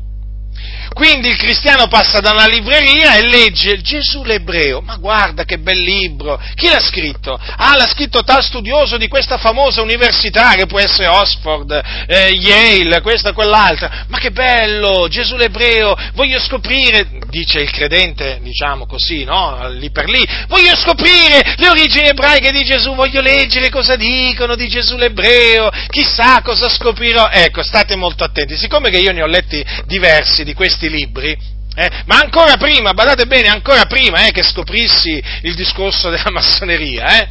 Quindi 0.96 1.28
il 1.28 1.36
cristiano 1.36 1.88
passa 1.88 2.22
da 2.22 2.32
una 2.32 2.48
libreria 2.48 3.18
e 3.18 3.28
legge 3.28 3.82
Gesù 3.82 4.24
l'ebreo, 4.24 4.80
ma 4.80 4.96
guarda 4.96 5.44
che 5.44 5.60
bel 5.60 5.78
libro, 5.78 6.42
chi 6.56 6.70
l'ha 6.70 6.80
scritto? 6.80 7.38
Ah, 7.58 7.76
l'ha 7.76 7.86
scritto 7.86 8.24
tal 8.24 8.42
studioso 8.42 8.96
di 8.96 9.10
questa 9.10 9.38
famosa 9.38 9.82
università 9.82 10.54
che 10.54 10.68
può 10.68 10.80
essere 10.80 11.08
Oxford, 11.08 11.82
eh, 12.08 12.30
Yale, 12.30 13.02
questa 13.02 13.32
e 13.32 13.34
quell'altra, 13.34 14.06
ma 14.08 14.20
che 14.20 14.32
bello, 14.32 15.10
Gesù 15.10 15.36
l'ebreo, 15.36 15.98
voglio 16.14 16.40
scoprire, 16.40 17.10
dice 17.30 17.60
il 17.60 17.72
credente, 17.72 18.40
diciamo 18.42 18.86
così, 18.86 19.26
no, 19.26 19.68
lì 19.72 19.92
per 19.92 20.08
lì, 20.08 20.26
voglio 20.48 20.78
scoprire 20.78 21.56
le 21.58 21.68
origini 21.68 22.08
ebraiche 22.08 22.52
di 22.52 22.64
Gesù, 22.64 22.96
voglio 22.96 23.20
leggere 23.20 23.70
cosa 23.70 23.98
dicono 23.98 24.56
di 24.56 24.70
Gesù 24.70 24.96
l'ebreo, 24.96 25.70
chissà 25.90 26.42
cosa 26.42 26.70
scoprirò, 26.70 27.28
ecco, 27.30 27.64
state 27.64 27.98
molto 27.98 28.24
attenti, 28.24 28.56
siccome 28.56 28.90
che 28.90 29.00
io 29.00 29.12
ne 29.12 29.24
ho 29.24 29.28
letti 29.28 29.62
diversi 29.86 30.46
di 30.46 30.54
questi 30.54 30.84
questi 30.86 30.90
libri, 30.90 31.38
eh, 31.76 31.90
ma 32.06 32.20
ancora 32.20 32.56
prima, 32.58 32.94
badate 32.94 33.26
bene, 33.26 33.50
ancora 33.50 33.86
prima 33.86 34.26
eh, 34.26 34.32
che 34.32 34.44
scoprissi 34.44 35.22
il 35.42 35.56
discorso 35.56 36.10
della 36.10 36.30
massoneria, 36.32 37.20
eh, 37.20 37.28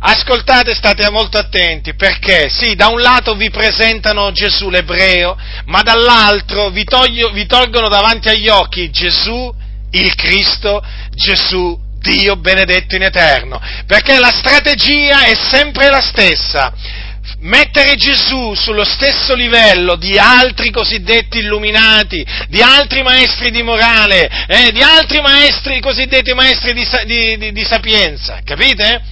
ascoltate, 0.00 0.74
state 0.74 1.08
molto 1.10 1.38
attenti, 1.38 1.94
perché 1.94 2.48
sì, 2.50 2.74
da 2.74 2.88
un 2.88 3.00
lato 3.00 3.34
vi 3.34 3.50
presentano 3.50 4.32
Gesù 4.32 4.68
l'ebreo, 4.68 5.36
ma 5.66 5.82
dall'altro 5.82 6.70
vi, 6.70 6.84
toglio, 6.84 7.30
vi 7.30 7.46
tolgono 7.46 7.88
davanti 7.88 8.28
agli 8.28 8.48
occhi 8.48 8.90
Gesù, 8.90 9.54
il 9.92 10.14
Cristo, 10.14 10.82
Gesù, 11.10 11.78
Dio 12.00 12.36
benedetto 12.36 12.96
in 12.96 13.02
eterno, 13.02 13.60
perché 13.86 14.18
la 14.18 14.32
strategia 14.32 15.24
è 15.24 15.34
sempre 15.34 15.88
la 15.88 16.00
stessa 16.00 16.72
mettere 17.40 17.94
Gesù 17.96 18.54
sullo 18.54 18.84
stesso 18.84 19.34
livello 19.34 19.96
di 19.96 20.18
altri 20.18 20.70
cosiddetti 20.70 21.38
illuminati, 21.38 22.24
di 22.48 22.60
altri 22.60 23.02
maestri 23.02 23.50
di 23.50 23.62
morale, 23.62 24.28
eh, 24.46 24.72
di 24.72 24.82
altri 24.82 25.20
maestri, 25.20 25.80
cosiddetti 25.80 26.34
maestri 26.34 26.72
di, 26.74 26.86
di, 27.06 27.36
di, 27.38 27.52
di 27.52 27.64
sapienza, 27.64 28.40
capite? 28.44 29.02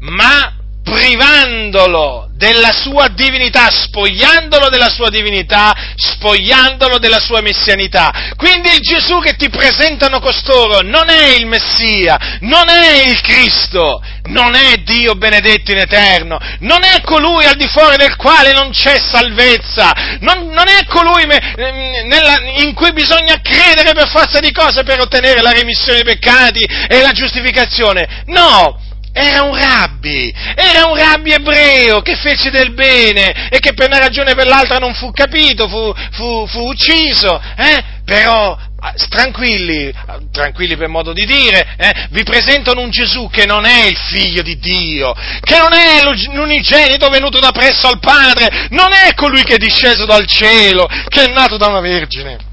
Ma 0.00 0.59
privandolo 0.90 2.28
della 2.34 2.72
sua 2.72 3.08
divinità, 3.08 3.70
spogliandolo 3.70 4.70
della 4.70 4.88
sua 4.88 5.08
divinità, 5.08 5.74
spogliandolo 5.94 6.98
della 6.98 7.20
sua 7.20 7.40
messianità. 7.42 8.32
Quindi 8.34 8.70
il 8.70 8.80
Gesù 8.80 9.20
che 9.20 9.36
ti 9.36 9.50
presentano 9.50 10.20
costoro 10.20 10.80
non 10.80 11.10
è 11.10 11.34
il 11.34 11.46
Messia, 11.46 12.38
non 12.40 12.68
è 12.68 13.04
il 13.08 13.20
Cristo, 13.20 14.02
non 14.24 14.54
è 14.54 14.78
Dio 14.78 15.14
benedetto 15.14 15.70
in 15.72 15.78
eterno, 15.78 16.38
non 16.60 16.82
è 16.82 17.02
colui 17.02 17.44
al 17.44 17.56
di 17.56 17.68
fuori 17.68 17.96
del 17.96 18.16
quale 18.16 18.52
non 18.52 18.70
c'è 18.70 18.98
salvezza, 18.98 19.92
non, 20.20 20.48
non 20.48 20.66
è 20.66 20.86
colui 20.86 21.26
me, 21.26 21.54
ehm, 21.56 22.08
nella, 22.08 22.40
in 22.64 22.74
cui 22.74 22.92
bisogna 22.92 23.40
credere 23.42 23.92
per 23.92 24.08
forza 24.08 24.40
di 24.40 24.50
cose 24.50 24.82
per 24.82 24.98
ottenere 24.98 25.42
la 25.42 25.52
remissione 25.52 26.02
dei 26.02 26.14
peccati 26.14 26.64
e 26.88 27.00
la 27.00 27.12
giustificazione. 27.12 28.24
No! 28.26 28.88
Era 29.12 29.42
un 29.42 29.56
rabbi, 29.56 30.32
era 30.54 30.86
un 30.86 30.96
rabbi 30.96 31.32
ebreo 31.32 32.00
che 32.00 32.14
fece 32.14 32.50
del 32.50 32.72
bene 32.72 33.48
e 33.50 33.58
che 33.58 33.74
per 33.74 33.88
una 33.88 33.98
ragione 33.98 34.32
o 34.32 34.34
per 34.34 34.46
l'altra 34.46 34.78
non 34.78 34.94
fu 34.94 35.10
capito, 35.10 35.68
fu, 35.68 35.92
fu, 36.12 36.46
fu 36.46 36.60
ucciso, 36.68 37.40
eh? 37.56 37.82
però 38.04 38.56
ah, 38.56 38.94
tranquilli, 39.08 39.92
tranquilli 40.30 40.76
per 40.76 40.86
modo 40.86 41.12
di 41.12 41.26
dire, 41.26 41.74
eh? 41.76 42.06
vi 42.10 42.22
presentano 42.22 42.80
un 42.80 42.90
Gesù 42.90 43.28
che 43.30 43.46
non 43.46 43.64
è 43.64 43.86
il 43.86 43.96
figlio 43.96 44.42
di 44.42 44.58
Dio, 44.58 45.12
che 45.40 45.58
non 45.58 45.72
è 45.72 46.02
l'unigenito 46.32 47.08
venuto 47.08 47.40
da 47.40 47.50
presso 47.50 47.88
al 47.88 47.98
Padre, 47.98 48.68
non 48.70 48.92
è 48.92 49.12
colui 49.14 49.42
che 49.42 49.54
è 49.54 49.58
disceso 49.58 50.06
dal 50.06 50.26
cielo, 50.26 50.88
che 51.08 51.24
è 51.24 51.32
nato 51.32 51.56
da 51.56 51.66
una 51.66 51.80
vergine 51.80 52.49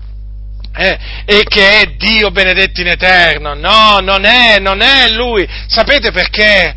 eh, 0.77 0.97
e 1.25 1.43
che 1.43 1.79
è 1.79 1.85
Dio 1.97 2.31
benedetto 2.31 2.81
in 2.81 2.87
eterno. 2.87 3.53
No, 3.53 3.99
non 3.99 4.25
è, 4.25 4.59
non 4.59 4.81
è 4.81 5.09
lui. 5.09 5.47
Sapete 5.67 6.11
perché? 6.11 6.75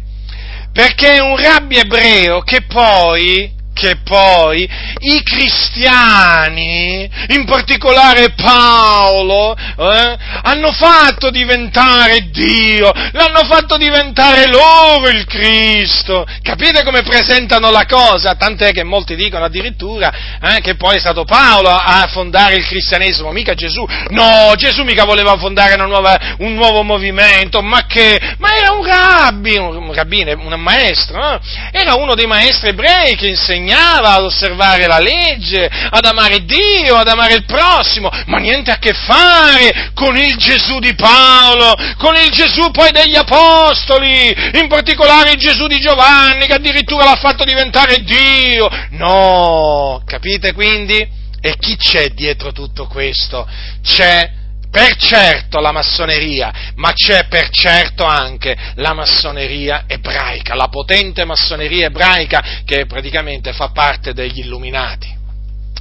Perché 0.73 1.17
è 1.17 1.21
un 1.21 1.37
rabbi 1.37 1.77
ebreo 1.77 2.41
che 2.41 2.63
poi 2.63 3.59
che 3.81 3.97
poi 4.05 4.69
i 4.99 5.23
cristiani, 5.23 7.11
in 7.29 7.47
particolare 7.47 8.35
Paolo, 8.35 9.57
eh, 9.57 10.19
hanno 10.43 10.71
fatto 10.71 11.31
diventare 11.31 12.29
Dio, 12.31 12.93
l'hanno 13.13 13.47
fatto 13.49 13.79
diventare 13.79 14.49
loro 14.49 15.09
il 15.09 15.25
Cristo. 15.25 16.27
Capite 16.43 16.85
come 16.85 17.01
presentano 17.01 17.71
la 17.71 17.87
cosa? 17.87 18.35
Tant'è 18.35 18.73
che 18.73 18.85
molti 18.85 19.17
dicono 19.17 19.47
addirittura 19.47 20.13
eh, 20.43 20.61
che 20.61 20.75
poi 20.77 20.97
è 20.97 21.01
stato 21.01 21.25
Paolo 21.25 21.71
a 21.71 22.07
fondare 22.13 22.57
il 22.57 22.67
cristianesimo, 22.67 23.33
mica 23.33 23.55
Gesù. 23.55 23.87
No, 24.11 24.53
Gesù 24.57 24.83
mica 24.83 25.05
voleva 25.05 25.39
fondare 25.39 25.77
nuova, 25.77 26.37
un 26.41 26.53
nuovo 26.53 26.83
movimento, 26.83 27.63
ma 27.63 27.87
che? 27.87 28.21
Ma 28.37 28.55
era 28.57 28.73
un 28.73 28.85
rabbi, 28.85 29.57
un 29.57 29.91
rabbino, 29.95 30.33
un 30.33 30.61
maestro, 30.61 31.19
no? 31.19 31.41
era 31.73 31.95
uno 31.95 32.15
dei 32.15 32.27
maestri 32.27 32.69
ebrei 32.69 33.17
che 33.17 33.29
insegnava 33.29 33.69
insegnava 33.71 34.15
ad 34.15 34.25
osservare 34.25 34.87
la 34.87 34.99
legge, 34.99 35.69
ad 35.69 36.05
amare 36.05 36.45
Dio, 36.45 36.97
ad 36.97 37.09
amare 37.09 37.35
il 37.35 37.45
prossimo, 37.45 38.11
ma 38.27 38.39
niente 38.39 38.71
a 38.71 38.79
che 38.79 38.93
fare 38.93 39.93
con 39.95 40.17
il 40.17 40.37
Gesù 40.37 40.79
di 40.81 40.95
Paolo, 40.95 41.75
con 41.97 42.17
il 42.17 42.31
Gesù 42.31 42.71
poi 42.71 42.91
degli 42.91 43.15
Apostoli, 43.15 44.35
in 44.55 44.67
particolare 44.69 45.33
il 45.33 45.39
Gesù 45.39 45.67
di 45.67 45.79
Giovanni 45.79 46.47
che 46.47 46.55
addirittura 46.55 47.05
l'ha 47.05 47.17
fatto 47.17 47.45
diventare 47.45 48.03
Dio. 48.03 48.69
No, 48.91 50.03
capite 50.05 50.53
quindi? 50.53 51.19
E 51.43 51.57
chi 51.59 51.77
c'è 51.77 52.09
dietro 52.09 52.53
tutto 52.53 52.87
questo? 52.87 53.49
C'è 53.83 54.39
per 54.71 54.95
certo 54.97 55.59
la 55.61 55.73
massoneria, 55.73 56.53
ma 56.77 56.93
c'è 56.93 57.27
per 57.27 57.51
certo 57.51 58.05
anche 58.05 58.57
la 58.77 58.95
massoneria 58.95 59.85
ebraica, 59.87 60.55
la 60.55 60.69
potente 60.69 61.25
massoneria 61.25 61.87
ebraica 61.87 62.63
che 62.65 62.87
praticamente 62.87 63.53
fa 63.53 63.71
parte 63.71 64.13
degli 64.13 64.41
illuminati. 64.41 65.13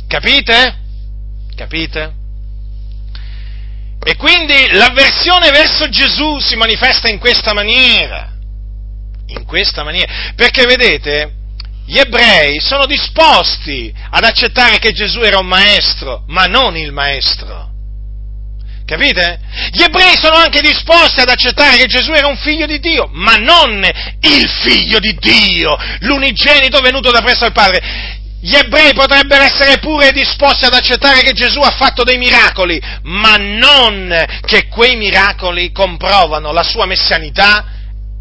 Capite? 0.08 0.78
Capite? 1.56 2.14
E 4.04 4.16
quindi 4.16 4.72
l'avversione 4.72 5.52
verso 5.52 5.88
Gesù 5.90 6.40
si 6.40 6.56
manifesta 6.56 7.10
in 7.10 7.20
questa 7.20 7.54
maniera, 7.54 8.32
in 9.28 9.46
questa 9.46 9.84
maniera, 9.84 10.12
perché 10.36 10.66
vedete, 10.66 11.34
gli 11.86 11.98
ebrei 11.98 12.60
sono 12.60 12.86
disposti 12.86 13.94
ad 14.10 14.24
accettare 14.24 14.80
che 14.80 14.94
Gesù 14.94 15.20
era 15.20 15.40
un 15.40 15.48
maestro, 15.48 16.24
ma 16.28 16.46
non 16.46 16.76
il 16.76 16.92
maestro. 16.92 17.69
Capite? 18.90 19.40
Gli 19.70 19.84
ebrei 19.84 20.18
sono 20.18 20.34
anche 20.34 20.62
disposti 20.62 21.20
ad 21.20 21.30
accettare 21.30 21.78
che 21.78 21.86
Gesù 21.86 22.12
era 22.12 22.26
un 22.26 22.38
figlio 22.38 22.66
di 22.66 22.80
Dio, 22.80 23.08
ma 23.14 23.36
non 23.36 23.88
il 24.22 24.50
figlio 24.64 24.98
di 24.98 25.16
Dio, 25.20 25.78
l'unigenito 26.00 26.80
venuto 26.80 27.12
da 27.12 27.22
presso 27.22 27.46
al 27.46 27.52
Padre. 27.52 27.84
Gli 28.42 28.56
ebrei 28.56 28.96
potrebbero 28.96 29.44
essere 29.44 29.78
pure 29.78 30.12
disposti 30.12 30.66
ad 30.66 30.74
accettare 30.74 31.22
che 31.22 31.34
Gesù 31.34 31.60
ha 31.60 31.70
fatto 31.70 32.04
dei 32.04 32.18
miracoli, 32.18 32.82
ma 33.04 33.36
non 33.38 34.26
che 34.44 34.68
quei 34.70 34.96
miracoli 34.96 35.72
comprovano 35.72 36.52
la 36.52 36.64
sua 36.64 36.88
messianità 36.88 37.64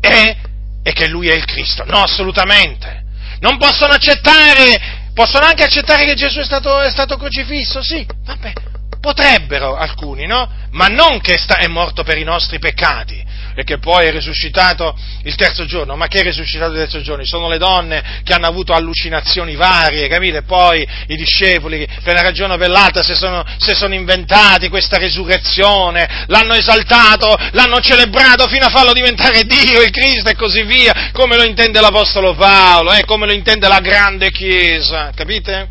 e, 0.03 0.36
e 0.82 0.93
che 0.93 1.09
lui 1.09 1.28
è 1.28 1.35
il 1.35 1.47
Cristo. 1.47 1.85
No, 1.86 2.03
assolutamente. 2.03 3.05
Non 3.40 3.57
possono 3.57 3.95
accettare, 3.95 5.09
possono 5.15 5.47
anche 5.47 5.62
accettare 5.62 6.05
che 6.05 6.15
Gesù 6.15 6.40
è 6.40 6.45
stato, 6.45 6.78
è 6.82 6.90
stato 6.90 7.16
crocifisso, 7.16 7.82
sì, 7.82 8.07
vabbè, 8.27 8.53
Potrebbero 9.01 9.77
alcuni, 9.77 10.27
no? 10.27 10.49
Ma 10.73 10.87
non 10.87 11.20
che 11.20 11.39
sta, 11.39 11.59
è 11.59 11.66
morto 11.66 12.03
per 12.03 12.19
i 12.19 12.25
nostri 12.25 12.59
peccati 12.59 13.27
e 13.59 13.65
che 13.65 13.79
poi 13.79 14.07
è 14.07 14.12
risuscitato 14.12 14.97
il 15.25 15.35
terzo 15.35 15.65
giorno, 15.65 15.97
ma 15.97 16.07
che 16.07 16.20
è 16.20 16.23
risuscitato 16.23 16.70
il 16.70 16.79
terzo 16.79 17.01
giorno? 17.01 17.25
Sono 17.25 17.49
le 17.49 17.59
donne 17.59 18.20
che 18.23 18.33
hanno 18.33 18.47
avuto 18.47 18.73
allucinazioni 18.73 19.57
varie, 19.57 20.07
capite? 20.07 20.43
Poi 20.43 20.87
i 21.09 21.16
discepoli, 21.16 21.85
per 22.05 22.12
una 22.12 22.23
ragione 22.23 22.55
o 22.55 22.57
per 22.57 22.70
l'altra, 22.70 23.03
si 23.03 23.16
sono, 23.16 23.45
si 23.57 23.75
sono 23.75 23.95
inventati 23.95 24.69
questa 24.69 24.97
risurrezione, 24.97 26.25
l'hanno 26.29 26.55
esaltato, 26.55 27.37
l'hanno 27.51 27.81
celebrato 27.81 28.47
fino 28.47 28.66
a 28.66 28.70
farlo 28.70 28.93
diventare 28.93 29.43
Dio, 29.43 29.83
il 29.83 29.91
Cristo 29.91 30.29
e 30.29 30.37
così 30.37 30.62
via, 30.62 31.11
come 31.12 31.37
lo 31.37 31.43
intende 31.43 31.81
l'Apostolo 31.81 32.35
Paolo, 32.35 32.93
eh, 32.93 33.05
come 33.05 33.27
lo 33.27 33.33
intende 33.33 33.66
la 33.66 33.81
grande 33.81 34.31
Chiesa, 34.31 35.11
capite? 35.16 35.69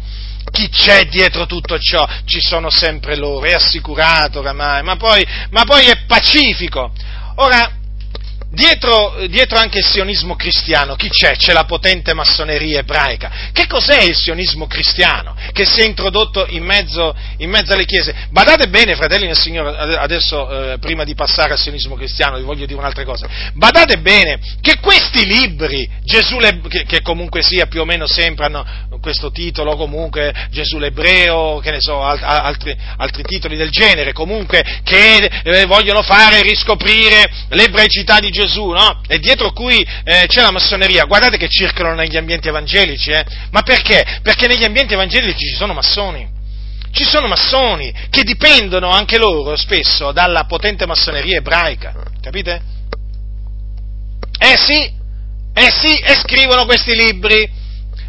Chi 0.57 0.69
c'è 0.69 1.05
dietro 1.05 1.45
tutto 1.45 1.77
ciò? 1.77 2.07
Ci 2.25 2.41
sono 2.41 2.71
sempre 2.71 3.15
loro, 3.15 3.45
è 3.45 3.53
assicurato 3.53 4.39
oramai, 4.39 4.81
ma 4.81 4.95
poi, 4.95 5.23
ma 5.51 5.63
poi 5.65 5.85
è 5.85 6.05
pacifico. 6.07 6.91
Ora, 7.35 7.76
Dietro, 8.57 9.27
dietro, 9.29 9.59
anche 9.59 9.77
il 9.77 9.85
sionismo 9.85 10.35
cristiano, 10.35 10.95
chi 10.95 11.09
c'è? 11.09 11.35
C'è 11.35 11.53
la 11.53 11.65
potente 11.65 12.15
massoneria 12.15 12.79
ebraica. 12.79 13.51
Che 13.53 13.67
cos'è 13.67 14.01
il 14.01 14.15
sionismo 14.15 14.65
cristiano 14.65 15.35
che 15.53 15.63
si 15.63 15.81
è 15.81 15.85
introdotto 15.85 16.43
in 16.49 16.63
mezzo, 16.63 17.15
in 17.37 17.51
mezzo 17.51 17.73
alle 17.73 17.85
chiese? 17.85 18.15
Badate 18.31 18.67
bene, 18.67 18.95
fratelli 18.95 19.27
del 19.27 19.37
Signore, 19.37 19.77
adesso 19.97 20.73
eh, 20.73 20.79
prima 20.79 21.03
di 21.03 21.13
passare 21.13 21.51
al 21.51 21.59
sionismo 21.59 21.93
cristiano 21.93 22.37
vi 22.37 22.43
voglio 22.43 22.65
dire 22.65 22.79
un'altra 22.79 23.03
cosa. 23.05 23.27
Badate 23.53 23.99
bene 23.99 24.39
che 24.59 24.79
questi 24.79 25.27
libri, 25.27 25.87
Gesù 26.03 26.39
le, 26.39 26.59
che, 26.67 26.83
che, 26.85 27.03
comunque 27.03 27.43
sia 27.43 27.67
più 27.67 27.81
o 27.81 27.85
meno 27.85 28.07
sempre 28.07 28.45
hanno 28.45 28.65
questo 29.01 29.29
titolo, 29.29 29.75
comunque 29.75 30.33
Gesù 30.49 30.79
l'ebreo, 30.79 31.59
che 31.59 31.69
ne 31.69 31.79
so, 31.79 32.01
altri, 32.01 32.75
altri 32.97 33.21
titoli 33.21 33.55
del 33.55 33.69
genere, 33.69 34.13
comunque 34.13 34.81
che 34.83 35.29
eh, 35.43 35.65
vogliono 35.67 36.01
fare 36.01 36.41
riscoprire 36.41 37.29
l'ebraicità 37.49 38.17
di 38.19 38.31
Gesù, 38.31 38.45
no? 38.55 39.01
E 39.07 39.19
dietro 39.19 39.51
cui 39.51 39.85
eh, 40.03 40.25
c'è 40.27 40.41
la 40.41 40.51
massoneria. 40.51 41.05
Guardate 41.05 41.37
che 41.37 41.47
circolano 41.49 41.95
negli 41.95 42.17
ambienti 42.17 42.47
evangelici, 42.47 43.11
eh? 43.11 43.25
Ma 43.51 43.61
perché? 43.61 44.19
Perché 44.21 44.47
negli 44.47 44.63
ambienti 44.63 44.93
evangelici 44.93 45.45
ci 45.47 45.55
sono 45.55 45.73
massoni. 45.73 46.35
Ci 46.91 47.03
sono 47.03 47.27
massoni 47.27 47.93
che 48.09 48.23
dipendono 48.23 48.89
anche 48.89 49.17
loro 49.17 49.55
spesso 49.55 50.11
dalla 50.11 50.45
potente 50.45 50.85
massoneria 50.85 51.37
ebraica, 51.37 51.93
capite? 52.21 52.61
Eh 54.39 54.55
sì, 54.57 54.91
eh 55.53 55.71
sì, 55.71 55.97
e 55.97 56.15
scrivono 56.15 56.65
questi 56.65 56.95
libri 56.95 57.65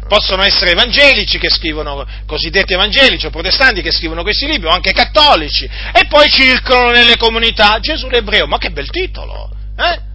possono 0.09 0.43
essere 0.43 0.71
evangelici 0.71 1.37
che 1.37 1.49
scrivono, 1.49 2.05
cosiddetti 2.25 2.73
evangelici 2.73 3.27
o 3.27 3.29
protestanti 3.29 3.81
che 3.81 3.91
scrivono 3.91 4.23
questi 4.23 4.47
libri, 4.47 4.67
o 4.67 4.71
anche 4.71 4.91
cattolici, 4.91 5.65
e 5.65 6.07
poi 6.07 6.27
circolano 6.29 6.91
nelle 6.91 7.15
comunità 7.15 7.79
Gesù 7.79 8.09
l'ebreo, 8.09 8.47
ma 8.47 8.57
che 8.57 8.71
bel 8.71 8.89
titolo, 8.89 9.51
eh? 9.77 10.07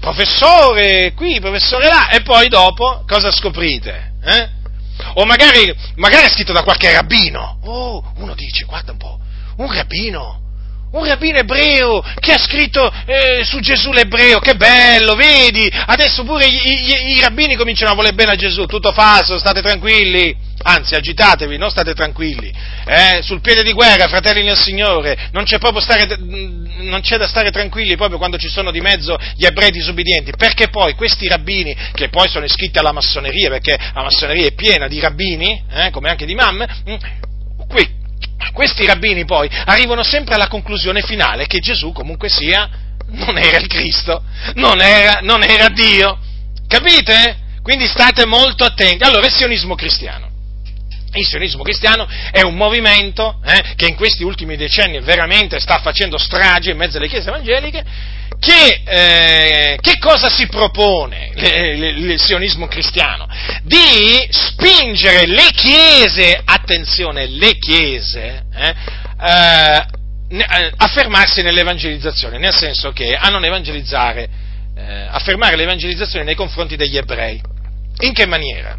Professore 0.00 1.12
qui, 1.14 1.38
professore 1.38 1.86
là, 1.86 2.08
e 2.08 2.22
poi 2.22 2.48
dopo 2.48 3.04
cosa 3.06 3.30
scoprite? 3.30 4.12
Eh? 4.24 4.48
O 5.14 5.24
magari, 5.24 5.72
magari 5.96 6.26
è 6.26 6.30
scritto 6.30 6.52
da 6.52 6.62
qualche 6.62 6.92
rabbino. 6.92 7.58
Oh, 7.64 8.12
uno 8.16 8.34
dice, 8.34 8.64
guarda 8.64 8.92
un 8.92 8.98
po', 8.98 9.18
un 9.58 9.72
rabbino, 9.72 10.40
un 10.92 11.04
rabbino 11.04 11.38
ebreo 11.38 12.02
che 12.18 12.32
ha 12.32 12.38
scritto 12.38 12.92
eh, 13.06 13.44
su 13.44 13.60
Gesù 13.60 13.92
l'ebreo, 13.92 14.40
che 14.40 14.56
bello, 14.56 15.14
vedi? 15.14 15.70
Adesso 15.70 16.24
pure 16.24 16.46
i, 16.46 16.54
i, 16.54 17.16
i, 17.16 17.20
rabbini 17.20 17.56
cominciano 17.56 17.92
a 17.92 17.94
voler 17.94 18.14
bene 18.14 18.32
a 18.32 18.36
Gesù, 18.36 18.66
tutto 18.66 18.92
falso, 18.92 19.38
state 19.38 19.62
tranquilli. 19.62 20.48
Anzi, 20.62 20.94
agitatevi, 20.94 21.56
non 21.56 21.70
state 21.70 21.94
tranquilli. 21.94 22.52
Eh? 22.84 23.20
Sul 23.22 23.40
piede 23.40 23.62
di 23.62 23.72
guerra, 23.72 24.08
fratelli 24.08 24.42
nel 24.42 24.58
Signore, 24.58 25.28
non 25.32 25.44
c'è, 25.44 25.58
stare, 25.78 26.16
non 26.18 27.00
c'è 27.00 27.16
da 27.16 27.26
stare 27.26 27.50
tranquilli 27.50 27.96
proprio 27.96 28.18
quando 28.18 28.36
ci 28.36 28.48
sono 28.48 28.70
di 28.70 28.80
mezzo 28.80 29.18
gli 29.36 29.46
ebrei 29.46 29.70
disubbidienti, 29.70 30.32
perché 30.36 30.68
poi 30.68 30.94
questi 30.94 31.26
rabbini, 31.28 31.74
che 31.92 32.10
poi 32.10 32.28
sono 32.28 32.44
iscritti 32.44 32.78
alla 32.78 32.92
massoneria, 32.92 33.48
perché 33.48 33.78
la 33.94 34.02
massoneria 34.02 34.46
è 34.46 34.52
piena 34.52 34.86
di 34.86 35.00
rabbini, 35.00 35.62
eh, 35.72 35.90
come 35.90 36.10
anche 36.10 36.26
di 36.26 36.34
mamme, 36.34 36.68
mm, 36.88 36.94
qui, 37.66 37.88
questi 38.52 38.84
rabbini 38.84 39.24
poi 39.24 39.48
arrivano 39.64 40.02
sempre 40.02 40.34
alla 40.34 40.48
conclusione 40.48 41.00
finale 41.02 41.46
che 41.46 41.60
Gesù 41.60 41.92
comunque 41.92 42.28
sia 42.28 42.68
non 43.12 43.38
era 43.38 43.58
il 43.58 43.66
Cristo, 43.66 44.22
non 44.54 44.80
era, 44.80 45.20
non 45.22 45.42
era 45.42 45.68
Dio. 45.68 46.18
Capite? 46.66 47.38
Quindi 47.62 47.86
state 47.86 48.26
molto 48.26 48.64
attenti. 48.64 49.04
Allora, 49.04 49.26
il 49.26 49.32
sionismo 49.32 49.74
cristiano. 49.74 50.29
Il 51.12 51.26
sionismo 51.26 51.62
cristiano 51.62 52.06
è 52.30 52.42
un 52.42 52.54
movimento 52.54 53.40
eh, 53.44 53.74
che 53.74 53.86
in 53.86 53.96
questi 53.96 54.22
ultimi 54.22 54.56
decenni 54.56 55.00
veramente 55.00 55.58
sta 55.58 55.80
facendo 55.80 56.18
strage 56.18 56.70
in 56.70 56.76
mezzo 56.76 56.98
alle 56.98 57.08
chiese 57.08 57.28
evangeliche. 57.28 57.84
Che, 58.38 58.82
eh, 58.84 59.78
che 59.80 59.98
cosa 59.98 60.30
si 60.30 60.46
propone 60.46 61.30
il 61.34 62.18
sionismo 62.18 62.68
cristiano? 62.68 63.28
Di 63.64 64.26
spingere 64.30 65.26
le 65.26 65.50
chiese, 65.52 66.40
attenzione, 66.42 67.26
le 67.26 67.58
chiese, 67.58 68.44
eh, 68.54 68.74
eh, 69.20 69.84
eh 70.30 70.72
a 70.76 70.86
fermarsi 70.86 71.42
nell'evangelizzazione, 71.42 72.38
nel 72.38 72.54
senso 72.54 72.92
che 72.92 73.14
a 73.14 73.28
non 73.28 73.44
evangelizzare, 73.44 74.28
eh, 74.76 75.06
a 75.10 75.18
fermare 75.18 75.56
l'evangelizzazione 75.56 76.24
nei 76.24 76.36
confronti 76.36 76.76
degli 76.76 76.96
ebrei. 76.96 77.42
In 77.98 78.14
che 78.14 78.26
maniera? 78.26 78.78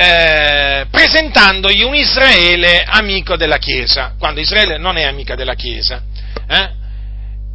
Eh, 0.00 0.86
presentandogli 0.92 1.82
un 1.82 1.96
Israele 1.96 2.84
amico 2.84 3.36
della 3.36 3.58
Chiesa, 3.58 4.14
quando 4.16 4.38
Israele 4.38 4.78
non 4.78 4.96
è 4.96 5.02
amica 5.02 5.34
della 5.34 5.54
Chiesa, 5.54 6.00
eh? 6.48 6.70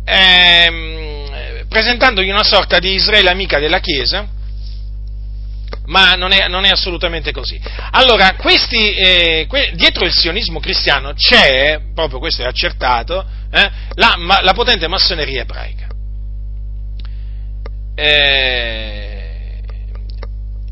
Eh, 0.05 1.65
presentandogli 1.69 2.29
una 2.29 2.43
sorta 2.43 2.79
di 2.79 2.95
Israele 2.95 3.29
amica 3.29 3.59
della 3.59 3.79
Chiesa, 3.79 4.27
ma 5.85 6.15
non 6.15 6.33
è, 6.33 6.49
non 6.49 6.65
è 6.65 6.69
assolutamente 6.69 7.31
così. 7.31 7.57
Allora, 7.91 8.35
questi, 8.35 8.93
eh, 8.93 9.45
que- 9.47 9.71
dietro 9.75 10.03
il 10.03 10.11
sionismo 10.11 10.59
cristiano 10.59 11.13
c'è, 11.13 11.79
proprio 11.95 12.19
questo 12.19 12.41
è 12.41 12.45
accertato, 12.45 13.25
eh, 13.53 13.71
la, 13.93 14.15
ma, 14.17 14.41
la, 14.41 14.51
potente 14.51 14.89
massoneria 14.89 15.43
ebraica. 15.43 15.87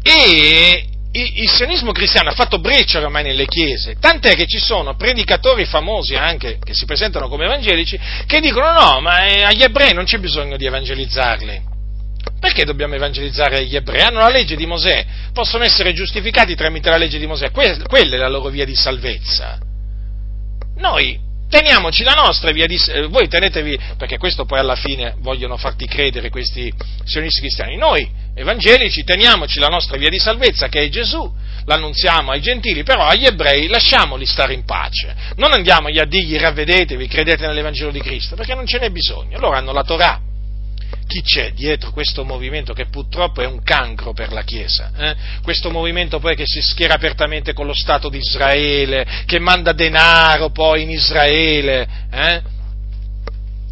E 0.04 0.91
il 1.14 1.50
sionismo 1.50 1.92
cristiano 1.92 2.30
ha 2.30 2.34
fatto 2.34 2.60
breccia 2.60 3.00
ormai 3.00 3.24
nelle 3.24 3.46
chiese, 3.46 3.98
tant'è 4.00 4.34
che 4.34 4.46
ci 4.46 4.60
sono 4.60 4.96
predicatori 4.96 5.66
famosi 5.66 6.16
anche, 6.16 6.58
che 6.64 6.74
si 6.74 6.86
presentano 6.86 7.28
come 7.28 7.46
evangelici, 7.46 8.00
che 8.26 8.40
dicono 8.40 8.72
no, 8.72 9.02
ma 9.02 9.26
eh, 9.26 9.44
agli 9.44 9.62
ebrei 9.62 9.94
non 9.94 10.06
c'è 10.06 10.20
bisogno 10.20 10.56
di 10.56 10.66
evangelizzarli. 10.66 11.70
Perché 12.40 12.64
dobbiamo 12.64 12.96
evangelizzare 12.96 13.66
gli 13.66 13.76
ebrei? 13.76 14.02
Hanno 14.02 14.20
la 14.20 14.30
legge 14.30 14.56
di 14.56 14.66
Mosè, 14.66 15.06
possono 15.34 15.64
essere 15.64 15.94
giustificati 15.94 16.56
tramite 16.56 16.90
la 16.90 16.98
legge 16.98 17.20
di 17.20 17.28
Mosè, 17.28 17.52
quella 17.52 18.16
è 18.16 18.18
la 18.18 18.30
loro 18.30 18.50
via 18.50 18.66
di 18.66 18.76
salvezza. 18.76 19.60
Noi 20.78 21.20
teniamoci 21.52 22.04
la 22.04 22.14
nostra 22.14 22.52
via 22.52 22.66
di 22.66 22.80
eh, 22.88 23.08
voi 23.08 23.28
tenetevi, 23.28 23.78
perché 23.98 24.18
questo 24.18 24.46
poi 24.46 24.60
alla 24.60 24.76
fine 24.76 25.16
vogliono 25.20 25.58
farti 25.58 25.86
credere 25.86 26.30
questi 26.30 26.74
sionisti 27.04 27.42
cristiani, 27.42 27.76
noi 27.76 28.10
evangelici 28.34 29.04
teniamoci 29.04 29.60
la 29.60 29.68
nostra 29.68 29.98
via 29.98 30.10
di 30.10 30.18
salvezza 30.18 30.70
che 30.70 30.82
è 30.82 30.90
Gesù, 30.90 31.30
l'annunziamo 31.66 32.32
ai 32.32 32.42
gentili, 32.42 32.84
però 32.84 33.06
agli 33.06 33.26
ebrei 33.26 33.68
lasciamoli 33.68 34.26
stare 34.26 34.54
in 34.54 34.64
pace, 34.64 35.14
non 35.36 35.52
andiamogli 35.52 36.00
a 36.00 36.06
dirgli 36.06 36.38
ravvedetevi, 36.38 37.08
credete 37.08 37.46
nell'Evangelo 37.46 37.92
di 37.92 38.00
Cristo, 38.00 38.36
perché 38.36 38.56
non 38.56 38.66
ce 38.66 38.80
n'è 38.80 38.90
bisogno, 38.90 39.38
loro 39.38 39.58
hanno 39.58 39.74
la 39.74 39.84
Torah, 39.84 40.20
chi 41.12 41.22
c'è 41.22 41.52
dietro 41.52 41.92
questo 41.92 42.24
movimento 42.24 42.72
che 42.72 42.86
purtroppo 42.86 43.42
è 43.42 43.46
un 43.46 43.62
cancro 43.64 44.14
per 44.14 44.32
la 44.32 44.44
Chiesa, 44.44 44.92
eh? 44.98 45.16
questo 45.44 45.70
movimento 45.70 46.20
poi 46.20 46.38
che 46.38 46.46
si 46.46 46.62
schiera 46.62 46.94
apertamente 46.94 47.52
con 47.52 47.66
lo 47.66 47.74
Stato 47.74 48.08
di 48.08 48.20
Israele, 48.20 49.06
che 49.26 49.38
manda 49.38 49.74
denaro 49.74 50.52
poi 50.52 50.84
in 50.84 50.90
Israele, 50.90 51.88
eh? 52.10 52.42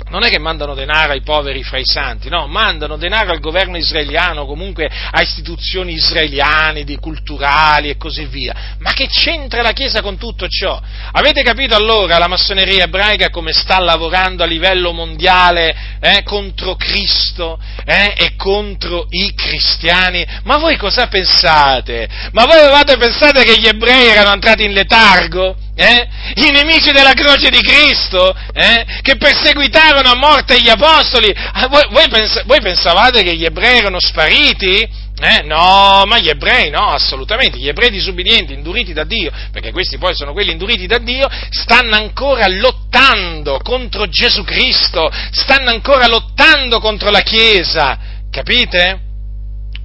Non 0.10 0.24
è 0.24 0.30
che 0.30 0.40
mandano 0.40 0.74
denaro 0.74 1.14
ai 1.14 1.22
poveri 1.22 1.64
fra 1.64 1.78
i 1.78 1.86
santi, 1.86 2.30
no, 2.30 2.48
mandano 2.48 2.98
denaro 2.98 3.32
al 3.32 3.40
governo 3.40 3.78
israeliano, 3.78 4.46
comunque 4.46 4.90
a 4.90 5.22
istituzioni 5.22 5.94
israeliane, 5.94 6.84
di 6.84 6.98
culturali 6.98 7.90
e 7.90 7.98
così 7.98 8.26
via. 8.26 8.76
Ma 8.80 8.94
che 8.94 9.08
c'entra 9.08 9.62
la 9.62 9.72
Chiesa 9.72 10.02
con 10.02 10.18
tutto 10.18 10.48
ciò? 10.48 10.80
Avete 11.12 11.44
capito 11.44 11.76
allora 11.76 12.18
la 12.18 12.28
massoneria 12.28 12.86
ebraica 12.86 13.30
come 13.30 13.54
sta 13.54 13.80
lavorando 13.80 14.44
a 14.44 14.48
livello 14.48 14.92
mondiale 14.92 15.76
eh, 16.00 16.24
contro 16.24 16.76
Cristo 16.76 17.60
eh, 17.86 18.14
e 18.18 18.36
contro 18.36 19.06
i 19.10 19.34
cristiani? 19.34 20.26
Ma 20.44 20.58
voi 20.58 20.76
cosa 20.78 21.08
pensate? 21.08 22.08
Ma 22.32 22.46
voi 22.46 22.60
avevate 22.60 22.98
pensato 22.98 23.42
che 23.42 23.60
gli 23.60 23.68
ebrei 23.68 24.08
erano 24.08 24.34
entrati 24.34 24.64
in 24.64 24.74
letargo? 24.74 25.56
Eh? 25.80 26.08
i 26.36 26.52
nemici 26.52 26.92
della 26.92 27.14
croce 27.14 27.50
di 27.50 27.62
Cristo, 27.62 28.36
eh? 28.54 28.86
che 29.02 29.16
perseguitarono 29.16 30.10
a 30.10 30.16
morte 30.16 30.60
gli 30.60 30.68
apostoli. 30.68 31.34
Ah, 31.34 31.68
voi, 31.68 31.88
voi, 31.90 32.10
pens- 32.10 32.44
voi, 32.46 32.60
pensavate 32.60 33.24
che 33.24 33.34
gli 33.36 33.46
ebrei 33.46 33.78
erano 33.78 34.00
spariti? 34.00 35.08
Eh? 35.22 35.44
No, 35.44 36.04
ma 36.06 36.18
gli 36.20 36.28
ebrei 36.28 36.70
no, 36.70 36.90
assolutamente, 36.90 37.58
gli 37.58 37.68
ebrei 37.70 37.90
disubbidienti, 37.90 38.54
induriti 38.54 38.92
da 38.92 39.06
Dio, 39.06 39.32
perché 39.52 39.72
questi 39.72 39.98
poi 39.98 40.14
sono 40.16 40.34
quelli 40.34 40.52
induriti 40.52 40.86
da 40.86 40.98
Dio, 40.98 41.30
stanno 41.50 41.96
ancora 41.96 42.48
lottando 42.48 43.60
contro 43.64 44.08
Gesù 44.08 44.44
Cristo, 44.44 45.10
stanno 45.32 45.70
ancora 45.70 46.08
lottando 46.08 46.80
contro 46.80 47.10
la 47.10 47.22
Chiesa, 47.22 47.98
capite? 48.30 49.00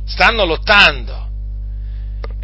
Stanno 0.06 0.44
lottando. 0.44 1.23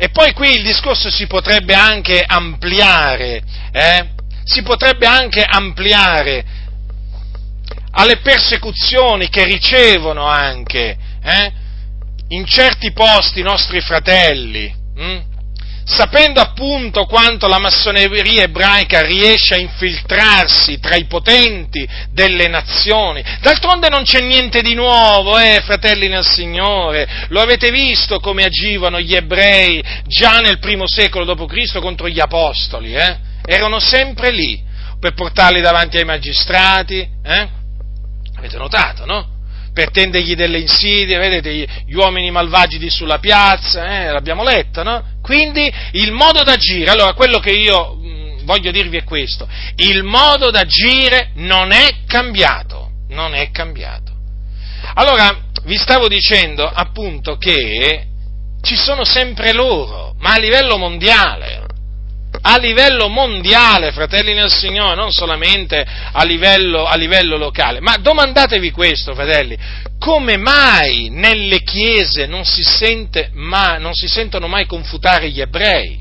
E 0.02 0.09
poi 0.09 0.32
qui 0.32 0.55
il 0.55 0.62
discorso 0.62 1.10
si 1.10 1.27
potrebbe 1.27 1.74
anche 1.74 2.24
ampliare, 2.27 3.43
eh? 3.70 4.09
si 4.44 4.62
potrebbe 4.62 5.05
anche 5.05 5.44
ampliare 5.44 6.43
alle 7.90 8.16
persecuzioni 8.20 9.28
che 9.28 9.44
ricevono 9.44 10.24
anche 10.24 10.97
eh? 11.22 11.52
in 12.28 12.47
certi 12.47 12.93
posti 12.93 13.40
i 13.40 13.43
nostri 13.43 13.82
fratelli. 13.82 14.74
Hm? 14.97 15.20
Sapendo 15.85 16.40
appunto 16.40 17.05
quanto 17.07 17.48
la 17.48 17.59
massoneria 17.59 18.43
ebraica 18.43 19.02
riesce 19.02 19.55
a 19.55 19.59
infiltrarsi 19.59 20.78
tra 20.78 20.97
i 20.97 21.07
potenti 21.07 21.86
delle 22.12 22.48
nazioni. 22.48 23.23
D'altronde 23.40 23.89
non 23.89 24.02
c'è 24.02 24.20
niente 24.20 24.62
di 24.62 24.74
nuovo, 24.74 25.39
eh, 25.39 25.61
fratelli 25.65 26.09
nel 26.09 26.24
Signore. 26.24 27.27
Lo 27.28 27.40
avete 27.40 27.70
visto 27.70 28.20
come 28.20 28.44
agivano 28.44 29.01
gli 29.01 29.15
ebrei 29.15 29.82
già 30.07 30.39
nel 30.39 30.59
primo 30.59 30.86
secolo 30.86 31.24
d.C. 31.24 31.78
contro 31.78 32.09
gli 32.09 32.20
apostoli, 32.20 32.94
eh? 32.94 33.28
Erano 33.44 33.81
sempre 33.81 34.31
lì 34.31 34.62
per 34.98 35.15
portarli 35.15 35.61
davanti 35.61 35.97
ai 35.97 36.05
magistrati, 36.05 37.09
eh? 37.23 37.48
Avete 38.36 38.57
notato, 38.57 39.05
no? 39.05 39.39
per 39.73 39.90
tendergli 39.90 40.35
delle 40.35 40.59
insidie, 40.59 41.19
vedete 41.19 41.52
gli 41.86 41.94
uomini 41.94 42.31
malvagi 42.31 42.78
di 42.78 42.90
sulla 42.90 43.19
piazza, 43.19 43.86
eh, 43.86 44.11
l'abbiamo 44.11 44.43
letta, 44.43 44.82
no? 44.82 45.02
Quindi 45.31 45.73
il 45.93 46.11
modo 46.11 46.43
d'agire, 46.43 46.90
allora 46.90 47.12
quello 47.12 47.39
che 47.39 47.52
io 47.52 47.94
mh, 47.94 48.09
mm, 48.09 48.44
voglio 48.47 48.73
dirvi 48.73 48.97
è 48.97 49.05
questo, 49.05 49.48
il 49.77 50.02
modo 50.02 50.51
d'agire 50.51 51.31
non 51.35 51.70
è 51.70 51.98
cambiato, 52.05 52.90
non 53.11 53.36
è 53.36 53.52
cambiato. 53.52 54.11
Allora, 54.94 55.39
vi 55.66 55.77
stavo 55.77 56.09
dicendo 56.09 56.66
appunto 56.69 57.36
che 57.36 58.07
ci 58.61 58.74
sono 58.74 59.05
sempre 59.05 59.52
loro, 59.52 60.16
ma 60.19 60.32
a 60.32 60.39
livello 60.39 60.78
mondiale, 60.78 61.59
a 62.42 62.56
livello 62.58 63.08
mondiale, 63.08 63.92
fratelli 63.92 64.32
nel 64.32 64.50
Signore, 64.50 64.94
non 64.94 65.10
solamente 65.10 65.84
a 66.12 66.24
livello, 66.24 66.84
a 66.84 66.96
livello, 66.96 67.36
locale. 67.36 67.80
Ma 67.80 67.96
domandatevi 67.96 68.70
questo, 68.70 69.14
fratelli, 69.14 69.56
come 69.98 70.36
mai 70.36 71.08
nelle 71.10 71.62
chiese 71.62 72.26
non 72.26 72.44
si, 72.44 72.62
mai, 73.32 73.80
non 73.80 73.94
si 73.94 74.08
sentono 74.08 74.48
mai 74.48 74.66
confutare 74.66 75.30
gli 75.30 75.40
ebrei? 75.40 76.00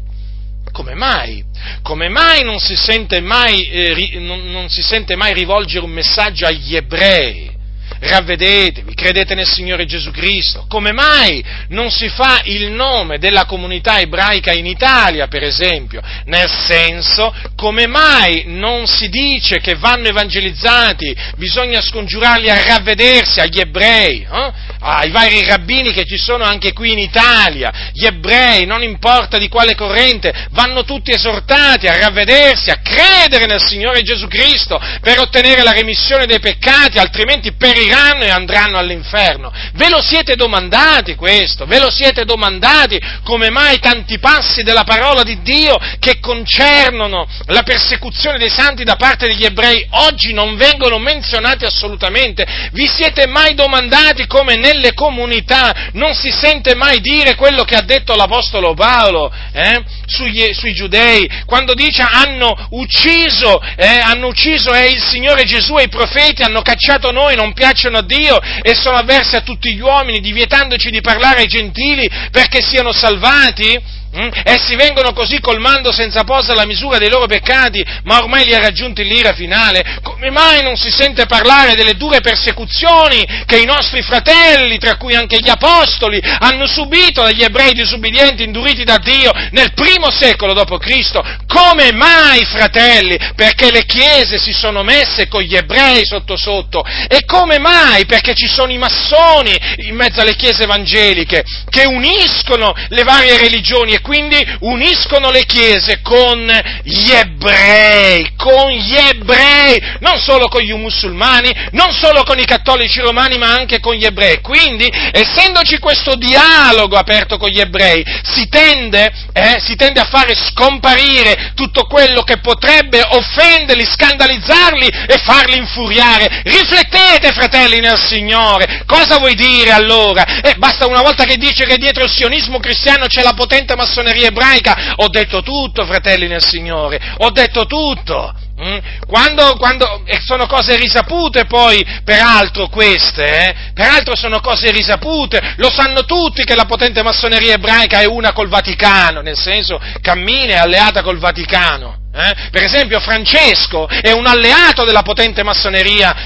Come 0.71 0.93
mai? 0.93 1.43
Come 1.81 2.09
mai 2.09 2.43
non 2.43 2.59
si, 2.59 2.75
mai, 3.21 3.67
eh, 3.69 4.19
non, 4.19 4.51
non 4.51 4.69
si 4.69 4.81
sente 4.81 5.15
mai 5.15 5.33
rivolgere 5.33 5.83
un 5.83 5.91
messaggio 5.91 6.45
agli 6.45 6.75
ebrei? 6.75 7.57
Ravvedetevi, 7.99 8.93
credete 8.93 9.35
nel 9.35 9.47
Signore 9.47 9.85
Gesù 9.85 10.11
Cristo. 10.11 10.65
Come 10.67 10.91
mai 10.91 11.43
non 11.69 11.89
si 11.89 12.09
fa 12.09 12.41
il 12.43 12.71
nome 12.71 13.17
della 13.17 13.45
comunità 13.45 13.99
ebraica 13.99 14.51
in 14.53 14.65
Italia, 14.65 15.27
per 15.27 15.43
esempio? 15.43 16.01
Nel 16.25 16.49
senso, 16.49 17.33
come 17.55 17.87
mai 17.87 18.43
non 18.47 18.87
si 18.87 19.09
dice 19.09 19.59
che 19.59 19.75
vanno 19.75 20.07
evangelizzati, 20.07 21.15
bisogna 21.37 21.81
scongiurarli 21.81 22.49
a 22.49 22.63
ravvedersi, 22.63 23.39
agli 23.39 23.59
ebrei, 23.59 24.21
eh? 24.21 24.68
Ai 24.79 25.11
vari 25.11 25.43
rabbini 25.45 25.91
che 25.91 26.05
ci 26.05 26.17
sono 26.17 26.43
anche 26.43 26.73
qui 26.73 26.91
in 26.91 26.99
Italia, 26.99 27.71
gli 27.93 28.05
ebrei, 28.05 28.65
non 28.65 28.81
importa 28.81 29.37
di 29.37 29.49
quale 29.49 29.75
corrente, 29.75 30.47
vanno 30.51 30.83
tutti 30.83 31.11
esortati 31.11 31.87
a 31.87 31.97
ravvedersi, 31.97 32.69
a 32.69 32.79
credere 32.81 33.45
nel 33.45 33.63
Signore 33.63 34.01
Gesù 34.01 34.27
Cristo 34.27 34.79
per 35.01 35.19
ottenere 35.19 35.63
la 35.63 35.71
remissione 35.71 36.25
dei 36.25 36.39
peccati, 36.39 36.97
altrimenti 36.97 37.53
periranno 37.53 38.23
e 38.23 38.29
andranno 38.29 38.77
all'inferno. 38.77 39.51
Ve 39.73 39.89
lo 39.89 40.01
siete 40.01 40.35
domandati 40.35 41.15
questo? 41.15 41.65
Ve 41.65 41.79
lo 41.79 41.89
siete 41.89 42.23
domandati 42.23 42.99
come 43.23 43.49
mai 43.49 43.79
tanti 43.79 44.17
passi 44.19 44.63
della 44.63 44.83
parola 44.83 45.23
di 45.23 45.41
Dio 45.41 45.77
che 45.99 46.19
concernono 46.19 47.27
la 47.47 47.63
persecuzione 47.63 48.37
dei 48.37 48.49
santi 48.49 48.83
da 48.83 48.95
parte 48.95 49.27
degli 49.27 49.43
ebrei 49.43 49.85
oggi 49.91 50.33
non 50.33 50.55
vengono 50.55 50.99
menzionati 50.99 51.65
assolutamente? 51.65 52.45
Vi 52.71 52.87
siete 52.87 53.27
mai 53.27 53.53
domandati 53.53 54.25
come 54.25 54.55
nelle 54.71 54.93
comunità 54.93 55.89
non 55.93 56.13
si 56.13 56.29
sente 56.29 56.75
mai 56.75 56.99
dire 56.99 57.35
quello 57.35 57.63
che 57.63 57.75
ha 57.75 57.81
detto 57.81 58.15
l'Apostolo 58.15 58.73
Paolo 58.73 59.31
eh? 59.51 59.83
sugli, 60.05 60.53
sui 60.53 60.73
giudei, 60.73 61.27
quando 61.45 61.73
dice 61.73 62.01
hanno 62.01 62.67
ucciso, 62.71 63.61
eh? 63.75 63.99
hanno 63.99 64.27
ucciso 64.27 64.71
eh, 64.73 64.89
il 64.89 65.01
Signore 65.01 65.43
Gesù 65.43 65.77
e 65.77 65.83
i 65.83 65.89
profeti, 65.89 66.43
hanno 66.43 66.61
cacciato 66.61 67.11
noi, 67.11 67.35
non 67.35 67.53
piacciono 67.53 67.97
a 67.97 68.03
Dio 68.03 68.39
e 68.61 68.75
sono 68.75 68.97
avversi 68.97 69.35
a 69.35 69.41
tutti 69.41 69.73
gli 69.73 69.81
uomini, 69.81 70.19
divietandoci 70.19 70.91
di 70.91 71.01
parlare 71.01 71.41
ai 71.41 71.47
gentili 71.47 72.09
perché 72.31 72.61
siano 72.61 72.91
salvati? 72.91 73.97
Mm? 74.15 74.29
Essi 74.43 74.75
vengono 74.75 75.13
così 75.13 75.39
colmando 75.39 75.91
senza 75.91 76.23
posa 76.23 76.55
la 76.55 76.65
misura 76.65 76.97
dei 76.97 77.09
loro 77.09 77.27
peccati, 77.27 77.85
ma 78.05 78.17
ormai 78.17 78.43
li 78.45 78.55
ha 78.55 78.59
raggiunti 78.59 79.03
l'ira 79.03 79.33
finale. 79.33 79.99
Come 80.01 80.31
mai 80.31 80.63
non 80.63 80.77
si 80.77 80.89
sente 80.89 81.27
parlare 81.27 81.75
delle 81.75 81.93
dure 81.93 82.19
persecuzioni 82.19 83.23
che 83.45 83.59
i 83.59 83.65
nostri 83.65 84.01
fratelli, 84.01 84.79
tra 84.79 84.97
cui 84.97 85.13
anche 85.13 85.37
gli 85.37 85.49
apostoli, 85.49 86.19
hanno 86.23 86.65
subito 86.65 87.21
dagli 87.21 87.43
ebrei 87.43 87.73
disubbidienti 87.73 88.43
induriti 88.43 88.83
da 88.83 88.97
Dio 88.97 89.31
nel 89.51 89.73
primo 89.73 90.09
secolo 90.09 90.53
d.C.? 90.53 91.45
Come 91.45 91.91
mai, 91.93 92.45
fratelli? 92.45 93.17
Perché 93.35 93.71
le 93.71 93.85
chiese 93.85 94.39
si 94.39 94.53
sono 94.53 94.81
messe 94.81 95.27
con 95.27 95.41
gli 95.41 95.55
ebrei 95.55 96.03
sotto 96.05 96.35
sotto. 96.35 96.83
E 97.07 97.25
come 97.25 97.59
mai? 97.59 98.05
Perché 98.05 98.33
ci 98.33 98.47
sono 98.47 98.71
i 98.71 98.77
massoni 98.77 99.55
in 99.87 99.95
mezzo 99.95 100.21
alle 100.21 100.35
chiese 100.35 100.63
evangeliche 100.63 101.43
che 101.69 101.85
uniscono 101.85 102.73
le 102.87 103.03
varie 103.03 103.37
religioni 103.37 103.97
quindi 104.01 104.37
uniscono 104.61 105.31
le 105.31 105.45
chiese 105.45 106.01
con 106.01 106.39
gli 106.83 107.11
ebrei, 107.11 108.33
con 108.35 108.69
gli 108.71 108.95
ebrei, 108.95 109.81
non 109.99 110.19
solo 110.19 110.47
con 110.47 110.61
gli 110.61 110.73
musulmani, 110.73 111.51
non 111.71 111.91
solo 111.91 112.23
con 112.23 112.39
i 112.39 112.45
cattolici 112.45 112.99
romani, 112.99 113.37
ma 113.37 113.53
anche 113.53 113.79
con 113.79 113.93
gli 113.95 114.05
ebrei. 114.05 114.41
Quindi, 114.41 114.89
essendoci 115.11 115.77
questo 115.79 116.15
dialogo 116.15 116.97
aperto 116.97 117.37
con 117.37 117.49
gli 117.49 117.59
ebrei, 117.59 118.03
si 118.23 118.47
tende, 118.47 119.11
eh, 119.33 119.57
si 119.59 119.75
tende 119.75 119.99
a 119.99 120.07
fare 120.09 120.35
scomparire 120.35 121.51
tutto 121.55 121.83
quello 121.83 122.23
che 122.23 122.37
potrebbe 122.39 123.01
offenderli, 123.01 123.85
scandalizzarli 123.85 124.87
e 124.87 125.17
farli 125.23 125.57
infuriare. 125.57 126.41
Riflettete, 126.43 127.31
fratelli 127.31 127.79
nel 127.79 127.97
Signore, 127.97 128.83
cosa 128.85 129.17
vuoi 129.17 129.35
dire 129.35 129.71
allora? 129.71 130.41
Eh, 130.41 130.55
basta 130.55 130.87
una 130.87 131.01
volta 131.01 131.25
che 131.25 131.37
dice 131.37 131.65
che 131.65 131.77
dietro 131.77 132.03
il 132.03 132.11
sionismo 132.11 132.59
cristiano 132.59 133.07
c'è 133.07 133.21
la 133.21 133.33
potente 133.33 133.75
massoneria, 133.75 133.88
massoneria 133.89 134.27
ebraica, 134.27 134.93
ho 134.97 135.09
detto 135.09 135.41
tutto, 135.41 135.85
fratelli 135.85 136.27
nel 136.27 136.45
Signore, 136.45 136.99
ho 137.17 137.31
detto 137.31 137.65
tutto. 137.65 138.33
Mm? 138.61 138.77
Quando, 139.07 139.55
quando, 139.55 140.03
e 140.05 140.19
sono 140.23 140.45
cose 140.45 140.75
risapute 140.75 141.45
poi, 141.45 141.85
peraltro 142.03 142.67
queste, 142.67 143.47
eh? 143.47 143.55
peraltro 143.73 144.15
sono 144.15 144.41
cose 144.41 144.69
risapute, 144.69 145.53
lo 145.57 145.71
sanno 145.71 146.03
tutti 146.05 146.43
che 146.43 146.55
la 146.55 146.65
potente 146.65 147.01
massoneria 147.01 147.53
ebraica 147.53 148.01
è 148.01 148.05
una 148.05 148.33
col 148.33 148.49
Vaticano, 148.49 149.21
nel 149.21 149.37
senso 149.37 149.79
cammina 150.01 150.53
è 150.53 150.57
alleata 150.57 151.01
col 151.01 151.19
Vaticano. 151.19 151.98
Eh? 152.11 152.49
Per 152.49 152.63
esempio 152.63 152.99
Francesco 152.99 153.87
è 153.87 154.11
un 154.11 154.25
alleato 154.25 154.83
della 154.83 155.03
potente, 155.03 155.43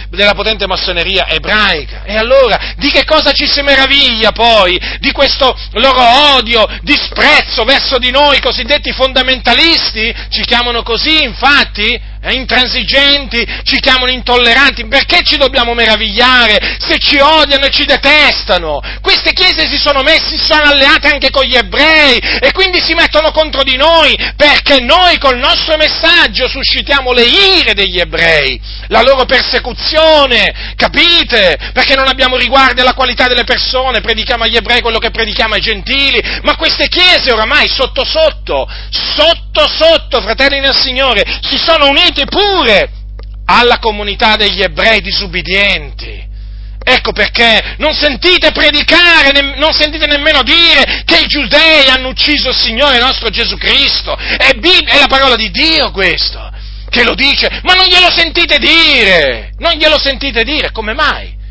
della 0.10 0.34
potente 0.34 0.66
massoneria 0.66 1.28
ebraica. 1.28 2.04
E 2.06 2.16
allora 2.16 2.74
di 2.78 2.90
che 2.90 3.04
cosa 3.04 3.34
ci 3.34 3.46
si 3.48 3.62
meraviglia 3.62 4.32
poi? 4.32 4.80
Di 5.00 5.12
questo 5.12 5.54
loro 5.74 6.36
odio, 6.36 6.66
disprezzo 6.82 7.66
verso 7.66 7.98
di 7.98 8.12
noi 8.12 8.40
cosiddetti 8.40 8.94
fondamentalisti? 8.94 10.16
Ci 10.30 10.46
chiamano 10.46 10.84
così 10.84 11.24
infatti? 11.24 12.12
Eh, 12.24 12.34
intransigenti, 12.34 13.46
ci 13.64 13.80
chiamano 13.80 14.12
intolleranti, 14.12 14.88
perché 14.88 15.24
ci 15.24 15.38
dobbiamo 15.38 15.74
meravigliare 15.74 16.78
se 16.80 16.98
ci 16.98 17.20
odiano 17.20 17.66
e 17.66 17.70
ci 17.70 17.86
detestano? 17.86 18.82
Queste 19.02 19.34
chiese 19.34 19.68
si 19.68 19.78
sono 19.78 20.02
messi, 20.04 20.38
si 20.38 20.46
sono 20.46 20.70
alleate 20.70 21.10
anche 21.10 21.30
con 21.30 21.44
gli 21.44 21.56
ebrei 21.56 22.18
e 22.18 22.52
quindi 22.54 22.82
si 22.82 22.94
mettono 22.94 23.32
contro 23.32 23.64
di 23.64 23.76
noi 23.76 24.16
perché 24.38 24.80
noi 24.80 25.18
col 25.18 25.38
nostro 25.38 25.76
messaggio 25.76 26.48
suscitiamo 26.48 27.12
le 27.12 27.24
ire 27.24 27.74
degli 27.74 28.00
ebrei, 28.00 28.60
la 28.88 29.02
loro 29.02 29.26
persecuzione, 29.26 30.74
capite? 30.78 31.58
Perché 31.74 31.96
non 31.96 32.08
abbiamo 32.08 32.38
riguardo 32.38 32.82
alla 32.82 32.94
qualità 32.94 33.28
delle 33.28 33.44
persone, 33.44 34.02
predichiamo 34.02 34.44
agli 34.44 34.56
ebrei 34.56 34.82
quello 34.82 35.00
che 35.00 35.12
predichiamo 35.12 35.56
ai 35.56 35.62
gentili, 35.62 36.22
ma 36.44 36.56
queste 36.56 36.88
chiese 36.88 37.32
oramai 37.32 37.68
sotto 37.68 38.06
sotto, 38.06 38.68
sotto 38.90 39.68
sotto, 39.68 40.22
fratelli 40.22 40.60
nel 40.60 40.76
Signore, 40.76 41.24
si 41.42 41.58
sono 41.58 41.88
unite 41.88 42.13
unite 42.14 42.26
pure 42.26 42.90
alla 43.46 43.80
comunità 43.80 44.36
degli 44.36 44.62
ebrei 44.62 45.02
disubbidienti. 45.02 46.32
Ecco 46.86 47.14
perché 47.14 47.76
non 47.78 47.94
sentite 47.94 48.52
predicare, 48.52 49.56
non 49.58 49.72
sentite 49.72 50.06
nemmeno 50.06 50.44
dire 50.44 51.04
che 51.06 51.22
i 51.22 51.28
giudei 51.28 51.88
hanno 51.88 52.10
ucciso 52.10 52.50
il 52.50 52.56
Signore 52.56 53.00
nostro 53.00 53.30
Gesù 53.30 53.58
Cristo. 53.58 54.16
È, 54.16 54.50
è 54.50 55.00
la 55.00 55.08
parola 55.08 55.36
di 55.36 55.50
Dio 55.50 55.92
questo, 55.92 56.52
che 56.90 57.04
lo 57.04 57.16
dice, 57.16 57.62
ma 57.64 57.74
non 57.74 57.86
glielo 57.86 58.12
sentite 58.12 58.58
dire, 58.60 59.52
non 59.60 59.74
glielo 59.74 59.98
sentite 59.98 60.44
dire, 60.44 60.72
come 60.72 60.94
mai? 60.94 61.42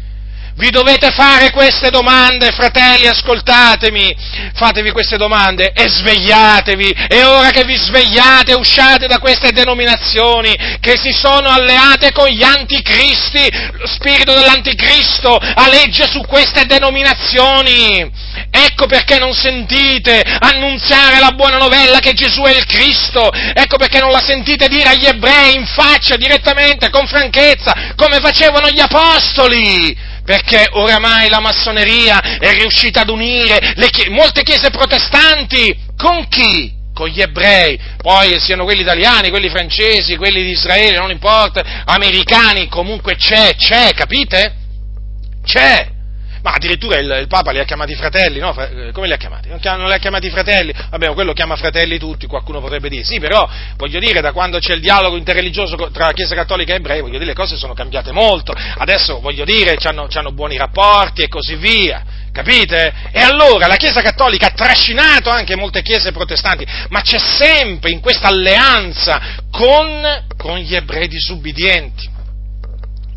Vi 0.55 0.71
dovete 0.71 1.11
fare 1.11 1.51
queste 1.51 1.89
domande, 1.91 2.53
fratelli, 2.53 3.07
ascoltatemi, 3.07 4.15
fatevi 4.55 4.91
queste 4.91 5.17
domande 5.17 5.73
e 5.73 5.89
svegliatevi. 5.89 6.91
È 7.09 7.25
ora 7.25 7.51
che 7.51 7.65
vi 7.65 7.75
svegliate, 7.75 8.53
usciate 8.53 9.07
da 9.07 9.19
queste 9.19 9.53
denominazioni 9.53 10.55
che 10.81 10.99
si 10.99 11.11
sono 11.11 11.49
alleate 11.49 12.13
con 12.13 12.29
gli 12.29 12.43
anticristi. 12.43 13.51
Lo 13.73 13.87
spirito 13.87 14.35
dell'anticristo 14.35 15.37
aleggia 15.37 16.07
su 16.07 16.21
queste 16.21 16.67
denominazioni 16.67 18.11
Ecco 18.55 18.85
perché 18.85 19.19
non 19.19 19.33
sentite 19.33 20.21
annunziare 20.21 21.19
la 21.21 21.31
buona 21.31 21.57
novella 21.57 22.01
che 22.01 22.13
Gesù 22.13 22.43
è 22.43 22.55
il 22.55 22.67
Cristo. 22.67 23.31
Ecco 23.33 23.79
perché 23.79 23.99
non 23.99 24.11
la 24.11 24.21
sentite 24.21 24.69
dire 24.69 24.91
agli 24.91 25.07
ebrei 25.07 25.55
in 25.55 25.67
faccia, 25.67 26.17
direttamente, 26.17 26.91
con 26.91 27.07
franchezza, 27.07 27.95
come 27.97 28.19
facevano 28.21 28.69
gli 28.69 28.81
apostoli 28.81 30.11
perché 30.25 30.69
oramai 30.73 31.29
la 31.29 31.41
massoneria 31.41 32.39
è 32.39 32.53
riuscita 32.55 33.01
ad 33.01 33.09
unire 33.09 33.75
chie- 33.91 34.11
molte 34.11 34.43
chiese 34.43 34.71
protestanti 34.71 35.77
con 35.97 36.27
chi? 36.29 36.81
Con 36.95 37.09
gli 37.09 37.23
ebrei, 37.23 37.79
poi 37.97 38.39
siano 38.39 38.65
quelli 38.65 38.83
italiani, 38.83 39.31
quelli 39.31 39.49
francesi, 39.49 40.17
quelli 40.17 40.43
di 40.43 40.51
Israele, 40.51 40.99
non 40.99 41.11
importa, 41.11 41.83
americani, 41.87 42.69
comunque 42.69 43.17
c'è, 43.17 43.55
c'è, 43.57 43.95
capite? 43.95 44.55
C'è, 45.43 45.92
ma 46.43 46.53
addirittura 46.55 46.99
il, 46.99 47.19
il, 47.21 47.27
Papa 47.29 47.53
li 47.53 47.61
ha 47.61 47.65
chiamati 47.65 47.95
fratelli, 47.95 48.39
no? 48.39 48.55
Eh, 48.57 48.91
come 48.93 49.07
li 49.07 49.13
ha 49.13 49.17
chiamati? 49.17 49.49
Non, 49.49 49.61
non, 49.63 49.87
li 49.87 49.95
ha 49.95 49.99
chiamati 49.99 50.29
fratelli? 50.29 50.73
Vabbè, 50.91 51.13
quello 51.15 51.33
chiama 51.33 51.57
fratelli 51.57 51.99
tutti, 51.99 52.27
qualcuno 52.27 52.61
potrebbe 52.61 52.89
dire, 52.89 53.05
sì, 53.05 53.19
però 53.21 53.49
voglio 53.77 53.99
dire, 54.01 54.21
da 54.21 54.33
quando 54.33 54.59
c'è 54.59 54.75
il 54.75 54.81
dialogo 54.81 55.17
interreligioso 55.17 55.77
tra 55.91 56.13
Chiesa 56.13 56.35
Cattolica 56.35 56.73
e 56.73 56.77
ebrei, 56.77 57.01
voglio 57.01 57.19
dire, 57.19 57.27
le 57.27 57.35
cose 57.35 57.57
sono 57.57 57.75
cambiate 57.75 58.13
molto, 58.13 58.53
adesso 58.53 59.21
voglio 59.21 59.45
dire, 59.45 59.77
hanno 59.83 60.33
buoni 60.33 60.57
rapporti 60.57 61.23
e 61.23 61.29
così 61.29 61.55
via. 61.55 62.21
Capite? 62.33 62.95
E 63.13 63.21
allora 63.21 63.67
la 63.67 63.77
Chiesa 63.77 64.01
Cattolica 64.01 64.47
ha 64.47 64.53
trascinato 64.53 65.29
anche 65.29 65.55
molte 65.55 65.83
chiese 65.83 66.13
protestanti, 66.13 66.67
ma 66.89 67.03
c'è 67.03 67.19
sempre 67.19 67.91
in 67.91 68.01
questa 68.01 68.29
alleanza 68.29 69.21
con, 69.51 70.25
con 70.39 70.57
gli 70.57 70.75
ebrei 70.75 71.09
disubbidienti. 71.09 72.21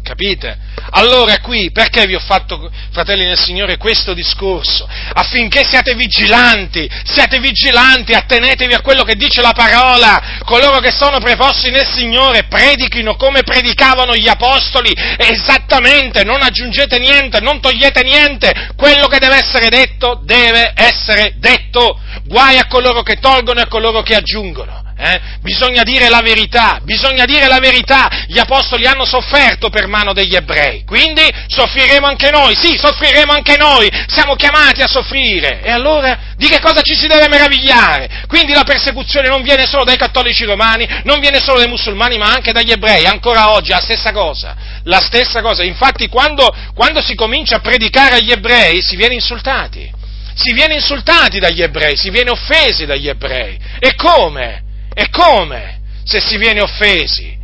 Capite? 0.05 0.55
Allora 0.91 1.39
qui, 1.39 1.71
perché 1.71 2.05
vi 2.05 2.13
ho 2.13 2.19
fatto, 2.19 2.69
fratelli 2.91 3.25
nel 3.25 3.39
Signore, 3.39 3.77
questo 3.77 4.13
discorso? 4.13 4.87
Affinché 5.13 5.65
siate 5.67 5.95
vigilanti, 5.95 6.87
siate 7.03 7.39
vigilanti, 7.39 8.13
attenetevi 8.13 8.75
a 8.75 8.81
quello 8.81 9.01
che 9.01 9.15
dice 9.15 9.41
la 9.41 9.53
parola, 9.53 10.41
coloro 10.45 10.77
che 10.77 10.91
sono 10.91 11.17
preposti 11.17 11.71
nel 11.71 11.87
Signore, 11.91 12.43
predichino 12.43 13.15
come 13.15 13.41
predicavano 13.41 14.15
gli 14.15 14.27
apostoli, 14.27 14.93
esattamente, 15.17 16.23
non 16.23 16.43
aggiungete 16.43 16.99
niente, 16.99 17.39
non 17.39 17.59
togliete 17.59 18.03
niente, 18.03 18.73
quello 18.77 19.07
che 19.07 19.17
deve 19.17 19.37
essere 19.37 19.69
detto 19.69 20.21
deve 20.23 20.71
essere 20.75 21.33
detto, 21.37 21.99
guai 22.25 22.59
a 22.59 22.67
coloro 22.67 23.01
che 23.01 23.15
tolgono 23.15 23.59
e 23.59 23.63
a 23.63 23.67
coloro 23.67 24.03
che 24.03 24.13
aggiungono. 24.13 24.74
Eh? 24.97 25.19
Bisogna 25.41 25.83
dire 25.83 26.07
la 26.07 26.21
verità, 26.21 26.79
bisogna 26.81 27.25
dire 27.25 27.47
la 27.47 27.59
verità. 27.59 28.09
Gli 28.27 28.39
apostoli 28.39 28.85
hanno 28.85 29.03
sofferto 29.03 29.69
per 29.69 29.87
mano 29.87 30.13
degli 30.13 30.35
ebrei, 30.35 30.85
quindi 30.85 31.23
soffriremo 31.47 32.07
anche 32.07 32.31
noi, 32.31 32.55
sì, 32.55 32.77
soffriremo 32.77 33.33
anche 33.33 33.57
noi, 33.57 33.89
siamo 34.07 34.35
chiamati 34.35 34.81
a 34.81 34.87
soffrire. 34.87 35.61
E 35.61 35.69
allora 35.69 36.33
di 36.37 36.47
che 36.47 36.61
cosa 36.61 36.81
ci 36.81 36.95
si 36.95 37.07
deve 37.07 37.27
meravigliare? 37.27 38.23
Quindi 38.27 38.53
la 38.53 38.63
persecuzione 38.63 39.27
non 39.27 39.41
viene 39.41 39.65
solo 39.65 39.83
dai 39.83 39.97
cattolici 39.97 40.45
romani, 40.45 40.87
non 41.03 41.19
viene 41.19 41.39
solo 41.39 41.59
dai 41.59 41.67
musulmani, 41.67 42.17
ma 42.17 42.31
anche 42.31 42.53
dagli 42.53 42.71
ebrei. 42.71 43.05
Ancora 43.05 43.51
oggi 43.51 43.71
la 43.71 43.81
stessa 43.81 44.13
cosa, 44.13 44.55
la 44.83 45.01
stessa 45.01 45.41
cosa. 45.41 45.63
Infatti 45.63 46.07
quando, 46.07 46.55
quando 46.73 47.01
si 47.01 47.15
comincia 47.15 47.57
a 47.57 47.59
predicare 47.59 48.15
agli 48.15 48.31
ebrei 48.31 48.81
si 48.81 48.95
viene 48.95 49.15
insultati. 49.15 49.91
Si 50.37 50.53
viene 50.53 50.75
insultati 50.75 51.39
dagli 51.39 51.61
ebrei, 51.61 51.95
si 51.95 52.09
viene 52.09 52.29
offesi 52.29 52.85
dagli 52.85 53.07
ebrei. 53.07 53.57
E 53.79 53.95
come? 53.95 54.64
E 54.95 55.09
come? 55.09 55.81
Se 56.05 56.19
si 56.19 56.37
viene 56.37 56.61
offesi. 56.61 57.43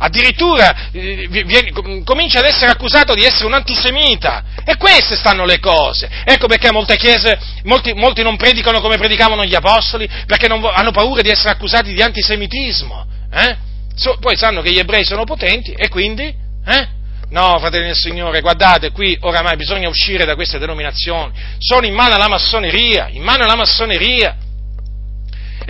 Addirittura 0.00 0.90
eh, 0.92 1.26
viene, 1.28 1.72
comincia 2.04 2.38
ad 2.38 2.44
essere 2.44 2.70
accusato 2.70 3.14
di 3.14 3.24
essere 3.24 3.46
un 3.46 3.54
antisemita. 3.54 4.44
E 4.64 4.76
queste 4.76 5.16
stanno 5.16 5.44
le 5.44 5.60
cose. 5.60 6.08
Ecco 6.24 6.46
perché 6.46 6.70
molte 6.72 6.96
chiese, 6.96 7.38
molti, 7.64 7.92
molti 7.94 8.22
non 8.22 8.36
predicano 8.36 8.80
come 8.80 8.96
predicavano 8.96 9.44
gli 9.44 9.54
apostoli, 9.54 10.08
perché 10.26 10.48
non, 10.48 10.64
hanno 10.64 10.90
paura 10.90 11.22
di 11.22 11.30
essere 11.30 11.50
accusati 11.50 11.94
di 11.94 12.02
antisemitismo. 12.02 13.06
Eh? 13.32 13.56
So, 13.94 14.18
poi 14.20 14.36
sanno 14.36 14.60
che 14.60 14.72
gli 14.72 14.78
ebrei 14.78 15.04
sono 15.04 15.24
potenti 15.24 15.72
e 15.72 15.88
quindi... 15.88 16.34
Eh? 16.66 16.96
No, 17.30 17.58
fratelli 17.58 17.86
del 17.86 17.94
Signore, 17.94 18.40
guardate, 18.40 18.90
qui 18.90 19.16
oramai 19.20 19.56
bisogna 19.56 19.88
uscire 19.88 20.24
da 20.24 20.34
queste 20.34 20.58
denominazioni. 20.58 21.32
Sono 21.58 21.84
in 21.84 21.92
mano 21.92 22.14
alla 22.14 22.28
massoneria, 22.28 23.08
in 23.10 23.22
mano 23.22 23.44
alla 23.44 23.56
massoneria. 23.56 24.36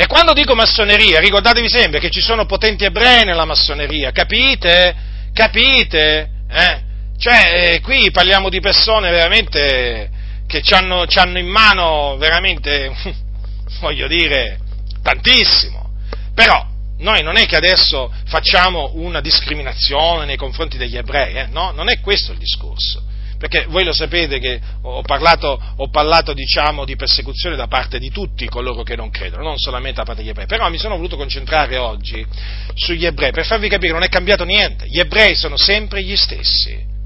E 0.01 0.07
quando 0.07 0.33
dico 0.33 0.55
massoneria, 0.55 1.19
ricordatevi 1.19 1.69
sempre 1.69 1.99
che 1.99 2.09
ci 2.09 2.21
sono 2.21 2.47
potenti 2.47 2.85
ebrei 2.85 3.25
nella 3.25 3.45
massoneria, 3.45 4.13
capite? 4.13 4.95
Capite? 5.33 6.31
Eh? 6.49 6.81
Cioè, 7.19 7.73
eh, 7.75 7.81
qui 7.81 8.09
parliamo 8.13 8.49
di 8.49 8.61
persone 8.61 9.11
veramente 9.11 10.09
che 10.47 10.63
ci 10.63 10.73
hanno, 10.73 11.05
in 11.37 11.49
mano 11.49 12.17
veramente, 12.17 12.95
voglio 13.81 14.07
dire, 14.07 14.61
tantissimo. 15.03 15.91
Però, 16.33 16.65
noi 16.99 17.25
non 17.25 17.37
è 17.37 17.47
che 17.47 17.57
adesso 17.57 18.15
facciamo 18.27 18.93
una 18.95 19.21
discriminazione 19.21 20.27
nei 20.27 20.37
confronti 20.37 20.77
degli 20.77 20.97
ebrei, 20.97 21.35
eh? 21.35 21.47
no? 21.49 21.73
Non 21.73 21.91
è 21.91 21.99
questo 21.99 22.31
il 22.31 22.39
discorso 22.39 23.03
perché 23.39 23.67
voi 23.69 23.85
lo 23.85 23.93
sapete 23.93 24.39
che 24.39 24.61
ho 24.83 25.03
parlato, 25.03 25.61
ho 25.77 25.89
parlato 25.89 26.33
diciamo, 26.33 26.85
di 26.85 26.97
persecuzione 26.97 27.57
da 27.57 27.69
parte 27.69 27.99
di 27.99 28.11
tutti 28.11 28.49
coloro 28.49 28.83
che 28.83 28.97
non 28.97 29.11
credono, 29.11 29.45
non 29.45 29.59
solamente 29.59 29.99
da 29.99 30.05
parte 30.05 30.23
degli 30.23 30.31
ebrei, 30.31 30.47
però 30.47 30.69
mi 30.69 30.79
sono 30.79 30.97
voluto 30.97 31.17
concentrare 31.17 31.77
oggi 31.77 32.27
sugli 32.75 33.07
ebrei 33.07 33.31
per 33.31 33.47
farvi 33.47 33.69
capire 33.69 33.89
che 33.89 33.99
non 33.99 34.03
è 34.03 34.09
cambiato 34.09 34.45
niente, 34.45 34.87
gli 34.89 34.99
ebrei 34.99 35.35
sono 35.37 35.57
sempre 35.57 36.03
gli 36.03 36.17
stessi. 36.17 36.97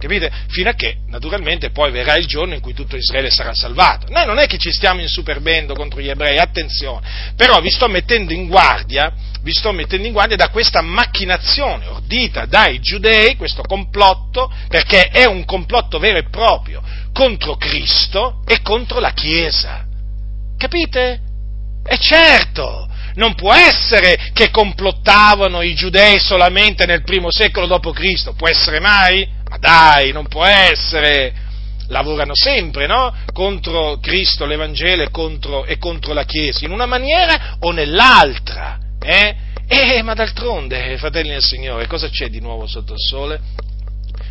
Capite? 0.00 0.30
Fino 0.48 0.70
a 0.70 0.72
che, 0.72 0.96
naturalmente, 1.08 1.70
poi 1.70 1.90
verrà 1.90 2.16
il 2.16 2.26
giorno 2.26 2.54
in 2.54 2.60
cui 2.60 2.72
tutto 2.72 2.96
Israele 2.96 3.30
sarà 3.30 3.54
salvato. 3.54 4.06
Noi 4.10 4.24
non 4.24 4.38
è 4.38 4.46
che 4.46 4.58
ci 4.58 4.72
stiamo 4.72 5.00
insuperbendo 5.00 5.74
contro 5.74 6.00
gli 6.00 6.08
ebrei, 6.08 6.38
attenzione, 6.38 7.34
però 7.36 7.60
vi 7.60 7.70
sto 7.70 7.86
mettendo 7.86 8.32
in 8.32 8.46
guardia 8.46 9.12
vi 9.42 9.52
sto 9.52 9.72
mettendo 9.72 10.06
in 10.06 10.12
guardia 10.12 10.36
da 10.36 10.50
questa 10.50 10.82
macchinazione 10.82 11.86
ordita 11.86 12.44
dai 12.44 12.80
giudei, 12.80 13.36
questo 13.36 13.62
complotto, 13.62 14.52
perché 14.68 15.08
è 15.08 15.24
un 15.24 15.44
complotto 15.44 15.98
vero 15.98 16.18
e 16.18 16.28
proprio 16.28 16.82
contro 17.12 17.56
Cristo 17.56 18.42
e 18.46 18.60
contro 18.62 19.00
la 19.00 19.12
Chiesa. 19.12 19.86
Capite? 20.56 21.20
E 21.82 21.98
certo, 21.98 22.88
non 23.14 23.34
può 23.34 23.52
essere 23.54 24.30
che 24.32 24.50
complottavano 24.50 25.62
i 25.62 25.74
giudei 25.74 26.18
solamente 26.18 26.84
nel 26.84 27.02
primo 27.02 27.30
secolo 27.30 27.66
d.C., 27.66 28.34
può 28.36 28.48
essere 28.48 28.78
mai? 28.78 29.26
Ma 29.50 29.58
dai, 29.58 30.12
non 30.12 30.26
può 30.28 30.44
essere! 30.44 31.48
Lavorano 31.88 32.36
sempre, 32.36 32.86
no? 32.86 33.12
Contro 33.32 33.98
Cristo, 34.00 34.46
l'Evangelo 34.46 35.02
e 35.02 35.10
contro, 35.10 35.64
e 35.64 35.76
contro 35.76 36.12
la 36.12 36.22
Chiesa, 36.24 36.64
in 36.64 36.70
una 36.70 36.86
maniera 36.86 37.56
o 37.58 37.72
nell'altra. 37.72 38.78
Eh? 39.02 39.34
Eh, 39.66 40.02
ma 40.02 40.14
d'altronde, 40.14 40.96
fratelli 40.98 41.30
del 41.30 41.42
Signore, 41.42 41.88
cosa 41.88 42.08
c'è 42.08 42.28
di 42.28 42.40
nuovo 42.40 42.66
sotto 42.66 42.92
il 42.92 43.00
sole? 43.00 43.40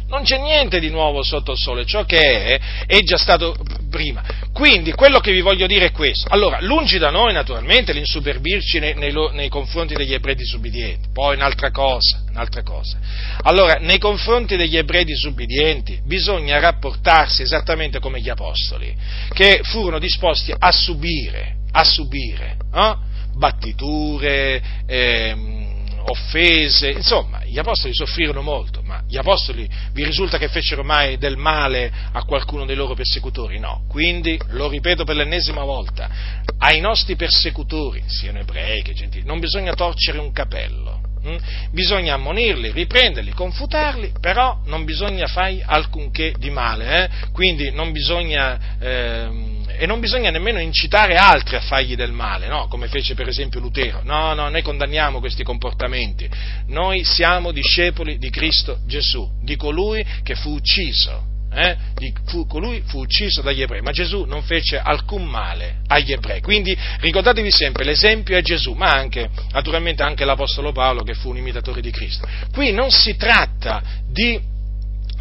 Non 0.09 0.23
c'è 0.23 0.39
niente 0.39 0.79
di 0.79 0.89
nuovo 0.89 1.23
sotto 1.23 1.51
il 1.51 1.57
sole, 1.57 1.85
ciò 1.85 2.03
che 2.03 2.17
è 2.17 2.59
è 2.85 2.99
già 3.01 3.17
stato 3.17 3.55
prima. 3.89 4.23
Quindi 4.51 4.91
quello 4.93 5.19
che 5.19 5.31
vi 5.31 5.41
voglio 5.41 5.67
dire 5.67 5.85
è 5.85 5.91
questo. 5.91 6.27
Allora, 6.29 6.59
lungi 6.61 6.97
da 6.97 7.11
noi 7.11 7.33
naturalmente 7.33 7.93
l'insuperbirci 7.93 8.79
nei, 8.79 8.95
nei, 8.95 9.13
nei 9.33 9.49
confronti 9.49 9.93
degli 9.93 10.13
ebrei 10.13 10.35
disubbidienti, 10.35 11.09
poi 11.13 11.35
un'altra 11.35 11.69
cosa, 11.69 12.23
un'altra 12.29 12.63
cosa. 12.63 12.97
Allora, 13.43 13.75
nei 13.75 13.99
confronti 13.99 14.55
degli 14.57 14.77
ebrei 14.77 15.05
disubbidienti 15.05 16.01
bisogna 16.03 16.59
rapportarsi 16.59 17.43
esattamente 17.43 17.99
come 17.99 18.19
gli 18.19 18.29
apostoli, 18.29 18.95
che 19.31 19.61
furono 19.63 19.99
disposti 19.99 20.51
a 20.57 20.71
subire, 20.71 21.57
a 21.71 21.83
subire, 21.83 22.57
eh? 22.73 22.95
battiture, 23.35 24.61
ehm, 24.87 25.68
offese, 26.09 26.89
insomma, 26.89 27.43
gli 27.45 27.57
apostoli 27.57 27.93
soffrirono 27.93 28.41
molto, 28.41 28.81
ma 28.83 29.03
gli 29.07 29.17
apostoli 29.17 29.69
vi 29.93 30.03
risulta 30.03 30.37
che 30.37 30.47
fecero 30.47 30.83
mai 30.83 31.17
del 31.17 31.37
male 31.37 31.91
a 32.11 32.23
qualcuno 32.23 32.65
dei 32.65 32.75
loro 32.75 32.93
persecutori? 32.93 33.59
No. 33.59 33.83
Quindi, 33.87 34.39
lo 34.49 34.67
ripeto 34.67 35.03
per 35.03 35.15
l'ennesima 35.15 35.63
volta, 35.63 36.09
ai 36.57 36.79
nostri 36.79 37.15
persecutori, 37.15 38.03
siano 38.07 38.39
ebrei 38.39 38.81
che 38.81 38.93
gentili, 38.93 39.25
non 39.25 39.39
bisogna 39.39 39.73
torcere 39.73 40.19
un 40.19 40.31
capello. 40.31 41.01
Hm? 41.21 41.37
Bisogna 41.71 42.13
ammonirli, 42.13 42.71
riprenderli, 42.71 43.31
confutarli, 43.31 44.13
però 44.21 44.61
non 44.65 44.85
bisogna 44.85 45.27
fare 45.27 45.61
alcunché 45.65 46.33
di 46.37 46.49
male, 46.49 47.03
eh? 47.03 47.09
quindi 47.33 47.71
non 47.71 47.91
bisogna 47.91 48.77
eh, 48.79 49.58
e 49.79 49.85
non 49.85 50.01
bisogna 50.01 50.29
nemmeno 50.29 50.59
incitare 50.59 51.15
altri 51.15 51.55
a 51.55 51.61
fargli 51.61 51.95
del 51.95 52.11
male, 52.11 52.47
no? 52.47 52.67
come 52.67 52.89
fece 52.89 53.13
per 53.13 53.29
esempio 53.29 53.61
Lutero. 53.61 54.01
No, 54.03 54.33
no, 54.33 54.49
noi 54.49 54.61
condanniamo 54.61 55.21
questi 55.21 55.41
comportamenti. 55.41 56.29
Noi 56.67 57.05
siamo 57.05 57.53
discepoli 57.53 58.17
di 58.17 58.29
Cristo 58.29 58.79
Gesù, 58.85 59.25
di 59.41 59.55
colui 59.55 60.05
che 60.21 60.35
fu 60.35 60.49
ucciso. 60.51 61.27
Eh? 61.51 61.77
Di, 61.95 62.13
fu, 62.25 62.45
colui 62.45 62.83
fu 62.85 62.99
ucciso 62.99 63.41
dagli 63.41 63.61
ebrei, 63.61 63.81
ma 63.81 63.91
Gesù 63.91 64.25
non 64.25 64.43
fece 64.43 64.77
alcun 64.77 65.23
male 65.23 65.77
agli 65.87 66.11
ebrei. 66.11 66.41
Quindi 66.41 66.77
ricordatevi 66.99 67.49
sempre, 67.49 67.85
l'esempio 67.85 68.35
è 68.35 68.41
Gesù, 68.41 68.73
ma 68.73 68.91
anche, 68.91 69.29
naturalmente 69.51 70.03
anche 70.03 70.25
l'Apostolo 70.25 70.73
Paolo 70.73 71.03
che 71.03 71.13
fu 71.13 71.29
un 71.29 71.37
imitatore 71.37 71.79
di 71.79 71.89
Cristo. 71.89 72.27
Qui 72.51 72.73
non 72.73 72.91
si 72.91 73.15
tratta 73.15 73.81
di 74.05 74.48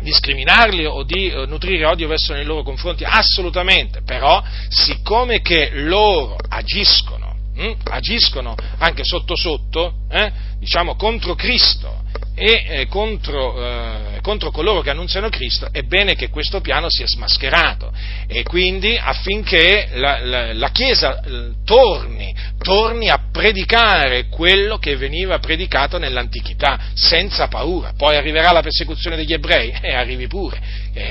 discriminarli 0.09 0.87
o 0.87 1.03
di 1.03 1.29
eh, 1.29 1.47
nutrire 1.47 1.85
odio 1.85 2.09
verso 2.09 2.33
nei 2.33 2.45
loro 2.45 2.63
confronti, 2.63 3.05
assolutamente, 3.05 4.03
però 4.03 4.43
siccome 4.69 5.41
che 5.43 5.71
loro 5.73 6.37
agiscono, 6.49 7.37
hm, 7.55 7.75
agiscono 7.85 8.55
anche 8.79 9.05
sotto 9.05 9.37
sotto, 9.37 9.93
eh, 10.11 10.33
diciamo 10.59 10.97
contro 10.97 11.35
Cristo 11.35 12.03
e 12.35 12.65
eh, 12.67 12.87
contro, 12.87 13.63
eh, 13.63 14.08
contro, 14.29 14.51
coloro 14.51 14.83
che 14.83 14.91
annunziano 14.91 15.31
Cristo, 15.31 15.71
è 15.73 15.81
bene 15.85 16.15
che 16.15 16.29
questo 16.29 16.61
piano 16.61 16.91
sia 16.91 17.07
smascherato 17.07 17.91
e 18.27 18.43
quindi 18.43 18.95
affinché 18.95 19.89
la, 19.95 20.19
la, 20.23 20.53
la 20.53 20.71
Chiesa 20.71 21.23
eh, 21.23 21.53
torni, 21.65 22.35
torni, 22.59 23.09
a 23.09 23.29
predicare 23.33 24.27
quello 24.29 24.77
che 24.77 24.97
veniva 24.97 25.39
predicato 25.39 25.97
nell'antichità, 25.97 26.79
senza 26.93 27.49
paura. 27.49 27.95
Poi 27.97 28.17
arriverà 28.17 28.53
la 28.53 28.61
persecuzione 28.61 29.17
degli 29.17 29.33
ebrei 29.33 29.73
e 29.81 29.95
arrivi 29.95 30.27
pure. 30.27 30.61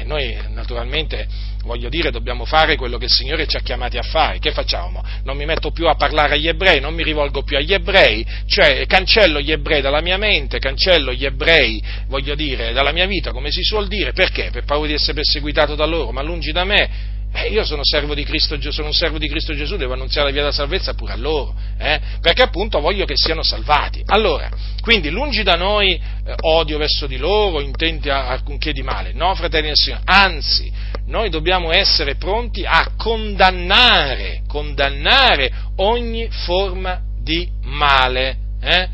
noi 0.06 0.38
naturalmente 0.50 1.28
voglio 1.68 1.90
dire, 1.90 2.10
dobbiamo 2.10 2.46
fare 2.46 2.76
quello 2.76 2.98
che 2.98 3.06
il 3.06 3.12
Signore 3.12 3.46
ci 3.46 3.58
ha 3.58 3.60
chiamati 3.60 3.98
a 3.98 4.02
fare. 4.02 4.40
Che 4.40 4.52
facciamo? 4.52 5.04
Non 5.24 5.38
mi 5.38 5.46
metto 5.46 5.70
più 5.70 5.88
a 5.88 5.94
parlare 5.94 6.34
agli 6.34 6.48
ebrei, 6.48 6.80
non 6.80 6.96
mi 6.96 7.04
rivolgo 7.04 7.44
più 7.44 7.58
agli 7.58 7.74
ebrei, 7.74 8.26
cioè 8.48 8.86
cancello 8.88 9.40
gli 9.40 9.52
ebrei 9.52 9.82
dalla 9.82 10.02
mia 10.02 10.18
mente, 10.18 10.58
cancello 10.58 11.14
gli 11.14 11.26
ebrei, 11.26 11.84
voglio 12.08 12.34
dire, 12.34 12.74
dalla 12.74 12.92
mia 12.92 13.06
vita, 13.06 13.32
come 13.32 13.52
si 13.52 13.62
suol 13.62 13.88
dire. 13.88 14.14
Perché? 14.14 14.50
Per 14.52 14.64
paura 14.64 14.88
di 14.88 14.94
essere 14.94 15.14
perseguitato 15.14 15.76
da 15.76 15.86
loro, 15.86 16.12
ma 16.12 16.24
lungi 16.24 16.52
da 16.52 16.64
me 16.64 17.16
eh, 17.34 17.50
io 17.50 17.64
sono, 17.66 17.84
servo 17.84 18.16
di 18.16 18.24
Cristo, 18.24 18.60
sono 18.72 18.88
un 18.88 18.94
servo 18.94 19.18
di 19.18 19.28
Cristo 19.28 19.54
Gesù, 19.54 19.76
devo 19.76 19.94
annunziare 19.94 20.28
la 20.28 20.34
via 20.34 20.42
della 20.42 20.54
salvezza 20.54 20.94
pure 20.94 21.14
a 21.14 21.18
loro, 21.18 21.54
eh? 21.78 22.00
perché 22.22 22.42
appunto 22.42 22.80
voglio 22.80 23.06
che 23.06 23.16
siano 23.16 23.44
salvati. 23.44 24.02
Allora, 24.06 24.50
quindi 24.82 25.10
lungi 25.10 25.44
da 25.44 25.56
noi 25.56 25.94
eh, 25.94 26.34
odio 26.42 26.78
verso 26.78 27.06
di 27.06 27.18
loro, 27.18 27.62
intenti 27.62 28.10
a 28.10 28.30
alcunché 28.30 28.72
di 28.72 28.82
male, 28.82 29.12
no 29.14 29.36
fratelli 29.36 29.68
del 29.68 29.76
Signore, 29.76 30.02
anzi, 30.06 30.72
noi 31.08 31.30
dobbiamo 31.30 31.72
essere 31.72 32.16
pronti 32.16 32.66
a 32.66 32.92
condannare, 32.98 34.42
condannare 34.48 35.52
ogni 35.78 36.28
forma 36.30 37.02
di 37.22 37.50
male, 37.64 38.38
eh? 38.62 38.88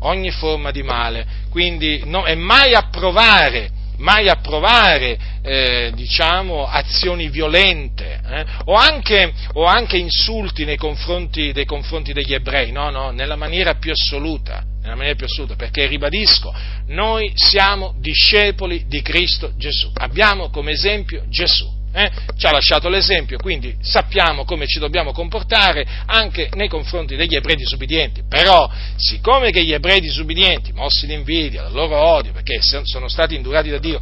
ogni 0.00 0.30
forma 0.30 0.70
di 0.70 0.82
male, 0.82 1.26
quindi 1.50 2.02
no, 2.04 2.26
e 2.26 2.34
mai 2.34 2.74
approvare 2.74 3.70
mai 3.98 4.28
approvare 4.28 5.18
eh, 5.42 5.92
diciamo, 5.94 6.66
azioni 6.66 7.28
violente 7.28 8.20
eh, 8.28 8.44
o, 8.64 8.74
anche, 8.74 9.32
o, 9.54 9.64
anche, 9.64 9.96
insulti 9.96 10.64
nei 10.64 10.76
confronti, 10.76 11.52
nei 11.52 11.64
confronti 11.64 12.12
degli 12.12 12.34
ebrei, 12.34 12.72
no, 12.72 12.90
no, 12.90 13.10
nella 13.10 13.36
maniera 13.36 13.74
più 13.74 13.92
assoluta, 13.92 14.64
nella 14.82 14.94
maniera 14.94 15.16
più 15.16 15.26
assoluta, 15.26 15.54
perché 15.54 15.86
ribadisco, 15.86 16.54
noi 16.88 17.32
siamo 17.34 17.94
discepoli 17.98 18.86
di 18.86 19.02
Cristo 19.02 19.52
Gesù, 19.56 19.90
abbiamo 19.94 20.50
come 20.50 20.72
esempio 20.72 21.24
Gesù 21.28 21.75
eh? 21.96 22.10
ci 22.36 22.44
ha 22.46 22.52
lasciato 22.52 22.90
l'esempio, 22.90 23.38
quindi 23.38 23.74
sappiamo 23.80 24.44
come 24.44 24.66
ci 24.66 24.78
dobbiamo 24.78 25.12
comportare 25.12 25.86
anche 26.04 26.50
nei 26.52 26.68
confronti 26.68 27.16
degli 27.16 27.34
ebrei 27.34 27.56
disubbidienti. 27.56 28.22
Però, 28.28 28.70
siccome 28.96 29.50
che 29.50 29.64
gli 29.64 29.72
ebrei 29.72 30.00
disubbidienti, 30.00 30.72
mossi 30.72 31.06
d'invidia, 31.06 31.62
dal 31.62 31.72
loro 31.72 31.96
odio, 31.96 32.32
perché 32.32 32.58
sono 32.60 33.08
stati 33.08 33.34
indurati 33.34 33.70
da 33.70 33.78
Dio, 33.78 33.98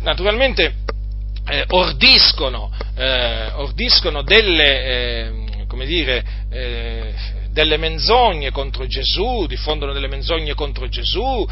naturalmente 0.00 0.74
eh, 1.48 1.64
ordiscono, 1.68 2.72
eh, 2.96 3.52
ordiscono 3.54 4.22
delle, 4.22 4.84
eh, 4.84 5.66
come 5.68 5.86
dire, 5.86 6.24
eh, 6.50 7.14
delle 7.56 7.78
menzogne 7.78 8.50
contro 8.50 8.86
Gesù, 8.86 9.46
diffondono 9.46 9.94
delle 9.94 10.08
menzogne 10.08 10.52
contro 10.52 10.88
Gesù, 10.88 11.48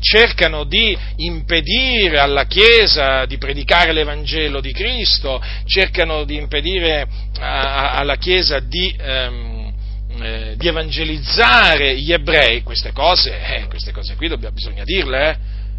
cercano 0.00 0.64
di 0.64 0.96
impedire 1.16 2.18
alla 2.18 2.46
Chiesa 2.46 3.26
di 3.26 3.36
predicare 3.36 3.92
l'Evangelo 3.92 4.62
di 4.62 4.72
Cristo, 4.72 5.38
cercano 5.66 6.24
di 6.24 6.36
impedire 6.36 7.06
a, 7.38 7.98
alla 7.98 8.16
Chiesa 8.16 8.60
di, 8.60 8.96
ehm, 8.98 9.74
eh, 10.22 10.54
di, 10.56 10.66
evangelizzare 10.66 12.00
gli 12.00 12.14
ebrei, 12.14 12.62
queste 12.62 12.92
cose, 12.92 13.38
eh, 13.42 13.66
queste 13.68 13.92
cose 13.92 14.14
qui 14.14 14.26
dobbiamo, 14.26 14.54
bisogna 14.54 14.84
dirle, 14.84 15.28
eh. 15.28 15.36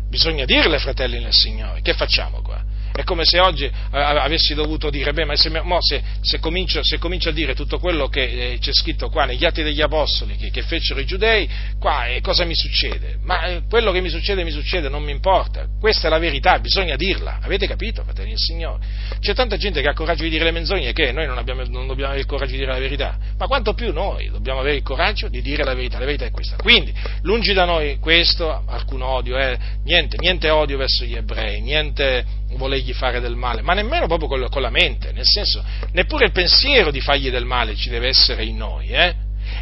bisogna 0.07 0.45
dirle 0.45 0.77
fratelli 0.77 1.19
nel 1.19 1.33
Signore, 1.33 1.81
che 1.81 1.93
facciamo 1.93 2.43
qua? 2.43 2.70
È 3.01 3.03
come 3.03 3.25
se 3.25 3.39
oggi 3.39 3.65
eh, 3.65 3.71
avessi 3.91 4.53
dovuto 4.53 4.91
dire, 4.91 5.11
beh, 5.11 5.25
ma 5.25 5.35
se, 5.35 5.49
se, 5.79 6.03
se, 6.21 6.39
comincio, 6.39 6.83
se 6.83 6.99
comincio, 6.99 7.29
a 7.29 7.31
dire 7.31 7.55
tutto 7.55 7.79
quello 7.79 8.07
che 8.09 8.21
eh, 8.51 8.57
c'è 8.59 8.71
scritto 8.71 9.09
qua 9.09 9.25
negli 9.25 9.43
atti 9.43 9.63
degli 9.63 9.81
Apostoli, 9.81 10.35
che, 10.35 10.51
che 10.51 10.61
fecero 10.61 10.99
i 10.99 11.05
giudei, 11.05 11.49
qua 11.79 12.05
eh, 12.05 12.21
cosa 12.21 12.45
mi 12.45 12.53
succede? 12.53 13.17
Ma 13.23 13.45
eh, 13.45 13.61
quello 13.67 13.91
che 13.91 14.01
mi 14.01 14.09
succede, 14.09 14.43
mi 14.43 14.51
succede, 14.51 14.87
non 14.87 15.01
mi 15.01 15.09
importa. 15.09 15.65
Questa 15.79 16.05
è 16.05 16.09
la 16.11 16.19
verità, 16.19 16.59
bisogna 16.59 16.95
dirla. 16.95 17.39
Avete 17.41 17.65
capito, 17.65 18.03
fratelli 18.03 18.29
del 18.29 18.37
Signore? 18.37 18.85
C'è 19.19 19.33
tanta 19.33 19.57
gente 19.57 19.81
che 19.81 19.89
ha 19.89 19.93
coraggio 19.93 20.21
di 20.21 20.29
dire 20.29 20.43
le 20.43 20.51
menzogne 20.51 20.93
che 20.93 21.11
noi 21.11 21.25
non, 21.25 21.39
abbiamo, 21.39 21.63
non 21.63 21.87
dobbiamo 21.87 22.11
avere 22.11 22.19
il 22.19 22.27
coraggio 22.27 22.51
di 22.51 22.57
dire 22.59 22.71
la 22.71 22.79
verità. 22.79 23.17
Ma 23.35 23.47
quanto 23.47 23.73
più 23.73 23.91
noi 23.91 24.29
dobbiamo 24.29 24.59
avere 24.59 24.75
il 24.75 24.83
coraggio 24.83 25.27
di 25.27 25.41
dire 25.41 25.63
la 25.63 25.73
verità. 25.73 25.97
La 25.97 26.05
verità 26.05 26.25
è 26.25 26.29
questa. 26.29 26.55
Quindi, 26.57 26.93
lungi 27.23 27.53
da 27.53 27.65
noi 27.65 27.97
questo, 27.97 28.63
alcun 28.67 29.01
odio, 29.01 29.39
eh, 29.39 29.57
niente, 29.85 30.17
niente 30.19 30.51
odio 30.51 30.77
verso 30.77 31.03
gli 31.03 31.15
ebrei, 31.15 31.61
niente 31.61 32.39
volergli 32.57 32.90
fare 32.93 33.19
del 33.19 33.35
male, 33.35 33.61
ma 33.61 33.73
nemmeno 33.73 34.07
proprio 34.07 34.27
con, 34.27 34.47
con, 34.49 34.61
la 34.61 34.69
mente, 34.69 35.11
nel 35.11 35.25
senso, 35.25 35.63
neppure 35.91 36.25
il 36.25 36.31
pensiero 36.31 36.91
di 36.91 37.01
fargli 37.01 37.29
del 37.29 37.45
male 37.45 37.75
ci 37.75 37.89
deve 37.89 38.07
essere 38.07 38.43
in 38.43 38.57
noi, 38.57 38.89
eh? 38.89 39.15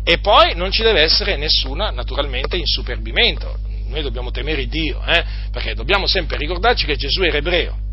E 0.04 0.20
poi 0.20 0.56
non 0.56 0.72
ci 0.72 0.84
deve 0.84 1.02
essere 1.02 1.36
nessuna, 1.36 1.90
naturalmente, 1.90 2.58
insuperbimento. 2.58 3.58
Noi 3.88 4.02
dobbiamo 4.02 4.30
temere 4.32 4.68
Dio, 4.68 5.04
eh? 5.06 5.24
Perché 5.52 5.74
dobbiamo 5.74 6.06
sempre 6.06 6.38
ricordarci 6.38 6.86
che 6.86 6.96
Gesù 6.96 7.24
era 7.24 7.38
ebreo 7.38 7.88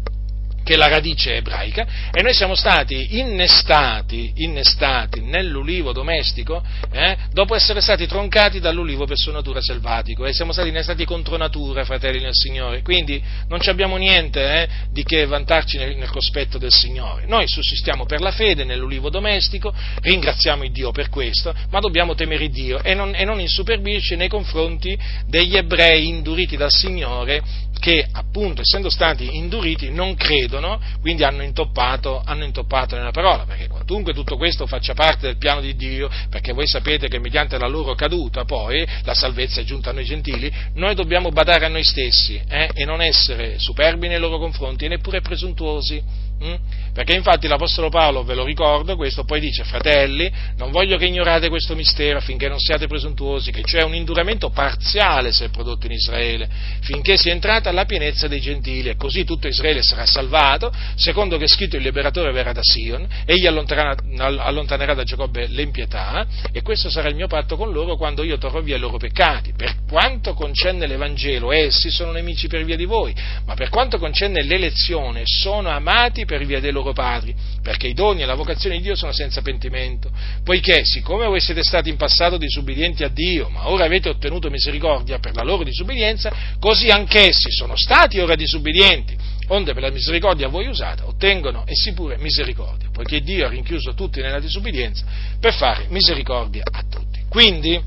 che 0.66 0.74
è 0.74 0.76
la 0.76 0.88
radice 0.88 1.36
ebraica, 1.36 1.86
e 2.10 2.22
noi 2.22 2.34
siamo 2.34 2.56
stati 2.56 3.20
innestati, 3.20 4.32
innestati 4.38 5.20
nell'ulivo 5.20 5.93
domestico 5.93 6.60
eh, 6.90 7.16
dopo 7.30 7.55
essere 7.55 7.80
stati 7.80 8.09
troncati 8.09 8.59
dall'ulivo 8.59 9.06
per 9.06 9.16
sua 9.16 9.30
natura 9.30 9.60
selvatico 9.60 10.26
e 10.26 10.32
siamo 10.32 10.51
stati 10.51 10.70
innestati 10.70 11.05
contro 11.05 11.36
natura, 11.36 11.84
fratelli 11.84 12.20
nel 12.20 12.32
Signore. 12.32 12.82
Quindi 12.82 13.22
non 13.47 13.60
abbiamo 13.66 13.97
niente 13.97 14.40
eh, 14.40 14.68
di 14.90 15.05
che 15.05 15.24
vantarci 15.24 15.78
nel, 15.78 15.97
nel, 15.97 16.10
cospetto 16.10 16.59
del 16.59 16.72
Signore. 16.72 17.26
Noi 17.26 17.47
sussistiamo 17.47 18.05
per 18.05 18.20
la 18.20 18.32
fede 18.32 18.64
nell'ulivo 18.64 19.09
domestico, 19.09 19.72
ringraziamo 20.01 20.64
il 20.64 20.72
Dio 20.72 20.90
per 20.90 21.10
questo, 21.10 21.55
ma 21.70 21.78
dobbiamo 21.78 22.16
temere 22.16 22.48
Dio 22.48 22.82
e 22.82 22.93
non, 22.93 23.14
e 23.14 23.24
non 23.24 23.38
insuperbirci 23.38 24.16
nei 24.16 24.28
confronti 24.28 24.98
degli 25.28 25.56
ebrei 25.56 26.09
induriti 26.09 26.56
dal 26.56 26.72
Signore 26.72 27.40
che 27.78 28.06
appunto 28.10 28.62
essendo 28.62 28.90
stati 28.90 29.36
induriti 29.36 29.90
non 29.90 30.14
credono, 30.14 30.80
quindi 31.00 31.24
hanno 31.24 31.42
intoppato, 31.42 32.22
hanno 32.24 32.44
intoppato, 32.44 32.96
nella 32.96 33.10
parola, 33.10 33.44
perché 33.44 33.68
quantunque 33.68 34.12
tutto 34.12 34.36
questo 34.36 34.66
faccia 34.66 34.94
parte 34.94 35.26
del 35.26 35.36
piano 35.36 35.60
di 35.60 35.76
Dio, 35.76 36.08
perché 36.30 36.52
voi 36.52 36.66
sapete 36.66 37.08
che 37.08 37.18
mediante 37.18 37.58
la 37.58 37.68
loro 37.68 37.94
caduta 37.94 38.44
poi 38.44 38.86
la 39.04 39.14
salvezza 39.14 39.60
è 39.60 39.64
giunta 39.64 39.90
a 39.90 39.92
noi 39.92 40.04
gentili, 40.04 40.52
noi 40.74 40.94
dobbiamo 40.94 41.30
badare 41.30 41.64
a 41.64 41.68
noi 41.68 41.84
stessi 41.84 42.40
eh, 42.48 42.70
e 42.72 42.84
non 42.84 43.00
essere 43.00 43.58
superbi 43.58 44.08
nei 44.08 44.18
loro 44.18 44.38
confronti 44.38 44.84
e 44.84 44.88
neppure 44.88 45.20
presuntuosi. 45.20 46.25
Mm? 46.44 46.54
Perché 46.92 47.14
infatti 47.14 47.46
l'Apostolo 47.46 47.88
Paolo, 47.88 48.24
ve 48.24 48.34
lo 48.34 48.44
ricordo, 48.44 48.96
questo 48.96 49.24
poi 49.24 49.40
dice, 49.40 49.64
fratelli, 49.64 50.30
non 50.56 50.70
voglio 50.70 50.96
che 50.96 51.06
ignorate 51.06 51.48
questo 51.48 51.74
mistero 51.74 52.18
affinché 52.18 52.48
non 52.48 52.58
siate 52.58 52.86
presuntuosi, 52.86 53.50
che 53.50 53.62
cioè 53.64 53.82
un 53.82 53.94
induramento 53.94 54.50
parziale 54.50 55.32
si 55.32 55.44
è 55.44 55.48
prodotto 55.48 55.86
in 55.86 55.92
Israele, 55.92 56.48
finché 56.80 57.16
sia 57.16 57.32
entrata 57.32 57.72
la 57.72 57.84
pienezza 57.84 58.28
dei 58.28 58.40
gentili, 58.40 58.90
e 58.90 58.96
così 58.96 59.24
tutto 59.24 59.46
Israele 59.46 59.82
sarà 59.82 60.06
salvato, 60.06 60.72
secondo 60.94 61.36
che 61.38 61.44
è 61.44 61.48
scritto 61.48 61.76
il 61.76 61.82
liberatore 61.82 62.32
verrà 62.32 62.52
da 62.52 62.62
Sion, 62.62 63.06
egli 63.24 63.46
allontanerà, 63.46 63.94
allontanerà 64.42 64.94
da 64.94 65.04
Giacobbe 65.04 65.46
l'impietà, 65.46 66.26
e 66.52 66.62
questo 66.62 66.90
sarà 66.90 67.08
il 67.08 67.14
mio 67.14 67.28
patto 67.28 67.56
con 67.56 67.72
loro 67.72 67.96
quando 67.96 68.22
io 68.22 68.38
torrò 68.38 68.60
via 68.60 68.76
i 68.76 68.80
loro 68.80 68.98
peccati. 68.98 69.52
Per 69.56 69.84
quanto 69.88 70.34
concerne 70.34 70.86
l'Evangelo, 70.86 71.52
essi 71.52 71.90
sono 71.90 72.12
nemici 72.12 72.46
per 72.46 72.64
via 72.64 72.76
di 72.76 72.84
voi, 72.84 73.14
ma 73.44 73.54
per 73.54 73.68
quanto 73.70 73.98
concerne 73.98 74.42
l'elezione, 74.42 75.22
sono 75.24 75.70
amati 75.70 76.24
per 76.26 76.44
via 76.44 76.60
dei 76.60 76.72
loro 76.72 76.92
padri, 76.92 77.34
perché 77.62 77.86
i 77.86 77.94
doni 77.94 78.20
e 78.20 78.26
la 78.26 78.34
vocazione 78.34 78.76
di 78.76 78.82
Dio 78.82 78.94
sono 78.94 79.12
senza 79.12 79.40
pentimento, 79.40 80.10
poiché 80.44 80.84
siccome 80.84 81.24
voi 81.24 81.40
siete 81.40 81.62
stati 81.62 81.88
in 81.88 81.96
passato 81.96 82.36
disubbidienti 82.36 83.02
a 83.02 83.08
Dio, 83.08 83.48
ma 83.48 83.70
ora 83.70 83.86
avete 83.86 84.10
ottenuto 84.10 84.50
misericordia 84.50 85.18
per 85.18 85.34
la 85.34 85.42
loro 85.42 85.64
disubbidienza, 85.64 86.30
così 86.60 86.88
anch'essi 86.88 87.50
sono 87.50 87.76
stati 87.76 88.18
ora 88.18 88.34
disubbidienti, 88.34 89.16
onde 89.48 89.72
per 89.72 89.82
la 89.82 89.90
misericordia 89.90 90.46
a 90.46 90.50
voi 90.50 90.66
usata 90.66 91.06
ottengono 91.06 91.64
essi 91.66 91.92
pure 91.94 92.18
misericordia, 92.18 92.88
poiché 92.92 93.20
Dio 93.20 93.46
ha 93.46 93.48
rinchiuso 93.48 93.94
tutti 93.94 94.20
nella 94.20 94.40
disubbidienza 94.40 95.04
per 95.40 95.54
fare 95.54 95.86
misericordia 95.88 96.62
a 96.70 96.82
tutti. 96.82 97.20
Quindi, 97.28 97.80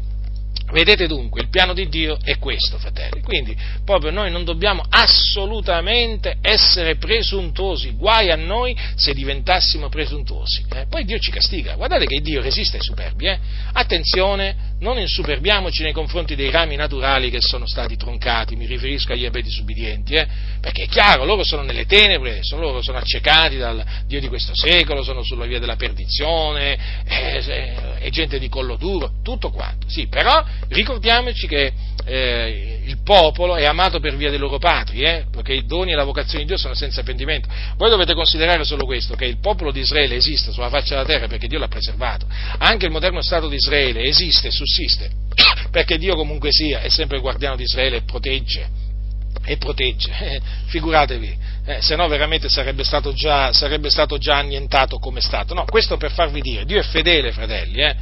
Vedete 0.72 1.08
dunque, 1.08 1.42
il 1.42 1.50
piano 1.50 1.74
di 1.74 1.88
Dio 1.90 2.18
è 2.24 2.38
questo, 2.38 2.78
fratelli. 2.78 3.22
Quindi, 3.22 3.56
proprio 3.84 4.12
noi 4.12 4.32
non 4.32 4.44
dobbiamo 4.44 4.84
assolutamente 4.88 6.38
essere 6.42 6.96
presuntuosi. 6.96 7.96
Guai 7.96 8.30
a 8.30 8.36
noi 8.36 8.78
se 8.96 9.14
diventassimo 9.14 9.90
presuntuosi. 9.90 10.66
Eh? 10.74 10.86
Poi 10.88 11.06
Dio 11.06 11.18
ci 11.18 11.32
castiga. 11.32 11.76
Guardate 11.76 12.06
che 12.06 12.22
Dio 12.22 12.42
resiste 12.42 12.78
ai 12.78 12.84
superbi. 12.84 13.26
Eh? 13.26 13.40
Attenzione, 13.74 14.70
non 14.80 14.98
insuperbiamoci 14.98 15.84
nei 15.84 15.92
confronti 15.92 16.36
dei 16.36 16.50
rami 16.50 16.76
naturali 16.76 17.30
che 17.30 17.42
sono 17.42 17.68
stati 17.68 17.98
troncati, 17.98 18.56
mi 18.56 18.66
riferisco 18.66 19.12
agli 19.12 19.26
ebrei 19.26 19.44
disobbedienti, 19.44 20.14
eh? 20.14 20.28
perché 20.62 20.84
è 20.84 20.88
chiaro, 20.88 21.26
loro 21.26 21.44
sono 21.44 21.64
nelle 21.64 21.86
tenebre, 21.86 22.40
sono, 22.42 22.62
loro 22.62 22.82
sono 22.82 22.98
accecati 22.98 23.58
dal 23.58 23.84
Dio 24.06 24.20
di 24.20 24.28
questo 24.28 24.54
secolo, 24.56 25.04
sono 25.04 25.24
sulla 25.24 25.46
via 25.46 25.60
della 25.60 25.76
perdizione, 25.76 26.78
è, 27.04 27.44
è, 27.44 27.98
è 28.00 28.10
gente 28.10 28.40
di 28.40 28.48
collo 28.48 28.76
duro, 28.76 29.16
tutto 29.22 29.50
quanto, 29.50 29.90
sì, 29.90 30.08
però 30.08 30.44
ricordiamoci 30.68 31.48
che 31.48 31.72
eh, 32.06 32.82
il 32.86 32.98
popolo 33.04 33.56
è 33.56 33.66
amato 33.66 34.00
per 34.00 34.16
via 34.16 34.30
dei 34.30 34.40
loro 34.40 34.58
patri, 34.58 35.02
eh? 35.02 35.26
perché 35.32 35.54
i 35.54 35.66
doni 35.66 35.92
e 35.92 35.96
la 35.96 36.04
vocazione 36.04 36.44
di 36.44 36.50
Dio 36.50 36.58
sono 36.58 36.74
senza 36.74 37.04
pentimento. 37.04 37.48
Voi 37.78 37.90
dovete 37.90 38.14
considerare 38.14 38.64
solo 38.64 38.86
questo, 38.86 39.16
che 39.16 39.26
il 39.26 39.40
popolo 39.40 39.72
di 39.72 39.82
Israele 39.82 40.16
esiste 40.16 40.52
sulla 40.52 40.70
faccia 40.70 40.96
della 40.96 41.06
terra 41.06 41.28
perché 41.28 41.48
Dio 41.48 41.60
l'ha 41.60 41.68
preservato. 41.68 42.26
Anche 42.58 42.86
il 42.86 42.92
moderno 42.92 43.22
Stato 43.22 43.48
di 43.48 43.56
Israele 43.56 44.04
esiste, 44.04 44.50
sussiste, 44.52 45.10
perché 45.72 45.98
Dio 45.98 46.16
comunque 46.16 46.50
sia, 46.52 46.82
è 46.82 46.90
sempre 46.90 47.18
il 47.18 47.22
guardiano 47.22 47.56
di 47.56 47.64
Israele 47.64 47.98
e 47.98 48.02
protegge. 48.02 48.88
E 49.50 49.58
protegge, 49.58 50.40
figuratevi, 50.70 51.38
eh, 51.66 51.82
se 51.82 51.96
no 51.96 52.08
veramente 52.08 52.50
sarebbe 52.50 52.84
stato, 52.84 53.14
già, 53.14 53.52
sarebbe 53.52 53.90
stato 53.90 54.20
già 54.20 54.38
annientato 54.38 55.00
come 55.00 55.22
Stato. 55.22 55.56
No, 55.56 55.66
questo 55.66 55.98
per 55.98 56.12
farvi 56.12 56.40
dire, 56.40 56.66
Dio 56.66 56.78
è 56.78 56.84
fedele, 56.84 57.32
fratelli, 57.32 57.82
eh? 57.82 57.96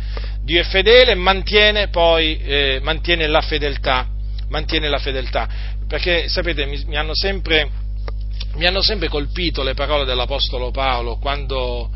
Dio 0.43 0.59
è 0.59 0.65
fedele 0.65 1.11
e 1.11 1.15
mantiene 1.15 1.87
poi 1.87 2.37
eh, 2.39 2.79
mantiene 2.81 3.27
la 3.27 3.39
fedeltà, 3.39 4.09
mantiene 4.49 4.89
la 4.89 4.97
fedeltà, 4.97 5.47
perché 5.87 6.27
sapete, 6.27 6.65
mi, 6.65 6.83
mi, 6.85 6.97
hanno 6.97 7.15
sempre, 7.15 7.69
mi, 8.55 8.65
hanno 8.65 8.81
sempre, 8.81 9.07
colpito 9.07 9.63
le 9.63 9.73
parole 9.73 10.03
dell'Apostolo 10.03 10.71
Paolo 10.71 11.15
quando, 11.15 11.89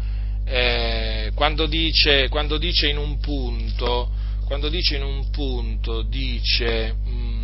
eh, 0.45 1.32
quando, 1.36 1.65
dice, 1.65 2.30
quando 2.30 2.57
dice, 2.57 2.88
in 2.88 2.98
un 2.98 3.19
punto, 3.19 4.11
quando 4.45 4.69
dice 4.69 4.95
in 4.95 5.03
un 5.03 5.30
punto, 5.30 6.03
dice, 6.03 6.95
mm, 7.06 7.40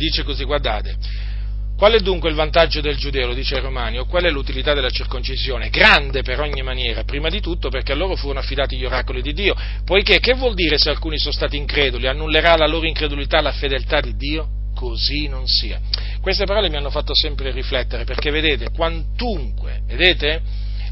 dice 0.00 0.22
così, 0.24 0.44
guardate, 0.44 0.96
Qual 1.80 1.94
è 1.94 2.00
dunque 2.00 2.28
il 2.28 2.34
vantaggio 2.34 2.82
del 2.82 2.98
giudeo, 2.98 3.32
dice 3.32 3.54
ai 3.54 3.62
Romani, 3.62 3.98
o 3.98 4.04
qual 4.04 4.24
è 4.24 4.30
l'utilità 4.30 4.74
della 4.74 4.90
circoncisione? 4.90 5.70
Grande 5.70 6.20
per 6.20 6.38
ogni 6.38 6.60
maniera, 6.60 7.04
prima 7.04 7.30
di 7.30 7.40
tutto 7.40 7.70
perché 7.70 7.92
a 7.92 7.94
loro 7.94 8.16
furono 8.16 8.40
affidati 8.40 8.76
gli 8.76 8.84
oracoli 8.84 9.22
di 9.22 9.32
Dio, 9.32 9.56
poiché 9.86 10.20
che 10.20 10.34
vuol 10.34 10.52
dire 10.52 10.76
se 10.76 10.90
alcuni 10.90 11.18
sono 11.18 11.32
stati 11.32 11.56
increduli? 11.56 12.06
Annullerà 12.06 12.54
la 12.54 12.66
loro 12.66 12.84
incredulità 12.86 13.40
la 13.40 13.52
fedeltà 13.52 14.02
di 14.02 14.14
Dio? 14.14 14.46
Così 14.74 15.26
non 15.26 15.46
sia. 15.46 15.80
Queste 16.20 16.44
parole 16.44 16.68
mi 16.68 16.76
hanno 16.76 16.90
fatto 16.90 17.14
sempre 17.14 17.50
riflettere, 17.50 18.04
perché 18.04 18.30
vedete, 18.30 18.68
quantunque, 18.76 19.80
vedete, 19.86 20.42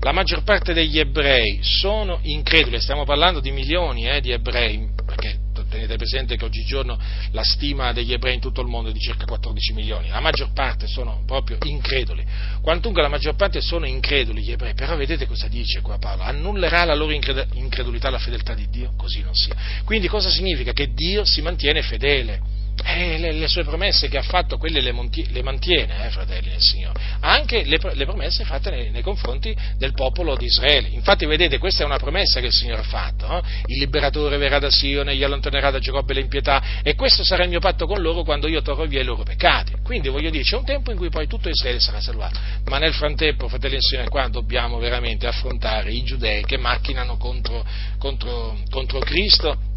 la 0.01 0.13
maggior 0.13 0.43
parte 0.43 0.73
degli 0.73 0.99
ebrei 0.99 1.59
sono 1.61 2.19
increduli, 2.23 2.81
stiamo 2.81 3.05
parlando 3.05 3.41
di 3.41 3.51
milioni 3.51 4.09
eh, 4.09 4.23
di 4.23 4.31
ebrei, 4.31 4.89
perché 5.05 5.48
tenete 5.69 5.97
presente 5.97 6.37
che 6.37 6.45
oggigiorno 6.45 6.99
la 7.33 7.43
stima 7.43 7.93
degli 7.93 8.13
ebrei 8.13 8.35
in 8.35 8.41
tutto 8.41 8.61
il 8.61 8.69
mondo 8.69 8.91
è 8.91 8.93
di 8.93 8.99
circa 8.99 9.25
14 9.25 9.73
milioni, 9.75 10.09
la 10.09 10.21
maggior 10.21 10.53
parte 10.53 10.87
sono 10.87 11.23
proprio 11.27 11.59
increduli, 11.63 12.25
quantunque 12.61 13.03
la 13.03 13.09
maggior 13.09 13.35
parte 13.35 13.61
sono 13.61 13.87
increduli 13.87 14.43
gli 14.43 14.53
ebrei, 14.53 14.75
però 14.75 14.97
vedete 14.97 15.27
cosa 15.27 15.49
dice 15.49 15.81
qua 15.81 15.99
Paolo, 15.99 16.23
annullerà 16.23 16.85
la 16.85 16.95
loro 16.95 17.13
incredulità 17.13 18.11
la 18.11 18.19
fedeltà 18.19 18.55
di 18.55 18.69
Dio, 18.69 18.93
così 18.97 19.23
non 19.23 19.35
sia. 19.35 19.55
Quindi 19.85 20.09
cosa 20.09 20.31
significa? 20.31 20.73
Che 20.73 20.93
Dio 20.93 21.25
si 21.25 21.41
mantiene 21.43 21.83
fedele 21.83 22.57
eh, 22.85 23.19
le, 23.19 23.33
le, 23.33 23.49
sue 23.49 23.65
promesse 23.65 24.09
che 24.09 24.19
ha 24.19 24.23
fatto, 24.23 24.57
quelle 24.57 24.81
le, 24.81 24.93
monti, 24.93 25.27
le 25.33 25.43
mantiene, 25.43 26.07
eh, 26.07 26.11
fratelli 26.11 26.51
del 26.51 26.61
Signore. 26.61 27.01
Anche 27.21 27.65
le, 27.65 27.79
le 27.93 28.05
promesse 28.05 28.45
fatte 28.45 28.71
nei, 28.71 28.91
nei, 28.91 29.03
confronti 29.03 29.55
del 29.77 29.93
popolo 29.93 30.37
di 30.37 30.47
Israele. 30.47 30.89
Infatti, 30.89 31.27
vedete, 31.27 31.59
questa 31.59 31.83
è 31.83 31.87
una 31.87 31.99
promessa 31.99 32.41
che 32.41 32.47
il 32.47 32.53
Signore 32.53 32.81
ha 32.81 32.85
fatto. 32.85 33.27
Eh? 33.27 33.43
Il 33.67 33.79
liberatore 33.79 34.37
verrà 34.37 34.59
da 34.59 34.71
Sione, 34.71 35.17
gli 35.17 35.23
allontanerà 35.23 35.71
da 35.71 35.79
Giacobbe 35.79 36.15
l'impietà, 36.15 36.81
e 36.83 36.95
questo 36.95 37.25
sarà 37.25 37.45
il 37.45 37.51
mio 37.51 37.61
patto 37.61 37.87
con 37.87 38.01
loro 38.01 38.23
quando 38.23 38.49
io 38.49 38.63
torrò 38.63 38.85
via 38.87 39.01
i 39.01 39.05
loro 39.05 39.23
peccati. 39.23 39.73
Quindi, 39.83 40.09
voglio 40.09 40.31
dire, 40.31 40.45
c'è 40.45 40.57
un 40.57 40.65
tempo 40.65 40.91
in 40.91 40.97
cui 40.97 41.09
poi 41.09 41.27
tutto 41.27 41.49
Israele 41.49 41.81
sarà 41.81 42.01
salvato. 42.01 42.39
Ma 42.67 42.79
nel 42.79 42.93
frattempo, 42.93 43.49
fratelli 43.49 43.75
del 43.75 43.83
Signore, 43.83 44.09
qua 44.09 44.29
dobbiamo 44.29 44.79
veramente 44.79 45.27
affrontare 45.27 45.91
i 45.91 46.03
giudei 46.03 46.45
che 46.45 46.57
macchinano 46.57 47.17
contro, 47.17 47.65
contro, 47.99 48.59
contro 48.71 48.99
Cristo 49.01 49.77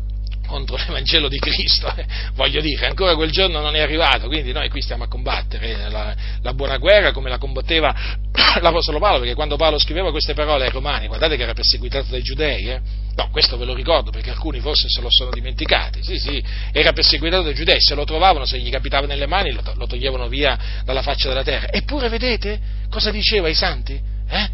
contro 0.51 0.75
l'Evangelo 0.75 1.29
di 1.29 1.39
Cristo, 1.39 1.91
eh. 1.95 2.05
voglio 2.33 2.59
dire, 2.59 2.85
ancora 2.85 3.15
quel 3.15 3.31
giorno 3.31 3.61
non 3.61 3.73
è 3.75 3.79
arrivato, 3.79 4.27
quindi 4.27 4.51
noi 4.51 4.69
qui 4.69 4.81
stiamo 4.81 5.05
a 5.05 5.07
combattere 5.07 5.89
la, 5.89 6.13
la 6.41 6.53
buona 6.53 6.77
guerra 6.77 7.13
come 7.13 7.29
la 7.29 7.37
combatteva 7.37 7.95
l'Apostolo 8.59 8.99
Paolo, 8.99 9.19
perché 9.19 9.33
quando 9.33 9.55
Paolo 9.55 9.79
scriveva 9.79 10.11
queste 10.11 10.33
parole 10.33 10.65
ai 10.65 10.71
Romani, 10.71 11.07
guardate 11.07 11.37
che 11.37 11.43
era 11.43 11.53
perseguitato 11.53 12.07
dai 12.09 12.21
giudei, 12.21 12.69
eh? 12.69 12.81
no, 13.15 13.29
questo 13.31 13.57
ve 13.57 13.63
lo 13.63 13.73
ricordo 13.73 14.11
perché 14.11 14.29
alcuni 14.29 14.59
forse 14.59 14.87
se 14.89 14.99
lo 15.01 15.09
sono 15.09 15.31
dimenticati, 15.31 16.03
sì, 16.03 16.19
sì, 16.19 16.43
era 16.73 16.91
perseguitato 16.91 17.43
dai 17.43 17.53
giudei, 17.53 17.79
se 17.79 17.95
lo 17.95 18.03
trovavano, 18.03 18.45
se 18.45 18.59
gli 18.59 18.69
capitava 18.69 19.07
nelle 19.07 19.27
mani, 19.27 19.53
lo, 19.53 19.61
lo 19.75 19.87
toglievano 19.87 20.27
via 20.27 20.59
dalla 20.83 21.01
faccia 21.01 21.29
della 21.29 21.43
terra, 21.43 21.71
eppure 21.71 22.09
vedete 22.09 22.59
cosa 22.89 23.09
diceva 23.09 23.47
ai 23.47 23.55
santi? 23.55 23.99
Eh? 24.29 24.49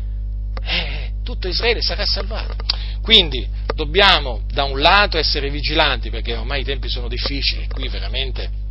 Eh, 0.64 1.07
tutto 1.28 1.50
Israele 1.50 1.82
sarà 1.82 2.06
salvato. 2.06 2.56
Quindi 3.02 3.46
dobbiamo 3.76 4.44
da 4.50 4.64
un 4.64 4.80
lato 4.80 5.18
essere 5.18 5.50
vigilanti 5.50 6.10
perché 6.10 6.38
ormai 6.38 6.62
i 6.62 6.64
tempi 6.64 6.88
sono 6.88 7.10
difficili, 7.10 7.68
qui 7.68 7.90
veramente 7.90 8.66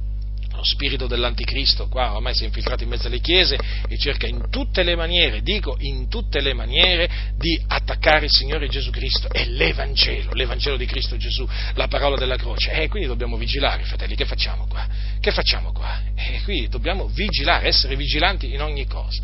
lo 0.55 0.65
spirito 0.65 1.07
dell'anticristo 1.07 1.87
qua 1.87 2.15
ormai 2.15 2.35
si 2.35 2.45
è 2.45 2.47
infiltrato 2.47 2.83
in 2.83 2.89
mezzo 2.89 3.09
alle 3.09 3.21
chiese 3.21 3.59
e 3.87 3.99
cerca 3.99 4.27
in 4.27 4.47
tutte 4.49 4.83
le 4.85 4.97
maniere, 4.97 5.43
dico 5.43 5.77
in 5.81 6.09
tutte 6.09 6.41
le 6.41 6.55
maniere, 6.55 7.11
di 7.37 7.63
attaccare 7.67 8.25
il 8.25 8.31
Signore 8.31 8.67
Gesù 8.69 8.91
Cristo 8.91 9.29
e 9.31 9.45
l'Evangelo, 9.51 10.33
l'Evangelo 10.33 10.79
di 10.79 10.87
Cristo 10.87 11.19
Gesù, 11.19 11.47
la 11.75 11.89
parola 11.89 12.17
della 12.17 12.37
croce. 12.37 12.73
E 12.73 12.85
eh, 12.85 12.89
quindi 12.89 13.07
dobbiamo 13.07 13.37
vigilare, 13.37 13.85
fratelli, 13.85 14.15
che 14.15 14.25
facciamo 14.25 14.67
qua? 14.67 14.87
Che 15.21 15.31
facciamo 15.31 15.73
qua? 15.73 16.01
E 16.15 16.37
eh, 16.37 16.43
qui 16.43 16.69
dobbiamo 16.69 17.07
vigilare, 17.09 17.67
essere 17.67 17.97
vigilanti 17.97 18.55
in 18.55 18.63
ogni 18.63 18.87
cosa. 18.87 19.23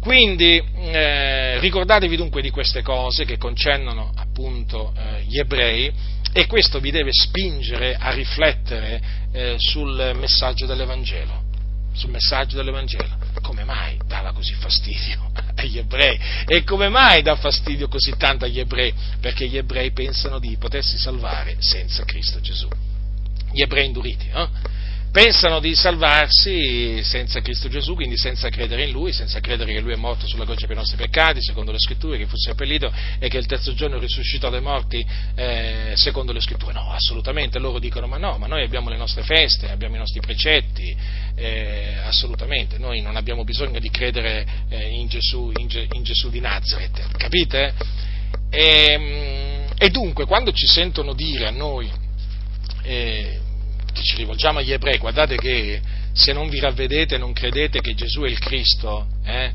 Quindi 0.00 0.56
eh, 0.56 1.60
ricordatevi 1.60 2.16
dunque 2.16 2.40
di 2.40 2.50
queste 2.50 2.82
cose 2.82 3.26
che 3.26 3.36
concernono 3.36 4.10
appunto 4.16 4.94
eh, 4.96 5.24
gli 5.24 5.38
ebrei 5.38 5.92
e 6.32 6.46
questo 6.46 6.80
vi 6.80 6.90
deve 6.90 7.10
spingere 7.12 7.96
a 7.96 8.10
riflettere 8.10 9.00
eh, 9.32 9.54
sul 9.58 10.12
messaggio 10.18 10.64
dell'Evangelo. 10.64 11.48
Sul 11.92 12.10
messaggio 12.10 12.56
dell'Evangelo. 12.56 13.18
Come 13.42 13.64
mai 13.64 13.98
dava 14.06 14.32
così 14.32 14.54
fastidio 14.54 15.32
agli 15.56 15.76
ebrei? 15.76 16.18
E 16.46 16.64
come 16.64 16.88
mai 16.88 17.20
dà 17.20 17.36
fastidio 17.36 17.88
così 17.88 18.14
tanto 18.16 18.46
agli 18.46 18.58
ebrei? 18.58 18.94
Perché 19.20 19.48
gli 19.48 19.58
ebrei 19.58 19.90
pensano 19.92 20.38
di 20.38 20.56
potersi 20.56 20.96
salvare 20.96 21.56
senza 21.58 22.04
Cristo 22.04 22.40
Gesù. 22.40 22.68
Gli 23.52 23.60
ebrei 23.60 23.86
induriti, 23.86 24.28
eh? 24.32 24.48
Pensano 25.10 25.58
di 25.58 25.74
salvarsi 25.74 27.02
senza 27.02 27.40
Cristo 27.40 27.68
Gesù, 27.68 27.94
quindi 27.94 28.16
senza 28.16 28.48
credere 28.48 28.84
in 28.84 28.92
Lui, 28.92 29.12
senza 29.12 29.40
credere 29.40 29.72
che 29.72 29.80
Lui 29.80 29.92
è 29.92 29.96
morto 29.96 30.26
sulla 30.26 30.44
croce 30.44 30.66
per 30.66 30.76
i 30.76 30.78
nostri 30.78 30.96
peccati, 30.96 31.42
secondo 31.42 31.72
le 31.72 31.78
scritture, 31.78 32.16
che 32.16 32.26
fu 32.26 32.36
seppellito 32.36 32.92
e 33.18 33.28
che 33.28 33.36
il 33.36 33.46
terzo 33.46 33.74
giorno 33.74 33.98
risuscitò 33.98 34.50
dai 34.50 34.60
morti, 34.60 35.04
eh, 35.34 35.92
secondo 35.96 36.32
le 36.32 36.40
scritture. 36.40 36.72
No, 36.72 36.90
assolutamente, 36.92 37.58
loro 37.58 37.78
dicono 37.78 38.06
ma 38.06 38.18
no, 38.18 38.38
ma 38.38 38.46
noi 38.46 38.62
abbiamo 38.62 38.88
le 38.88 38.96
nostre 38.96 39.22
feste, 39.22 39.70
abbiamo 39.70 39.96
i 39.96 39.98
nostri 39.98 40.20
precetti, 40.20 40.96
eh, 41.34 41.96
assolutamente, 42.04 42.78
noi 42.78 43.00
non 43.00 43.16
abbiamo 43.16 43.42
bisogno 43.42 43.80
di 43.80 43.90
credere 43.90 44.46
eh, 44.68 44.88
in, 44.90 45.08
Gesù, 45.08 45.50
in, 45.56 45.68
in, 45.92 46.02
Gesù, 46.04 46.30
di 46.30 46.40
Nazareth, 46.40 47.16
capite? 47.16 47.74
E, 48.48 48.84
ehm, 48.92 49.66
e, 49.76 49.88
dunque, 49.90 50.24
quando 50.26 50.52
ci 50.52 50.66
sentono 50.66 51.14
dire 51.14 51.46
a 51.46 51.50
noi, 51.50 51.90
eh, 52.82 53.40
ci 53.92 54.16
rivolgiamo 54.16 54.58
agli 54.58 54.72
ebrei, 54.72 54.98
guardate 54.98 55.36
che 55.36 55.80
se 56.12 56.32
non 56.32 56.48
vi 56.48 56.60
ravvedete, 56.60 57.18
non 57.18 57.32
credete 57.32 57.80
che 57.80 57.94
Gesù 57.94 58.22
è 58.22 58.28
il 58.28 58.38
Cristo, 58.38 59.06
eh, 59.24 59.44
eh, 59.44 59.52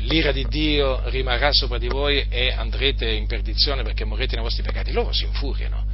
l'ira 0.00 0.32
di 0.32 0.46
Dio 0.48 1.08
rimarrà 1.08 1.52
sopra 1.52 1.78
di 1.78 1.88
voi 1.88 2.26
e 2.28 2.52
andrete 2.52 3.10
in 3.10 3.26
perdizione 3.26 3.82
perché 3.82 4.04
morrete 4.04 4.34
nei 4.34 4.44
vostri 4.44 4.62
peccati. 4.62 4.92
Loro 4.92 5.12
si 5.12 5.24
infuriano. 5.24 5.84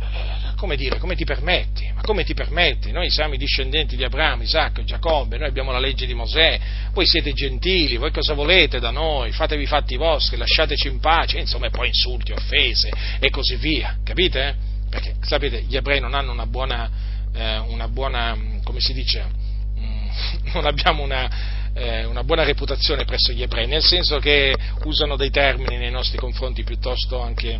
Eh, 0.00 0.54
come 0.56 0.76
dire, 0.76 0.98
come 0.98 1.16
ti 1.16 1.24
permetti? 1.24 1.90
Ma 1.92 2.02
come 2.02 2.22
ti 2.22 2.34
permetti? 2.34 2.92
Noi 2.92 3.10
siamo 3.10 3.34
i 3.34 3.38
discendenti 3.38 3.96
di 3.96 4.04
Abramo, 4.04 4.42
Isacco, 4.42 4.84
Giacobbe, 4.84 5.38
noi 5.38 5.48
abbiamo 5.48 5.72
la 5.72 5.80
legge 5.80 6.06
di 6.06 6.14
Mosè, 6.14 6.60
voi 6.92 7.06
siete 7.06 7.32
gentili, 7.32 7.96
voi 7.96 8.12
cosa 8.12 8.34
volete 8.34 8.78
da 8.78 8.90
noi? 8.90 9.32
Fatevi 9.32 9.64
i 9.64 9.66
fatti 9.66 9.96
vostri, 9.96 10.36
lasciateci 10.36 10.86
in 10.86 11.00
pace, 11.00 11.38
insomma, 11.38 11.66
e 11.66 11.70
poi 11.70 11.88
insulti, 11.88 12.30
offese 12.30 12.90
e 13.18 13.30
così 13.30 13.56
via, 13.56 13.98
capite? 14.04 14.70
Perché 14.92 15.14
sapete, 15.22 15.62
gli 15.62 15.74
ebrei 15.74 16.00
non 16.00 16.12
hanno 16.12 16.32
una 16.32 16.44
buona, 16.44 16.90
eh, 17.32 17.56
una 17.60 17.88
buona 17.88 18.36
come 18.62 18.78
si 18.78 18.92
dice, 18.92 19.24
mm, 19.24 20.06
non 20.52 20.66
abbiamo 20.66 21.02
una, 21.02 21.30
eh, 21.72 22.04
una, 22.04 22.22
buona 22.24 22.44
reputazione 22.44 23.06
presso 23.06 23.32
gli 23.32 23.40
ebrei, 23.40 23.66
nel 23.66 23.82
senso 23.82 24.18
che 24.18 24.54
usano 24.84 25.16
dei 25.16 25.30
termini 25.30 25.78
nei 25.78 25.90
nostri 25.90 26.18
confronti 26.18 26.62
piuttosto 26.62 27.22
anche 27.22 27.58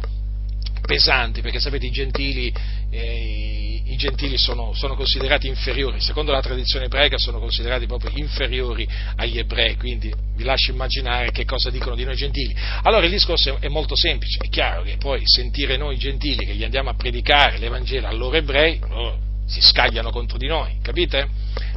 pesanti, 0.84 1.40
perché 1.40 1.60
sapete 1.60 1.86
i 1.86 1.90
gentili, 1.90 2.52
eh, 2.90 3.82
i 3.84 3.96
gentili 3.96 4.36
sono, 4.36 4.72
sono, 4.74 4.94
considerati 4.94 5.46
inferiori, 5.46 6.00
secondo 6.00 6.32
la 6.32 6.40
tradizione 6.40 6.86
ebraica 6.86 7.16
sono 7.18 7.38
considerati 7.38 7.86
proprio 7.86 8.10
inferiori 8.14 8.86
agli 9.16 9.38
ebrei, 9.38 9.76
quindi 9.76 10.12
vi 10.36 10.44
lascio 10.44 10.72
immaginare 10.72 11.30
che 11.30 11.44
cosa 11.44 11.70
dicono 11.70 11.94
di 11.94 12.04
noi 12.04 12.16
gentili. 12.16 12.54
Allora 12.82 13.04
il 13.04 13.10
discorso 13.10 13.58
è, 13.60 13.68
molto 13.68 13.96
semplice, 13.96 14.38
è 14.40 14.48
chiaro 14.48 14.82
che 14.82 14.96
poi 14.98 15.22
sentire 15.24 15.76
noi 15.76 15.96
gentili 15.96 16.44
che 16.44 16.54
gli 16.54 16.64
andiamo 16.64 16.90
a 16.90 16.94
predicare 16.94 17.58
l'Evangelo 17.58 18.08
a 18.08 18.12
loro 18.12 18.36
ebrei, 18.36 18.78
oh, 18.90 19.30
si 19.52 19.60
scagliano 19.60 20.10
contro 20.10 20.38
di 20.38 20.46
noi, 20.46 20.78
capite? 20.80 21.28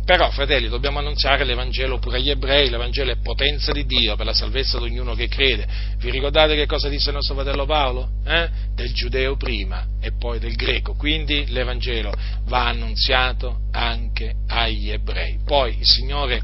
Però, 0.05 0.29
fratelli, 0.29 0.69
dobbiamo 0.69 0.99
annunziare 0.99 1.43
l'Evangelo 1.43 1.99
pure 1.99 2.17
agli 2.17 2.29
ebrei, 2.29 2.69
l'Evangelo 2.69 3.11
è 3.11 3.17
potenza 3.17 3.73
di 3.73 3.85
Dio 3.85 4.15
per 4.15 4.25
la 4.25 4.33
salvezza 4.33 4.77
di 4.77 4.85
ognuno 4.85 5.13
che 5.13 5.27
crede. 5.27 5.67
Vi 5.97 6.09
ricordate 6.09 6.55
che 6.55 6.67
cosa 6.67 6.87
disse 6.87 7.09
il 7.09 7.15
nostro 7.15 7.35
fratello 7.35 7.65
Paolo? 7.65 8.09
Eh? 8.25 8.49
Del 8.75 8.93
giudeo 8.93 9.35
prima 9.35 9.87
e 9.99 10.11
poi 10.17 10.39
del 10.39 10.55
greco. 10.55 10.93
Quindi 10.93 11.47
l'Evangelo 11.47 12.13
va 12.45 12.67
annunziato 12.67 13.61
anche 13.71 14.35
agli 14.47 14.89
ebrei. 14.91 15.39
Poi 15.43 15.75
il 15.77 15.85
Signore, 15.85 16.41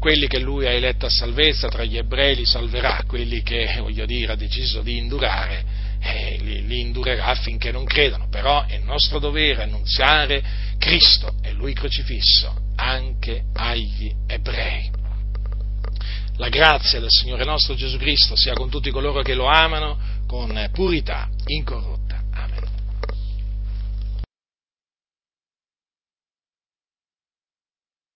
quelli 0.00 0.26
che 0.26 0.40
Lui 0.40 0.66
ha 0.66 0.70
eletto 0.70 1.06
a 1.06 1.10
salvezza, 1.10 1.68
tra 1.68 1.84
gli 1.84 1.98
ebrei 1.98 2.34
li 2.34 2.46
salverà, 2.46 3.04
quelli 3.06 3.42
che, 3.42 3.76
voglio 3.78 4.06
dire, 4.06 4.32
ha 4.32 4.36
deciso 4.36 4.80
di 4.80 4.96
indurare, 4.96 5.83
eh, 6.04 6.36
li, 6.38 6.66
li 6.66 6.80
indurerà 6.80 7.26
affinché 7.26 7.72
non 7.72 7.84
credano. 7.84 8.28
Però 8.28 8.66
è 8.66 8.78
nostro 8.78 9.18
dovere 9.18 9.62
annunziare 9.62 10.42
Cristo 10.78 11.34
e 11.42 11.52
Lui 11.52 11.72
crocifisso 11.72 12.54
anche 12.76 13.44
agli 13.54 14.12
ebrei. 14.26 14.90
La 16.36 16.48
grazia 16.48 17.00
del 17.00 17.10
Signore 17.10 17.44
nostro 17.44 17.74
Gesù 17.74 17.96
Cristo 17.96 18.36
sia 18.36 18.54
con 18.54 18.68
tutti 18.68 18.90
coloro 18.90 19.22
che 19.22 19.34
lo 19.34 19.46
amano 19.46 19.96
con 20.26 20.68
purità 20.72 21.28
incorrotta. 21.46 21.93